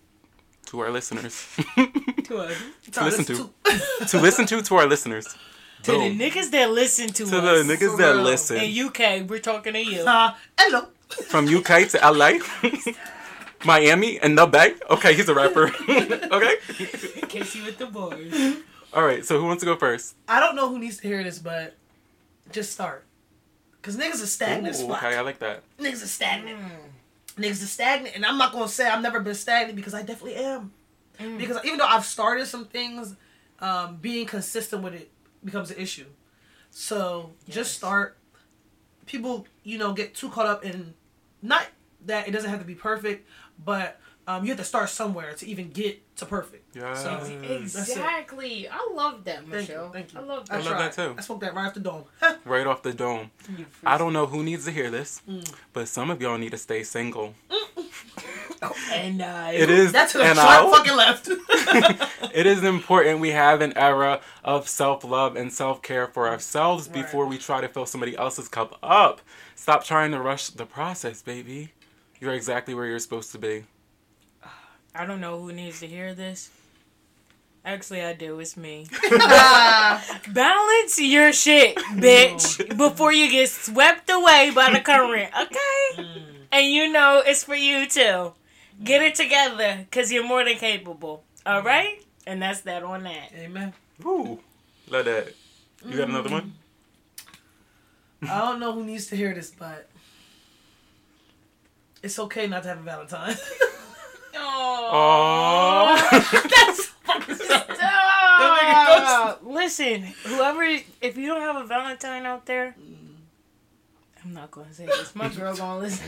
to 0.67 0.79
our 0.81 0.91
listeners 0.91 1.55
To, 2.25 2.39
us. 2.39 2.53
to 2.91 3.03
listen 3.05 3.23
to 3.25 3.49
to 4.07 4.19
listen 4.19 4.45
to 4.47 4.61
to 4.61 4.75
our 4.75 4.85
listeners. 4.85 5.27
to 5.83 5.91
the 5.93 6.11
niggas 6.23 6.51
that 6.51 6.71
listen 6.71 7.07
to, 7.07 7.23
To 7.25 7.31
the 7.41 7.53
us. 7.61 7.65
niggas 7.65 7.91
For 7.91 7.97
that 7.97 8.13
real. 8.15 8.23
listen 8.23 8.57
In 8.57 8.85
UK, 8.87 9.29
we're 9.29 9.39
talking 9.39 9.73
to 9.73 9.79
you. 9.83 10.01
Uh, 10.01 10.33
hello. 10.57 10.87
from 11.31 11.47
UK 11.47 11.87
to 11.91 11.97
LA, 12.11 12.31
Miami, 13.65 14.19
and 14.19 14.37
the 14.37 14.45
Bay. 14.45 14.73
Okay, 14.89 15.13
he's 15.13 15.29
a 15.29 15.33
rapper. 15.33 15.71
okay. 15.87 16.55
Casey 17.29 17.61
with 17.63 17.77
the 17.77 17.85
boys. 17.87 18.57
All 18.93 19.03
right. 19.03 19.25
So 19.25 19.39
who 19.39 19.45
wants 19.45 19.61
to 19.61 19.65
go 19.65 19.75
first? 19.75 20.15
I 20.27 20.39
don't 20.39 20.55
know 20.55 20.69
who 20.69 20.79
needs 20.79 20.97
to 20.97 21.07
hear 21.07 21.23
this, 21.23 21.39
but 21.39 21.75
just 22.51 22.71
start. 22.71 23.03
Cause 23.81 23.95
niggas 23.95 24.21
are 24.21 24.27
stagnant 24.27 24.77
Ooh, 24.81 24.91
okay, 24.93 25.15
I 25.15 25.21
like 25.21 25.39
that. 25.39 25.63
Niggas 25.79 26.03
are 26.03 26.07
stagnant. 26.07 26.59
Niggas 27.37 27.63
are 27.63 27.67
stagnant, 27.67 28.15
and 28.15 28.25
I'm 28.25 28.37
not 28.37 28.51
gonna 28.51 28.67
say 28.67 28.85
I've 28.85 29.01
never 29.01 29.21
been 29.21 29.35
stagnant 29.35 29.77
because 29.77 29.93
I 29.93 30.01
definitely 30.01 30.35
am. 30.35 30.73
Because 31.37 31.63
even 31.63 31.77
though 31.79 31.85
I've 31.85 32.05
started 32.05 32.47
some 32.47 32.65
things, 32.65 33.15
um, 33.59 33.95
being 33.95 34.25
consistent 34.25 34.83
with 34.83 34.93
it 34.93 35.09
becomes 35.43 35.71
an 35.71 35.77
issue. 35.77 36.05
So 36.69 37.31
just 37.47 37.73
start. 37.75 38.17
People, 39.05 39.47
you 39.63 39.77
know, 39.77 39.93
get 39.93 40.13
too 40.13 40.29
caught 40.29 40.47
up 40.47 40.65
in 40.65 40.93
not 41.41 41.67
that 42.05 42.27
it 42.27 42.31
doesn't 42.31 42.49
have 42.49 42.59
to 42.59 42.65
be 42.65 42.75
perfect, 42.75 43.25
but 43.63 43.99
um, 44.27 44.43
you 44.43 44.49
have 44.49 44.57
to 44.57 44.65
start 44.65 44.89
somewhere 44.89 45.33
to 45.33 45.47
even 45.47 45.69
get 45.69 46.01
to 46.17 46.25
perfect. 46.25 46.75
Yeah. 46.75 46.93
So. 46.95 47.19
Exactly. 47.43 48.67
I 48.67 48.89
love 48.93 49.23
that, 49.25 49.37
Thank 49.39 49.49
Michelle. 49.49 49.85
you. 49.87 49.93
Thank 49.93 50.13
you. 50.13 50.19
I 50.19 50.23
love 50.23 50.47
I, 50.49 50.57
that. 50.57 50.65
love 50.65 50.77
that 50.79 50.93
too. 50.93 51.15
I 51.17 51.21
smoked 51.21 51.41
that 51.41 51.53
right 51.55 51.67
off 51.67 51.73
the 51.73 51.79
dome. 51.79 52.05
Right 52.45 52.67
off 52.67 52.81
the 52.83 52.93
dome. 52.93 53.31
I 53.85 53.97
don't 53.97 54.13
know 54.13 54.25
who 54.25 54.43
needs 54.43 54.65
to 54.65 54.71
hear 54.71 54.89
this, 54.89 55.21
but 55.73 55.87
some 55.87 56.09
of 56.09 56.21
y'all 56.21 56.37
need 56.37 56.51
to 56.51 56.57
stay 56.57 56.83
single. 56.83 57.33
And 58.91 59.21
uh, 59.21 59.49
It 59.53 59.69
is, 59.69 59.91
That's 59.91 60.15
a 60.15 60.23
and 60.23 60.35
sharp 60.37 60.65
I- 60.67 60.71
fucking 60.71 60.95
left. 60.95 61.29
it 62.33 62.47
is 62.47 62.63
important 62.63 63.19
we 63.19 63.29
have 63.29 63.61
an 63.61 63.77
era 63.77 64.19
of 64.43 64.67
self 64.67 65.03
love 65.03 65.35
and 65.35 65.53
self 65.53 65.83
care 65.83 66.07
for 66.07 66.27
ourselves 66.27 66.87
before 66.87 67.27
we 67.27 67.37
try 67.37 67.61
to 67.61 67.67
fill 67.67 67.85
somebody 67.85 68.17
else's 68.17 68.47
cup 68.47 68.79
up. 68.81 69.21
Stop 69.55 69.83
trying 69.83 70.11
to 70.11 70.19
rush 70.19 70.49
the 70.49 70.65
process, 70.65 71.21
baby. 71.21 71.73
You're 72.19 72.33
exactly 72.33 72.73
where 72.73 72.87
you're 72.87 72.97
supposed 72.99 73.31
to 73.33 73.37
be. 73.37 73.65
I 74.97 75.05
don't 75.05 75.21
know 75.21 75.39
who 75.39 75.53
needs 75.53 75.79
to 75.81 75.87
hear 75.87 76.15
this. 76.15 76.49
Actually, 77.63 78.01
I 78.01 78.13
do. 78.13 78.39
It's 78.39 78.57
me. 78.57 78.87
Balance 80.29 80.99
your 80.99 81.31
shit, 81.33 81.75
bitch, 81.75 82.75
before 82.75 83.13
you 83.13 83.29
get 83.29 83.49
swept 83.49 84.09
away 84.09 84.51
by 84.55 84.71
the 84.71 84.79
current, 84.79 85.31
okay? 85.41 86.01
Mm. 86.01 86.21
And 86.51 86.67
you 86.67 86.91
know 86.91 87.21
it's 87.23 87.43
for 87.43 87.53
you 87.53 87.87
too. 87.87 88.33
Get 88.83 89.03
it 89.03 89.13
together, 89.13 89.85
because 89.87 90.11
you're 90.11 90.27
more 90.27 90.43
than 90.43 90.55
capable, 90.55 91.23
all 91.45 91.61
mm. 91.61 91.65
right? 91.65 92.03
And 92.25 92.41
that's 92.41 92.61
that 92.61 92.81
on 92.81 93.03
that. 93.03 93.31
Amen. 93.35 93.73
Woo. 94.01 94.39
Love 94.89 95.05
that. 95.05 95.33
You 95.85 95.97
got 95.97 96.09
another 96.09 96.31
one? 96.31 96.53
Mm. 98.23 98.29
I 98.29 98.39
don't 98.39 98.59
know 98.59 98.73
who 98.73 98.83
needs 98.83 99.07
to 99.07 99.15
hear 99.15 99.35
this, 99.35 99.51
but 99.51 99.87
it's 102.01 102.17
okay 102.17 102.47
not 102.47 102.63
to 102.63 102.69
have 102.69 102.79
a 102.79 102.81
Valentine. 102.81 103.35
Oh. 104.89 105.97
Uh, 107.79 109.35
listen, 109.43 110.03
whoever, 110.25 110.63
if 111.01 111.17
you 111.17 111.27
don't 111.27 111.41
have 111.41 111.55
a 111.57 111.65
Valentine 111.65 112.25
out 112.25 112.45
there, 112.45 112.75
I'm 114.23 114.33
not 114.33 114.51
gonna 114.51 114.73
say 114.73 114.85
this. 114.85 115.15
My 115.15 115.29
girl 115.29 115.55
gonna 115.55 115.79
listen. 115.79 116.05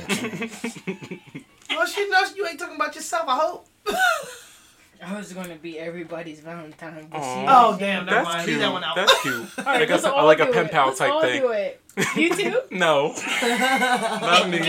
well, 1.69 1.85
she 1.93 2.09
knows 2.09 2.35
you 2.35 2.45
ain't 2.47 2.59
talking 2.59 2.75
about 2.75 2.95
yourself. 2.95 3.25
I 3.27 3.37
hope. 3.37 3.67
I 5.01 5.17
was 5.17 5.31
gonna 5.33 5.55
be 5.55 5.79
everybody's 5.79 6.39
Valentine. 6.39 7.07
But 7.09 7.21
Aw. 7.21 7.45
Oh 7.73 7.77
damn, 7.77 8.05
That's 8.05 8.27
mind. 8.27 8.47
cute. 8.47 8.59
That 8.59 8.71
one 8.71 8.83
out. 8.83 8.95
That's 8.95 9.21
cute. 9.21 9.35
All 9.59 9.63
right, 9.65 9.79
like 9.79 9.89
let's 9.89 10.03
a, 10.03 10.13
all 10.13 10.25
like 10.25 10.39
a 10.39 10.45
do 10.45 10.53
pen 10.53 10.65
it. 10.65 10.71
pal 10.71 10.87
Let's 10.87 10.99
type 10.99 11.11
all 11.11 11.21
thing. 11.21 11.41
do 11.41 11.51
it. 11.51 11.81
You 12.15 12.33
too? 12.33 12.61
No. 12.71 13.13
Not 13.41 14.49
me. 14.49 14.59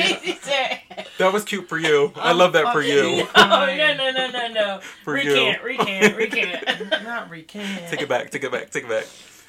That 1.19 1.33
was 1.33 1.45
cute 1.45 1.69
for 1.69 1.79
you. 1.79 2.13
I 2.17 2.33
love 2.33 2.53
that 2.55 2.73
for 2.73 2.83
you. 2.83 3.27
Oh 3.35 3.67
no 3.67 3.95
no 3.95 4.11
no 4.11 4.31
no 4.31 4.49
no! 4.49 4.81
For 5.05 5.17
you. 5.19 5.33
recant, 5.33 5.63
recant, 5.63 6.17
recant. 6.17 7.05
Not 7.05 7.31
recant. 7.31 7.89
Take 7.89 8.03
it 8.03 8.09
back, 8.09 8.31
take 8.31 8.43
it 8.45 8.51
back, 8.51 8.71
take 8.71 8.85
it 8.85 8.91
back. 8.91 9.07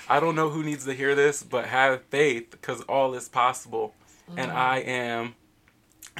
I 0.09 0.19
don't 0.19 0.36
know 0.36 0.49
who 0.49 0.63
needs 0.63 0.86
to 0.86 0.93
hear 0.93 1.15
this, 1.15 1.41
but 1.41 1.65
have 1.65 2.03
faith 2.05 2.51
because 2.51 2.82
all 2.82 3.13
is 3.13 3.29
possible. 3.29 3.93
And 4.36 4.49
mm-hmm. 4.49 4.57
I 4.57 4.77
am 4.79 5.36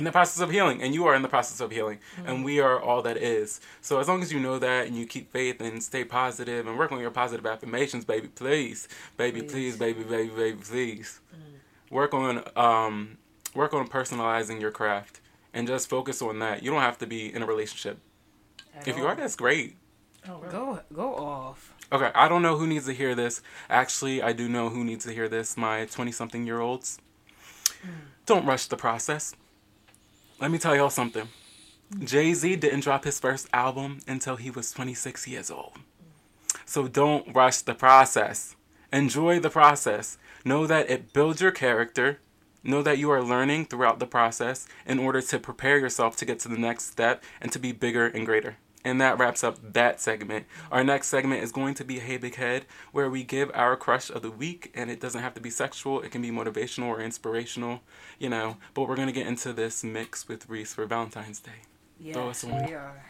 in 0.02 0.06
the 0.06 0.12
process 0.12 0.42
of 0.42 0.50
healing, 0.50 0.82
and 0.82 0.96
you 0.96 1.06
are 1.06 1.14
in 1.14 1.22
the 1.22 1.28
process 1.28 1.60
of 1.62 1.70
healing, 1.70 2.00
and 2.18 2.38
mm-hmm. 2.38 2.44
we 2.44 2.60
are 2.60 2.82
all 2.82 3.04
that 3.04 3.18
is. 3.18 3.62
So 3.82 4.00
as 4.00 4.08
long 4.08 4.24
as 4.24 4.32
you 4.34 4.40
know 4.40 4.58
that 4.58 4.88
and 4.88 4.96
you 4.96 5.06
keep 5.06 5.32
faith 5.32 5.62
and 5.62 5.82
stay 5.84 6.04
positive 6.04 6.66
and 6.66 6.76
work 6.76 6.92
on 6.92 7.00
your 7.00 7.12
positive 7.12 7.46
affirmations, 7.46 8.04
baby, 8.04 8.28
please, 8.28 8.88
baby, 9.16 9.44
please, 9.44 9.78
baby, 9.78 10.04
baby, 10.04 10.30
baby, 10.30 10.58
please, 10.60 11.20
mm. 11.32 11.92
work 11.92 12.16
on 12.16 12.44
um, 12.56 13.20
work 13.54 13.76
on 13.76 13.88
personalizing 13.88 14.60
your 14.60 14.72
craft 14.72 15.22
and 15.54 15.68
just 15.68 15.88
focus 15.88 16.20
on 16.24 16.40
that. 16.40 16.64
You 16.64 16.72
don't 16.72 16.82
have 16.82 16.98
to 16.98 17.06
be 17.06 17.32
in 17.32 17.44
a 17.44 17.46
relationship. 17.46 18.00
If 18.88 18.98
you 18.98 19.06
are, 19.06 19.14
that's 19.14 19.36
great. 19.36 19.78
Oh, 20.28 20.40
go 20.50 20.80
go 20.92 21.16
off. 21.16 21.76
Okay, 21.92 22.10
I 22.16 22.28
don't 22.28 22.42
know 22.42 22.58
who 22.58 22.66
needs 22.66 22.88
to 22.88 22.94
hear 22.94 23.14
this. 23.14 23.44
Actually, 23.70 24.24
I 24.24 24.34
do 24.34 24.50
know 24.50 24.70
who 24.70 24.84
needs 24.84 25.06
to 25.06 25.12
hear 25.12 25.30
this. 25.30 25.56
My 25.58 25.86
20 25.86 26.12
something 26.12 26.48
year 26.48 26.60
olds. 26.60 26.98
Mm. 27.84 27.90
Don't 28.26 28.46
rush 28.48 28.66
the 28.66 28.78
process. 28.78 29.36
Let 30.42 30.50
me 30.50 30.58
tell 30.58 30.76
y'all 30.76 30.90
something. 30.90 31.28
Jay 32.04 32.34
Z 32.34 32.56
didn't 32.56 32.80
drop 32.80 33.04
his 33.04 33.20
first 33.20 33.48
album 33.54 34.00
until 34.08 34.38
he 34.38 34.50
was 34.50 34.72
26 34.72 35.28
years 35.28 35.52
old. 35.52 35.74
So 36.66 36.88
don't 36.88 37.32
rush 37.36 37.60
the 37.62 37.76
process. 37.76 38.56
Enjoy 38.92 39.40
the 39.40 39.52
process. 39.52 40.18
Know 40.44 40.66
that 40.66 40.90
it 40.90 41.14
builds 41.14 41.42
your 41.42 41.52
character. 41.52 42.22
Know 42.64 42.82
that 42.82 42.98
you 42.98 43.12
are 43.12 43.22
learning 43.22 43.66
throughout 43.66 44.00
the 44.00 44.08
process 44.08 44.68
in 44.84 44.98
order 44.98 45.22
to 45.22 45.38
prepare 45.38 45.78
yourself 45.78 46.16
to 46.16 46.26
get 46.26 46.40
to 46.40 46.48
the 46.48 46.58
next 46.58 46.86
step 46.92 47.24
and 47.40 47.52
to 47.52 47.60
be 47.60 47.72
bigger 47.72 48.08
and 48.08 48.26
greater. 48.26 48.58
And 48.84 49.00
that 49.00 49.20
wraps 49.20 49.44
up 49.44 49.74
that 49.74 50.02
segment. 50.02 50.46
Our 50.72 50.84
next 50.84 51.08
segment 51.10 51.44
is 51.44 51.52
going 51.52 51.76
to 51.76 51.84
be 51.84 52.00
Hey 52.00 52.18
Big 52.18 52.36
Head, 52.36 52.66
where 52.92 53.10
we 53.10 53.24
give 53.24 53.52
our 53.54 53.76
crush 53.76 54.10
of 54.10 54.22
the 54.24 54.32
week, 54.32 54.72
and 54.74 54.90
it 54.90 55.00
doesn't 55.00 55.22
have 55.22 55.34
to 55.36 55.42
be 55.42 55.50
sexual, 55.52 56.02
it 56.02 56.12
can 56.12 56.22
be 56.22 56.32
motivational 56.32 56.88
or 56.88 57.00
inspirational, 57.00 57.82
you 58.18 58.30
know. 58.30 58.58
But 58.74 58.88
we're 58.88 58.96
going 58.96 59.08
to 59.08 59.14
get 59.14 59.28
into 59.28 59.54
this 59.54 59.84
mix 59.84 60.28
with 60.28 60.50
Reese 60.50 60.74
for 60.74 60.86
Valentine's 60.86 61.40
Day. 61.40 61.52
Yes, 62.00 62.16
Throw 62.16 62.30
us 62.30 62.44
we 62.44 62.52
are. 62.74 63.04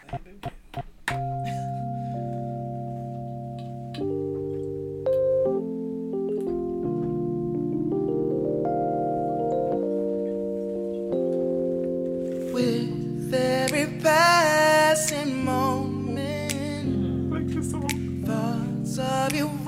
With 12.53 13.33
every 13.33 13.87
passing 14.01 15.40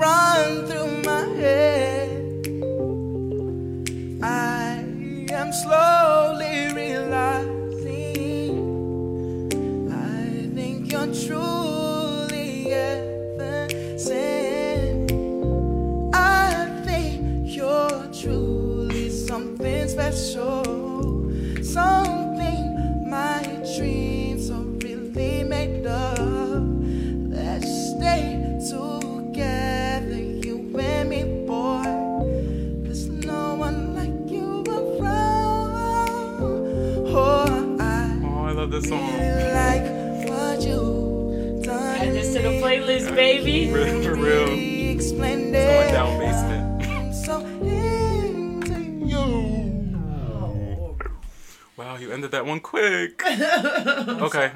run 0.04 0.66
through 0.66 0.92
my 1.10 1.24
head. 1.40 2.10
I 4.22 4.84
am 5.40 5.48
slowly 5.62 5.93
song. 38.84 39.18
like 39.54 40.28
what 40.28 40.62
you 40.62 41.60
done. 41.62 41.96
Add 41.96 42.12
this 42.12 42.34
to 42.34 42.42
the 42.42 42.60
playlist, 42.60 43.14
baby. 43.14 43.72
Real, 43.72 44.02
for 44.02 44.14
real. 44.14 44.94
Explain 44.94 45.52
Going 45.52 45.92
down 45.92 46.18
basement. 46.18 47.14
So. 47.14 47.54
Wow, 51.76 51.96
you 51.96 52.12
ended 52.12 52.30
that 52.30 52.46
one 52.46 52.60
quick. 52.60 53.22
okay. 53.26 54.52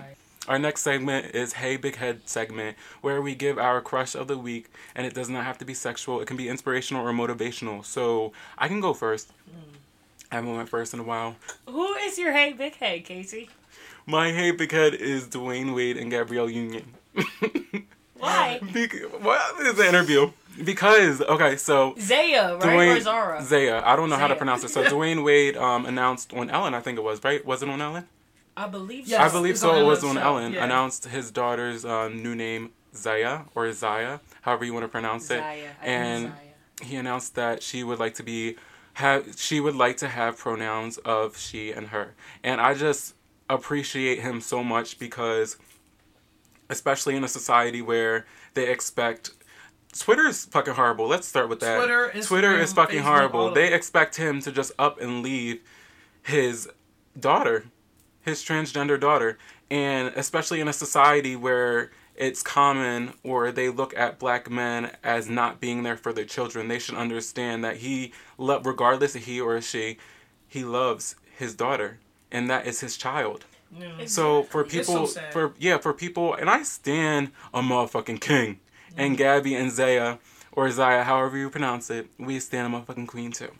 Our 0.49 0.59
next 0.59 0.83
segment 0.83 1.35
is 1.35 1.53
Hey 1.53 1.77
Big 1.77 1.97
Head 1.97 2.23
segment, 2.27 2.77
where 3.01 3.21
we 3.21 3.35
give 3.35 3.59
our 3.59 3.81
crush 3.81 4.15
of 4.15 4.29
the 4.29 4.39
week, 4.39 4.71
and 4.95 5.05
it 5.05 5.15
does 5.15 5.29
not 5.29 5.45
have 5.45 5.59
to 5.59 5.65
be 5.65 5.75
sexual. 5.75 6.21
It 6.21 6.27
can 6.27 6.37
be 6.37 6.49
inspirational 6.49 7.07
or 7.07 7.13
motivational. 7.13 7.85
So 7.85 8.33
I 8.57 8.69
can 8.69 8.81
go 8.81 8.95
first. 8.95 9.31
I 10.31 10.37
haven't 10.37 10.55
went 10.55 10.69
first 10.69 10.95
in 10.95 11.01
a 11.01 11.03
while. 11.03 11.37
Who 11.67 11.95
is 11.95 12.19
your 12.19 12.33
hey 12.33 12.53
big 12.53 12.77
head, 12.77 13.05
Casey? 13.05 13.51
My 14.09 14.33
hate 14.33 14.57
Big 14.57 14.73
Head 14.73 14.95
is 14.95 15.27
Dwyane 15.27 15.75
Wade 15.75 15.99
and 15.99 16.11
Gabrielle 16.11 16.49
Union. 16.49 16.95
Why? 18.19 18.59
Bec- 18.73 18.95
what 19.21 19.61
is 19.67 19.75
the 19.75 19.87
interview? 19.87 20.31
Because 20.65 21.21
okay, 21.21 21.57
so 21.57 21.95
Zaya, 22.01 22.55
right? 22.55 22.63
Dwyane 22.63 22.97
or 22.97 23.01
Zara? 23.01 23.43
Zaya. 23.43 23.83
I 23.85 23.97
don't 23.97 24.09
know 24.09 24.17
how 24.17 24.29
to 24.29 24.35
pronounce 24.35 24.65
it. 24.65 24.71
So 24.71 24.83
Dwyane 24.91 25.23
Wade 25.23 25.59
um, 25.59 25.85
announced 25.85 26.33
on 26.33 26.49
Ellen, 26.49 26.73
I 26.73 26.81
think 26.81 26.97
it 26.97 27.03
was 27.03 27.23
right. 27.23 27.45
Was 27.45 27.63
it 27.63 27.69
on 27.69 27.83
Ellen? 27.83 28.09
I 28.57 28.67
believe 28.67 29.05
so. 29.07 29.11
Yes. 29.11 29.31
I 29.31 29.31
believe 29.31 29.59
so. 29.59 29.75
It 29.75 29.85
was 29.85 30.03
on 30.03 30.15
show, 30.15 30.23
Ellen. 30.23 30.55
yeah. 30.55 30.65
Announced 30.65 31.05
his 31.05 31.31
daughter's 31.31 31.85
uh, 31.85 32.09
new 32.09 32.35
name, 32.35 32.71
Zaya 32.95 33.43
or 33.55 33.71
Zaya, 33.75 34.21
however 34.41 34.65
you 34.65 34.73
want 34.73 34.85
to 34.85 34.89
pronounce 34.89 35.31
it. 35.31 35.41
Zaya. 35.41 35.43
I 35.43 35.55
think 35.55 35.69
and 35.83 36.25
Zaya. 36.29 36.89
he 36.89 36.97
announced 36.97 37.35
that 37.35 37.63
she 37.63 37.85
would 37.85 37.99
like 37.99 38.15
to 38.15 38.23
be 38.23 38.57
have 38.95 39.39
she 39.39 39.61
would 39.61 39.77
like 39.77 39.99
to 39.99 40.09
have 40.09 40.39
pronouns 40.39 40.97
of 40.99 41.37
she 41.37 41.73
and 41.73 41.89
her. 41.89 42.15
And 42.43 42.59
I 42.59 42.73
just 42.73 43.15
appreciate 43.49 44.21
him 44.21 44.41
so 44.41 44.63
much 44.63 44.99
because 44.99 45.57
especially 46.71 47.17
in 47.17 47.25
a 47.25 47.29
society 47.29 47.81
where 47.81 48.27
they 48.55 48.71
expect 48.71 49.31
Twitter's 49.97 50.45
fucking 50.45 50.75
horrible. 50.75 51.09
Let's 51.09 51.27
start 51.27 51.49
with 51.49 51.61
that. 51.61 51.79
Twitter, 51.79 52.13
Twitter 52.23 52.57
is 52.59 52.73
fucking 52.73 53.01
Facebook, 53.01 53.05
horrible. 53.05 53.55
They 53.55 53.73
expect 53.73 54.17
him 54.17 54.41
to 54.43 54.53
just 54.53 54.73
up 54.79 55.01
and 55.01 55.23
leave 55.23 55.61
his 56.23 56.69
daughter, 57.19 57.65
his 58.21 58.45
transgender 58.45 59.01
daughter, 59.01 59.39
and 59.71 60.13
especially 60.15 60.61
in 60.61 60.69
a 60.69 60.73
society 60.73 61.37
where 61.37 61.91
it's 62.15 62.43
common 62.43 63.15
or 63.23 63.51
they 63.51 63.69
look 63.69 63.97
at 63.97 64.19
black 64.19 64.51
men 64.51 64.91
as 65.03 65.29
not 65.29 65.61
being 65.61 65.85
there 65.85 65.97
for 65.97 66.13
their 66.13 66.25
children, 66.25 66.69
they 66.69 66.79
should 66.79 66.97
understand 66.97 67.65
that 67.65 67.79
he, 67.79 68.13
regardless 68.37 69.15
of 69.15 69.25
he 69.25 69.41
or 69.41 69.61
she, 69.61 69.97
he 70.47 70.65
loves 70.65 71.15
his 71.39 71.55
daughter, 71.55 71.99
and 72.33 72.49
that 72.51 72.67
is 72.67 72.81
his 72.81 72.97
child. 72.97 73.45
So 74.07 74.43
for 74.45 74.63
It's 74.65 74.87
so 74.87 75.07
people, 75.07 75.07
for 75.31 75.53
yeah, 75.59 75.79
for 75.79 75.93
people, 75.93 76.35
and 76.35 76.49
I 76.49 76.63
stand 76.63 77.33
a 77.53 77.61
motherfucking 77.61 78.21
king, 78.21 78.61
and 78.97 79.13
Mm-hmm. 79.13 79.19
Gabby 79.19 79.55
and 79.55 79.71
Zaya 79.71 80.17
or 80.53 80.71
Zaya, 80.71 81.05
however 81.05 81.37
you 81.37 81.51
pronounce 81.51 81.91
it, 81.91 82.09
we 82.19 82.41
stand 82.41 82.75
a 82.75 82.79
motherfucking 82.79 83.07
queen 83.07 83.31
too. 83.31 83.51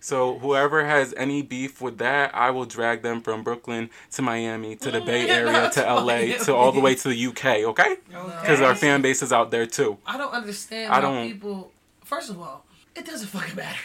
So 0.00 0.38
whoever 0.38 0.84
has 0.86 1.12
any 1.16 1.42
beef 1.42 1.80
with 1.80 1.98
that, 1.98 2.34
I 2.34 2.50
will 2.50 2.64
drag 2.64 3.02
them 3.02 3.20
from 3.20 3.42
Brooklyn 3.42 3.90
to 4.12 4.22
Miami 4.22 4.76
to 4.76 4.90
the 4.90 5.00
Bay 5.00 5.28
Area 5.38 5.70
to 5.74 5.80
LA 5.82 6.38
to 6.44 6.54
all 6.54 6.72
the 6.72 6.80
way 6.80 6.94
to 7.02 7.08
the 7.08 7.26
UK. 7.26 7.44
Okay? 7.70 7.96
Because 8.08 8.60
our 8.60 8.74
fan 8.74 9.02
base 9.02 9.22
is 9.22 9.32
out 9.32 9.50
there 9.50 9.66
too. 9.66 9.98
I 10.06 10.16
don't 10.16 10.32
understand 10.32 10.92
I 10.92 11.00
don't- 11.00 11.28
people. 11.28 11.72
First 12.04 12.30
of 12.30 12.40
all, 12.40 12.64
it 12.96 13.04
doesn't 13.04 13.28
fucking 13.28 13.54
matter. 13.56 13.78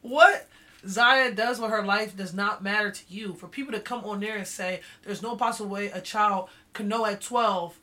What 0.00 0.48
Zaya 0.86 1.32
does 1.32 1.60
with 1.60 1.70
her 1.70 1.82
life 1.84 2.16
does 2.16 2.34
not 2.34 2.62
matter 2.62 2.90
to 2.90 3.02
you. 3.08 3.34
For 3.34 3.48
people 3.48 3.72
to 3.72 3.80
come 3.80 4.04
on 4.04 4.20
there 4.20 4.36
and 4.36 4.46
say 4.46 4.80
there's 5.04 5.22
no 5.22 5.36
possible 5.36 5.70
way 5.70 5.86
a 5.88 6.00
child 6.00 6.48
can 6.72 6.88
know 6.88 7.06
at 7.06 7.20
12 7.20 7.78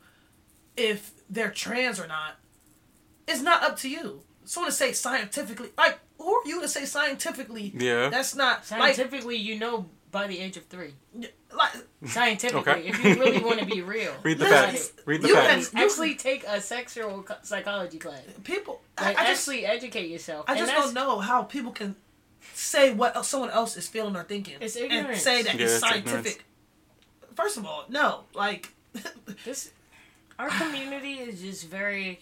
if 0.76 1.12
they're 1.30 1.50
trans 1.50 2.00
or 2.00 2.06
not, 2.06 2.36
it's 3.26 3.40
not 3.42 3.62
up 3.62 3.76
to 3.78 3.88
you. 3.88 4.22
Someone 4.44 4.70
to 4.70 4.76
say 4.76 4.92
scientifically, 4.92 5.70
like, 5.78 5.98
who 6.18 6.32
are 6.34 6.42
you 6.46 6.60
to 6.60 6.68
say 6.68 6.84
scientifically? 6.84 7.72
Yeah. 7.76 8.08
That's 8.10 8.34
not 8.34 8.58
like, 8.70 8.94
Scientifically, 8.96 9.36
you 9.36 9.58
know 9.58 9.86
by 10.10 10.26
the 10.28 10.38
age 10.38 10.56
of 10.56 10.64
three. 10.66 10.94
like 11.52 11.70
Scientifically, 12.06 12.72
Okay. 12.72 12.86
if 12.88 13.02
you 13.04 13.14
really 13.16 13.42
want 13.42 13.58
to 13.60 13.66
be 13.66 13.82
real. 13.82 14.14
Read 14.22 14.38
the 14.38 14.44
look 14.44 14.52
facts. 14.52 14.88
it. 14.96 15.02
Read 15.06 15.22
the 15.22 15.28
You 15.28 15.34
facts. 15.34 15.70
can- 15.70 15.80
Actually, 15.80 16.14
take 16.14 16.44
a 16.46 16.60
sexual 16.60 17.26
psychology 17.42 17.98
class. 17.98 18.20
people. 18.44 18.80
Like, 19.00 19.18
I, 19.18 19.22
I 19.22 19.26
just, 19.30 19.48
actually 19.48 19.66
educate 19.66 20.08
yourself. 20.10 20.44
I 20.46 20.54
just 20.56 20.66
that's- 20.66 20.84
don't 20.84 20.94
know 20.94 21.18
how 21.18 21.42
people 21.42 21.72
can 21.72 21.96
say 22.52 22.92
what 22.92 23.24
someone 23.24 23.50
else 23.50 23.76
is 23.76 23.88
feeling 23.88 24.14
or 24.16 24.22
thinking 24.24 24.56
It's 24.60 24.76
and 24.76 25.16
say 25.16 25.42
that 25.42 25.54
Yeah, 25.54 25.62
it's 25.64 25.72
it's 25.74 25.80
scientific. 25.80 26.16
ignorance. 26.16 26.38
First 27.34 27.56
of 27.56 27.66
all, 27.66 27.84
no, 27.88 28.24
like 28.34 28.72
This, 29.44 29.70
our 30.38 30.48
community 30.48 31.14
is 31.14 31.40
just 31.40 31.66
very 31.68 32.20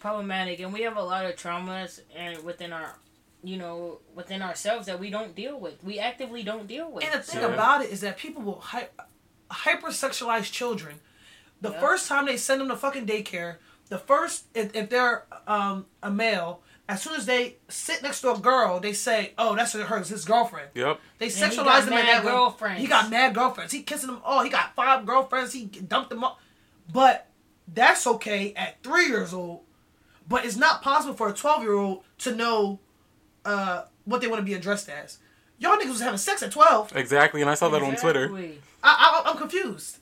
problematic, 0.00 0.60
and 0.60 0.72
we 0.72 0.82
have 0.82 0.96
a 0.96 1.02
lot 1.02 1.24
of 1.24 1.36
traumas 1.36 2.00
and 2.14 2.42
within 2.44 2.72
our, 2.72 2.96
you 3.42 3.56
know, 3.56 4.00
within 4.14 4.42
ourselves 4.42 4.86
that 4.86 4.98
we 5.00 5.08
don't 5.10 5.34
deal 5.34 5.58
with. 5.58 5.82
We 5.82 5.98
actively 5.98 6.42
don't 6.42 6.66
deal 6.66 6.90
with. 6.90 7.04
And 7.04 7.14
the 7.14 7.22
thing 7.22 7.40
Yeah. 7.40 7.48
about 7.54 7.82
it 7.82 7.90
is 7.90 8.00
that 8.02 8.18
people 8.18 8.42
will 8.42 8.60
hy- 8.60 8.88
hypersexualize 9.50 10.50
children. 10.52 11.00
The 11.60 11.70
Yeah. 11.70 11.80
first 11.80 12.08
time 12.08 12.26
they 12.26 12.36
send 12.36 12.60
them 12.60 12.68
to 12.68 12.76
fucking 12.76 13.06
daycare, 13.06 13.56
the 13.88 13.98
first 13.98 14.44
if, 14.54 14.74
if 14.74 14.90
they're 14.90 15.24
um, 15.46 15.86
a 16.02 16.10
male, 16.10 16.62
as 16.92 17.02
soon 17.02 17.14
as 17.16 17.26
they 17.26 17.56
sit 17.68 18.02
next 18.02 18.20
to 18.20 18.32
a 18.32 18.38
girl, 18.38 18.78
they 18.80 18.92
say, 18.92 19.32
"Oh, 19.38 19.56
that's 19.56 19.72
her, 19.72 19.98
his 19.98 20.24
girlfriend." 20.24 20.68
Yep. 20.74 21.00
They 21.18 21.26
he 21.26 21.30
sexualize 21.30 21.64
got 21.64 21.84
them 21.84 21.92
in 21.94 22.04
mad 22.04 22.08
that 22.08 22.24
way. 22.24 22.30
girlfriends. 22.32 22.80
He 22.80 22.86
got 22.86 23.10
mad 23.10 23.34
girlfriends. 23.34 23.72
He 23.72 23.82
kissing 23.82 24.08
them. 24.10 24.20
Oh, 24.24 24.44
he 24.44 24.50
got 24.50 24.74
five 24.74 25.06
girlfriends. 25.06 25.52
He 25.52 25.66
dumped 25.66 26.10
them 26.10 26.22
up. 26.22 26.38
But 26.92 27.28
that's 27.72 28.06
okay 28.06 28.52
at 28.54 28.82
three 28.82 29.06
years 29.06 29.32
old. 29.32 29.60
But 30.28 30.44
it's 30.44 30.56
not 30.56 30.82
possible 30.82 31.14
for 31.14 31.28
a 31.28 31.32
twelve 31.32 31.62
year 31.62 31.74
old 31.74 32.04
to 32.18 32.34
know 32.34 32.78
uh, 33.44 33.84
what 34.04 34.20
they 34.20 34.26
want 34.26 34.40
to 34.40 34.44
be 34.44 34.54
addressed 34.54 34.88
as. 34.88 35.18
Y'all 35.58 35.76
niggas 35.76 35.88
was 35.88 36.00
having 36.00 36.18
sex 36.18 36.42
at 36.42 36.52
twelve. 36.52 36.94
Exactly. 36.94 37.40
And 37.40 37.50
I 37.50 37.54
saw 37.54 37.68
that 37.70 37.82
on 37.82 37.96
Twitter. 37.96 38.30
I, 38.82 39.22
I, 39.24 39.30
I'm 39.30 39.38
confused. 39.38 39.98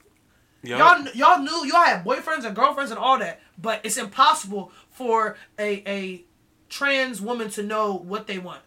Yep. 0.62 0.78
Y'all, 0.78 1.14
y'all 1.14 1.38
knew 1.42 1.66
y'all 1.66 1.84
had 1.84 2.04
boyfriends 2.04 2.44
and 2.44 2.54
girlfriends 2.54 2.90
and 2.90 2.98
all 2.98 3.18
that, 3.18 3.40
but 3.56 3.80
it's 3.82 3.96
impossible 3.96 4.72
for 4.90 5.36
a 5.58 5.82
a 5.86 6.24
trans 6.70 7.20
woman 7.20 7.50
to 7.50 7.62
know 7.62 7.92
what 7.94 8.26
they 8.26 8.38
want. 8.38 8.62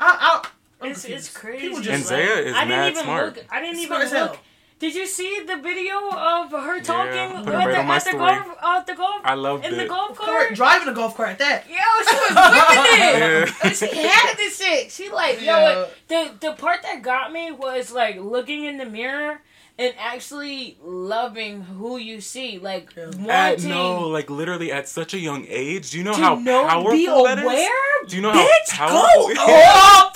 I, 0.00 0.42
I 0.42 0.48
I'm 0.84 0.90
It's, 0.92 1.04
it's 1.04 1.28
crazy. 1.32 1.60
People 1.60 1.76
And 1.76 1.84
just 1.84 2.08
Zaya 2.08 2.22
is 2.22 2.54
I 2.56 2.64
didn't 2.64 2.90
even 2.92 3.04
smart. 3.04 3.36
look. 3.36 3.44
I 3.50 3.60
didn't 3.60 3.84
Smart 3.86 4.06
even 4.06 4.20
look. 4.22 4.38
Did 4.78 4.96
you 4.96 5.06
see 5.06 5.44
the 5.46 5.58
video 5.58 5.96
of 6.10 6.50
her 6.50 6.80
talking 6.80 7.44
put 7.44 7.54
it 7.54 7.54
at, 7.54 7.54
right 7.54 7.70
the, 7.70 7.78
on 7.78 7.86
my 7.86 7.96
at 7.96 8.02
the 8.04 8.10
story. 8.10 8.18
golf 8.34 8.64
at 8.64 8.86
the 8.88 8.94
golf 8.96 9.20
I 9.24 9.34
loved 9.34 9.64
in 9.64 9.76
the 9.76 9.86
golf 9.86 10.16
Cart, 10.18 10.28
cart? 10.28 10.54
driving 10.54 10.88
a 10.88 10.92
golf 10.92 11.16
cart 11.16 11.28
at 11.28 11.38
that. 11.38 11.68
Yo, 11.68 11.76
she 12.08 12.16
was 12.16 12.34
whipping 12.34 13.02
it. 13.04 13.54
Yeah. 13.62 13.72
She 13.72 14.08
had 14.08 14.34
this 14.36 14.58
shit. 14.60 14.90
She 14.90 15.08
like, 15.08 15.38
yo, 15.40 15.44
Yeah. 15.46 15.78
what- 15.78 15.94
the 16.08 16.34
the 16.40 16.52
part 16.54 16.82
that 16.82 17.00
got 17.02 17.32
me 17.32 17.52
was 17.52 17.92
like 17.92 18.16
looking 18.16 18.64
in 18.64 18.76
the 18.78 18.86
mirror 18.86 19.40
and 19.78 19.94
actually 19.98 20.78
loving 20.82 21.62
who 21.62 21.96
you 21.96 22.20
see, 22.20 22.58
like 22.58 22.96
At, 22.96 23.14
wanting 23.18 23.68
no, 23.68 24.08
like 24.08 24.30
literally 24.30 24.70
at 24.70 24.88
such 24.88 25.14
a 25.14 25.18
young 25.18 25.46
age. 25.48 25.90
Do 25.90 25.98
you 25.98 26.04
know 26.04 26.14
how 26.14 26.36
know, 26.36 26.66
powerful 26.66 26.92
be 26.92 27.06
that 27.06 27.38
is? 27.38 28.10
Do 28.10 28.16
you 28.16 28.22
know 28.22 28.32
Bitch, 28.32 28.70
how 28.70 28.88
powerful? 28.88 29.34
go 29.34 29.42
off. 29.42 30.12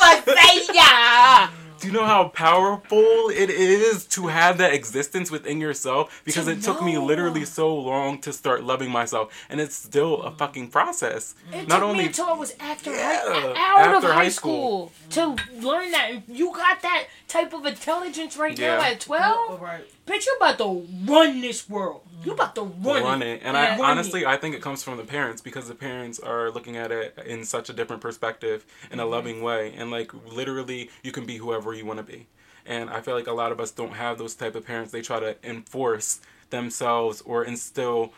Do 1.81 1.87
you 1.89 1.93
know 1.93 2.05
how 2.05 2.29
powerful 2.29 3.29
it 3.29 3.51
is 3.51 4.07
to 4.07 4.29
have 4.29 4.59
that 4.59 4.73
existence 4.73 5.31
within 5.31 5.61
yourself? 5.61 6.23
Because 6.25 6.47
To 6.47 6.53
it 6.53 6.63
took 6.63 6.83
me 6.83 6.97
literally 6.99 7.45
so 7.45 7.75
long 7.75 8.19
to 8.23 8.33
start 8.33 8.65
loving 8.65 8.91
myself, 8.91 9.33
and 9.51 9.61
it's 9.61 9.75
still 9.75 10.23
a 10.23 10.31
fucking 10.31 10.69
process. 10.71 11.35
It 11.53 11.69
Not 11.69 11.77
took 11.81 11.85
only 11.89 11.99
me 11.99 12.07
until 12.07 12.27
I 12.27 12.33
was 12.33 12.55
after 12.61 12.91
Yeah, 12.91 13.21
high, 13.25 13.55
out 13.57 13.95
after 13.95 14.09
of 14.09 14.15
high 14.15 14.25
high 14.25 14.29
school, 14.31 14.93
to 15.11 15.37
learn 15.55 15.91
that. 15.93 16.23
You 16.29 16.53
got 16.53 16.81
that 16.83 17.07
type 17.29 17.53
of 17.53 17.67
intelligence 17.67 18.37
right 18.37 18.57
now 18.59 18.81
at 18.81 19.01
twelve. 19.01 19.61
Right. 19.61 19.85
Bitch, 20.07 20.25
you 20.27 20.37
about 20.41 20.59
to 20.59 20.87
run 21.05 21.41
this 21.41 21.69
world. 21.69 22.03
You 22.25 22.33
about 22.33 22.55
to 22.57 22.63
run, 22.63 23.03
run 23.03 23.23
it. 23.23 23.27
it. 23.29 23.41
And 23.45 23.55
Yeah. 23.55 23.61
I 23.63 23.69
Run 23.71 23.79
it. 23.79 23.83
honestly, 23.83 24.27
I 24.27 24.37
think 24.37 24.55
it 24.55 24.63
comes 24.63 24.83
from 24.83 24.97
the 24.97 25.05
parents 25.05 25.43
because 25.43 25.69
the 25.69 25.75
parents 25.75 26.19
are 26.19 26.51
looking 26.51 26.77
at 26.77 26.91
it 26.91 27.17
in 27.27 27.45
such 27.45 27.69
a 27.69 27.73
different 27.73 28.03
perspective, 28.03 28.65
in 28.91 28.99
a 28.99 29.03
Mm-hmm. 29.03 29.11
loving 29.13 29.43
way, 29.43 29.75
and 29.77 29.91
like 29.91 30.13
literally, 30.27 30.91
you 31.03 31.13
can 31.13 31.27
be 31.27 31.37
whoever 31.37 31.73
you 31.75 31.85
want 31.87 31.99
to 31.99 32.03
be. 32.03 32.27
And 32.65 32.91
I 32.91 33.01
feel 33.01 33.15
like 33.15 33.29
a 33.29 33.33
lot 33.33 33.53
of 33.53 33.61
us 33.61 33.71
don't 33.71 33.93
have 33.93 34.19
those 34.19 34.35
type 34.35 34.55
of 34.57 34.67
parents. 34.67 34.91
They 34.91 35.03
try 35.03 35.21
to 35.21 35.37
enforce 35.49 36.21
themselves 36.51 37.21
or 37.23 37.45
instill 37.45 38.13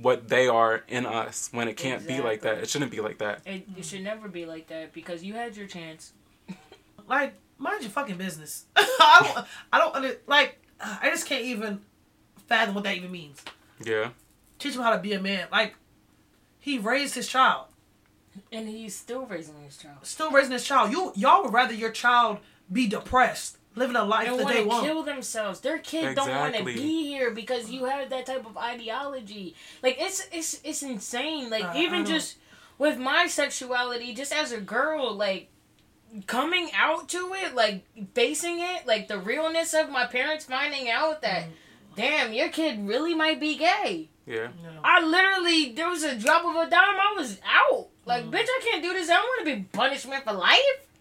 what 0.00 0.28
they 0.28 0.48
are 0.48 0.82
in 0.88 1.06
us 1.06 1.48
when 1.52 1.68
it 1.68 1.76
can't 1.76 2.04
be 2.04 2.20
like 2.20 2.40
that. 2.40 2.58
It 2.58 2.68
shouldn't 2.68 2.90
be 2.90 3.00
like 3.00 3.18
that. 3.18 3.42
It, 3.46 3.64
it 3.78 3.84
should 3.84 4.02
never 4.02 4.26
be 4.28 4.44
like 4.44 4.66
that 4.68 4.92
because 4.92 5.22
you 5.22 5.34
had 5.34 5.56
your 5.56 5.66
chance. 5.68 6.12
Like, 7.08 7.34
mind 7.58 7.82
your 7.82 7.90
fucking 7.90 8.16
business. 8.16 8.64
I 8.76 9.20
don't. 9.34 9.46
I 9.72 9.78
don't 9.78 9.94
under 9.94 10.16
like. 10.26 10.60
I 11.02 11.08
just 11.10 11.26
can't 11.26 11.44
even 11.44 11.80
fathom 12.46 12.74
what 12.74 12.84
that 12.84 12.96
even 12.96 13.10
means. 13.10 13.42
Yeah. 13.84 14.10
Teach 14.58 14.74
him 14.74 14.82
how 14.82 14.92
to 14.92 14.98
be 14.98 15.12
a 15.12 15.20
man. 15.20 15.48
Like, 15.52 15.74
he 16.58 16.78
raised 16.78 17.14
his 17.14 17.28
child. 17.28 17.66
And 18.52 18.68
he's 18.68 18.94
still 18.94 19.24
raising 19.26 19.54
his 19.62 19.76
child. 19.76 19.98
Still 20.02 20.30
raising 20.30 20.52
his 20.52 20.64
child. 20.64 20.90
You 20.92 21.12
y'all 21.16 21.42
would 21.44 21.52
rather 21.54 21.72
your 21.72 21.90
child 21.90 22.38
be 22.70 22.86
depressed, 22.86 23.56
living 23.74 23.96
a 23.96 24.04
life 24.04 24.28
And 24.28 24.38
that 24.38 24.44
want 24.44 24.54
they 24.54 24.62
to 24.62 24.68
want. 24.68 24.84
kill 24.84 25.02
themselves. 25.02 25.60
Their 25.60 25.78
kid 25.78 26.14
don't 26.14 26.28
want 26.30 26.54
to 26.54 26.64
be 26.64 27.06
here 27.06 27.30
because 27.30 27.70
you 27.70 27.86
have 27.86 28.10
that 28.10 28.26
type 28.26 28.44
of 28.44 28.58
ideology. 28.58 29.54
Like 29.82 29.96
it's 29.98 30.28
it's 30.32 30.60
it's 30.64 30.82
insane. 30.82 31.48
Like 31.48 31.64
Uh, 31.64 31.72
even 31.76 32.04
just 32.04 32.36
with 32.78 32.98
my 32.98 33.26
sexuality, 33.26 34.12
just 34.12 34.34
as 34.34 34.52
a 34.52 34.60
girl, 34.60 35.14
like 35.14 35.48
coming 36.26 36.70
out 36.74 37.08
to 37.10 37.34
it, 37.34 37.54
like 37.54 37.84
facing 38.14 38.60
it, 38.60 38.86
like 38.86 39.08
the 39.08 39.18
realness 39.18 39.74
of 39.74 39.90
my 39.90 40.06
parents 40.06 40.44
finding 40.44 40.88
out 40.90 41.22
that, 41.22 41.44
Mm. 41.44 41.50
damn, 41.96 42.32
your 42.32 42.48
kid 42.48 42.86
really 42.86 43.14
might 43.14 43.40
be 43.40 43.56
gay. 43.56 44.08
Yeah. 44.26 44.48
I 44.84 45.00
literally 45.02 45.72
there 45.72 45.88
was 45.88 46.02
a 46.02 46.14
drop 46.16 46.44
of 46.44 46.56
a 46.56 46.68
dime, 46.70 46.96
I 47.00 47.14
was 47.16 47.38
out. 47.46 47.88
Like, 48.04 48.24
Mm. 48.24 48.30
bitch, 48.32 48.46
I 48.48 48.60
can't 48.70 48.82
do 48.82 48.92
this. 48.92 49.08
I 49.10 49.14
don't 49.14 49.24
want 49.26 49.46
to 49.46 49.56
be 49.56 49.62
punishment 49.72 50.24
for 50.24 50.32
life. 50.32 50.58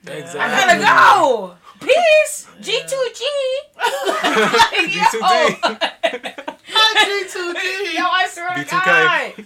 Exactly. 0.07 0.39
I 0.39 0.77
gotta 0.79 0.79
go. 0.79 1.55
Peace. 1.79 2.47
G 2.61 2.79
two 2.87 3.09
G. 3.15 3.25
G2G. 6.95 7.95
Yo, 7.95 8.03
I 8.05 8.27
swear 8.29 8.49
to 8.55 8.61
B2K. 8.63 8.85
God. 8.85 9.45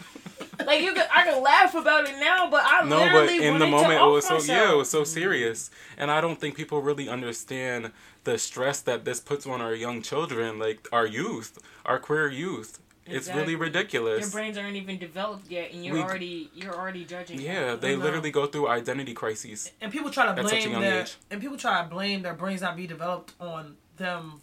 Like 0.66 0.82
you 0.82 0.94
could, 0.94 1.06
I 1.14 1.24
can 1.24 1.42
laugh 1.42 1.74
about 1.76 2.06
it 2.10 2.20
now, 2.20 2.50
but 2.50 2.62
I 2.66 2.84
No, 2.84 2.98
but 3.00 3.14
literally 3.14 3.46
in 3.48 3.60
the 3.60 3.68
moment 3.68 3.88
to 3.92 3.96
it 3.96 4.02
off 4.02 4.12
was 4.14 4.26
so 4.28 4.40
yeah, 4.54 4.74
it 4.74 4.78
was 4.78 4.90
so 4.90 5.04
serious, 5.04 5.72
and 5.98 6.12
I 6.12 6.20
don't 6.22 6.40
think 6.40 6.56
people 6.56 6.82
really 6.82 7.08
understand 7.08 7.92
the 8.26 8.38
stress 8.38 8.82
that 8.82 9.06
this 9.06 9.20
puts 9.20 9.48
on 9.48 9.62
our 9.62 9.74
young 9.74 10.02
children, 10.02 10.60
like 10.60 10.88
our 10.92 11.06
youth, 11.08 11.58
our 11.86 11.98
queer 12.00 12.28
youth. 12.30 12.80
It's 13.06 13.28
really 13.28 13.56
ridiculous. 13.56 14.20
Your 14.22 14.30
brains 14.30 14.56
aren't 14.56 14.76
even 14.76 15.00
developed 15.00 15.50
yet, 15.50 15.72
and 15.74 15.84
you're 15.84 15.96
We- 15.96 16.02
already 16.02 16.52
you're 16.54 16.76
already 16.76 17.06
judging. 17.06 17.42
Yeah, 17.42 17.72
them. 17.72 17.80
they 17.80 17.94
I 17.94 17.96
know. 17.96 18.04
literally 18.04 18.30
go 18.30 18.46
through 18.46 18.68
identity 18.68 19.14
crises. 19.16 19.72
And 19.82 19.92
people 19.92 20.12
try 20.12 20.26
to 20.26 20.32
At 20.32 20.38
such 20.38 20.46
a 20.46 20.50
blame 20.58 20.72
young 20.74 20.82
their 20.82 21.02
age. 21.02 21.16
and 21.32 21.42
people 21.42 21.58
try 21.58 21.82
to 21.82 21.88
blame 21.90 22.22
their 22.22 22.36
brains 22.36 22.62
not 22.62 22.76
be 22.76 22.86
developed 22.86 23.34
on 23.40 23.78
them 23.98 24.42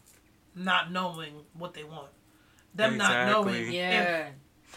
not 0.56 0.90
knowing 0.90 1.34
what 1.52 1.74
they 1.74 1.84
want. 1.84 2.08
Them 2.74 2.96
not 2.96 3.28
knowing. 3.28 3.54
Exactly. 3.54 3.76
Yeah. 3.78 4.28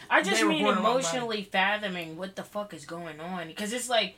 I 0.09 0.21
just 0.21 0.43
mean 0.43 0.63
born 0.63 0.77
in 0.77 0.83
the 0.83 0.87
wrong 0.89 0.99
emotionally 0.99 1.43
fathoming 1.43 2.17
what 2.17 2.35
the 2.35 2.43
fuck 2.43 2.73
is 2.73 2.85
going 2.85 3.19
on 3.19 3.47
because 3.47 3.73
it's 3.73 3.89
like 3.89 4.15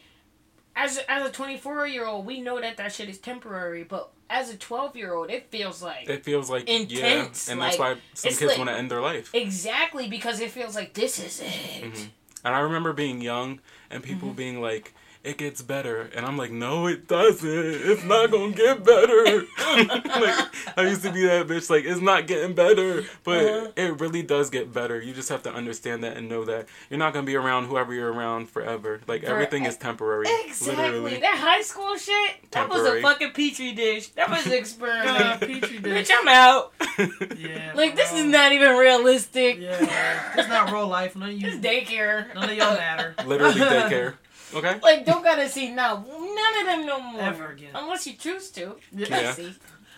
as 0.75 0.99
as 1.09 1.27
a 1.27 1.31
24 1.31 1.87
year 1.87 2.05
old 2.05 2.25
we 2.25 2.39
know 2.41 2.59
that 2.61 2.77
that 2.77 2.93
shit 2.93 3.09
is 3.09 3.17
temporary 3.17 3.83
but 3.83 4.09
as 4.29 4.49
a 4.49 4.57
12 4.57 4.95
year 4.95 5.13
old 5.13 5.29
it 5.29 5.47
feels 5.51 5.83
like 5.83 6.07
It 6.09 6.23
feels 6.23 6.49
like 6.49 6.69
Intense, 6.69 7.47
yeah, 7.47 7.51
and 7.53 7.61
that's 7.61 7.77
like, 7.77 7.95
why 7.97 8.01
some 8.13 8.29
kids 8.31 8.41
like- 8.43 8.57
want 8.57 8.69
to 8.69 8.75
end 8.75 8.89
their 8.89 9.01
life. 9.01 9.29
exactly 9.33 10.07
because 10.07 10.39
it 10.39 10.51
feels 10.51 10.75
like 10.75 10.93
this 10.93 11.19
is 11.19 11.41
it 11.41 11.83
Mhm. 11.93 12.09
And 12.43 12.55
I 12.55 12.59
remember 12.61 12.91
being 12.93 13.21
young 13.21 13.59
and 13.91 14.03
people 14.03 14.29
Mm-hmm. 14.29 14.37
being 14.37 14.61
like, 14.61 14.93
"It 15.23 15.37
gets 15.37 15.61
better," 15.61 16.09
and 16.15 16.25
I'm 16.25 16.37
like, 16.37 16.51
"No, 16.51 16.87
it 16.87 17.07
doesn't. 17.07 17.49
It's 17.49 18.03
not 18.03 18.31
gonna 18.31 18.53
get 18.53 18.83
better." 18.83 19.43
like 19.59 20.77
I 20.77 20.83
used 20.87 21.03
to 21.03 21.11
be 21.11 21.25
that 21.25 21.47
bitch. 21.47 21.69
Like 21.69 21.85
it's 21.85 22.01
not 22.01 22.27
getting 22.27 22.53
better, 22.55 23.03
but 23.23 23.43
Uh-huh. 23.45 23.71
it 23.75 23.99
really 23.99 24.21
does 24.23 24.49
get 24.49 24.73
better. 24.73 25.01
You 25.01 25.13
just 25.13 25.29
have 25.29 25.43
to 25.43 25.53
understand 25.53 26.03
that 26.03 26.17
and 26.17 26.27
know 26.29 26.45
that 26.45 26.67
you're 26.89 26.99
not 26.99 27.13
gonna 27.13 27.25
be 27.25 27.35
around 27.35 27.65
whoever 27.65 27.93
you're 27.93 28.11
around 28.11 28.49
forever. 28.49 29.01
Like 29.07 29.21
For- 29.23 29.31
everything 29.31 29.65
is 29.65 29.77
temporary. 29.77 30.27
exactly 30.45 30.75
Literally. 30.85 31.17
that 31.19 31.37
high 31.37 31.61
school 31.61 31.95
shit 31.97 32.51
temporary. 32.51 32.83
that 32.83 32.93
was 32.93 32.99
a 32.99 33.01
fucking 33.01 33.31
petri 33.31 33.71
dish 33.73 34.07
that 34.09 34.29
was 34.29 34.45
an 34.45 34.53
experiment 34.53 35.39
Petri 35.39 35.79
dish. 35.79 36.09
bitch 36.09 36.11
i'm 36.19 36.27
out 36.27 36.73
Yeah. 37.37 37.71
like 37.75 37.95
this 37.95 38.11
is 38.13 38.25
not 38.25 38.51
even 38.51 38.75
realistic 38.77 39.59
Yeah. 39.59 40.33
It's 40.37 40.49
not 40.49 40.71
real 40.71 40.87
life. 40.87 41.15
None 41.15 41.29
of 41.29 41.35
you. 41.41 41.51
this 41.51 41.59
daycare 41.59 42.33
None 42.35 42.49
of 42.49 42.55
y'all 42.57 42.75
matter. 42.75 43.15
Literally 43.25 43.59
daycare. 43.89 44.13
Okay. 44.53 44.77
like 44.83 45.05
don't 45.05 45.23
gotta 45.23 45.47
see 45.47 45.71
now 45.71 46.05
none 46.09 46.59
of 46.59 46.65
them 46.65 46.85
no 46.85 46.99
more 46.99 47.21
Ever 47.21 47.51
again. 47.51 47.69
unless 47.73 48.05
you 48.05 48.13
choose 48.15 48.49
to 48.51 48.75
Yeah. 48.91 49.31
see 49.31 49.53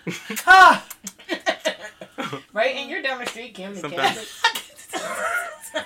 Ah! 0.45 0.85
right 2.53 2.75
and 2.75 2.87
you're 2.87 3.01
down 3.01 3.17
the 3.19 3.25
street 3.25 3.55
kim 3.55 3.75
Sometimes. 3.75 4.41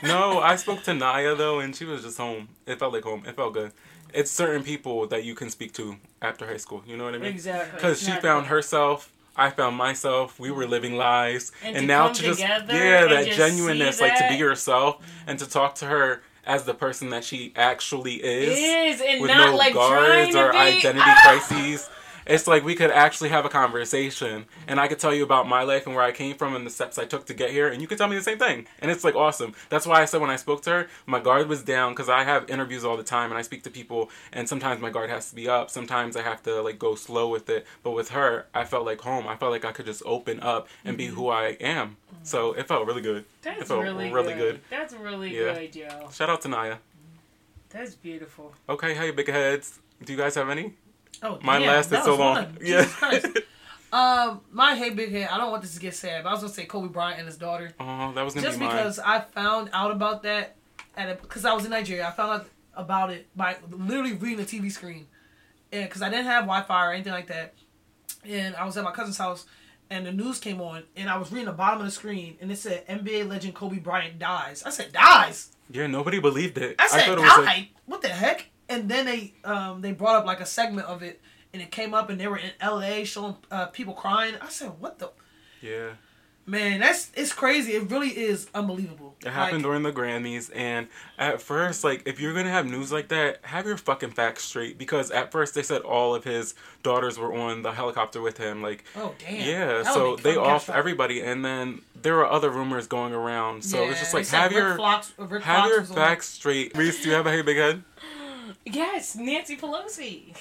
No, 0.04 0.40
I 0.42 0.58
spoke 0.58 0.84
to 0.84 0.94
Naya 0.94 1.34
though, 1.36 1.60
and 1.60 1.74
she 1.76 1.86
was 1.86 2.04
just 2.04 2.18
home. 2.18 2.50
It 2.66 2.78
felt 2.78 2.92
like 2.94 3.04
home. 3.04 3.24
It 3.26 3.36
felt 3.38 3.54
good. 3.54 3.72
It's 4.14 4.30
certain 4.30 4.64
people 4.64 5.08
that 5.08 5.24
you 5.24 5.34
can 5.34 5.50
speak 5.50 5.72
to 5.74 5.96
after 6.22 6.46
high 6.46 6.58
school. 6.58 6.84
You 6.86 6.98
know 6.98 7.06
what 7.06 7.16
I 7.16 7.20
mean? 7.20 7.32
exactly 7.32 7.72
Because 7.76 8.02
she 8.02 8.10
Not- 8.12 8.22
found 8.22 8.48
herself. 8.48 9.14
I 9.40 9.50
found 9.52 9.76
myself. 9.78 10.40
We 10.40 10.50
were 10.52 10.66
living 10.66 10.96
lives, 10.98 11.52
And 11.64 11.78
and, 11.78 11.84
to 11.84 11.88
now 11.88 12.06
come 12.08 12.16
to 12.16 12.22
just 12.24 12.40
yeah, 12.40 12.60
that 12.66 13.28
genuineness, 13.36 13.98
see 14.00 14.04
like 14.04 14.18
to 14.18 14.28
be 14.30 14.36
yourself 14.36 14.98
and 15.28 15.38
to 15.40 15.48
talk 15.48 15.76
to 15.76 15.86
her 15.86 16.22
as 16.48 16.64
the 16.64 16.74
person 16.74 17.10
that 17.12 17.24
she 17.24 17.52
actually 17.56 18.16
is, 18.16 18.58
is 18.58 19.02
and 19.06 19.22
with 19.22 19.30
not 19.30 19.52
no 19.52 19.56
like 19.56 19.74
trying 19.74 20.32
guards 20.34 20.36
or 20.36 20.52
be 20.54 20.58
identity 20.58 21.04
Ah! 21.06 21.22
crises. 21.46 21.90
It's 22.28 22.46
like 22.46 22.64
we 22.66 22.76
could 22.76 22.92
actually 22.92 23.30
have 23.30 23.46
a 23.46 23.50
conversation, 23.50 24.46
and 24.68 24.80
I 24.80 24.88
could 24.90 25.00
tell 25.00 25.14
you 25.14 25.24
about 25.24 25.48
my 25.48 25.64
life 25.64 25.86
and 25.86 25.96
where 25.96 26.04
I 26.04 26.12
came 26.12 26.36
from 26.36 26.56
and 26.56 26.66
the 26.66 26.70
steps 26.70 26.98
I 27.00 27.06
took 27.06 27.26
to 27.28 27.34
get 27.34 27.52
here, 27.52 27.68
and 27.70 27.82
you 27.82 27.88
could 27.88 27.98
tell 27.98 28.10
me 28.10 28.18
the 28.18 28.22
same 28.22 28.38
thing. 28.38 28.68
And 28.80 28.92
it's 28.92 29.04
like 29.06 29.16
awesome. 29.16 29.54
That's 29.70 29.88
why 29.88 30.02
I 30.02 30.06
said 30.06 30.20
when 30.20 30.30
I 30.30 30.36
spoke 30.36 30.62
to 30.64 30.70
her, 30.72 30.88
my 31.06 31.20
guard 31.22 31.48
was 31.48 31.64
down 31.64 31.94
because 31.94 32.10
I 32.10 32.24
have 32.26 32.50
interviews 32.50 32.84
all 32.84 32.98
the 32.98 33.04
time, 33.04 33.32
and 33.32 33.38
I 33.38 33.44
speak 33.44 33.64
to 33.64 33.70
people, 33.70 34.10
and 34.34 34.48
sometimes 34.50 34.82
my 34.82 34.90
guard 34.90 35.10
has 35.10 35.30
to 35.30 35.36
be 35.36 35.48
up. 35.48 35.70
Sometimes 35.70 36.18
I 36.18 36.22
have 36.22 36.44
to 36.44 36.62
like 36.62 36.78
go 36.78 36.96
slow 36.96 37.30
with 37.30 37.50
it. 37.50 37.66
But 37.82 37.92
with 37.92 38.10
her, 38.10 38.48
I 38.54 38.66
felt 38.66 38.86
like 38.86 39.02
home. 39.02 39.26
I 39.28 39.38
felt 39.38 39.52
like 39.52 39.64
I 39.64 39.72
could 39.72 39.86
just 39.86 40.04
open 40.06 40.42
up 40.42 40.68
and 40.84 40.98
be 40.98 41.08
who 41.08 41.30
I 41.30 41.52
am. 41.62 41.96
So 42.24 42.52
it 42.54 42.68
felt 42.68 42.86
really 42.86 43.02
good. 43.02 43.20
it 43.20 43.26
That's 43.42 43.68
felt 43.70 43.84
really, 43.84 44.12
really 44.12 44.34
good. 44.34 44.56
good. 44.56 44.62
That's 44.70 44.94
really 44.94 45.34
Yeah. 45.38 45.54
good, 45.54 45.76
yo. 45.76 46.10
Shout 46.12 46.30
out 46.30 46.42
to 46.42 46.50
Naya. 46.50 46.78
That's 47.70 47.96
beautiful. 47.96 48.54
Okay, 48.68 48.94
hey 48.96 49.12
big 49.12 49.30
heads. 49.30 49.80
Do 50.04 50.12
you 50.12 50.18
guys 50.20 50.36
have 50.36 50.50
any? 50.50 50.74
Oh, 51.24 51.40
Mine 51.42 51.62
damn, 51.62 51.70
lasted 51.70 52.04
so 52.04 52.16
long. 52.16 52.36
one. 52.36 52.58
Yeah. 52.62 52.88
Um, 53.92 54.42
my 54.52 54.76
hey 54.76 54.90
big 54.90 55.12
head. 55.12 55.30
I 55.32 55.38
don't 55.38 55.50
want 55.50 55.62
this 55.64 55.74
to 55.76 55.80
get 55.80 55.96
sad, 55.96 56.24
but 56.24 56.30
I 56.30 56.34
was 56.34 56.42
gonna 56.42 56.54
say 56.54 56.66
Kobe 56.66 56.90
Bryant 56.90 57.20
and 57.20 57.28
his 57.28 57.38
daughter. 57.38 57.72
Oh, 57.80 58.12
that 58.14 58.24
was 58.26 58.34
gonna 58.34 58.46
Just 58.46 58.60
be 58.60 58.66
mine. 58.66 58.76
because 58.76 59.00
I 59.00 59.22
found 59.22 59.70
out 59.72 59.92
about 59.92 60.24
that 60.24 60.56
at 60.98 61.22
because 61.22 61.46
I 61.46 61.54
was 61.54 61.64
in 61.64 61.72
Nigeria. 61.72 62.06
I 62.08 62.12
found 62.12 62.42
out 62.42 62.48
about 62.76 63.12
it 63.12 63.28
by 63.36 63.56
literally 63.72 64.12
reading 64.14 64.38
the 64.38 64.44
TV 64.44 64.70
screen, 64.72 65.08
and 65.72 65.88
because 65.88 66.02
I 66.02 66.10
didn't 66.10 66.26
have 66.26 66.44
Wi-Fi 66.44 66.86
or 66.86 66.92
anything 66.92 67.14
like 67.14 67.28
that, 67.28 67.54
and 68.26 68.56
I 68.58 68.66
was 68.66 68.76
at 68.76 68.84
my 68.84 68.92
cousin's 68.92 69.18
house, 69.18 69.46
and 69.90 70.06
the 70.06 70.12
news 70.12 70.38
came 70.40 70.60
on, 70.60 70.84
and 70.98 71.10
I 71.10 71.18
was 71.18 71.32
reading 71.32 71.46
the 71.46 71.54
bottom 71.54 71.80
of 71.80 71.86
the 71.86 71.92
screen, 71.92 72.36
and 72.42 72.52
it 72.52 72.58
said 72.58 72.86
NBA 72.88 73.30
legend 73.30 73.56
Kobe 73.56 73.80
Bryant 73.80 74.20
dies. 74.20 74.64
I 74.66 74.70
said 74.70 74.92
dies. 74.92 75.54
Yeah, 75.72 75.88
nobody 75.88 76.20
believed 76.20 76.58
it. 76.58 76.76
I 76.78 76.88
said 76.88 77.06
thought 77.06 77.20
it 77.20 77.22
died. 77.22 77.38
was 77.38 77.46
like 77.46 77.68
what 77.86 78.02
the 78.02 78.10
heck? 78.10 78.50
And 78.70 78.90
then 78.90 79.06
they 79.06 79.34
um 79.44 79.82
they 79.82 79.92
brought 79.92 80.16
up 80.16 80.26
like 80.26 80.42
a 80.42 80.46
segment 80.46 80.88
of 80.88 81.02
it, 81.04 81.22
and 81.54 81.62
it 81.62 81.72
came 81.72 81.94
up, 81.94 82.10
and 82.10 82.20
they 82.20 82.28
were 82.28 82.38
in 82.38 82.52
L.A. 82.60 83.04
showing 83.06 83.36
uh, 83.52 83.68
people 83.68 83.94
crying. 83.94 84.36
I 84.42 84.50
said, 84.50 84.72
what 84.80 85.00
the 85.00 85.12
yeah. 85.62 85.92
man? 86.46 86.80
That's 86.82 87.10
it's 87.16 87.32
crazy. 87.34 87.74
It 87.74 87.90
really 87.90 88.10
is 88.10 88.48
unbelievable. 88.54 89.16
It 89.26 89.32
happened 89.32 89.64
Like, 89.64 89.64
during 89.64 89.84
the 89.84 89.92
Grammys, 89.94 90.52
and 90.54 90.88
at 91.18 91.42
first, 91.42 91.84
like, 91.84 92.04
if 92.06 92.20
you're 92.20 92.34
gonna 92.34 92.52
have 92.52 92.66
news 92.68 92.92
like 92.92 93.08
that, 93.08 93.40
have 93.44 93.66
your 93.66 93.78
fucking 93.78 94.12
facts 94.12 94.44
straight. 94.44 94.78
Because 94.78 95.10
at 95.12 95.32
first 95.32 95.56
they 95.56 95.64
said 95.64 95.82
all 95.82 96.14
of 96.14 96.24
his 96.26 96.54
daughters 96.84 97.18
were 97.18 97.34
on 97.34 97.62
the 97.64 97.72
helicopter 97.72 98.22
with 98.22 98.38
him, 98.38 98.62
like, 98.62 98.84
Oh 98.96 99.16
damn. 99.18 99.48
yeah. 99.48 99.66
That 99.84 99.94
So 99.94 100.18
they 100.18 100.36
off 100.36 100.70
everybody, 100.70 101.22
and 101.22 101.44
then 101.44 101.82
there 101.96 102.16
were 102.16 102.30
other 102.30 102.50
rumors 102.50 102.86
going 102.86 103.14
around. 103.14 103.64
So 103.64 103.84
it's 103.90 104.00
just 104.00 104.14
like 104.14 104.28
have 104.28 104.52
your 104.52 104.76
Rick 105.18 105.44
have 105.44 105.70
your 105.70 105.80
on- 105.80 105.86
facts 105.86 106.28
straight. 106.28 106.78
Reese, 106.78 107.02
do 107.02 107.10
you 107.10 107.16
have 107.16 107.26
a 107.26 107.32
hey 107.32 107.42
big 107.42 107.58
head? 107.58 107.84
Yes, 108.74 109.16
Nancy 109.16 109.58
Pelosi. 109.58 110.36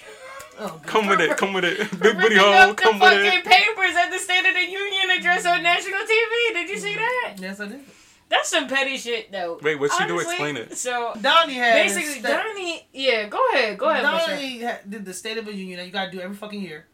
Oh, 0.58 0.80
Come 0.86 1.06
with 1.06 1.20
it, 1.20 1.36
come 1.36 1.52
with 1.52 1.64
it, 1.64 1.78
big 1.78 1.90
booty 2.00 2.16
Ripping 2.16 2.38
hole, 2.38 2.52
up 2.52 2.76
the 2.76 2.82
come 2.82 2.98
with 2.98 3.10
the 3.10 3.16
fucking 3.16 3.40
it. 3.40 3.44
papers 3.44 3.94
at 3.94 4.10
the 4.10 4.18
State 4.18 4.46
of 4.46 4.54
the 4.54 4.70
Union 4.70 5.10
address 5.18 5.44
on 5.44 5.62
national 5.62 6.00
TV. 6.00 6.54
Did 6.54 6.68
you 6.70 6.78
see 6.78 6.92
mm-hmm. 6.92 6.98
that? 7.00 7.36
Yes, 7.38 7.60
I 7.60 7.68
did. 7.68 7.80
That's 8.28 8.48
some 8.48 8.66
petty 8.66 8.96
shit, 8.96 9.30
though. 9.30 9.58
Wait, 9.62 9.78
what'd 9.78 9.96
she 9.96 10.06
do? 10.06 10.18
Explain 10.18 10.56
it. 10.56 10.76
So 10.76 11.12
Donnie 11.20 11.54
had 11.54 11.74
basically, 11.74 12.20
this- 12.20 12.22
Donnie. 12.22 12.86
Yeah, 12.92 13.28
go 13.28 13.46
ahead, 13.50 13.78
go 13.78 13.90
ahead. 13.90 14.02
Michelle. 14.02 14.28
Donnie 14.28 14.58
had, 14.58 14.90
did 14.90 15.04
the 15.04 15.14
State 15.14 15.36
of 15.36 15.44
the 15.44 15.54
Union 15.54 15.78
that 15.78 15.86
you 15.86 15.92
gotta 15.92 16.10
do 16.10 16.20
every 16.20 16.36
fucking 16.36 16.60
year. 16.60 16.86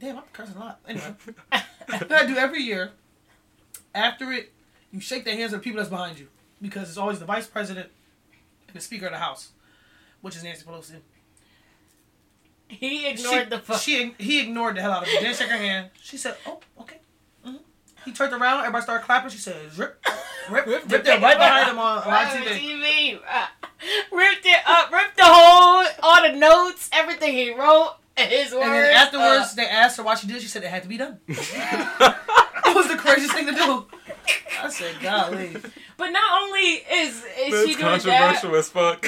Damn, 0.00 0.18
I'm 0.18 0.24
cursing 0.32 0.56
a 0.56 0.60
lot. 0.60 0.80
Anyway, 0.88 1.14
you 1.26 1.34
gotta 2.08 2.26
do 2.26 2.36
every 2.36 2.62
year. 2.62 2.92
After 3.94 4.32
it, 4.32 4.52
you 4.90 5.00
shake 5.00 5.24
the 5.24 5.32
hands 5.32 5.52
of 5.52 5.60
the 5.60 5.64
people 5.64 5.78
that's 5.78 5.90
behind 5.90 6.18
you 6.18 6.28
because 6.60 6.88
it's 6.88 6.98
always 6.98 7.18
the 7.18 7.24
vice 7.24 7.46
president 7.46 7.90
and 8.66 8.74
the 8.76 8.80
speaker 8.80 9.06
of 9.06 9.12
the 9.12 9.18
house, 9.18 9.50
which 10.24 10.36
is 10.36 10.42
Nancy 10.42 10.64
Pelosi. 10.64 10.94
He 12.68 13.06
ignored 13.06 13.44
she, 13.44 13.50
the 13.50 13.58
fuck. 13.58 13.80
She 13.80 14.14
he 14.18 14.40
ignored 14.40 14.76
the 14.76 14.80
hell 14.80 14.92
out 14.92 15.02
of 15.02 15.08
me. 15.08 15.18
Didn't 15.20 15.36
shake 15.36 15.50
her 15.50 15.56
hand. 15.58 15.90
She 16.02 16.16
said, 16.16 16.34
"Oh, 16.46 16.60
okay." 16.80 16.96
hmm 17.44 17.56
He 18.06 18.12
turned 18.12 18.32
around. 18.32 18.60
Everybody 18.60 18.82
started 18.84 19.04
clapping. 19.04 19.28
She 19.30 19.36
said, 19.38 19.56
"Rip, 19.76 20.02
rip, 20.50 20.66
rip, 20.66 20.90
rip 20.90 21.06
it 21.06 21.20
right 21.20 21.36
behind 21.36 21.70
him 21.70 21.78
on 21.78 21.96
live 22.08 22.28
TV." 22.28 23.18
TV. 23.18 23.18
Ripped 24.10 24.46
it 24.46 24.60
up, 24.66 24.90
ripped 24.90 25.16
the 25.18 25.24
whole, 25.26 25.84
all 26.02 26.22
the 26.22 26.34
notes, 26.38 26.88
everything 26.90 27.34
he 27.34 27.50
wrote, 27.52 27.96
his 28.16 28.52
words. 28.54 28.64
And 28.64 28.72
then 28.72 28.94
afterwards, 28.94 29.52
uh, 29.52 29.54
they 29.56 29.66
asked 29.66 29.98
her 29.98 30.02
why 30.02 30.14
she 30.14 30.26
did. 30.26 30.36
it. 30.36 30.42
She 30.42 30.48
said 30.48 30.62
it 30.64 30.68
had 30.70 30.84
to 30.84 30.88
be 30.88 30.96
done. 30.96 31.18
it 31.28 32.74
was 32.74 32.88
the 32.88 32.96
craziest 32.96 33.34
thing 33.34 33.46
to 33.46 33.52
do. 33.52 33.84
I 34.62 34.70
said, 34.70 34.94
"Golly." 35.02 35.54
but 35.98 36.08
not 36.08 36.42
only 36.42 36.60
is 36.60 37.22
is 37.46 37.68
she 37.68 37.74
doing 37.74 37.78
that, 37.78 38.00
controversial 38.02 38.56
as 38.56 38.70
fuck. 38.70 39.06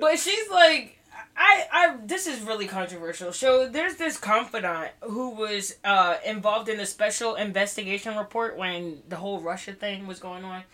But 0.00 0.18
she's 0.18 0.48
like, 0.50 0.98
I, 1.36 1.66
I, 1.72 1.96
this 2.04 2.26
is 2.26 2.40
really 2.40 2.66
controversial. 2.66 3.32
So 3.32 3.68
there's 3.68 3.96
this 3.96 4.18
confidant 4.18 4.90
who 5.00 5.30
was 5.30 5.76
uh, 5.84 6.16
involved 6.24 6.68
in 6.68 6.78
a 6.80 6.86
special 6.86 7.34
investigation 7.34 8.16
report 8.16 8.56
when 8.56 9.02
the 9.08 9.16
whole 9.16 9.40
Russia 9.40 9.72
thing 9.72 10.06
was 10.06 10.18
going 10.18 10.44
on, 10.44 10.64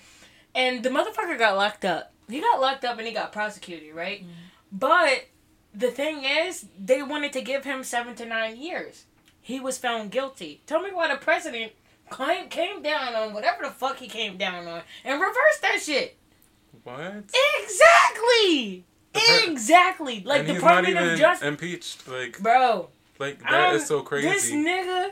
and 0.55 0.83
the 0.83 0.91
motherfucker 0.91 1.39
got 1.39 1.57
locked 1.57 1.85
up. 1.85 2.13
He 2.29 2.41
got 2.41 2.61
locked 2.61 2.85
up 2.85 2.99
and 2.99 3.07
he 3.07 3.13
got 3.13 3.33
prosecuted, 3.33 3.95
right? 3.95 4.25
But 4.73 5.27
the 5.73 5.91
thing 5.91 6.25
is, 6.25 6.67
they 6.79 7.03
wanted 7.03 7.33
to 7.35 7.43
give 7.43 7.65
him 7.65 7.85
seven 7.85 8.15
to 8.17 8.25
nine 8.27 8.57
years. 8.57 9.05
He 9.41 9.61
was 9.61 9.79
found 9.79 10.11
guilty. 10.11 10.63
Tell 10.67 10.83
me 10.83 10.91
why 10.93 11.09
the 11.13 11.21
president 11.21 11.73
came 12.11 12.49
came 12.49 12.83
down 12.83 13.15
on 13.15 13.35
whatever 13.35 13.63
the 13.65 13.71
fuck 13.71 13.99
he 13.99 14.09
came 14.09 14.37
down 14.37 14.67
on 14.67 14.83
and 15.05 15.21
reversed 15.21 15.63
that 15.63 15.81
shit. 15.81 16.17
What? 16.83 17.25
Exactly. 17.63 18.85
Pre- 19.19 19.53
Exactly. 19.53 20.23
Like 20.25 20.41
and 20.41 20.49
he's 20.49 20.57
Department 20.59 20.95
not 20.95 21.07
of 21.09 21.19
Justice, 21.19 21.49
impeached. 21.49 22.09
Like, 22.09 22.39
bro. 22.41 22.89
like 23.19 23.41
that 23.43 23.75
is 23.75 23.83
um, 23.83 23.87
so 23.89 24.03
crazy. 24.03 24.29
This 24.29 24.51
nigga, 24.51 25.11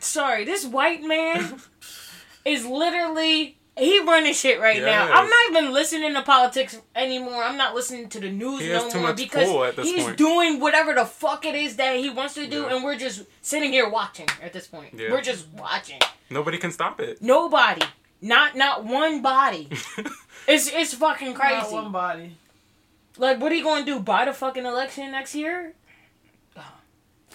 sorry, 0.00 0.44
this 0.44 0.64
white 0.66 1.02
man 1.02 1.60
is 2.44 2.64
literally 2.66 3.58
he 3.78 4.00
running 4.00 4.34
shit 4.34 4.60
right 4.60 4.82
now. 4.82 5.04
I'm 5.12 5.28
not 5.28 5.50
even 5.50 5.72
listening 5.72 6.12
to 6.14 6.22
politics 6.22 6.80
anymore. 6.96 7.42
I'm 7.44 7.56
not 7.56 7.74
listening 7.74 8.08
to 8.10 8.20
the 8.20 8.30
news 8.30 8.60
He 8.60 8.68
no 8.70 8.90
too 8.90 8.98
more 8.98 9.08
much 9.10 9.16
because 9.18 9.48
pull 9.48 9.64
at 9.64 9.76
this 9.76 9.86
he's 9.86 10.04
point. 10.04 10.16
doing 10.16 10.60
whatever 10.60 10.94
the 10.94 11.04
fuck 11.06 11.44
it 11.46 11.54
is 11.54 11.76
that 11.76 11.96
he 11.96 12.10
wants 12.10 12.34
to 12.34 12.46
do, 12.48 12.62
Yeah. 12.62 12.74
and 12.74 12.84
we're 12.84 12.96
just 12.98 13.22
sitting 13.40 13.70
here 13.72 13.88
watching 13.88 14.26
at 14.42 14.52
this 14.52 14.66
point. 14.66 14.94
Yeah. 14.94 15.10
We're 15.12 15.22
just 15.22 15.46
watching. 15.52 16.00
Nobody 16.30 16.58
can 16.58 16.72
stop 16.72 17.00
it. 17.00 17.22
Nobody, 17.22 17.82
not 18.20 18.56
not 18.56 18.84
one 18.84 19.22
body. 19.22 19.68
it's 20.48 20.68
it's 20.72 20.94
fucking 20.94 21.34
crazy. 21.34 21.54
Not 21.54 21.72
one 21.72 21.92
body. 21.92 22.36
Like, 23.18 23.40
what 23.40 23.50
are 23.52 23.54
you 23.54 23.64
gonna 23.64 23.84
do? 23.84 24.00
Buy 24.00 24.24
the 24.24 24.32
fucking 24.32 24.64
election 24.64 25.10
next 25.10 25.34
year? 25.34 25.74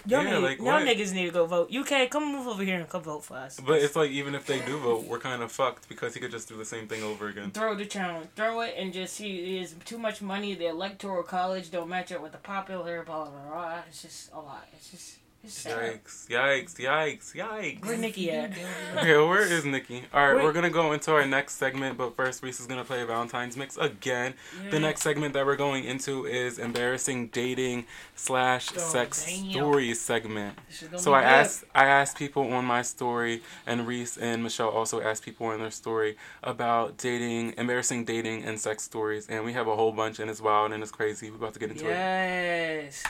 Y'all, 0.06 0.22
Yeah, 0.22 0.34
need, 0.34 0.42
like, 0.42 0.58
y'all 0.58 0.80
niggas 0.82 1.14
need 1.14 1.26
to 1.26 1.30
go 1.30 1.46
vote. 1.46 1.74
UK, 1.74 2.10
come 2.10 2.30
move 2.30 2.46
over 2.46 2.62
here 2.62 2.78
and 2.78 2.88
come 2.88 3.02
vote 3.02 3.24
for 3.24 3.36
us. 3.38 3.58
But 3.58 3.80
it's 3.80 3.96
like 3.96 4.10
even 4.10 4.34
if 4.34 4.44
they 4.46 4.60
do 4.60 4.78
vote, 4.78 5.04
we're 5.04 5.18
kind 5.18 5.42
of 5.42 5.50
fucked 5.50 5.88
because 5.88 6.12
he 6.14 6.20
could 6.20 6.30
just 6.30 6.46
do 6.48 6.56
the 6.58 6.64
same 6.64 6.86
thing 6.88 7.02
over 7.02 7.28
again. 7.28 7.50
throw 7.52 7.74
the 7.74 7.86
challenge, 7.86 8.28
throw 8.36 8.60
it, 8.60 8.74
and 8.76 8.92
just 8.92 9.14
see 9.14 9.58
is 9.58 9.74
too 9.86 9.96
much 9.98 10.20
money. 10.20 10.54
The 10.54 10.66
electoral 10.66 11.22
college 11.22 11.70
don't 11.70 11.88
match 11.88 12.12
up 12.12 12.20
with 12.22 12.32
the 12.32 12.38
popular. 12.38 13.02
Blah 13.02 13.30
blah 13.30 13.42
blah. 13.50 13.78
It's 13.88 14.02
just 14.02 14.32
a 14.32 14.40
lot. 14.40 14.66
It's 14.74 14.90
just. 14.90 15.18
Yikes! 15.44 16.28
Yikes! 16.28 16.74
Yikes! 16.76 17.34
Yikes! 17.34 17.84
Where 17.84 17.96
Nikki 17.98 18.30
at? 18.30 18.52
Okay, 18.96 19.16
where 19.16 19.46
is 19.46 19.64
Nikki? 19.64 20.02
All 20.12 20.26
right, 20.26 20.36
Wait. 20.36 20.44
we're 20.44 20.52
gonna 20.52 20.70
go 20.70 20.92
into 20.92 21.12
our 21.12 21.26
next 21.26 21.54
segment, 21.56 21.98
but 21.98 22.16
first, 22.16 22.42
Reese 22.42 22.60
is 22.60 22.66
gonna 22.66 22.84
play 22.84 23.02
a 23.02 23.06
Valentine's 23.06 23.56
mix 23.56 23.76
again. 23.76 24.34
The 24.70 24.78
mm. 24.78 24.82
next 24.82 25.02
segment 25.02 25.34
that 25.34 25.44
we're 25.44 25.56
going 25.56 25.84
into 25.84 26.24
is 26.26 26.58
embarrassing 26.58 27.28
dating 27.28 27.84
slash 28.16 28.70
Oh, 28.74 28.78
sex 28.78 29.26
damn. 29.26 29.50
stories 29.50 30.00
segment. 30.00 30.58
This 30.68 30.78
shit 30.78 30.90
gonna 30.90 31.02
So 31.02 31.12
I 31.12 31.20
good. 31.20 31.28
asked 31.28 31.64
I 31.74 31.84
asked 31.86 32.16
people 32.16 32.50
on 32.52 32.64
my 32.64 32.80
story, 32.82 33.42
and 33.66 33.86
Reese 33.86 34.16
and 34.16 34.42
Michelle 34.42 34.70
also 34.70 35.00
asked 35.02 35.24
people 35.24 35.46
on 35.48 35.60
their 35.60 35.70
story 35.70 36.16
about 36.42 36.96
dating, 36.96 37.54
embarrassing 37.58 38.04
dating 38.06 38.44
and 38.44 38.58
sex 38.58 38.82
stories, 38.82 39.26
and 39.28 39.44
we 39.44 39.52
have 39.52 39.68
a 39.68 39.76
whole 39.76 39.92
bunch, 39.92 40.18
and 40.18 40.30
it's 40.30 40.40
wild 40.40 40.72
and 40.72 40.82
it's 40.82 40.92
crazy. 40.92 41.30
We're 41.30 41.36
about 41.36 41.52
to 41.54 41.60
get 41.60 41.70
into 41.70 41.86
it. 41.86 41.90
Yes. 41.90 43.04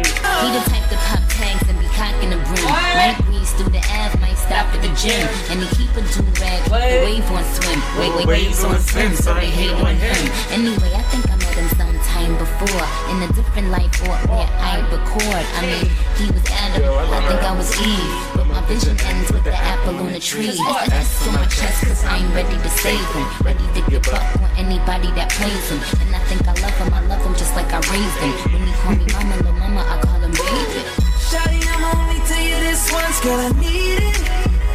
Is 0.00 0.10
a 0.10 0.14
fucking 0.20 0.42
cute. 0.42 0.42
He 0.42 0.48
the 0.52 0.62
type 0.70 0.86
to 0.90 0.98
pop 1.08 1.22
tags 1.28 1.68
and 1.68 1.78
be 1.78 1.88
cocking 1.96 2.30
the 2.30 2.40
brim. 2.44 2.64
Might 2.66 3.18
breeze 3.24 3.52
through 3.54 3.72
the 3.72 3.82
Ave, 3.88 4.18
might 4.20 4.36
stop 4.36 4.66
at 4.74 4.80
the 4.82 4.92
gym. 4.96 5.24
And 5.50 5.62
he 5.62 5.68
keep 5.76 5.92
a 5.96 6.02
do 6.02 6.22
rag, 6.40 6.64
the 6.64 7.00
wave 7.04 7.30
on 7.30 7.44
swim. 7.56 7.80
Wait, 7.98 8.12
wait, 8.16 8.26
waves 8.26 8.64
on 8.64 8.78
swim, 8.80 9.14
so 9.14 9.34
they 9.34 9.50
hate 9.50 9.72
on 9.72 9.96
him. 9.96 10.20
Anyway, 10.52 10.92
I 10.92 11.02
think 11.08 11.24
I 11.30 11.36
met 11.36 11.54
him 11.54 11.68
sometime 11.76 12.36
before. 12.38 12.86
In 13.10 13.22
a 13.22 13.28
different 13.32 13.68
life 13.70 13.92
or 14.04 14.16
where 14.28 14.48
I 14.60 14.80
record. 14.92 15.44
I 15.56 15.60
mean, 15.64 15.86
he 16.18 16.30
was 16.30 16.44
Adam, 16.50 16.84
I 16.84 17.20
think 17.28 17.42
I 17.42 17.52
was 17.56 17.70
Eve. 17.80 18.45
Vision 18.66 18.98
ends 18.98 19.30
with 19.30 19.44
the 19.44 19.54
apple 19.54 19.94
on 19.94 20.12
the 20.12 20.18
tree. 20.18 20.48
S 20.48 21.26
on 21.28 21.34
my 21.34 21.46
chest, 21.46 21.86
cause 21.86 22.04
I'm 22.04 22.32
ready 22.34 22.56
to 22.56 22.68
save 22.68 22.98
him. 23.14 23.26
Ready 23.44 23.66
to 23.74 23.90
give 23.90 24.08
up 24.08 24.42
on 24.42 24.50
anybody 24.56 25.06
that 25.14 25.30
plays 25.30 25.70
him. 25.70 25.78
And 26.02 26.16
I 26.16 26.18
think 26.26 26.42
I 26.48 26.52
love 26.60 26.74
him, 26.74 26.92
I 26.92 27.00
love 27.06 27.22
him 27.24 27.34
just 27.34 27.54
like 27.54 27.72
I 27.72 27.78
raised 27.78 28.18
him. 28.18 28.34
When 28.50 28.66
he 28.66 28.74
call 28.74 28.94
me 28.96 29.06
mama, 29.12 29.36
little 29.36 29.52
mama, 29.52 29.86
I 29.86 30.02
call 30.02 30.18
him 30.18 30.32
baby. 30.32 30.82
Shawty, 31.30 31.62
I'm 31.62 31.84
only 31.94 32.18
tell 32.26 32.42
you 32.42 32.56
this 32.58 32.90
once, 32.90 33.20
girl, 33.20 33.38
I 33.38 33.50
need 33.60 34.02
it 34.02 34.16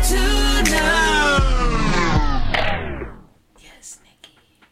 to 0.07 1.11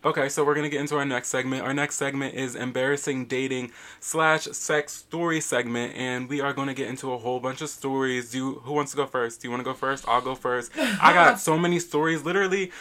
Okay, 0.09 0.27
so 0.27 0.43
we're 0.43 0.55
gonna 0.55 0.69
get 0.69 0.81
into 0.81 0.97
our 0.97 1.05
next 1.05 1.27
segment. 1.27 1.61
Our 1.61 1.71
next 1.71 1.97
segment 1.97 2.33
is 2.33 2.55
embarrassing 2.55 3.25
dating 3.25 3.71
slash 3.99 4.45
sex 4.45 4.91
story 4.91 5.39
segment, 5.39 5.95
and 5.95 6.27
we 6.27 6.41
are 6.41 6.51
gonna 6.51 6.73
get 6.73 6.87
into 6.87 7.13
a 7.13 7.17
whole 7.19 7.39
bunch 7.39 7.61
of 7.61 7.69
stories. 7.69 8.31
Do 8.31 8.37
you, 8.39 8.53
who 8.63 8.73
wants 8.73 8.89
to 8.89 8.97
go 8.97 9.05
first? 9.05 9.39
Do 9.39 9.47
you 9.47 9.51
want 9.51 9.61
to 9.61 9.63
go 9.63 9.75
first? 9.75 10.05
I'll 10.07 10.21
go 10.21 10.33
first. 10.33 10.71
I 10.79 11.13
got 11.13 11.39
so 11.39 11.59
many 11.59 11.77
stories. 11.77 12.23
Literally, 12.23 12.71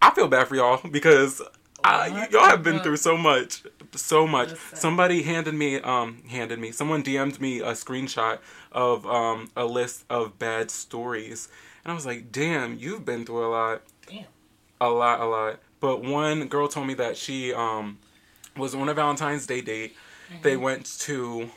I 0.00 0.12
feel 0.12 0.28
bad 0.28 0.46
for 0.46 0.54
y'all 0.54 0.80
because 0.88 1.42
I, 1.82 2.28
y'all 2.30 2.44
have 2.44 2.62
been 2.62 2.78
through 2.78 2.98
so 2.98 3.16
much, 3.16 3.64
so 3.96 4.28
much. 4.28 4.50
Somebody 4.72 5.22
handed 5.22 5.54
me, 5.54 5.80
um, 5.80 6.22
handed 6.28 6.60
me. 6.60 6.70
Someone 6.70 7.02
DM'd 7.02 7.40
me 7.40 7.58
a 7.58 7.72
screenshot 7.72 8.38
of 8.70 9.04
um 9.04 9.50
a 9.56 9.64
list 9.64 10.04
of 10.08 10.38
bad 10.38 10.70
stories, 10.70 11.48
and 11.82 11.90
I 11.90 11.94
was 11.96 12.06
like, 12.06 12.30
damn, 12.30 12.78
you've 12.78 13.04
been 13.04 13.26
through 13.26 13.48
a 13.48 13.50
lot 13.50 13.82
Damn. 14.06 14.26
a 14.80 14.90
lot, 14.90 15.18
a 15.18 15.24
lot. 15.24 15.58
But 15.80 16.02
one 16.02 16.46
girl 16.48 16.68
told 16.68 16.86
me 16.86 16.94
that 16.94 17.16
she 17.16 17.52
um 17.54 17.98
was 18.56 18.74
on 18.74 18.88
a 18.88 18.94
Valentine's 18.94 19.46
Day 19.46 19.60
date. 19.60 19.96
They 20.42 20.56
went 20.56 20.84
to 21.00 21.50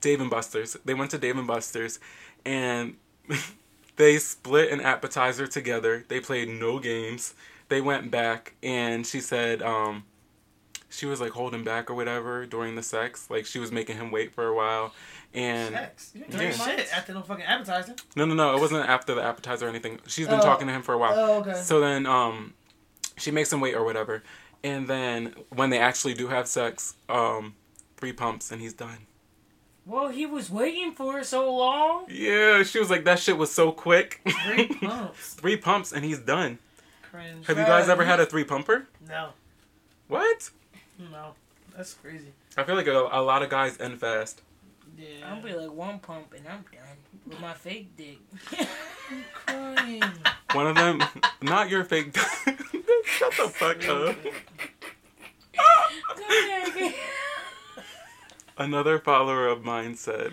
Dave 0.00 0.20
and 0.20 0.30
Buster's. 0.30 0.76
They 0.84 0.94
went 0.94 1.10
to 1.12 1.18
Dave 1.18 1.36
and 1.38 1.46
Buster's, 1.46 1.98
and 2.44 2.96
they 3.96 4.18
split 4.18 4.70
an 4.72 4.80
appetizer 4.80 5.46
together. 5.46 6.04
They 6.08 6.20
played 6.20 6.48
no 6.48 6.78
games. 6.78 7.34
They 7.68 7.80
went 7.80 8.10
back, 8.10 8.54
and 8.62 9.06
she 9.06 9.20
said 9.20 9.62
um 9.62 10.04
she 10.90 11.04
was 11.06 11.20
like 11.20 11.32
holding 11.32 11.64
back 11.64 11.90
or 11.90 11.94
whatever 11.94 12.46
during 12.46 12.74
the 12.74 12.82
sex. 12.82 13.28
Like 13.30 13.46
she 13.46 13.58
was 13.58 13.70
making 13.70 13.96
him 13.96 14.10
wait 14.10 14.32
for 14.32 14.46
a 14.46 14.54
while. 14.54 14.94
And 15.34 15.74
Sex. 15.74 16.12
You 16.14 16.24
ain't 16.24 16.32
Yeah. 16.34 16.50
shit 16.52 16.88
after 16.94 17.12
no 17.12 17.20
fucking 17.22 17.44
appetizer. 17.44 17.94
no, 18.16 18.24
no, 18.24 18.34
no. 18.34 18.56
It 18.56 18.60
wasn't 18.60 18.88
after 18.88 19.14
the 19.14 19.22
appetizer 19.22 19.66
or 19.66 19.68
anything. 19.68 20.00
She's 20.06 20.26
been 20.26 20.40
Oh. 20.40 20.42
talking 20.42 20.66
to 20.66 20.72
him 20.72 20.82
for 20.82 20.94
a 20.94 20.98
while. 20.98 21.12
Oh, 21.14 21.38
okay. 21.40 21.54
So 21.62 21.80
then, 21.80 22.06
um, 22.06 22.54
she 23.18 23.30
makes 23.30 23.52
him 23.52 23.60
wait 23.60 23.74
or 23.74 23.84
whatever, 23.84 24.22
and 24.64 24.88
then 24.88 25.34
when 25.50 25.70
they 25.70 25.78
actually 25.78 26.14
do 26.14 26.28
have 26.28 26.48
sex, 26.48 26.94
um, 27.08 27.54
three 27.96 28.12
pumps 28.12 28.50
and 28.50 28.60
he's 28.60 28.72
done. 28.74 28.98
Well, 29.86 30.08
he 30.08 30.26
was 30.26 30.50
waiting 30.50 30.92
for 30.92 31.24
so 31.24 31.54
long. 31.54 32.04
Yeah, 32.10 32.62
she 32.62 32.78
was 32.78 32.90
like, 32.90 33.04
that 33.04 33.18
shit 33.18 33.38
was 33.38 33.50
so 33.50 33.72
quick. 33.72 34.20
Three 34.44 34.66
pumps. 34.82 35.32
three 35.34 35.56
pumps 35.56 35.92
and 35.92 36.04
he's 36.04 36.18
done. 36.18 36.58
Cringe. 37.02 37.46
Have 37.46 37.56
you 37.56 37.64
guys 37.64 37.88
ever 37.88 38.04
had 38.04 38.20
a 38.20 38.26
three 38.26 38.44
pumper? 38.44 38.86
No. 39.08 39.30
What? 40.08 40.50
No. 40.98 41.32
That's 41.74 41.94
crazy. 41.94 42.32
I 42.56 42.64
feel 42.64 42.74
like 42.74 42.86
a, 42.86 43.08
a 43.12 43.22
lot 43.22 43.42
of 43.42 43.48
guys 43.48 43.80
end 43.80 43.98
fast. 44.00 44.42
Yeah. 44.98 45.30
I'll 45.32 45.40
be 45.40 45.52
like 45.52 45.70
one 45.70 46.00
pump 46.00 46.34
and 46.36 46.46
I'm 46.48 46.64
done 46.72 46.96
with 47.26 47.40
my 47.40 47.54
fake 47.54 47.96
dick. 47.96 48.18
crying. 49.46 50.02
One 50.52 50.66
of 50.66 50.74
them, 50.74 51.02
not 51.40 51.70
your 51.70 51.84
fake. 51.84 52.12
Dick. 52.12 52.24
Shut 53.04 53.32
the 53.36 53.48
fuck 53.48 53.88
up. 53.88 54.16
Another 58.58 58.98
follower 58.98 59.46
of 59.46 59.64
mine 59.64 59.94
said, 59.94 60.32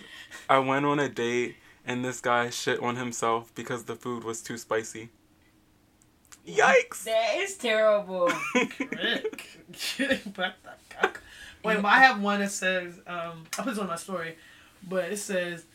I 0.50 0.58
went 0.58 0.86
on 0.86 1.00
a 1.00 1.10
date 1.10 1.58
and 1.86 2.04
this 2.04 2.20
guy 2.20 2.50
shit 2.50 2.80
on 2.80 2.96
himself 2.96 3.54
because 3.54 3.84
the 3.84 3.96
food 3.96 4.24
was 4.24 4.42
too 4.42 4.58
spicy. 4.58 5.10
Yikes! 6.48 7.04
that 7.04 7.36
is 7.38 7.56
terrible. 7.56 8.32
Rick. 8.56 9.60
What 10.36 10.56
the 10.64 10.74
fuck? 10.90 11.22
Wait, 11.64 11.84
I 11.84 12.00
have 12.00 12.22
one 12.22 12.40
that 12.42 12.52
says, 12.52 13.00
um, 13.08 13.44
I 13.58 13.64
put 13.64 13.66
this 13.66 13.78
on 13.80 13.88
my 13.88 13.96
story, 13.96 14.38
but 14.88 15.12
it 15.12 15.18
says, 15.18 15.66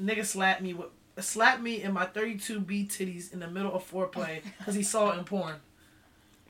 nigga 0.00 0.24
slapped 0.24 0.62
me 0.62 0.74
with 0.74 0.88
slapped 1.18 1.60
me 1.60 1.82
in 1.82 1.92
my 1.92 2.06
32B 2.06 2.88
titties 2.88 3.32
in 3.32 3.40
the 3.40 3.48
middle 3.48 3.74
of 3.74 3.88
foreplay 3.90 4.40
because 4.58 4.74
he 4.74 4.82
saw 4.82 5.10
it 5.12 5.18
in 5.18 5.24
porn. 5.24 5.56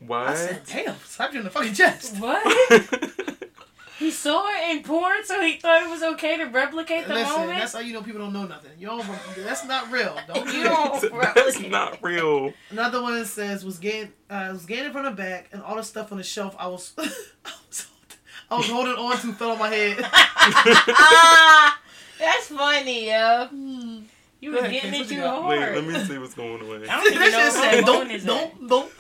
What? 0.07 0.29
I 0.29 0.35
said, 0.35 0.55
What? 0.57 0.67
damn, 0.67 0.97
slapped 1.05 1.33
you 1.35 1.41
in 1.41 1.45
the 1.45 1.51
fucking 1.51 1.75
chest. 1.75 2.17
What? 2.19 2.41
he 3.99 4.11
saw 4.11 4.47
it 4.49 4.77
in 4.77 4.83
porn, 4.83 5.25
so 5.25 5.43
he 5.43 5.57
thought 5.59 5.83
it 5.83 5.91
was 5.91 6.03
okay 6.03 6.39
to 6.39 6.45
replicate 6.45 7.07
the 7.07 7.15
Listen, 7.15 7.33
moment. 7.41 7.59
that's 7.59 7.75
how 7.75 7.81
you 7.81 7.93
know 7.93 8.03
people 8.03 8.21
don't 8.21 8.33
know 8.33 8.47
nothing. 8.47 8.71
You 8.79 8.87
don't, 8.87 9.07
that's 9.37 9.67
not 9.67 9.91
real. 9.93 10.17
Don't 10.27 10.47
You 10.47 10.53
do 10.53 10.65
don't. 10.65 11.35
That's 11.35 11.61
not 11.61 12.03
real. 12.03 12.55
Another 12.71 13.03
one 13.03 13.23
says 13.27 13.63
was 13.65 13.79
getting 13.79 14.13
uh, 14.31 14.49
was 14.53 14.65
getting 14.65 14.93
from 14.93 15.05
the 15.05 15.11
back 15.11 15.49
and 15.53 15.63
all 15.63 15.77
the 15.77 15.83
stuff 15.83 16.13
on 16.13 16.19
the 16.19 16.25
shelf 16.25 16.57
I 16.59 16.69
was 16.69 16.95
I 16.99 17.03
was, 17.69 17.87
I 18.51 18.57
was 18.57 18.69
holding 18.69 18.95
on 18.95 19.13
to 19.19 19.33
fell 19.35 19.53
on 19.53 19.59
my 19.59 19.69
head. 19.69 19.99
ah, 20.03 21.79
that's 22.19 22.47
funny, 22.49 23.09
yo. 23.11 23.49
You 24.41 24.51
Go 24.53 24.57
were 24.59 24.65
ahead, 24.65 24.73
getting 24.73 24.91
Chris, 24.91 25.11
it 25.13 25.21
what 25.21 25.23
too 25.23 25.29
hard. 25.29 25.59
Wait, 25.61 25.75
let 25.75 25.85
me 25.85 26.05
see 26.05 26.19
what's 26.19 26.35
going 26.35 26.61
away. 26.63 26.89
I 26.89 26.97
don't 26.97 27.13
even 27.13 27.31
know 27.31 27.31
That 27.31 27.53
shit 27.53 27.63
what 27.63 27.73
said, 27.75 27.85
don't 27.85 28.11
is 28.11 28.25
don't 28.25 28.69
don't 28.69 28.93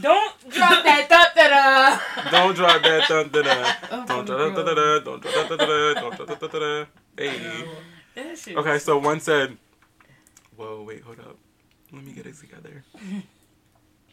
Don't 0.00 0.50
drop 0.50 0.84
that 0.84 1.08
da 1.08 1.24
da 1.34 1.48
da. 1.48 2.30
Don't 2.30 2.54
drop 2.56 2.82
that 2.82 3.08
dun 3.08 3.28
da 3.30 3.42
da. 3.42 3.72
Oh, 3.92 4.04
Don't 4.06 4.26
drop 4.26 4.54
da 4.56 4.62
da 4.62 4.74
da. 4.74 4.98
Don't 5.00 5.22
drop 5.22 5.48
da 5.48 5.56
da 5.56 5.66
da. 5.66 6.00
Don't 6.00 6.16
drop 6.16 6.40
da 6.40 6.46
da 6.48 6.58
da. 6.58 6.84
Hey. 7.16 7.64
That 8.14 8.38
shit. 8.38 8.56
Okay, 8.56 8.78
so 8.78 8.98
one 8.98 9.20
said, 9.20 9.56
"Whoa, 10.56 10.82
wait, 10.82 11.02
hold 11.02 11.20
up. 11.20 11.36
Let 11.92 12.04
me 12.04 12.12
get 12.12 12.26
it 12.26 12.36
together. 12.38 12.84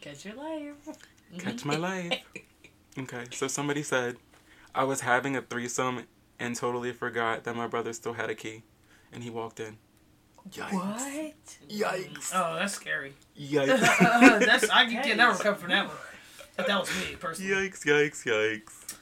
Catch 0.00 0.24
your 0.24 0.34
life. 0.36 0.96
Catch 1.38 1.64
my 1.66 1.76
life." 1.76 2.12
Okay, 2.98 3.24
so 3.30 3.46
somebody 3.46 3.84
said, 3.84 4.16
"I 4.74 4.84
was 4.84 5.00
having 5.02 5.36
a 5.36 5.42
threesome 5.42 6.04
and 6.38 6.56
totally 6.56 6.92
forgot 6.92 7.44
that 7.44 7.56
my 7.56 7.66
brother 7.66 7.92
still 7.92 8.14
had 8.14 8.30
a 8.30 8.34
key, 8.34 8.62
and 9.12 9.22
he 9.22 9.30
walked 9.30 9.60
in." 9.60 9.78
Yikes! 10.50 10.72
What? 10.72 11.58
Yikes! 11.68 12.30
Oh, 12.34 12.56
that's 12.58 12.74
scary. 12.74 13.14
Yikes! 13.38 13.78
that's 14.46 14.70
I 14.70 14.86
can 14.86 15.16
never 15.16 15.32
recover 15.36 15.58
from 15.58 15.70
that 15.70 15.86
one. 15.86 15.96
If 16.58 16.66
that 16.66 16.80
was 16.80 16.90
me 16.90 17.16
personally. 17.16 17.52
Yikes! 17.52 17.84
Yikes! 17.84 18.24
Yikes! 18.24 18.94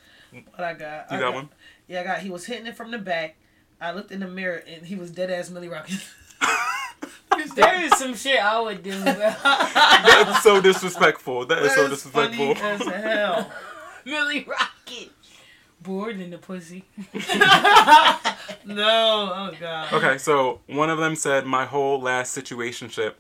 What 0.51 0.61
I 0.61 0.75
got? 0.75 1.11
You 1.11 1.17
I 1.17 1.21
got 1.21 1.35
one? 1.35 1.49
Yeah, 1.87 2.01
I 2.01 2.05
got. 2.05 2.19
He 2.19 2.31
was 2.31 2.45
hitting 2.45 2.67
it 2.67 2.77
from 2.77 2.91
the 2.91 2.99
back. 2.99 3.37
I 3.81 3.93
looked 3.93 4.11
in 4.11 4.21
the 4.21 4.27
mirror 4.27 4.63
and 4.67 4.85
he 4.85 4.97
was 4.97 5.11
dead 5.11 5.31
ass 5.31 5.51
Millie 5.51 5.69
Rocket. 5.69 6.01
There 7.55 7.85
is 7.85 7.97
some 7.97 8.17
shit 8.17 8.43
I 8.43 8.61
would 8.61 8.83
do. 8.83 8.91
That's 8.91 10.43
so 10.43 10.61
disrespectful. 10.61 11.47
That 11.47 11.63
is 11.63 11.73
so 11.73 11.85
That 11.85 11.93
is 11.93 12.03
funny 12.03 12.37
disrespectful. 12.55 12.91
as 12.93 13.03
hell. 13.03 13.53
Millie 14.05 14.45
Rocket. 14.45 15.11
Bored 15.89 16.21
in 16.21 16.29
the 16.31 16.37
pussy. 16.39 16.85
No, 18.65 19.33
oh 19.35 19.51
god. 19.59 19.93
Okay, 19.95 20.19
so 20.19 20.61
one 20.67 20.91
of 20.91 20.99
them 20.99 21.15
said 21.17 21.47
my 21.47 21.65
whole 21.65 21.99
last 22.01 22.37
situationship 22.37 23.15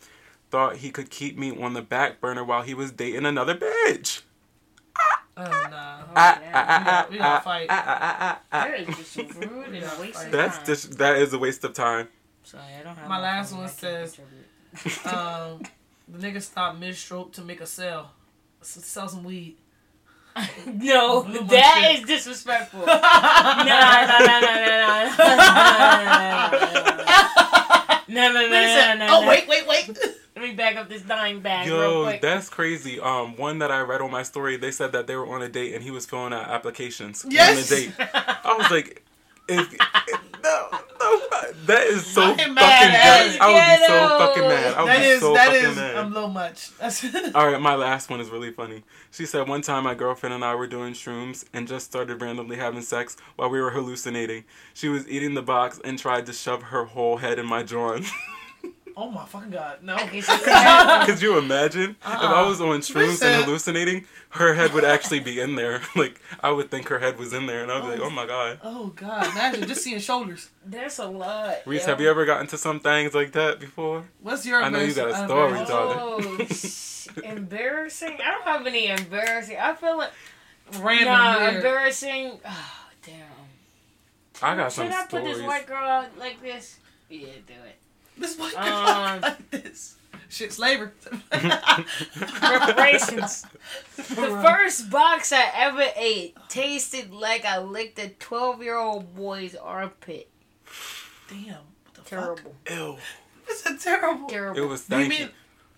thought 0.50 0.76
he 0.76 0.90
could 0.90 1.08
keep 1.10 1.38
me 1.38 1.58
on 1.62 1.72
the 1.72 1.80
back 1.80 2.20
burner 2.20 2.44
while 2.44 2.60
he 2.62 2.74
was 2.74 2.92
dating 2.92 3.24
another 3.24 3.54
bitch. 3.54 4.20
Oh 5.36 5.44
nah. 5.44 5.48
Ah, 5.70 6.04
ah, 6.14 6.40
ah, 6.52 6.82
ah, 6.86 7.06
we 7.10 7.16
gotta 7.18 7.30
ah, 7.36 7.40
fight. 7.40 7.66
ah, 7.70 7.84
ah, 7.86 8.16
ah, 8.20 8.40
ah. 8.52 8.64
That 8.64 8.80
is 8.80 8.96
just 9.14 9.16
rude 9.16 9.68
and 9.74 9.84
a 9.84 10.00
waste 10.00 10.24
of 10.26 10.32
That's 10.32 10.56
time. 10.58 10.66
just 10.66 10.98
that 10.98 11.16
is 11.16 11.32
a 11.32 11.38
waste 11.38 11.64
of 11.64 11.72
time. 11.72 12.08
Sorry, 12.42 12.64
I 12.78 12.82
don't 12.82 12.96
have 12.96 13.08
My 13.08 13.18
last 13.20 13.50
phone. 13.50 13.60
one 13.60 13.68
I 13.68 13.70
can't 13.70 13.80
says, 13.80 14.18
contribute. 14.74 15.06
um, 15.14 15.62
the 16.08 16.18
nigga 16.26 16.42
stopped 16.42 16.78
mid 16.78 16.94
stroke 16.96 17.32
to 17.32 17.42
make 17.42 17.60
a 17.62 17.66
sale, 17.66 18.10
S- 18.60 18.84
sell 18.84 19.08
some 19.08 19.24
weed. 19.24 19.56
No, 20.66 21.22
that 21.22 21.94
is 21.98 22.04
disrespectful. 22.06 22.86
nah, 22.86 22.96
nah, 22.96 24.18
nah, 24.18 24.40
nah, 24.40 24.40
nah, 24.40 26.08
nah. 26.58 28.00
No, 28.08 28.32
no, 28.32 28.34
no, 28.40 28.40
Nigga 28.40 28.50
no, 28.50 28.74
said, 28.74 28.94
no, 29.00 29.06
oh 29.10 29.20
no. 29.22 29.28
wait, 29.28 29.46
wait, 29.48 29.66
wait. 29.66 29.98
Let 30.34 30.44
me 30.48 30.54
back 30.54 30.76
up 30.76 30.88
this 30.88 31.02
dime 31.02 31.40
bag 31.40 31.66
real 31.68 31.76
Yo, 31.76 32.02
quick. 32.04 32.20
that's 32.22 32.48
crazy. 32.48 32.98
Um, 33.00 33.36
one 33.36 33.58
that 33.58 33.70
I 33.70 33.80
read 33.80 34.00
on 34.00 34.10
my 34.10 34.22
story, 34.22 34.56
they 34.56 34.70
said 34.70 34.92
that 34.92 35.06
they 35.06 35.16
were 35.16 35.26
on 35.28 35.42
a 35.42 35.48
date 35.48 35.74
and 35.74 35.82
he 35.82 35.90
was 35.90 36.06
filling 36.06 36.32
out 36.32 36.48
applications 36.48 37.26
Yes. 37.28 37.58
on 37.58 37.64
a 37.64 37.66
date. 37.80 37.92
I 37.98 38.54
was 38.56 38.70
like, 38.70 39.04
if, 39.48 39.72
no, 40.42 40.68
no, 41.00 41.20
that 41.66 41.86
is 41.88 42.06
so 42.06 42.22
I 42.22 42.26
fucking 42.30 42.44
am 42.46 42.54
mad 42.54 42.94
at. 42.94 43.40
I 43.40 43.46
would 43.46 43.78
be 43.80 43.86
so 43.86 43.92
ghetto. 43.92 44.18
fucking 44.18 44.42
mad. 44.48 44.74
I 44.74 44.82
would 44.82 44.88
That 44.90 44.98
be 45.00 45.04
is 45.06 45.20
so 45.20 45.34
that 45.34 45.46
fucking 45.48 45.64
is 45.70 45.76
mad. 45.76 45.96
a 45.96 46.06
little 46.08 46.28
much. 46.28 46.70
All 47.34 47.50
right, 47.50 47.60
my 47.60 47.74
last 47.74 48.10
one 48.10 48.20
is 48.20 48.30
really 48.30 48.52
funny. 48.52 48.82
She 49.10 49.26
said 49.26 49.48
one 49.48 49.62
time 49.62 49.84
my 49.84 49.94
girlfriend 49.94 50.34
and 50.34 50.44
I 50.44 50.54
were 50.54 50.66
doing 50.66 50.92
shrooms 50.94 51.44
and 51.52 51.66
just 51.68 51.86
started 51.86 52.20
randomly 52.20 52.56
having 52.56 52.82
sex 52.82 53.16
while 53.36 53.50
we 53.50 53.60
were 53.60 53.70
hallucinating. 53.70 54.44
She 54.74 54.88
was 54.88 55.08
eating 55.08 55.34
the 55.34 55.42
box 55.42 55.80
and 55.84 55.98
tried 55.98 56.26
to 56.26 56.32
shove 56.32 56.62
her 56.64 56.84
whole 56.84 57.16
head 57.18 57.38
in 57.38 57.46
my 57.46 57.62
jaw. 57.62 57.98
oh 59.00 59.08
my 59.10 59.24
fucking 59.24 59.50
god, 59.50 59.78
no. 59.82 59.94
Okay, 60.02 60.20
Could 61.06 61.22
you 61.22 61.38
imagine 61.38 61.90
if 61.90 61.96
I 62.04 62.46
was 62.46 62.60
on 62.60 62.80
shrooms 62.80 63.22
and 63.22 63.44
hallucinating? 63.44 64.04
Her 64.30 64.52
head 64.54 64.72
would 64.74 64.84
actually 64.84 65.20
be 65.20 65.40
in 65.40 65.54
there. 65.54 65.80
Like 65.96 66.20
I 66.42 66.50
would 66.50 66.70
think 66.70 66.88
her 66.88 66.98
head 66.98 67.18
was 67.18 67.32
in 67.32 67.46
there, 67.46 67.62
and 67.62 67.70
I'd 67.72 67.82
be 67.82 67.88
like, 67.88 68.00
"Oh, 68.00 68.04
oh 68.06 68.10
my 68.10 68.26
god." 68.26 68.60
Oh 68.62 68.88
god, 68.88 69.26
imagine 69.32 69.66
just 69.66 69.82
seeing 69.82 69.98
shoulders. 70.00 70.50
That's 70.66 70.98
a 70.98 71.06
lot. 71.06 71.56
Reese, 71.64 71.82
yo. 71.82 71.88
have 71.92 72.00
you 72.00 72.10
ever 72.10 72.24
gotten 72.26 72.46
to 72.48 72.58
some 72.58 72.80
things 72.80 73.14
like 73.14 73.32
that 73.32 73.58
before? 73.60 74.04
What's 74.20 74.44
your? 74.44 74.62
I 74.62 74.68
know 74.68 74.80
you 74.80 74.92
got 74.94 75.08
a 75.10 75.22
embarrassing- 75.22 75.28
story, 75.28 75.60
embarrassing- 75.60 76.36
dog. 76.36 76.40
Oh, 76.40 76.44
sh- 76.54 77.24
embarrassing? 77.24 78.18
I 78.24 78.30
don't 78.32 78.42
have 78.44 78.66
any 78.66 78.88
embarrassing. 78.88 79.56
I 79.58 79.74
feel 79.74 79.96
like 79.98 80.10
Random. 80.78 81.06
nah, 81.08 81.38
weird. 81.38 81.54
embarrassing. 81.56 82.40
Oh, 82.46 82.70
damn. 83.06 83.14
I 84.42 84.56
got 84.56 84.72
Should 84.72 84.92
some 84.92 85.00
I 85.00 85.06
put 85.08 85.24
this 85.24 85.42
white 85.42 85.66
girl 85.66 85.78
out 85.88 86.18
like 86.18 86.40
this? 86.42 86.78
Yeah, 87.08 87.28
do 87.46 87.54
it. 87.54 87.77
This 88.18 88.38
white 88.38 88.54
girl 88.54 88.64
Um, 88.64 89.20
like 89.20 89.50
this. 89.50 89.96
Shit, 90.30 90.52
slavery. 90.52 90.90
Reparations. 92.42 93.46
the 93.96 94.42
first 94.44 94.90
box 94.90 95.32
I 95.32 95.50
ever 95.54 95.86
ate 95.96 96.36
tasted 96.48 97.10
like 97.12 97.44
I 97.46 97.58
licked 97.58 97.98
a 97.98 98.08
12 98.10 98.62
year 98.62 98.76
old 98.76 99.14
boy's 99.16 99.54
armpit. 99.54 100.28
Damn. 101.28 101.46
What 101.54 101.94
the 101.94 102.00
fuck? 102.02 102.08
Terrible. 102.08 102.54
Ew. 102.70 102.96
It's 103.48 103.64
a 103.66 103.76
terrible. 103.78 104.28
Terrible. 104.28 104.62
It 104.62 104.66
was 104.68 104.80
You 104.82 104.86
thank 104.96 105.08
mean 105.08 105.20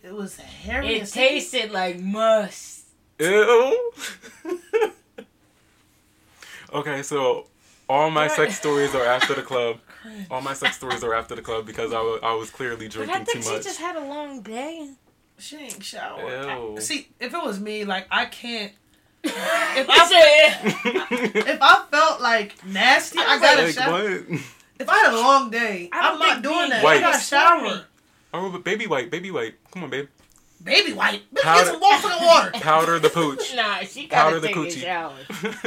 you. 0.02 0.08
it 0.08 0.14
was 0.14 0.36
hairy? 0.36 0.94
It 0.94 0.98
and 1.00 1.08
sticky? 1.08 1.28
tasted 1.28 1.70
like 1.70 2.00
must. 2.00 2.86
Ew. 3.20 3.92
okay, 6.72 7.02
so 7.02 7.46
all 7.88 8.10
my 8.10 8.28
sex 8.28 8.56
stories 8.56 8.94
are 8.94 9.04
after 9.04 9.34
the 9.34 9.42
club. 9.42 9.78
All 10.30 10.40
my 10.40 10.54
sex 10.54 10.76
stories 10.76 11.02
are 11.04 11.14
after 11.14 11.34
the 11.34 11.42
club 11.42 11.66
because 11.66 11.92
I 11.92 12.00
wa- 12.00 12.18
I 12.22 12.34
was 12.34 12.50
clearly 12.50 12.88
But 12.88 12.96
I 13.02 13.04
drinking 13.04 13.24
think 13.26 13.36
too 13.38 13.42
she 13.50 13.54
much. 13.56 13.64
just 13.64 13.78
had 13.80 13.96
a 13.96 14.00
long 14.04 14.40
day. 14.42 14.90
She 15.38 15.56
ain't 15.56 15.82
showered. 15.82 16.74
Ew. 16.76 16.80
See, 16.80 17.08
if 17.18 17.32
it 17.34 17.42
was 17.42 17.60
me, 17.60 17.84
like 17.84 18.06
I 18.10 18.26
can't. 18.26 18.72
If 19.22 19.88
I 19.88 19.94
I 19.94 20.06
said, 21.32 21.36
if 21.46 21.58
I 21.62 21.84
felt 21.90 22.20
like 22.20 22.64
nasty, 22.66 23.18
I 23.18 23.38
gotta 23.38 23.62
like 23.64 23.74
shower. 23.74 23.92
what? 23.92 24.40
If 24.80 24.88
I 24.88 24.96
had 24.98 25.12
a 25.12 25.16
long 25.18 25.50
day, 25.50 25.90
I 25.92 26.02
don't 26.02 26.12
I'm 26.14 26.18
not 26.28 26.42
doing 26.42 26.70
that. 26.70 26.82
White. 26.82 26.98
I 26.98 27.00
gotta 27.12 27.18
shower. 27.22 27.84
Oh, 28.32 28.50
but 28.50 28.64
baby 28.64 28.86
white, 28.86 29.10
baby 29.10 29.30
white. 29.30 29.54
Come 29.70 29.84
on, 29.84 29.90
babe. 29.90 30.08
Baby 30.64 30.92
white. 30.94 31.22
Bitch, 31.34 31.42
Powder- 31.42 31.64
get 31.64 31.70
some 31.72 31.80
more 31.80 31.98
fucking 31.98 32.26
water. 32.26 32.50
Powder 32.54 32.98
the 32.98 33.08
pooch. 33.10 33.54
nah, 33.56 33.76
she 33.80 34.06
gotta 34.06 34.40
the 34.40 34.46
take 34.48 34.56
a 34.56 34.58
coochie. 34.58 34.80
shower. 34.80 35.14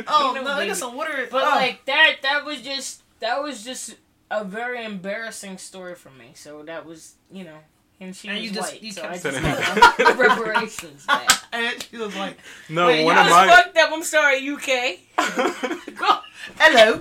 Oh 0.08 0.34
You 0.36 0.42
know, 0.42 0.48
no, 0.50 0.56
baby. 0.58 0.68
get 0.68 0.78
some 0.78 0.96
water. 0.96 1.28
But 1.32 1.44
oh. 1.44 1.50
like 1.56 1.86
that, 1.86 2.18
that 2.24 2.46
was 2.46 2.62
just 2.62 3.02
that 3.20 3.42
was 3.42 3.64
just 3.64 3.96
a 4.42 4.44
very 4.44 4.84
embarrassing 4.84 5.58
story 5.58 5.96
for 5.96 6.10
me. 6.10 6.32
So 6.36 6.64
that 6.64 6.86
was, 6.86 7.16
you 7.32 7.44
know, 7.44 7.58
and 8.00 8.16
she 8.16 8.28
And 8.28 8.38
was 8.38 8.46
you 8.46 8.52
just- 8.52 8.74
white. 8.74 8.84
you 8.84 8.92
so 8.92 9.02
kept 9.02 9.26
I 9.26 9.32
just 9.32 9.98
got 9.98 10.18
reparations. 10.18 11.06
back. 11.16 11.30
and 11.54 11.88
she 11.90 11.98
was 11.98 12.16
like, 12.16 12.38
No, 12.70 12.88
Wait, 12.88 13.06
one 13.06 13.16
y'all 13.16 13.26
of 13.26 13.30
That's 13.32 13.50
my 13.50 13.56
fucked 13.56 13.78
up. 13.78 13.90
I'm 13.94 14.04
sorry, 14.04 14.50
UK. 14.50 15.00
"Hello." 16.60 17.00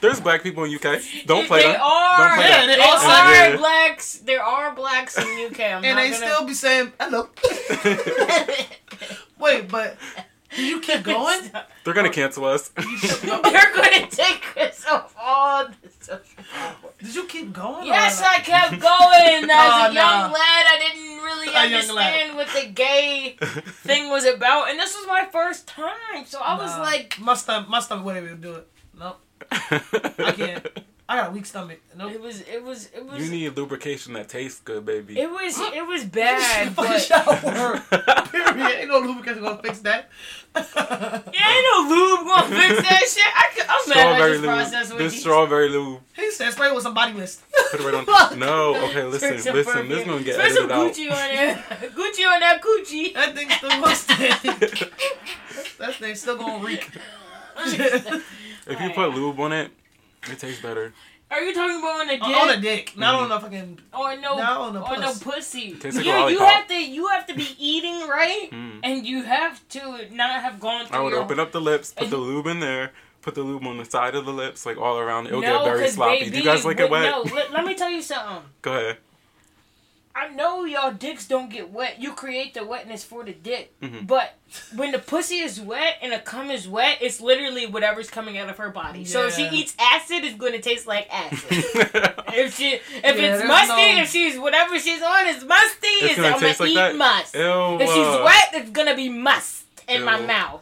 there's 0.00 0.20
black 0.20 0.42
people 0.42 0.64
in 0.64 0.74
UK. 0.74 1.00
Don't 1.26 1.46
play 1.46 1.62
they 1.62 1.68
that. 1.72 1.80
are. 1.80 2.28
Don't 2.28 2.36
play 2.36 2.48
Yeah, 2.48 2.66
that. 2.66 2.68
they 2.76 2.82
all 2.82 3.00
There 3.00 3.10
are 3.10 3.50
Yeah. 3.52 3.56
blacks. 3.56 4.18
There 4.18 4.42
are 4.42 4.74
blacks 4.74 5.16
in 5.18 5.24
UK. 5.46 5.60
I'm 5.60 5.84
and 5.84 5.96
not 5.96 6.02
they 6.02 6.10
gonna, 6.10 6.26
still 6.26 6.44
be 6.46 6.54
saying 6.54 6.92
hello. 7.00 7.28
Wait, 9.38 9.68
but 9.68 9.96
did 10.16 10.24
you 10.56 10.80
keep 10.80 11.02
going? 11.02 11.50
They're 11.84 11.94
gonna 11.94 12.10
cancel 12.10 12.44
us. 12.44 12.68
They're 13.22 13.72
gonna 13.74 14.06
take 14.08 14.44
us 14.56 14.84
off 14.86 15.14
all 15.20 15.66
the 15.66 15.74
social 16.00 16.24
Did 16.98 17.14
you 17.14 17.24
keep 17.24 17.52
going? 17.52 17.86
Yes, 17.86 18.20
I 18.22 18.38
kept 18.38 18.72
going. 18.80 19.50
As 19.50 19.50
Oh, 19.50 19.90
a 19.90 19.92
young 19.92 19.94
no. 19.94 20.32
lad, 20.32 20.34
I 20.34 20.78
didn't 20.80 21.18
really 21.24 21.48
A 21.48 21.58
understand 21.76 22.36
what 22.36 22.48
the 22.48 22.66
gay 22.70 23.36
thing 23.40 24.10
was 24.10 24.24
about, 24.24 24.70
and 24.70 24.78
this 24.78 24.94
was 24.96 25.06
my 25.06 25.26
first 25.32 25.66
time, 25.66 26.24
so 26.26 26.40
I 26.40 26.56
was 26.56 26.70
Nah. 26.76 26.82
like, 26.82 27.18
my 27.20 27.34
stomach, 27.34 27.68
my 27.68 27.80
stomach 27.80 28.04
wouldn't 28.04 28.40
do 28.40 28.54
it. 28.54 28.68
Nope, 28.98 29.20
I 29.50 30.32
can't. 30.36 30.66
I 31.06 31.16
got 31.16 31.28
a 31.28 31.32
weak 31.32 31.44
stomach. 31.44 31.80
Nope. 31.96 32.12
it 32.12 32.20
was, 32.20 32.40
it 32.40 32.64
was, 32.64 32.88
it 32.94 33.04
was, 33.04 33.22
you 33.22 33.30
need 33.30 33.54
lubrication 33.56 34.14
that 34.14 34.28
tastes 34.30 34.60
good, 34.60 34.86
baby. 34.86 35.18
it 35.20 35.30
was, 35.30 35.58
it 35.60 35.86
was 35.86 36.02
bad, 36.04 36.74
but 36.74 36.98
shower. 36.98 37.36
Period. 38.30 38.78
Ain't 38.78 38.88
no 38.88 39.00
lubrication 39.00 39.42
gonna 39.42 39.60
fix 39.62 39.80
that. 39.80 40.08
yeah, 40.56 40.62
Ain't 40.64 41.66
no 41.70 41.94
lube 41.94 42.26
gonna 42.26 42.56
fix 42.56 42.88
that 42.88 43.02
shit. 43.06 43.32
I 43.36 43.50
could, 43.54 43.66
I'm 43.68 43.88
mad 43.90 44.16
about 44.16 44.16
Strawberry 44.16 44.30
this 44.32 44.40
lube. 44.40 44.50
process 44.50 44.88
with 44.90 44.98
This 44.98 45.20
strawberry 45.20 45.68
lube. 45.68 46.00
He 46.16 46.30
said 46.30 46.52
spray 46.52 46.72
with 46.72 46.82
some 46.82 46.94
body 46.94 47.12
mist. 47.12 47.42
Put 47.72 47.80
it 47.80 47.84
right 47.84 47.94
on. 48.08 48.38
No, 48.38 48.74
okay, 48.88 49.04
listen, 49.04 49.38
Spray 49.38 49.40
some 49.40 49.54
listen. 49.56 49.88
This 49.88 49.98
perfume. 49.98 50.08
gonna 50.08 50.24
get 50.24 50.34
Spray 50.36 50.50
some 50.52 50.70
edited 50.70 50.72
out. 50.72 50.94
Gucci 50.94 51.10
on 51.10 51.34
there. 51.34 51.90
Gucci 51.90 52.32
on 52.32 52.40
that 52.40 52.62
coochie. 52.62 53.12
That 53.14 53.34
thing 53.34 53.50
still 53.50 53.70
gonna 53.70 53.84
that 55.78 55.94
thing 55.96 56.14
still 56.14 56.36
gonna 56.38 56.64
reek. 56.64 56.88
If 57.56 58.80
you 58.80 58.90
put 58.90 59.14
lube 59.14 59.38
on 59.40 59.52
it, 59.52 59.70
it 60.30 60.38
tastes 60.38 60.60
better. 60.62 60.92
Are 61.30 61.40
you 61.42 61.54
talking 61.54 61.78
about 61.78 62.00
on 62.02 62.10
a 62.10 62.18
dick? 62.18 62.22
on 62.36 62.50
a 62.50 62.60
dick, 62.60 62.96
not 62.96 63.14
Mhm. 63.18 63.22
on 63.24 63.32
a 63.32 63.40
fucking. 63.40 63.78
Or 63.92 64.16
no, 64.16 64.36
Not 64.36 64.56
on 64.60 64.74
the 64.74 64.80
or 64.82 64.96
no 64.98 65.08
puss. 65.08 65.22
pussy. 65.22 65.72
Tastes 65.74 65.96
like 65.96 66.06
you, 66.06 66.12
a 66.12 66.30
you 66.30 66.38
have 66.38 66.68
to 66.68 66.74
you 66.74 67.06
have 67.08 67.26
to 67.26 67.34
be 67.34 67.48
eating 67.58 68.06
right, 68.06 68.48
Mm. 68.52 68.80
and 68.84 69.06
you 69.06 69.22
have 69.22 69.66
to 69.70 70.06
not 70.14 70.42
have 70.42 70.60
gone 70.60 70.86
through 70.86 70.96
I 70.98 71.00
would 71.00 71.12
your 71.12 71.22
open 71.22 71.40
up 71.40 71.50
the 71.52 71.60
lips, 71.60 71.92
put 71.96 72.10
the 72.10 72.18
lube 72.18 72.46
in 72.46 72.60
there, 72.60 72.92
put 73.22 73.34
the 73.34 73.42
lube 73.42 73.66
on 73.66 73.78
the 73.78 73.84
side 73.86 74.14
of 74.14 74.26
the 74.26 74.32
lips, 74.32 74.64
like 74.66 74.76
all 74.76 74.98
around. 74.98 75.26
It'll 75.26 75.40
no, 75.40 75.64
get 75.64 75.64
very 75.76 75.88
sloppy. 75.88 76.18
baby, 76.20 76.30
Do 76.30 76.36
you 76.38 76.44
guys 76.44 76.64
like 76.64 76.78
it 76.78 76.90
wet? 76.90 77.10
No, 77.10 77.22
let, 77.34 77.50
let 77.52 77.64
me 77.64 77.74
tell 77.74 77.90
you 77.90 78.02
something. 78.02 78.44
Go 78.62 78.72
ahead. 78.74 78.98
I 80.16 80.28
know 80.28 80.64
y'all 80.64 80.92
dicks 80.92 81.26
don't 81.26 81.50
get 81.50 81.70
wet. 81.72 82.00
You 82.00 82.12
create 82.12 82.54
the 82.54 82.64
wetness 82.64 83.02
for 83.02 83.24
the 83.24 83.32
dick. 83.32 83.74
Mhm. 83.80 84.06
But 84.06 84.34
when 84.76 84.92
the 84.92 85.00
pussy 85.00 85.38
is 85.40 85.60
wet 85.60 85.96
and 86.02 86.12
the 86.12 86.20
cum 86.20 86.52
is 86.52 86.68
wet, 86.68 86.98
it's 87.00 87.20
literally 87.20 87.66
whatever's 87.66 88.10
coming 88.10 88.38
out 88.38 88.48
of 88.48 88.56
her 88.58 88.70
body. 88.70 89.04
So 89.04 89.26
if 89.26 89.34
she 89.34 89.48
eats 89.48 89.74
acid, 89.80 90.22
it's 90.24 90.36
going 90.36 90.52
to 90.52 90.60
taste 90.60 90.86
like 90.86 91.08
acid. 91.12 91.48
if 91.50 92.56
she, 92.56 92.74
if 92.74 92.82
Yeah, 93.02 93.10
it's 93.38 93.44
musty, 93.48 93.92
no- 93.96 94.02
if 94.02 94.10
she's 94.10 94.38
whatever 94.38 94.78
she's 94.78 95.02
on 95.02 95.26
is 95.26 95.44
musty, 95.44 95.86
It's 95.88 96.04
it's, 96.04 96.16
gonna 96.16 96.28
I'm 96.28 96.40
gonna 96.40 96.54
like 96.60 96.70
eat 96.70 96.74
that? 96.76 96.94
must. 96.96 97.34
Ew, 97.34 97.80
If 97.80 97.88
she's 97.90 98.06
uh, 98.06 98.22
wet, 98.24 98.48
it's 98.62 98.70
gonna 98.70 98.94
be 98.94 99.08
must 99.08 99.64
in 99.88 100.04
my 100.04 100.20
mouth. 100.20 100.60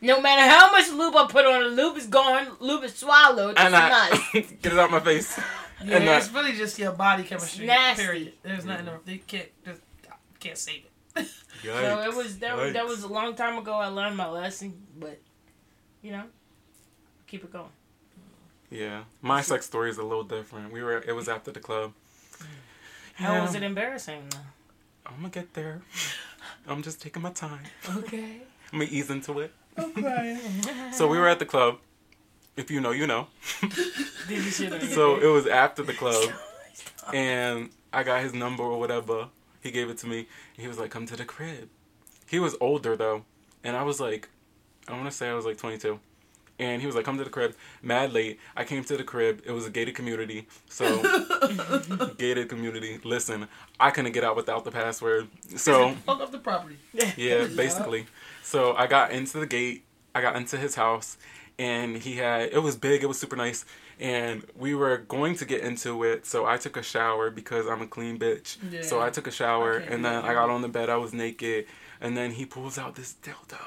No 0.00 0.20
matter 0.22 0.42
how 0.50 0.70
much 0.72 0.88
lube 0.90 1.14
I 1.16 1.26
put 1.26 1.44
on, 1.44 1.62
the 1.62 1.68
lube 1.82 1.96
is 1.98 2.06
gone, 2.06 2.48
lube 2.60 2.84
is 2.84 2.94
swallowed. 2.94 3.52
It's 3.52 3.60
And 3.60 3.76
I 3.76 4.08
must. 4.10 4.32
get 4.62 4.72
it 4.72 4.78
out 4.78 4.90
my 4.90 5.00
face. 5.00 5.38
Yeah, 5.84 5.96
and 5.96 6.04
it's 6.08 6.32
really 6.32 6.52
just 6.52 6.78
your 6.78 6.92
body 6.92 7.22
chemistry. 7.22 7.66
nasty. 7.66 8.02
Period. 8.04 8.32
There's 8.42 8.64
nothing. 8.64 8.88
else. 8.88 9.02
They 9.04 9.18
can't. 9.18 9.48
Just, 9.64 9.80
can't 10.40 10.58
save 10.58 10.82
it. 11.16 11.26
So 11.62 12.02
it 12.02 12.14
was 12.14 12.38
that, 12.40 12.56
was 12.56 12.72
that 12.74 12.86
was 12.86 13.02
a 13.02 13.08
long 13.08 13.34
time 13.34 13.56
ago. 13.58 13.72
I 13.72 13.86
learned 13.88 14.16
my 14.16 14.28
lesson, 14.28 14.74
but 15.00 15.18
you 16.02 16.12
know, 16.12 16.24
keep 17.26 17.42
it 17.42 17.52
going. 17.52 17.70
Yeah, 18.70 19.04
my 19.22 19.40
sex 19.40 19.64
story 19.66 19.88
is 19.90 19.96
a 19.98 20.02
little 20.02 20.22
different. 20.22 20.72
We 20.72 20.82
were. 20.82 20.98
It 20.98 21.12
was 21.12 21.28
after 21.28 21.50
the 21.50 21.60
club. 21.60 21.92
How 23.14 23.32
Yeah. 23.32 23.42
was 23.42 23.54
it 23.54 23.62
embarrassing 23.62 24.24
though? 24.30 24.38
I'm 25.06 25.16
gonna 25.16 25.30
get 25.30 25.54
there. 25.54 25.80
I'm 26.68 26.82
just 26.82 27.00
taking 27.00 27.22
my 27.22 27.30
time. 27.32 27.60
Okay. 27.96 28.42
I'm 28.72 28.78
gonna 28.80 28.90
ease 28.90 29.10
into 29.10 29.40
it. 29.40 29.52
Okay. 29.78 30.38
So 30.92 31.08
we 31.08 31.18
were 31.18 31.28
at 31.28 31.38
the 31.38 31.46
club. 31.46 31.78
If 32.56 32.70
you 32.70 32.80
know, 32.80 32.90
you 32.90 33.06
know. 33.06 33.26
Did 33.60 33.70
you 34.28 34.50
shit 34.50 34.72
on 34.72 34.80
your 34.80 34.88
So 34.88 35.16
it 35.16 35.26
was 35.26 35.46
after 35.46 35.82
the 35.82 35.92
club, 35.92 36.30
and 37.12 37.70
I 37.92 38.02
got 38.02 38.22
his 38.22 38.32
number 38.32 38.62
or 38.62 38.78
whatever. 38.78 39.28
He 39.62 39.70
gave 39.70 39.90
it 39.90 39.98
to 39.98 40.06
me. 40.06 40.26
He 40.56 40.66
was 40.68 40.78
like, 40.78 40.90
"Come 40.90 41.06
to 41.06 41.16
the 41.16 41.24
crib." 41.24 41.68
He 42.28 42.38
was 42.38 42.56
older 42.60 42.96
though, 42.96 43.24
and 43.62 43.76
I 43.76 43.82
was 43.82 44.00
like, 44.00 44.28
I 44.88 44.92
want 44.92 45.04
to 45.06 45.10
say 45.10 45.28
I 45.28 45.34
was 45.34 45.44
like 45.44 45.58
22. 45.58 45.98
And 46.58 46.80
he 46.80 46.86
was 46.86 46.96
like, 46.96 47.04
"Come 47.04 47.18
to 47.18 47.24
the 47.24 47.30
crib." 47.30 47.54
Mad 47.82 48.14
late. 48.14 48.40
I 48.56 48.64
came 48.64 48.82
to 48.84 48.96
the 48.96 49.04
crib. 49.04 49.42
It 49.44 49.52
was 49.52 49.66
a 49.66 49.70
gated 49.70 49.94
community, 49.94 50.46
so 50.70 51.02
gated 52.18 52.48
community. 52.48 52.98
Listen, 53.04 53.48
I 53.78 53.90
couldn't 53.90 54.12
get 54.12 54.24
out 54.24 54.36
without 54.36 54.64
the 54.64 54.70
password. 54.70 55.28
So 55.56 55.90
fuck 56.06 56.20
up 56.20 56.32
the 56.32 56.38
property. 56.38 56.78
yeah, 57.18 57.46
basically. 57.46 58.06
So 58.42 58.74
I 58.74 58.86
got 58.86 59.10
into 59.10 59.38
the 59.38 59.46
gate. 59.46 59.84
I 60.14 60.22
got 60.22 60.34
into 60.36 60.56
his 60.56 60.76
house, 60.76 61.18
and 61.58 61.96
he 61.96 62.16
had 62.16 62.50
it 62.52 62.62
was 62.62 62.76
big. 62.76 63.02
It 63.02 63.06
was 63.06 63.18
super 63.18 63.36
nice, 63.36 63.64
and 63.98 64.44
we 64.56 64.74
were 64.74 64.98
going 64.98 65.36
to 65.36 65.44
get 65.44 65.60
into 65.62 66.02
it. 66.04 66.26
So 66.26 66.46
I 66.46 66.56
took 66.56 66.76
a 66.76 66.82
shower 66.82 67.30
because 67.30 67.66
I'm 67.66 67.82
a 67.82 67.86
clean 67.86 68.18
bitch. 68.18 68.84
So 68.84 69.00
I 69.00 69.10
took 69.10 69.26
a 69.26 69.30
shower, 69.30 69.76
and 69.76 70.04
then. 70.04 70.24
I 70.24 70.34
got 70.34 70.50
on 70.50 70.62
the 70.62 70.68
bed. 70.68 70.88
I 70.90 70.96
was 70.96 71.12
naked, 71.12 71.66
and 72.00 72.16
then 72.16 72.32
he 72.32 72.44
pulls 72.46 72.78
out 72.78 72.94
this 72.94 73.14
dildo, 73.22 73.58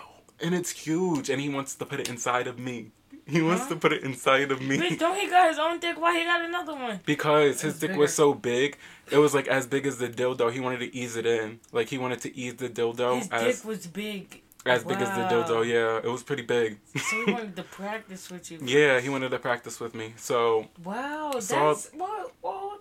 and 0.41 0.53
it's 0.53 0.71
huge, 0.71 1.29
and 1.29 1.41
he 1.41 1.49
wants 1.49 1.75
to 1.75 1.85
put 1.85 1.99
it 1.99 2.09
inside 2.09 2.47
of 2.47 2.59
me. 2.59 2.91
He 3.25 3.43
wants 3.43 3.63
Huh? 3.63 3.69
to 3.69 3.75
put 3.75 3.93
it 3.93 4.01
inside 4.03 4.51
of 4.51 4.59
me. 4.59 4.77
Bitch, 4.79 4.97
don't 4.97 5.15
he 5.15 5.29
got 5.29 5.49
his 5.49 5.59
own 5.59 5.79
dick? 5.79 6.01
Why 6.01 6.17
he 6.17 6.25
got 6.25 6.41
another 6.43 6.73
one? 6.73 6.99
Because 7.05 7.61
his 7.61 7.77
dick 7.79 7.91
bigger. 7.91 7.99
was 7.99 8.13
so 8.13 8.33
big, 8.33 8.75
it 9.11 9.17
was 9.19 9.35
like 9.35 9.47
as 9.47 9.67
big 9.67 9.85
as 9.85 9.99
the 9.99 10.09
dildo. 10.09 10.51
He 10.51 10.59
wanted 10.59 10.79
to 10.79 10.95
ease 10.95 11.15
it 11.15 11.27
in, 11.27 11.59
like 11.71 11.89
he 11.89 11.99
wanted 11.99 12.21
to 12.21 12.35
ease 12.35 12.55
the 12.55 12.69
dildo 12.69 13.19
His 13.19 13.29
as 13.29 13.57
dick 13.61 13.65
was 13.67 13.85
big. 13.85 14.41
As 14.65 14.83
big 14.83 14.97
as 15.01 15.09
the 15.09 15.21
Wow. 15.23 15.29
dildo. 15.31 15.65
Yeah, 15.67 15.97
it 15.97 16.11
was 16.11 16.23
pretty 16.23 16.43
big. 16.43 16.79
So 16.97 17.25
he 17.25 17.31
wanted 17.31 17.55
to 17.55 17.63
practice 17.63 18.29
with 18.29 18.51
you. 18.51 18.59
yeah, 18.63 18.99
he 18.99 19.09
wanted 19.09 19.29
to 19.31 19.39
practice 19.39 19.79
with 19.79 19.93
me. 19.95 20.13
So 20.17 20.67
Wow, 20.83 21.31
that's 21.33 21.47
So- 21.47 21.77
well, 21.95 22.31
well. 22.41 22.79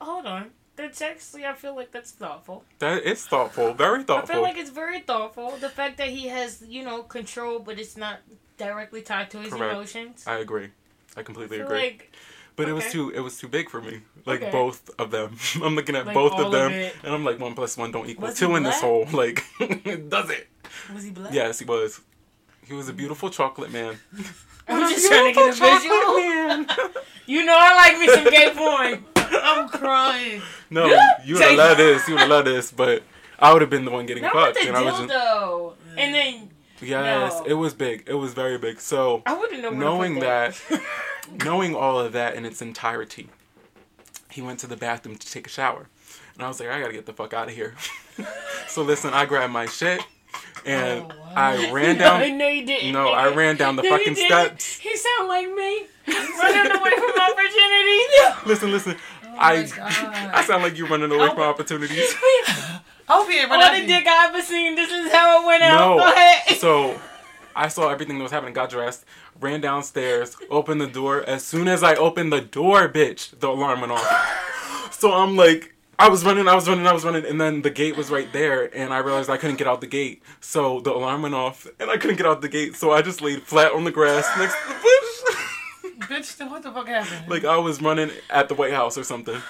Hold 0.00 0.26
on. 0.26 0.50
That's 0.76 1.02
actually, 1.02 1.44
I 1.44 1.52
feel 1.52 1.76
like 1.76 1.90
that's 1.92 2.10
thoughtful. 2.12 2.64
that 2.78 3.02
it's 3.04 3.26
thoughtful, 3.26 3.74
very 3.74 4.02
thoughtful. 4.02 4.30
I 4.30 4.34
feel 4.34 4.42
like 4.42 4.56
it's 4.56 4.70
very 4.70 5.00
thoughtful. 5.00 5.50
The 5.58 5.68
fact 5.68 5.98
that 5.98 6.08
he 6.08 6.28
has, 6.28 6.62
you 6.66 6.82
know, 6.82 7.02
control, 7.02 7.58
but 7.58 7.78
it's 7.78 7.98
not 7.98 8.20
directly 8.56 9.02
tied 9.02 9.30
to 9.32 9.38
his 9.40 9.52
Correct. 9.52 9.74
emotions. 9.74 10.24
I 10.26 10.36
agree. 10.38 10.68
I 11.18 11.22
completely 11.22 11.60
I 11.60 11.64
agree. 11.64 11.78
like 11.78 12.12
but 12.56 12.68
it 12.68 12.72
was 12.72 12.90
too 12.92 13.10
it 13.10 13.20
was 13.20 13.36
too 13.38 13.48
big 13.48 13.68
for 13.68 13.80
me. 13.82 14.00
Like 14.24 14.40
Okay. 14.42 14.50
both 14.50 14.88
of 14.98 15.10
them. 15.10 15.36
I'm 15.62 15.74
looking 15.76 15.96
at 15.96 16.06
Like 16.06 16.14
both 16.14 16.32
of 16.32 16.46
of 16.46 16.52
them, 16.52 16.72
it. 16.72 16.94
and 17.04 17.12
I'm 17.14 17.24
like 17.24 17.38
one 17.38 17.54
plus 17.54 17.76
one 17.76 17.90
don't 17.92 18.08
equal 18.08 18.28
Was 18.28 18.38
two 18.38 18.54
in 18.56 18.62
this 18.62 18.80
hole. 18.80 19.06
Like, 19.12 19.44
does 20.08 20.30
it? 20.38 20.48
was 20.94 21.04
he 21.04 21.10
black? 21.10 21.32
Yes, 21.32 21.58
he 21.58 21.64
was. 21.64 22.00
He 22.66 22.74
was 22.74 22.88
a 22.88 22.92
beautiful 22.92 23.30
chocolate 23.30 23.72
man. 23.72 23.98
I'm 24.68 24.88
just 24.88 25.08
trying 25.08 25.34
to 25.34 25.40
get 25.40 25.48
a 25.48 25.52
visual. 25.52 27.02
you 27.26 27.44
know 27.44 27.56
I 27.58 27.74
like 27.74 27.98
me 27.98 28.08
some 28.08 28.24
gay 28.30 28.52
porn. 28.54 29.04
I'm 29.42 29.68
crying. 29.68 30.42
No, 30.70 30.86
you 31.24 31.34
would 31.34 31.42
have 31.42 31.56
loved 31.58 31.80
this. 31.80 32.06
You 32.06 32.14
would 32.14 32.20
have 32.20 32.30
loved 32.30 32.46
this, 32.46 32.70
but 32.70 33.02
I 33.38 33.52
would 33.52 33.62
have 33.62 33.70
been 33.70 33.84
the 33.84 33.90
one 33.90 34.06
getting 34.06 34.22
Not 34.22 34.34
with 34.34 34.44
fucked, 34.44 34.60
the 34.62 34.68
and 34.68 34.76
I 34.76 34.82
was 34.82 34.98
just 34.98 35.10
dildo. 35.12 35.74
And 35.96 36.14
then 36.14 36.50
yes, 36.80 37.40
No. 37.40 37.44
it 37.46 37.54
was 37.54 37.74
big. 37.74 38.04
It 38.06 38.14
was 38.14 38.34
very 38.34 38.58
big. 38.58 38.80
So 38.80 39.22
I 39.26 39.34
wouldn't 39.36 39.62
know 39.62 39.70
knowing 39.70 40.20
that, 40.20 40.60
that. 40.68 40.82
knowing 41.44 41.74
all 41.74 41.98
of 41.98 42.12
that 42.12 42.34
in 42.34 42.44
its 42.44 42.62
entirety, 42.62 43.28
he 44.30 44.42
went 44.42 44.60
to 44.60 44.66
the 44.66 44.76
bathroom 44.76 45.16
to 45.16 45.30
take 45.30 45.46
a 45.46 45.50
shower, 45.50 45.88
and 46.34 46.42
I 46.44 46.48
was 46.48 46.60
like, 46.60 46.68
I 46.68 46.80
gotta 46.80 46.92
get 46.92 47.06
the 47.06 47.12
fuck 47.12 47.32
out 47.34 47.48
of 47.48 47.54
here. 47.54 47.74
so 48.68 48.82
listen, 48.82 49.12
I 49.12 49.24
grabbed 49.26 49.52
my 49.52 49.66
shit. 49.66 50.00
And 50.66 51.12
Oh, 51.12 51.32
I 51.36 51.70
ran 51.72 51.96
down. 51.98 52.20
No, 52.28 52.36
no, 52.36 52.48
you 52.48 52.66
didn't. 52.66 52.92
No, 52.92 53.08
I 53.08 53.32
ran 53.32 53.56
down 53.56 53.76
the 53.76 53.82
No, 53.82 53.90
you 53.90 53.96
fucking 53.98 54.14
didn't. 54.14 54.60
steps. 54.60 54.78
He 54.78 54.96
sound 54.96 55.28
like 55.28 55.46
me, 55.46 55.84
running 56.08 56.72
away 56.72 56.90
from 56.96 57.20
opportunity. 57.20 58.00
Listen, 58.46 58.70
listen. 58.72 58.96
Oh 59.24 59.36
I 59.38 60.30
I 60.34 60.44
sound 60.44 60.62
like 60.62 60.76
you 60.76 60.86
running 60.86 61.10
away 61.12 61.28
from 61.28 61.40
opportunities. 61.40 62.14
I 62.14 62.80
hope 63.08 63.28
he 63.30 63.38
ain't 63.38 63.50
All 63.50 63.58
the 63.58 63.86
dick 63.86 64.06
I 64.06 64.26
ever 64.28 64.42
seen. 64.42 64.74
This 64.74 64.90
is 64.90 65.10
how 65.12 65.42
it 65.42 65.46
went 65.46 65.62
out. 65.62 65.96
Go 65.98 66.06
ahead. 66.12 66.42
No. 66.50 66.56
So 66.56 67.00
I 67.56 67.68
saw 67.68 67.88
everything 67.90 68.18
that 68.18 68.22
was 68.22 68.32
happening, 68.32 68.54
got 68.54 68.70
dressed, 68.70 69.04
ran 69.40 69.60
downstairs, 69.60 70.36
opened 70.50 70.80
the 70.80 70.86
door. 70.86 71.22
As 71.22 71.44
soon 71.44 71.68
as 71.68 71.82
I 71.82 71.94
opened 71.94 72.32
the 72.32 72.40
door, 72.40 72.88
bitch, 72.88 73.38
the 73.40 73.48
alarm 73.48 73.80
went 73.80 73.92
off. 73.92 74.36
So 74.92 75.12
I'm 75.12 75.34
like, 75.34 75.69
I 76.00 76.08
was 76.08 76.24
running, 76.24 76.48
I 76.48 76.54
was 76.54 76.66
running, 76.68 76.86
I 76.86 76.92
was 76.92 77.04
running, 77.04 77.24
and 77.26 77.40
then 77.40 77.62
the 77.62 77.70
gate 77.70 77.96
was 77.96 78.10
right 78.10 78.32
there, 78.32 78.74
and 78.74 78.92
I 78.92 78.98
realized 78.98 79.28
I 79.30 79.36
couldn't 79.36 79.56
get 79.56 79.66
out 79.66 79.80
the 79.80 79.86
gate. 79.86 80.22
So 80.40 80.80
the 80.80 80.92
alarm 80.92 81.22
went 81.22 81.34
off, 81.34 81.66
and 81.78 81.90
I 81.90 81.96
couldn't 81.98 82.16
get 82.16 82.26
out 82.26 82.40
the 82.40 82.48
gate. 82.48 82.74
So 82.74 82.90
I 82.90 83.02
just 83.02 83.20
laid 83.20 83.42
flat 83.42 83.72
on 83.72 83.84
the 83.84 83.90
grass 83.90 84.26
next 84.38 84.54
to 84.62 84.68
the 84.68 84.74
bush. 84.74 86.08
Bitch, 86.08 86.36
then 86.38 86.50
what 86.50 86.62
the 86.62 86.72
fuck 86.72 86.88
happened? 86.88 87.28
like 87.30 87.44
I 87.44 87.58
was 87.58 87.80
running 87.82 88.10
at 88.30 88.48
the 88.48 88.54
White 88.54 88.72
House 88.72 88.96
or 88.98 89.04
something. 89.04 89.40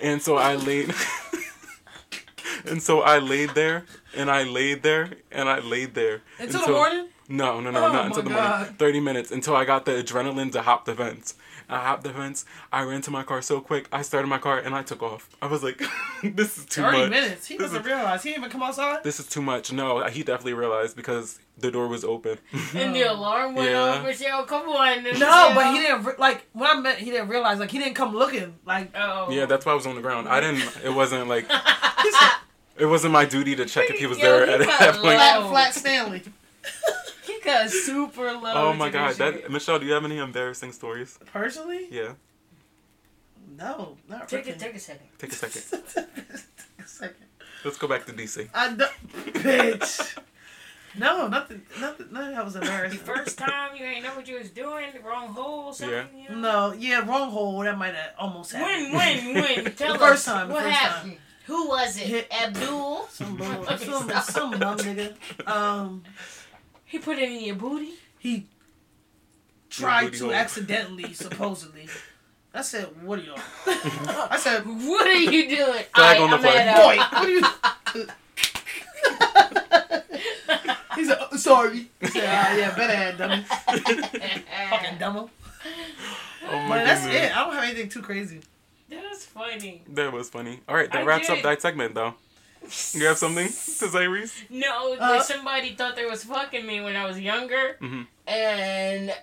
And 0.00 0.20
so 0.20 0.36
I 0.36 0.54
laid 0.56 0.92
And 2.66 2.82
so 2.82 3.00
I 3.00 3.18
laid 3.18 3.50
there 3.50 3.84
and 4.14 4.30
I 4.30 4.42
laid 4.42 4.82
there 4.82 5.10
and 5.30 5.48
I 5.48 5.60
laid 5.60 5.94
there. 5.94 6.22
Until 6.38 6.66
the 6.66 6.72
morning? 6.72 7.08
No, 7.28 7.60
no, 7.60 7.70
no, 7.70 7.86
Oh 7.86 7.92
not 7.92 8.06
until 8.06 8.22
the 8.22 8.30
God. 8.30 8.58
morning. 8.58 8.74
Thirty 8.76 9.00
minutes 9.00 9.30
until 9.30 9.54
I 9.56 9.64
got 9.64 9.84
the 9.86 9.92
adrenaline 9.92 10.52
to 10.52 10.62
hop 10.62 10.84
the 10.84 10.94
fence. 10.94 11.34
I 11.70 11.78
hopped 11.78 12.02
the 12.04 12.12
fence. 12.12 12.44
I 12.72 12.82
ran 12.82 13.00
to 13.02 13.10
my 13.10 13.22
car 13.22 13.40
so 13.42 13.60
quick. 13.60 13.88
I 13.92 14.02
started 14.02 14.28
my 14.28 14.38
car 14.38 14.58
and 14.58 14.74
I 14.74 14.82
took 14.82 15.02
off. 15.02 15.28
I 15.40 15.46
was 15.46 15.62
like, 15.62 15.80
"This 16.22 16.58
is 16.58 16.64
too 16.66 16.82
30 16.82 16.98
much. 16.98 17.10
minutes. 17.10 17.46
He 17.46 17.56
This 17.56 17.66
doesn't 17.68 17.80
is- 17.80 17.86
realize. 17.86 18.22
He 18.22 18.30
didn't 18.30 18.42
even 18.44 18.50
come 18.50 18.62
outside. 18.62 19.02
This 19.04 19.20
is 19.20 19.26
too 19.26 19.40
much." 19.42 19.72
No, 19.72 20.04
he 20.08 20.22
definitely 20.22 20.54
realized 20.54 20.96
because 20.96 21.38
the 21.58 21.70
door 21.70 21.88
was 21.88 22.04
open. 22.04 22.38
And 22.74 22.94
the 22.94 23.02
alarm 23.02 23.54
went 23.54 23.70
Yeah. 23.70 23.80
off. 23.80 24.04
Michelle, 24.04 24.44
come 24.44 24.68
on. 24.68 25.02
No, 25.04 25.12
Michelle. 25.12 25.54
but 25.54 25.74
he 25.74 25.80
didn't, 25.80 26.04
re- 26.04 26.14
like, 26.18 26.46
when 26.52 26.68
I 26.70 26.80
meant 26.80 26.98
he 26.98 27.10
didn't 27.10 27.28
realize, 27.28 27.58
like, 27.58 27.70
he 27.70 27.78
didn't 27.78 27.94
come 27.94 28.14
looking. 28.16 28.54
Like, 28.66 28.90
oh. 28.96 29.30
Yeah, 29.30 29.46
that's 29.46 29.64
why 29.66 29.72
I 29.72 29.74
was 29.74 29.86
on 29.86 29.94
the 29.94 30.02
ground. 30.02 30.28
I 30.28 30.40
didn't. 30.40 30.62
It 30.84 30.90
wasn't 30.92 31.28
like. 31.28 31.46
It 32.78 32.86
wasn't 32.86 33.12
my 33.12 33.26
duty 33.26 33.54
to 33.56 33.66
check 33.66 33.90
if 33.90 33.98
he 33.98 34.06
was 34.06 34.16
Yo, 34.18 34.24
there 34.24 34.46
he 34.46 34.52
at 34.54 34.60
that 34.78 34.92
point. 34.94 35.02
flat, 35.02 35.48
flat 35.50 35.74
Stanley. 35.74 36.22
He 37.42 37.44
got 37.48 37.70
super 37.70 38.32
low. 38.32 38.52
Oh 38.54 38.72
my 38.74 38.90
god, 38.90 39.14
that. 39.16 39.50
Michelle, 39.50 39.78
do 39.78 39.86
you 39.86 39.92
have 39.92 40.04
any 40.04 40.18
embarrassing 40.18 40.72
stories? 40.72 41.18
Personally? 41.32 41.88
Yeah, 41.90 42.12
No, 43.56 43.96
not 44.08 44.28
Take 44.28 44.40
really. 44.46 44.52
it. 44.52 44.58
Take 44.58 44.74
a 44.74 44.78
second. 44.78 45.06
take 45.18 45.32
a 45.32 45.34
second. 45.34 45.62
a 46.78 46.86
second. 46.86 47.16
Let's 47.64 47.76
go 47.78 47.88
back 47.88 48.06
to 48.06 48.12
DC. 48.12 48.48
I 48.54 48.68
don't, 48.74 48.90
bitch. 49.34 50.18
No, 50.98 51.28
nothing, 51.28 51.62
nothing, 51.80 52.06
nothing 52.10 52.34
that 52.34 52.44
was 52.44 52.56
embarrassing. 52.56 52.98
First 52.98 53.38
time 53.38 53.76
you 53.76 53.84
ain't 53.84 54.02
know 54.02 54.10
what 54.16 54.26
you 54.26 54.38
was 54.38 54.50
doing, 54.50 54.86
wrong 55.04 55.28
hole, 55.28 55.72
something. 55.72 55.96
Yeah. 55.96 56.30
You 56.30 56.36
know? 56.36 56.70
No, 56.70 56.74
yeah, 56.76 57.06
wrong 57.08 57.30
hole. 57.30 57.60
That 57.60 57.78
might 57.78 57.94
have 57.94 58.12
almost 58.18 58.52
happened. 58.52 58.92
When, 58.94 59.34
when, 59.34 59.34
when? 59.64 59.74
Tell 59.76 59.96
the 59.96 60.02
us. 60.02 60.10
first 60.10 60.24
time. 60.26 60.48
The 60.48 60.54
what 60.54 60.62
first 60.64 60.76
happened? 60.76 61.12
time. 61.12 61.20
Who 61.46 61.68
was 61.68 61.96
it? 61.96 62.02
Hit- 62.06 62.32
Abdul. 62.32 63.06
Some, 63.10 63.36
bro- 63.36 63.64
some, 63.76 64.10
some 64.22 64.50
dumb 64.58 64.78
nigga. 64.78 65.14
Um, 65.46 66.02
He 66.90 66.98
put 66.98 67.18
it 67.18 67.30
in 67.30 67.40
your 67.44 67.54
booty. 67.56 67.92
he 68.18 68.46
tried 69.70 70.06
booty 70.06 70.18
to 70.18 70.24
hole. 70.24 70.34
accidentally, 70.34 71.12
supposedly. 71.14 71.88
I 72.52 72.62
said, 72.62 72.86
"What 73.02 73.20
are 73.20 73.22
y'all?" 73.22 73.38
I 73.66 74.36
said, 74.40 74.64
What 74.66 75.06
are 75.06 75.12
you 75.14 75.48
doing? 75.56 75.84
Flag 75.94 76.16
Aight, 76.16 76.20
on 76.20 76.30
the 76.30 76.36
I'm 76.36 76.42
play. 76.42 76.56
at, 76.58 76.76
"Boy, 76.76 76.96
what 76.96 77.24
are 77.94 77.98
you?" 77.98 78.06
He 80.96 81.04
said, 81.04 81.18
"Uh, 81.20 81.36
"Sorry." 81.36 81.88
I 82.02 82.08
said, 82.08 82.24
"Ah, 82.26 82.56
yeah, 82.56 82.74
better 82.76 82.94
had 82.96 83.16
dummy, 83.16 83.42
fucking 84.70 84.98
dumbo." 84.98 85.30
Oh 86.44 86.58
my 86.66 86.68
But 86.78 86.84
that's 86.84 87.02
goodness. 87.04 87.22
it. 87.30 87.36
I 87.36 87.44
don't 87.44 87.54
have 87.54 87.64
anything 87.64 87.88
too 87.88 88.02
crazy. 88.02 88.40
That 88.88 89.04
was 89.08 89.24
funny. 89.24 89.82
That 89.88 90.12
was 90.12 90.28
funny. 90.28 90.60
All 90.68 90.74
right, 90.74 90.90
that 90.92 91.02
I 91.02 91.04
wraps 91.04 91.30
up 91.30 91.40
that 91.42 91.62
segment, 91.62 91.94
though. 91.94 92.14
You 92.92 93.06
have 93.06 93.18
something 93.18 93.46
to 93.48 93.52
say, 93.52 94.06
Reese? 94.06 94.34
No, 94.50 94.92
Uh, 94.94 94.96
like 94.98 95.22
somebody 95.22 95.74
thought 95.74 95.96
they 95.96 96.06
was 96.06 96.24
fucking 96.24 96.64
me 96.66 96.80
when 96.80 96.94
I 96.96 97.04
was 97.06 97.18
younger, 97.18 97.76
Mhm. 97.80 98.06
and 98.26 99.14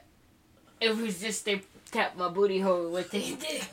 it 0.81 0.95
was 0.97 1.19
just 1.19 1.45
they 1.45 1.61
tapped 1.91 2.17
my 2.17 2.27
booty 2.29 2.59
hole 2.59 2.89
with 2.89 3.11
their 3.11 3.21
dick. 3.21 3.63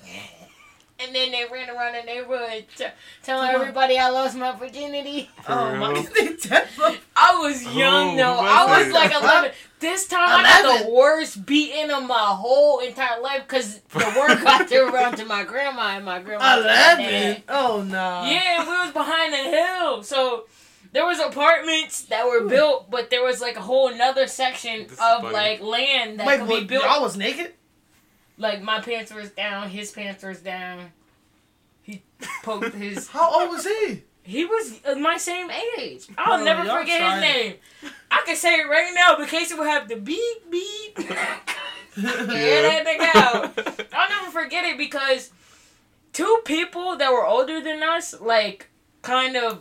And 1.00 1.12
then 1.14 1.32
they 1.32 1.44
ran 1.52 1.68
around 1.68 1.94
the 1.96 2.02
neighborhood 2.02 2.66
t- 2.76 2.86
telling 3.24 3.50
Come 3.50 3.60
everybody 3.60 3.98
I 3.98 4.10
lost 4.10 4.36
my 4.36 4.52
virginity. 4.52 5.28
Oh 5.48 5.74
my! 5.74 5.90
real? 5.90 6.06
I 7.16 7.38
was 7.40 7.64
young 7.64 8.14
Oh, 8.14 8.16
though. 8.16 8.38
I 8.38 8.64
was 8.64 8.84
was 8.86 8.94
like 8.94 9.12
11. 9.22 9.50
This 9.85 10.07
time 10.07 10.20
I 10.26 10.43
got 10.43 10.85
the 10.87 10.91
worst 10.91 11.45
beating 11.45 11.91
of 11.91 12.05
my 12.05 12.14
whole 12.16 12.78
entire 12.78 13.20
life 13.20 13.43
because 13.47 13.80
the 13.80 14.14
word 14.18 14.41
got 14.43 14.66
through 14.66 14.89
around 14.89 15.18
to 15.18 15.26
my 15.26 15.45
grandma 15.45 15.97
and 15.97 16.07
my 16.07 16.20
grandma. 16.20 16.59
Eleven. 16.59 17.43
Oh 17.51 17.85
no. 17.87 18.24
Yeah, 18.24 18.64
we 18.64 18.70
was 18.70 18.93
behind 18.93 19.35
the 19.35 19.37
hill. 19.37 20.03
So 20.03 20.47
there 20.93 21.05
was 21.05 21.20
apartments 21.20 22.07
that 22.07 22.26
were 22.26 22.45
built, 22.49 22.91
but 22.91 23.11
there 23.11 23.22
was 23.22 23.43
like 23.43 23.57
a 23.57 23.61
whole 23.61 23.93
another 23.93 24.26
section 24.26 24.87
This 24.87 24.99
of 24.99 25.30
like 25.30 25.61
land 25.61 26.18
that 26.18 26.26
Wait, 26.26 26.41
could 26.41 26.49
be 26.49 26.64
built. 26.64 26.85
y'all 26.85 27.03
was 27.03 27.18
naked? 27.18 27.53
Like 28.39 28.62
my 28.62 28.80
pants 28.80 29.12
was 29.12 29.28
down, 29.32 29.68
his 29.68 29.91
pants 29.91 30.24
was 30.24 30.41
down. 30.41 30.93
He 31.82 32.03
poked 32.43 32.74
his. 32.74 33.09
How 33.11 33.43
old 33.43 33.51
was 33.51 33.66
he? 33.66 34.03
He 34.24 34.44
was 34.46 34.80
uh, 34.86 34.94
my 34.96 35.16
same 35.18 35.50
age. 35.78 36.06
I'll 36.16 36.40
Oh, 36.40 36.44
never 36.44 36.62
forget 36.64 36.98
tried 37.00 37.22
his 37.22 37.34
name. 37.34 37.54
I 38.10 38.22
can 38.24 38.36
say 38.36 38.54
it 38.60 38.68
right 38.68 38.90
now, 38.94 39.16
but 39.18 39.28
Casey 39.28 39.54
will 39.54 39.64
have 39.64 39.86
the 39.88 39.96
beep 39.96 40.50
beep. 40.50 40.98
Hear 41.94 42.62
that 42.62 42.84
nigga 42.86 43.14
out. 43.14 43.86
I'll 43.92 44.08
never 44.08 44.30
forget 44.30 44.64
it 44.64 44.78
because 44.78 45.30
two 46.12 46.40
people 46.44 46.96
that 46.96 47.12
were 47.12 47.24
older 47.26 47.60
than 47.60 47.82
us, 47.82 48.18
like, 48.20 48.68
kind 49.02 49.36
of, 49.36 49.60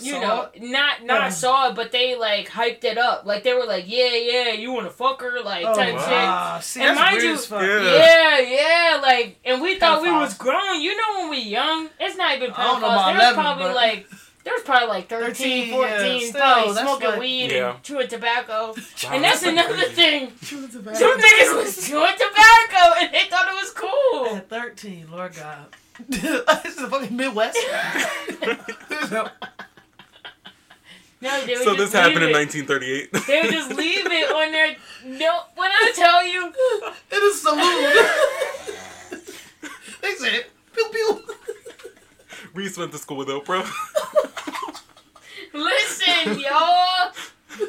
you 0.00 0.12
Saw 0.14 0.20
know, 0.20 0.48
not 0.60 1.04
not 1.04 1.20
Yeah. 1.22 1.28
saw 1.30 1.68
it, 1.70 1.74
but 1.74 1.92
they 1.92 2.14
like 2.16 2.48
hyped 2.48 2.84
it 2.84 2.98
up. 2.98 3.24
Like 3.26 3.42
they 3.44 3.52
were 3.54 3.66
like, 3.66 3.84
yeah, 3.86 4.14
yeah, 4.14 4.52
you 4.52 4.72
want 4.72 4.86
to 4.86 4.92
fuck 4.92 5.20
her, 5.22 5.40
like 5.42 5.64
Oh, 5.66 5.74
type 5.74 5.94
wow. 5.94 6.58
See, 6.60 6.80
And 6.82 6.96
mind 6.96 7.22
you- 7.22 7.36
Yeah. 7.50 7.58
Yeah, 7.98 8.38
yeah, 8.38 9.00
like, 9.02 9.38
and 9.44 9.60
we 9.62 9.78
thought 9.78 10.02
we 10.02 10.10
was 10.10 10.34
grown. 10.34 10.80
You 10.80 10.96
know, 10.96 11.20
when 11.20 11.30
we 11.30 11.38
young, 11.40 11.88
it's 12.00 12.16
not 12.16 12.36
even 12.36 12.52
I 12.52 12.64
don't 12.64 12.80
know 12.80 12.88
pedophiles. 12.88 12.92
about 12.94 13.14
11, 13.16 13.34
probably 13.34 13.64
but- 13.64 13.74
like. 13.74 14.06
There's 14.44 14.62
probably 14.62 14.88
like 14.88 15.08
13, 15.10 15.26
13, 15.34 15.70
14, 15.72 15.90
yeah, 15.90 16.18
still, 16.28 16.40
probably 16.40 16.72
that's 16.72 16.80
smoking 16.86 17.08
like- 17.10 17.18
weed 17.20 17.50
Yeah. 17.50 17.70
and 17.74 17.82
chewing 17.82 18.08
tobacco. 18.08 18.68
Wow, 18.68 18.74
and 19.12 19.22
that's 19.24 19.40
that's 19.40 19.42
another 19.42 19.74
crazy. 19.74 19.92
thing. 19.94 20.32
Chewing 20.42 20.70
Some 20.70 20.84
tobacco. 20.84 20.98
niggas 21.18 21.54
was 21.56 21.86
chewing 21.86 22.12
tobacco 22.14 22.94
and 22.98 23.12
they 23.12 23.24
thought 23.28 23.46
it 23.48 23.54
was 23.60 23.70
cool. 23.72 24.36
At 24.36 24.48
13, 24.48 25.08
Lord 25.10 25.34
God. 25.36 25.66
this 26.08 26.64
is 26.64 26.76
the 26.76 26.88
fucking 26.88 27.14
Midwest. 27.14 27.58
No, 31.20 31.44
they 31.44 31.54
would 31.54 31.64
So 31.64 31.74
just 31.76 31.92
this 31.92 31.94
happened 32.00 32.24
in 32.24 32.32
1938. 32.32 33.12
They 33.26 33.42
would 33.42 33.50
just 33.50 33.74
leave 33.74 34.06
it 34.06 34.30
on 34.30 34.52
their. 34.52 34.76
No, 35.04 35.40
when 35.56 35.70
I 35.70 35.92
tell 35.94 36.24
you, 36.24 36.46
it 37.10 37.16
is 37.16 37.42
saloon. 37.42 37.60
they 40.02 40.14
said, 40.14 40.46
pew 40.72 40.88
pew. 40.92 41.22
Reese 42.54 42.78
went 42.78 42.92
to 42.92 42.98
school 42.98 43.16
with 43.16 43.28
Oprah. 43.28 43.68
listen, 45.52 46.38
y'all. 46.38 47.12
We 47.58 47.66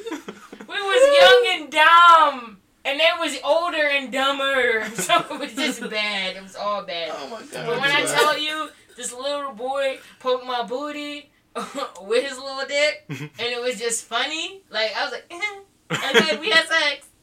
was 0.68 1.22
young 1.22 1.62
and 1.62 1.72
dumb. 1.72 2.58
And 2.86 3.00
they 3.00 3.08
was 3.20 3.38
older 3.44 3.88
and 3.88 4.12
dumber. 4.12 4.86
So 4.96 5.20
it 5.32 5.40
was 5.40 5.54
just 5.54 5.82
bad. 5.90 6.36
It 6.38 6.44
was 6.44 6.56
all 6.56 6.84
bad. 6.84 7.12
Oh 7.14 7.28
my 7.30 7.40
God. 7.40 7.66
But 7.66 7.80
when 7.82 7.92
I 7.92 8.06
tell 8.06 8.38
you, 8.38 8.70
this 8.96 9.14
little 9.14 9.54
boy 9.54 10.00
poked 10.20 10.46
my 10.46 10.64
booty 10.64 11.30
with 12.02 12.24
his 12.24 12.38
little 12.38 12.66
dick, 12.68 13.06
and 13.10 13.30
it 13.40 13.62
was 13.62 13.80
just 13.80 14.06
funny. 14.06 14.62
Like 14.70 14.92
I 14.96 15.04
was 15.04 15.14
like, 15.14 15.26
eh. 15.32 15.60
and 15.90 16.26
then 16.28 16.40
we 16.40 16.50
had 16.50 16.66
sex. 16.68 17.06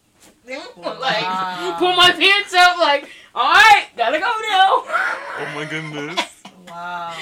Like 0.47 1.79
pull 1.79 1.97
my 1.97 2.13
pants 2.13 2.55
up. 2.55 2.79
Like, 2.79 3.11
all 3.35 3.53
right, 3.53 3.87
gotta 3.97 4.19
go 4.21 4.27
now. 4.27 4.85
oh 4.87 5.53
my 5.57 5.65
goodness. 5.69 6.21
Wow. 6.69 7.15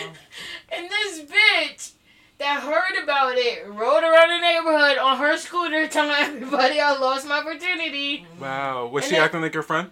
And 0.71 0.91
this 0.91 1.21
bitch 1.21 1.93
that 2.39 2.61
heard 2.63 3.03
about 3.03 3.37
it 3.37 3.67
rode 3.67 4.03
around 4.05 4.29
the 4.29 4.41
neighborhood 4.41 4.99
on 4.99 5.17
her 5.19 5.37
scooter, 5.39 5.87
telling 5.89 6.15
everybody 6.19 6.81
I 6.81 6.93
lost 6.99 7.27
my 7.27 7.43
virginity. 7.43 8.27
Wow. 8.39 8.89
Was 8.89 9.05
And 9.05 9.09
she 9.11 9.15
then- 9.17 9.25
acting 9.25 9.41
like 9.41 9.55
your 9.55 9.63
friend? 9.63 9.91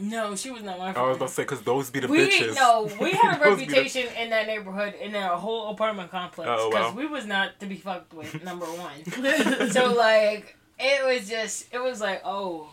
No, 0.00 0.36
she 0.36 0.50
was 0.50 0.62
not 0.62 0.78
my 0.78 0.92
friend. 0.92 0.98
I 0.98 1.00
was 1.08 1.16
friend. 1.16 1.16
about 1.16 1.28
to 1.28 1.34
say, 1.34 1.42
because 1.42 1.62
those 1.62 1.90
be 1.90 2.00
the 2.00 2.08
we 2.08 2.28
bitches. 2.28 2.54
no, 2.54 2.88
we 3.00 3.10
had 3.12 3.40
a 3.40 3.44
Those 3.44 3.58
be 3.58 3.64
the- 3.66 3.72
reputation 3.74 4.06
in 4.16 4.30
that 4.30 4.46
neighborhood 4.46 4.94
in 5.00 5.14
our 5.16 5.36
whole 5.36 5.70
apartment 5.70 6.10
complex 6.10 6.48
Oh, 6.52 6.70
because 6.70 6.92
wow. 6.92 6.98
we 6.98 7.06
was 7.06 7.26
not 7.26 7.58
to 7.60 7.66
be 7.66 7.76
fucked 7.76 8.14
with. 8.14 8.42
Number 8.44 8.66
one, 8.66 9.04
so 9.70 9.92
like 9.94 10.56
it 10.78 11.04
was 11.04 11.28
just 11.28 11.72
it 11.74 11.80
was 11.82 12.00
like 12.00 12.22
oh, 12.24 12.68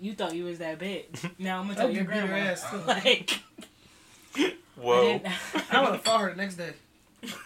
you 0.00 0.14
thought 0.14 0.34
you 0.34 0.44
was 0.44 0.58
that 0.58 0.78
bitch. 0.78 1.28
Now 1.38 1.58
I'm 1.60 1.64
gonna 1.66 1.76
tell 1.78 1.90
your 1.90 2.02
you 2.04 2.08
beat 2.08 2.14
grandma. 2.28 2.36
ass, 2.36 2.70
too. 2.70 2.78
Like 2.86 3.40
I 4.36 4.54
Whoa. 4.80 5.02
didn't- 5.18 5.26
I 5.74 5.80
would 5.80 5.92
have 5.92 6.02
fought 6.02 6.20
her 6.22 6.30
the 6.30 6.36
next 6.36 6.54
day. 6.56 6.72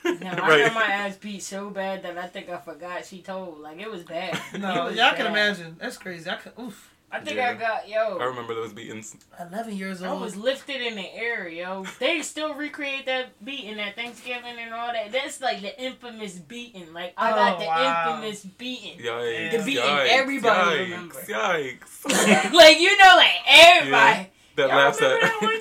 No, 0.05 0.13
I 0.13 0.37
Right. 0.39 0.65
got 0.67 0.75
my 0.75 0.85
ass 0.85 1.17
beat 1.17 1.43
so 1.43 1.69
bad 1.69 2.03
that 2.05 2.17
I 2.17 2.27
think 2.29 2.49
I 2.49 2.57
forgot 2.59 3.05
she 3.05 3.21
told. 3.21 3.61
Like 3.61 3.79
it 3.81 3.91
was 3.91 4.05
bad. 4.05 4.39
No, 4.59 4.87
It 4.87 4.89
was 4.91 4.97
y'all 4.97 5.15
can 5.15 5.27
imagine. 5.27 5.77
That's 5.79 5.99
crazy. 5.99 6.31
I 6.31 6.37
could, 6.37 6.53
oof. 6.59 6.93
I 7.17 7.21
think 7.25 7.37
Yeah. 7.37 7.51
I 7.51 7.55
got 7.55 7.89
yo. 7.89 8.19
I 8.19 8.25
remember 8.25 8.55
those 8.55 8.73
beatings. 8.73 9.17
11 9.41 9.75
years 9.77 10.03
old. 10.03 10.19
I 10.19 10.23
was 10.23 10.37
lifted 10.37 10.81
in 10.81 10.95
the 10.97 11.15
air, 11.15 11.49
yo. 11.49 11.85
They 11.99 12.23
still 12.23 12.55
recreate 12.55 13.07
that 13.07 13.43
beating 13.45 13.79
at 13.81 13.95
Thanksgiving 13.97 14.57
and 14.59 14.73
all 14.75 14.93
that. 14.93 15.13
That's 15.13 15.41
like 15.41 15.61
the 15.63 15.81
infamous 15.83 16.35
beating. 16.35 16.93
Like 16.93 17.15
I 17.17 17.31
got 17.31 17.57
Oh, 17.57 17.61
the 17.61 17.67
wow. 17.67 18.15
infamous 18.21 18.45
beating. 18.45 18.99
Yikes. 18.99 19.51
The 19.53 19.59
beating 19.65 19.83
yikes, 19.85 20.09
everybody 20.09 20.77
yikes, 20.77 20.83
remember. 20.83 21.15
Yikes. 21.15 22.53
like 22.55 22.79
you 22.81 22.97
know, 22.99 23.15
like 23.17 23.35
everybody. 23.47 24.31
That 24.57 24.69
Y'all 24.69 24.77
laughs 24.79 25.03
at. 25.03 25.21
that 25.21 25.39
one 25.43 25.61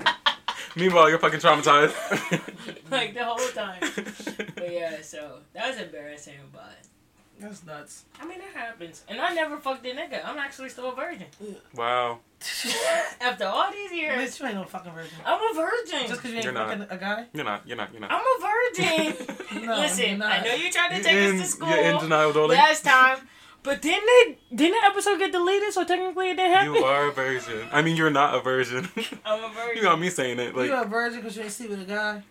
time? 0.00 0.14
Meanwhile, 0.76 1.08
you're 1.08 1.18
fucking 1.20 1.40
traumatized. 1.40 1.94
like 2.90 3.14
the 3.14 3.24
whole 3.24 3.38
time. 3.54 3.78
But 4.56 4.72
yeah, 4.72 5.00
so 5.02 5.38
that 5.52 5.68
was 5.68 5.78
embarrassing, 5.78 6.34
but 6.52 6.76
That's 7.40 7.64
nuts. 7.66 8.04
I 8.20 8.24
mean 8.26 8.38
it 8.38 8.54
happens. 8.56 9.02
And 9.08 9.20
I 9.20 9.34
never 9.34 9.56
fucked 9.58 9.84
a 9.86 9.90
nigga. 9.90 10.24
I'm 10.24 10.38
actually 10.38 10.68
still 10.68 10.90
a 10.90 10.94
virgin. 10.94 11.26
wow. 11.74 12.20
After 13.20 13.46
all 13.46 13.70
these 13.72 13.92
years, 13.92 14.36
Bitch, 14.36 14.40
you 14.40 14.46
ain't 14.46 14.54
no 14.56 14.64
fucking 14.64 14.92
virgin. 14.92 15.10
I'm 15.24 15.40
a 15.40 15.54
virgin. 15.54 16.06
Just 16.08 16.12
because 16.12 16.30
you 16.30 16.36
ain't 16.36 16.44
You're 16.44 16.52
not. 16.52 16.68
fucking 16.68 16.86
a 16.90 16.96
guy? 16.96 17.26
You're 17.32 17.44
not. 17.44 17.66
You're 17.66 17.76
not. 17.76 17.90
You're 17.92 18.00
not. 18.02 18.10
I'm 18.12 18.20
a 18.20 18.40
virgin. 18.40 19.36
No, 19.54 19.60
you're 19.60 19.76
Listen, 19.82 20.18
not. 20.18 20.32
I 20.32 20.42
know 20.44 20.54
you 20.54 20.70
tried 20.70 20.96
to 20.96 21.02
take 21.02 21.12
in- 21.16 21.36
us 21.36 21.42
to 21.42 21.46
school 21.46 21.68
You're 21.68 21.78
in 21.78 21.98
denial, 21.98 22.32
darling. 22.32 22.58
last 22.58 22.82
time, 22.84 23.18
but 23.62 23.80
didn't 23.80 24.02
it? 24.04 24.38
Didn't 24.54 24.80
the 24.80 24.86
episode 24.86 25.18
get 25.20 25.30
deleted? 25.32 25.72
So 25.72 25.84
technically, 25.84 26.30
it 26.30 26.36
didn't 26.36 26.52
happen. 26.52 26.74
You 26.74 26.84
are 26.84 27.08
a 27.08 27.12
virgin. 27.12 27.68
I 27.72 27.80
mean, 27.82 27.96
you're 27.96 28.10
not 28.10 28.34
a 28.34 28.40
virgin. 28.40 28.88
I'm 29.24 29.44
a 29.44 29.48
virgin. 29.54 29.76
you 29.76 29.82
got 29.82 30.00
me 30.00 30.10
saying 30.10 30.38
it. 30.40 30.56
Like, 30.56 30.66
you 30.68 30.74
a 30.74 30.84
virgin 30.84 31.20
because 31.20 31.36
you 31.36 31.42
ain't 31.44 31.52
sleep 31.52 31.70
with 31.70 31.82
a 31.82 31.84
guy? 31.84 32.22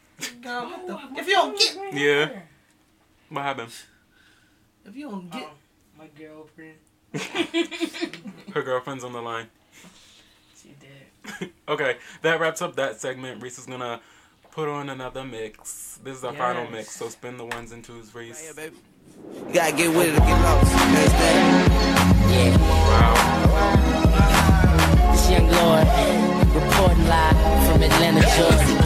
Girl, 0.42 0.66
what 0.66 0.86
the? 0.86 1.20
If 1.20 1.28
you 1.28 1.34
don't 1.34 1.58
get, 1.58 1.94
yeah. 1.94 2.40
What 3.30 3.42
happened? 3.44 3.72
If 4.86 4.96
you 4.96 5.10
don't 5.10 5.30
get, 5.32 5.44
Oh, 5.44 5.52
my 5.98 6.08
girlfriend. 6.18 6.78
Her 8.54 8.62
girlfriend's 8.64 9.04
on 9.04 9.14
the 9.14 9.22
line. 9.22 9.48
She 10.62 10.74
did. 10.80 11.52
okay, 11.68 11.98
that 12.22 12.40
wraps 12.40 12.62
up 12.62 12.76
that 12.78 13.00
segment. 13.00 13.42
Reese 13.42 13.60
is 13.60 13.66
gonna 13.66 14.00
put 14.52 14.68
on 14.70 14.90
another 14.90 15.24
mix. 15.24 16.00
This 16.04 16.18
is 16.18 16.24
our 16.24 16.34
final 16.34 16.70
mix, 16.70 16.92
so 16.92 17.10
spin 17.10 17.38
the 17.38 17.46
ones 17.46 17.72
and 17.72 17.84
twos, 17.84 18.14
Reese. 18.16 18.44
Yeah, 18.46 18.54
baby. 18.56 18.76
You 19.48 19.54
gotta 19.54 19.76
get 19.76 19.90
with 19.96 20.08
it 20.08 20.14
to 20.14 20.20
get 20.20 20.42
lost. 20.42 20.74
Understand? 20.74 21.72
Yeah, 22.32 22.58
Wow. 22.90 23.14
this 25.12 25.30
young 25.30 25.48
Lord 25.52 25.88
reporting 26.56 27.08
live 27.08 27.38
from 27.72 27.84
Atlanta, 27.84 28.22
Georgia. 28.22 28.78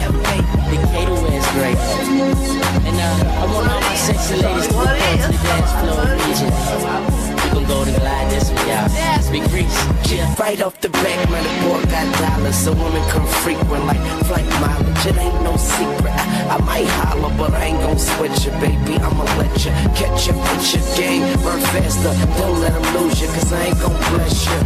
Decatur, 0.68 1.14
where 1.14 1.32
it's 1.38 1.50
great. 1.52 2.57
And 2.68 2.96
Now, 2.96 3.14
I 3.40 3.44
want 3.52 3.68
all 3.70 3.80
my 3.80 3.94
sexy 3.96 4.36
ladies 4.36 4.68
to 4.68 4.76
look 4.76 4.88
onto 4.88 5.32
the 5.32 5.40
dance 5.40 5.72
floor 5.80 6.04
immediately. 6.12 7.28
We 7.38 7.48
gon' 7.54 7.66
go 7.66 7.84
to 7.84 7.92
glide 8.00 8.30
this 8.30 8.50
one, 8.50 8.68
y'all. 8.68 8.88
Big 9.32 9.44
Reese. 9.52 9.78
Yeah, 10.10 10.34
right 10.40 10.60
off 10.62 10.80
the 10.80 10.88
back, 10.88 11.30
man, 11.30 11.44
the 11.44 11.52
boy 11.68 11.84
got 11.90 12.06
dollars. 12.18 12.56
So 12.56 12.72
women 12.72 13.04
come 13.10 13.26
frequent 13.44 13.84
like 13.84 14.00
flight 14.24 14.48
mileage. 14.60 15.06
It 15.06 15.16
ain't 15.16 15.42
no 15.42 15.56
secret. 15.56 16.12
I, 16.12 16.56
I 16.56 16.58
might 16.64 16.88
holler, 16.88 17.34
but 17.36 17.52
I 17.52 17.66
ain't 17.66 17.80
gon' 17.80 17.98
switch 17.98 18.44
you, 18.44 18.52
baby. 18.52 18.96
I'ma 19.00 19.24
let 19.36 19.52
you 19.64 19.72
catch 19.96 20.28
up 20.28 20.36
with 20.36 20.74
your 20.74 20.84
game. 20.96 21.22
Run 21.44 21.60
faster, 21.72 22.12
don't 22.40 22.60
let 22.60 22.72
them 22.72 22.86
lose 22.96 23.20
you, 23.20 23.28
cause 23.28 23.52
I 23.52 23.66
ain't 23.66 23.80
gon' 23.80 23.96
bless 24.12 24.46
you. 24.46 24.58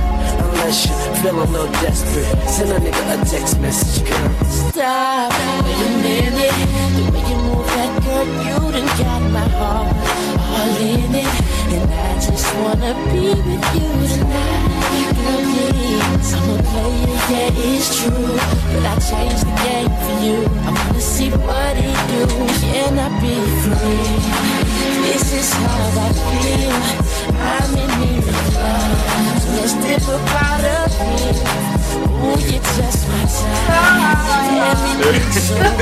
Unless 0.43 0.87
you 0.87 0.95
feel 1.23 1.43
a 1.43 1.47
little 1.51 1.73
desperate. 1.83 2.27
Send 2.49 2.71
a 2.71 2.79
nigga 2.79 3.03
a 3.15 3.25
text 3.27 3.59
message, 3.61 4.09
girl. 4.09 4.31
Stop, 4.47 5.33
wait 5.65 5.75
a 5.75 5.91
minute. 6.07 6.55
The 6.97 7.03
way 7.11 7.25
you 7.31 7.42
girl, 8.13 8.27
you 8.45 8.57
done 8.73 8.91
got 8.99 9.23
my 9.33 9.49
heart 9.59 9.97
all 10.57 10.77
in 10.77 11.15
it. 11.15 11.35
And 11.75 11.91
I 11.91 12.13
just 12.27 12.49
wanna 12.57 12.93
be 13.11 13.27
with 13.47 13.67
you 13.77 13.89
tonight. 14.13 15.13
Girl, 15.17 15.43
please, 15.53 16.31
I'm 16.37 16.49
a 16.51 16.63
player, 16.69 17.17
yeah, 17.31 17.69
it's 17.71 17.89
true. 17.99 18.35
But 18.73 18.85
I 18.93 18.95
changed 19.09 19.45
the 19.47 19.55
game 19.65 19.93
for 20.05 20.17
you. 20.25 20.39
I 20.67 20.71
wanna 20.77 21.01
see 21.01 21.31
what 21.31 21.75
it 21.89 21.99
do. 22.11 22.23
Can 22.61 22.99
I 22.99 23.09
be 23.21 23.35
free? 23.63 24.11
This 25.07 25.27
is 25.41 25.49
how 25.53 26.01
I 26.05 26.13
feel. 26.41 26.77
I'm 27.51 27.73
in 27.83 27.91
need 28.01 28.25
of 28.29 28.55
love. 28.55 28.97
So 29.43 29.49
let's 29.59 29.75
dip 29.85 30.05
a 30.09 30.19
part 30.33 30.65
of 30.79 30.91
me. 31.01 31.19
Ooh, 32.23 32.39
you're 32.49 32.67
just 32.77 33.01
my 33.09 33.23
type. 33.37 34.23
Everything's 34.71 35.43
so 35.43 35.82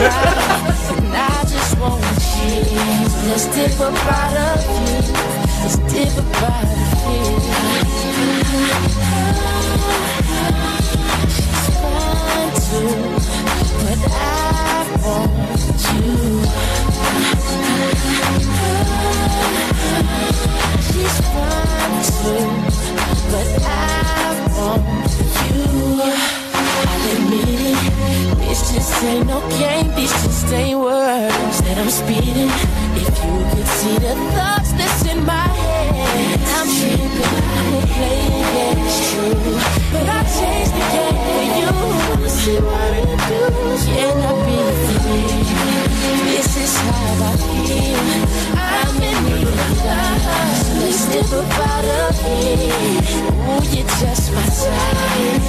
dip 3.61 3.79
a 3.79 3.93
part 3.93 4.37
of 4.39 4.61
you. 4.65 4.97
Let's 5.61 5.77
dip 5.93 6.13
a 6.17 6.25
part 6.39 6.65
of 6.65 7.05
you. 7.13 7.25
She's 11.35 11.67
fine 11.77 12.53
too, 12.65 12.93
but 13.81 14.01
I 14.09 14.87
want 15.05 15.83
you. 15.93 16.15
She's 20.87 21.17
fine 21.33 22.01
too, 22.17 22.45
but 23.31 23.49
I 23.63 24.29
want 24.57 25.13
you. 25.45 25.65
I'll 26.55 27.05
admit 27.13 27.61
it, 27.61 27.79
this 28.39 28.61
just 28.73 29.05
ain't 29.05 29.27
no 29.27 29.39
Ooh, 52.23 53.63
you're 53.75 53.87
just 54.01 54.33
my 54.33 54.43
type. 54.43 55.43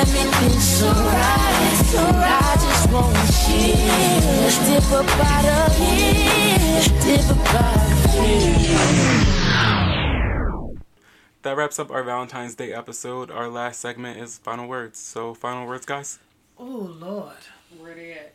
Everything's 0.00 0.64
so 0.64 0.88
right. 0.88 1.82
So 1.86 2.02
I 2.02 2.56
just 2.66 2.90
wanna 2.90 3.26
cheer. 3.44 3.76
Let's 4.42 4.58
dip 4.66 4.90
a 4.90 5.02
part 5.04 5.46
of 5.46 5.68
dip 7.04 7.30
a 7.30 7.32
part 7.44 7.76
of. 7.76 7.96
That 11.42 11.56
wraps 11.56 11.78
up 11.78 11.90
our 11.92 12.02
Valentine's 12.02 12.56
Day 12.56 12.72
episode. 12.72 13.30
Our 13.30 13.48
last 13.48 13.78
segment 13.80 14.18
is 14.18 14.36
final 14.38 14.66
words. 14.66 14.98
So, 14.98 15.32
final 15.32 15.64
words, 15.66 15.86
guys. 15.86 16.18
Oh 16.58 16.64
Lord. 17.00 17.36
Where 17.78 17.94
they 17.94 18.12
at? 18.14 18.32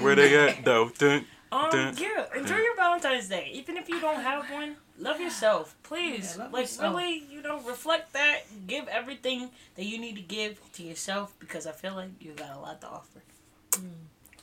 Where 0.00 0.14
they 0.14 0.34
at, 0.48 0.64
though? 0.64 0.88
Dun, 0.96 1.26
Um, 1.52 1.70
dun, 1.70 1.94
yeah, 1.98 2.24
enjoy 2.34 2.48
dun. 2.56 2.64
your 2.64 2.74
Valentine's 2.76 3.28
Day. 3.28 3.50
Even 3.52 3.76
if 3.76 3.88
you 3.88 4.00
don't 4.00 4.20
have 4.22 4.50
one, 4.50 4.76
love 4.98 5.20
yourself, 5.20 5.76
please. 5.82 6.34
Yeah, 6.36 6.44
love 6.44 6.52
like 6.52 6.62
yourself. 6.62 6.96
really, 6.96 7.24
you 7.30 7.42
know, 7.42 7.60
reflect 7.60 8.12
that. 8.12 8.42
Give 8.66 8.86
everything 8.88 9.50
that 9.74 9.84
you 9.84 9.98
need 9.98 10.16
to 10.16 10.22
give 10.22 10.60
to 10.72 10.82
yourself 10.82 11.34
because 11.38 11.66
I 11.66 11.72
feel 11.72 11.94
like 11.94 12.10
you 12.20 12.32
got 12.32 12.56
a 12.56 12.60
lot 12.60 12.80
to 12.82 12.88
offer. 12.88 13.22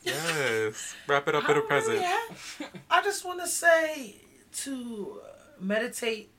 Yes. 0.03 0.95
Wrap 1.07 1.27
it 1.27 1.35
up 1.35 1.49
in 1.49 1.57
a 1.57 1.61
present. 1.61 2.01
Yeah. 2.01 2.67
I 2.89 3.01
just 3.01 3.25
want 3.25 3.41
to 3.41 3.47
say 3.47 4.15
to 4.57 5.21
meditate 5.59 6.29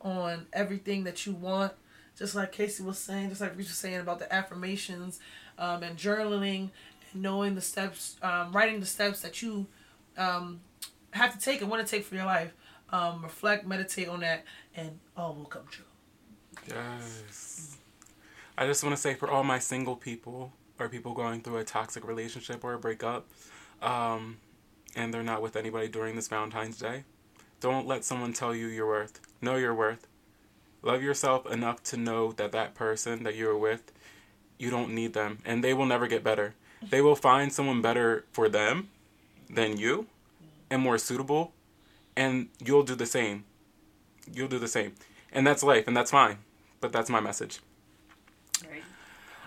on 0.00 0.46
everything 0.52 1.04
that 1.04 1.26
you 1.26 1.32
want, 1.32 1.72
just 2.18 2.34
like 2.34 2.52
Casey 2.52 2.82
was 2.82 2.98
saying, 2.98 3.28
just 3.28 3.40
like 3.40 3.56
Reese 3.56 3.68
was 3.68 3.76
saying 3.76 4.00
about 4.00 4.18
the 4.18 4.32
affirmations 4.32 5.20
um, 5.58 5.82
and 5.82 5.96
journaling 5.96 6.70
and 7.12 7.22
knowing 7.22 7.54
the 7.54 7.60
steps, 7.60 8.16
um, 8.22 8.52
writing 8.52 8.80
the 8.80 8.86
steps 8.86 9.20
that 9.22 9.42
you 9.42 9.66
um, 10.16 10.60
have 11.12 11.32
to 11.32 11.38
take 11.38 11.60
and 11.60 11.70
want 11.70 11.86
to 11.86 11.90
take 11.90 12.04
for 12.04 12.14
your 12.14 12.24
life. 12.24 12.52
Um, 12.90 13.22
reflect, 13.22 13.66
meditate 13.66 14.08
on 14.08 14.20
that, 14.20 14.44
and 14.76 14.98
all 15.16 15.34
will 15.34 15.44
come 15.44 15.64
true. 15.70 15.84
Yes. 16.68 17.76
I 18.56 18.66
just 18.66 18.82
want 18.82 18.94
to 18.94 19.00
say 19.00 19.14
for 19.14 19.30
all 19.30 19.44
my 19.44 19.58
single 19.58 19.96
people 19.96 20.52
or 20.78 20.88
people 20.88 21.12
going 21.12 21.40
through 21.40 21.58
a 21.58 21.64
toxic 21.64 22.06
relationship 22.06 22.62
or 22.64 22.74
a 22.74 22.78
breakup, 22.78 23.26
um, 23.82 24.38
and 24.94 25.12
they're 25.12 25.22
not 25.22 25.42
with 25.42 25.56
anybody 25.56 25.88
during 25.88 26.16
this 26.16 26.28
Valentine's 26.28 26.78
Day, 26.78 27.04
don't 27.60 27.86
let 27.86 28.04
someone 28.04 28.32
tell 28.32 28.54
you 28.54 28.66
your 28.66 28.86
worth. 28.86 29.20
Know 29.40 29.56
your 29.56 29.74
worth. 29.74 30.06
Love 30.82 31.02
yourself 31.02 31.50
enough 31.50 31.82
to 31.84 31.96
know 31.96 32.32
that 32.32 32.52
that 32.52 32.74
person 32.74 33.24
that 33.24 33.34
you're 33.34 33.56
with, 33.56 33.92
you 34.58 34.70
don't 34.70 34.94
need 34.94 35.12
them, 35.12 35.38
and 35.44 35.64
they 35.64 35.74
will 35.74 35.86
never 35.86 36.06
get 36.06 36.22
better. 36.22 36.54
They 36.88 37.00
will 37.00 37.16
find 37.16 37.52
someone 37.52 37.82
better 37.82 38.24
for 38.30 38.48
them 38.48 38.90
than 39.48 39.78
you 39.78 40.06
and 40.70 40.82
more 40.82 40.98
suitable, 40.98 41.52
and 42.16 42.48
you'll 42.64 42.82
do 42.82 42.94
the 42.94 43.06
same. 43.06 43.44
You'll 44.32 44.48
do 44.48 44.58
the 44.58 44.68
same. 44.68 44.94
And 45.32 45.46
that's 45.46 45.62
life, 45.62 45.86
and 45.86 45.96
that's 45.96 46.10
fine. 46.10 46.38
But 46.80 46.92
that's 46.92 47.10
my 47.10 47.20
message. 47.20 47.60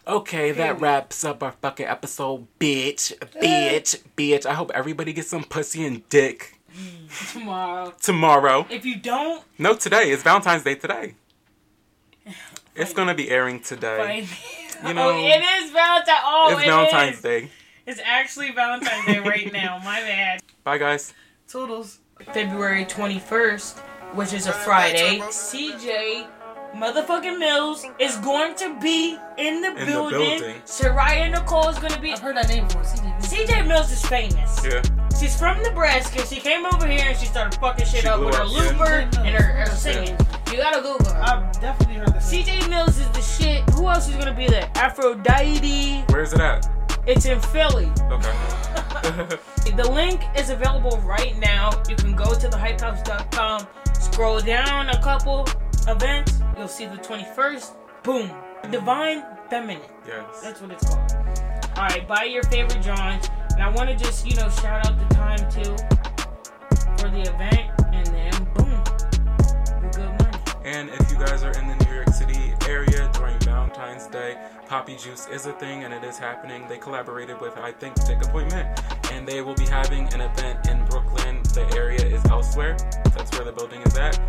Okay, 0.08 0.52
that 0.54 0.80
wraps 0.82 1.24
up 1.24 1.44
our 1.44 1.52
fucking 1.52 1.86
episode, 1.86 2.48
bitch. 2.60 3.14
Bitch. 3.42 4.02
Bitch. 4.18 4.46
I 4.46 4.54
hope 4.54 4.72
everybody 4.74 5.14
gets 5.14 5.28
some 5.30 5.44
pussy 5.44 5.86
and 5.86 6.08
dick 6.10 6.60
Tomorrow. 7.32 7.94
tomorrow. 8.02 8.66
If 8.70 8.86
you 8.86 8.96
don't, 8.98 9.44
No, 9.58 9.76
today. 9.76 10.12
It's 10.12 10.24
Valentine's 10.24 10.64
Day 10.64 10.76
today. 10.76 11.16
It's 12.76 12.94
gonna 12.94 13.14
be 13.16 13.30
airing 13.30 13.60
today. 13.60 14.22
You 14.22 14.28
oh, 14.86 14.92
know, 14.94 15.10
oh, 15.10 15.18
it 15.18 15.44
is 15.64 15.72
Valentine. 15.72 16.16
Oh, 16.24 16.50
it's 16.54 16.64
it 16.64 16.66
Valentine's 16.68 17.16
is. 17.18 17.22
Day. 17.22 17.50
It's 17.86 18.00
actually 18.06 18.52
Valentine's 18.52 19.06
Day 19.06 19.20
right 19.20 19.52
now. 19.52 19.80
My 19.84 20.00
bad. 20.00 20.42
Bye, 20.64 20.78
guys. 20.78 21.14
Toodles. 21.50 22.00
February 22.34 22.86
21st, 22.86 23.80
which 24.14 24.34
is 24.34 24.48
a 24.48 24.52
Friday, 24.52 25.20
CJ 25.20 26.28
motherfucking 26.76 27.40
Mills 27.40 27.86
is 28.00 28.16
going 28.18 28.56
to 28.56 28.80
be 28.80 29.18
in 29.38 29.62
the 29.62 29.72
the 29.72 29.86
building. 29.86 30.40
building. 30.40 30.62
Soraya 30.66 31.32
Nicole 31.32 31.70
is 31.70 31.80
going 31.80 31.94
to 31.94 32.00
be. 32.00 32.12
I've 32.12 32.20
heard 32.20 32.38
that 32.38 32.48
name 32.48 32.68
before. 32.68 32.84
CJ. 32.84 33.48
CJ 33.48 33.68
Mills 33.68 33.92
is 33.92 34.06
famous. 34.06 34.66
Yeah. 34.66 34.82
She's 35.20 35.38
from 35.38 35.62
Nebraska. 35.64 36.26
She 36.28 36.40
came 36.40 36.66
over 36.66 36.88
here 36.88 37.06
and 37.08 37.18
she 37.18 37.26
started 37.26 37.60
fucking 37.60 37.86
shit 37.86 38.02
She 38.02 38.08
up 38.08 38.20
with 38.20 38.36
her 38.36 38.44
up, 38.44 38.50
yeah. 38.52 38.58
looper 38.58 39.20
and 39.20 39.36
her, 39.36 39.44
her 39.44 39.66
singing. 39.68 40.16
You 40.52 40.58
gotta 40.58 40.82
Google 40.82 41.12
her. 41.14 41.22
I've 41.22 41.60
definitely 41.60 41.96
heard 41.96 42.10
that. 42.10 42.22
CJ 42.22 42.70
Mills 42.70 42.98
is 43.00 43.10
the 43.10 43.22
shit. 43.22 43.68
Who 43.72 43.88
else 43.88 44.08
is 44.08 44.16
gonna 44.16 44.34
be 44.34 44.48
there? 44.48 44.70
Aphrodite. 44.76 46.04
Where's 46.10 46.34
it 46.34 46.40
at? 46.40 46.70
It's 47.10 47.26
in 47.26 47.40
Philly. 47.42 47.92
Okay. 48.12 49.38
The 49.76 49.90
link 49.92 50.22
is 50.38 50.50
available 50.50 50.98
right 51.00 51.38
now. 51.40 51.72
You 51.90 51.96
can 51.96 52.14
go 52.16 52.34
to 52.34 52.48
thehypehouse.com, 52.50 53.68
scroll 53.94 54.40
down 54.42 54.90
a 54.90 55.02
couple 55.02 55.48
events. 55.88 56.40
You'll 56.58 56.68
see 56.68 56.86
the 56.86 56.98
21st. 56.98 57.76
Boom. 58.04 58.30
Divine 58.70 59.24
Feminine. 59.50 59.82
yes. 60.06 60.42
That's 60.42 60.62
what 60.62 60.72
it's 60.72 60.86
called. 60.86 61.12
All 61.78 61.88
right, 61.88 62.08
buy 62.08 62.26
your 62.26 62.44
favorite 62.44 62.84
drawings. 62.84 63.28
And 63.54 63.64
I 63.64 63.70
want 63.70 63.90
to 63.90 63.96
just, 63.96 64.28
you 64.28 64.36
know, 64.36 64.50
shout 64.50 64.86
out 64.86 65.00
the 65.00 65.16
time 65.16 65.40
too 65.50 65.76
for 67.02 67.10
the 67.10 67.22
event. 67.22 67.72
And 67.94 68.06
then, 68.08 68.34
boom. 68.54 68.84
good 69.92 70.12
money. 70.20 70.38
And 70.66 70.90
if 70.90 71.12
you 71.12 71.18
guys 71.18 71.44
are 71.44 71.58
in 71.58 71.68
the 71.70 71.86
New 71.86 71.94
York 71.96 72.10
City 72.10 72.54
area 72.68 73.10
Valentine's 73.80 74.08
Day, 74.08 74.38
Poppy 74.68 74.98
Juice 74.98 75.28
is 75.28 75.46
a 75.46 75.54
thing 75.54 75.86
and 75.86 75.94
it 75.94 76.04
is 76.04 76.18
happening. 76.18 76.68
They 76.68 76.78
collaborated 76.78 77.40
with, 77.40 77.56
I 77.58 77.72
think, 77.72 77.96
Take 77.96 78.22
Appointment, 78.26 78.68
and 79.14 79.26
they 79.26 79.42
will 79.42 79.56
be 79.56 79.66
having 79.66 80.14
an 80.14 80.20
event 80.20 80.68
in 80.68 80.84
Brooklyn. 80.86 81.42
The 81.54 81.66
area 81.78 82.06
is 82.06 82.24
elsewhere. 82.26 82.76
That's 83.16 83.32
where 83.32 83.46
the 83.46 83.54
building 83.54 83.82
is 83.84 83.96
at. 83.96 84.20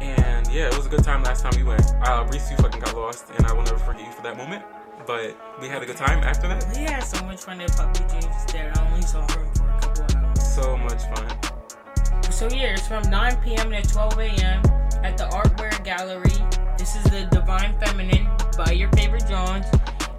And 0.00 0.46
yeah, 0.50 0.68
it 0.68 0.76
was 0.76 0.86
a 0.86 0.88
good 0.88 1.04
time 1.04 1.22
last 1.22 1.42
time 1.42 1.52
we 1.54 1.64
went. 1.64 1.84
Uh, 2.00 2.26
Reese, 2.32 2.50
you 2.50 2.56
fucking 2.56 2.80
got 2.80 2.96
lost, 2.96 3.26
and 3.36 3.46
I 3.46 3.52
will 3.52 3.62
never 3.64 3.78
forget 3.78 4.06
you 4.06 4.12
for 4.12 4.22
that 4.22 4.38
moment. 4.38 4.64
But 5.06 5.36
we 5.60 5.68
had 5.68 5.82
a 5.82 5.86
good 5.86 5.98
time 5.98 6.24
after 6.24 6.48
that. 6.48 6.66
We 6.74 6.84
had 6.84 7.00
so 7.00 7.22
much 7.26 7.42
fun 7.42 7.60
at 7.60 7.76
Puppy 7.76 8.00
Juice 8.04 8.44
that 8.52 8.78
I 8.78 8.88
only 8.88 9.02
saw 9.02 9.20
her 9.20 9.54
for 9.54 9.68
a 9.68 9.80
couple 9.80 10.16
hours. 10.16 10.54
So 10.54 10.78
much 10.78 11.02
fun. 11.14 12.32
So 12.32 12.48
yeah, 12.48 12.72
it's 12.72 12.88
from 12.88 13.02
9 13.10 13.36
p.m. 13.44 13.70
to 13.70 13.82
12 13.82 14.18
a.m. 14.18 14.62
at 15.04 15.18
the 15.18 15.24
Artware 15.24 15.84
Gallery. 15.84 16.32
This 16.78 16.96
is 16.96 17.04
the 17.04 17.28
Divine 17.30 17.78
Feminine 17.78 18.26
by 18.56 18.72
your 18.72 18.90
favorite 18.92 19.26
Johns. 19.28 19.66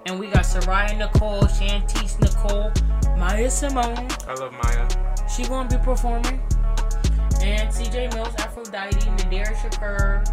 And 0.05 0.19
we 0.19 0.27
got 0.27 0.43
Soraya 0.43 0.95
Nicole, 0.95 1.41
Shantice 1.41 2.19
Nicole, 2.21 2.71
Maya 3.17 3.49
Simone. 3.49 4.07
I 4.27 4.35
love 4.35 4.53
Maya. 4.53 4.87
She 5.27 5.43
gonna 5.45 5.67
be 5.67 5.83
performing. 5.83 6.39
And 7.41 7.67
CJ 7.73 8.13
Mills, 8.13 8.35
Aphrodite, 8.37 8.95
Nadira 9.17 9.55
Shakur, 9.55 10.23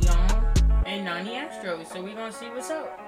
Young, 0.00 0.84
and 0.86 1.04
Nani 1.04 1.36
Astro. 1.36 1.84
So 1.84 2.02
we 2.02 2.14
gonna 2.14 2.32
see 2.32 2.48
what's 2.48 2.70
up. 2.70 3.07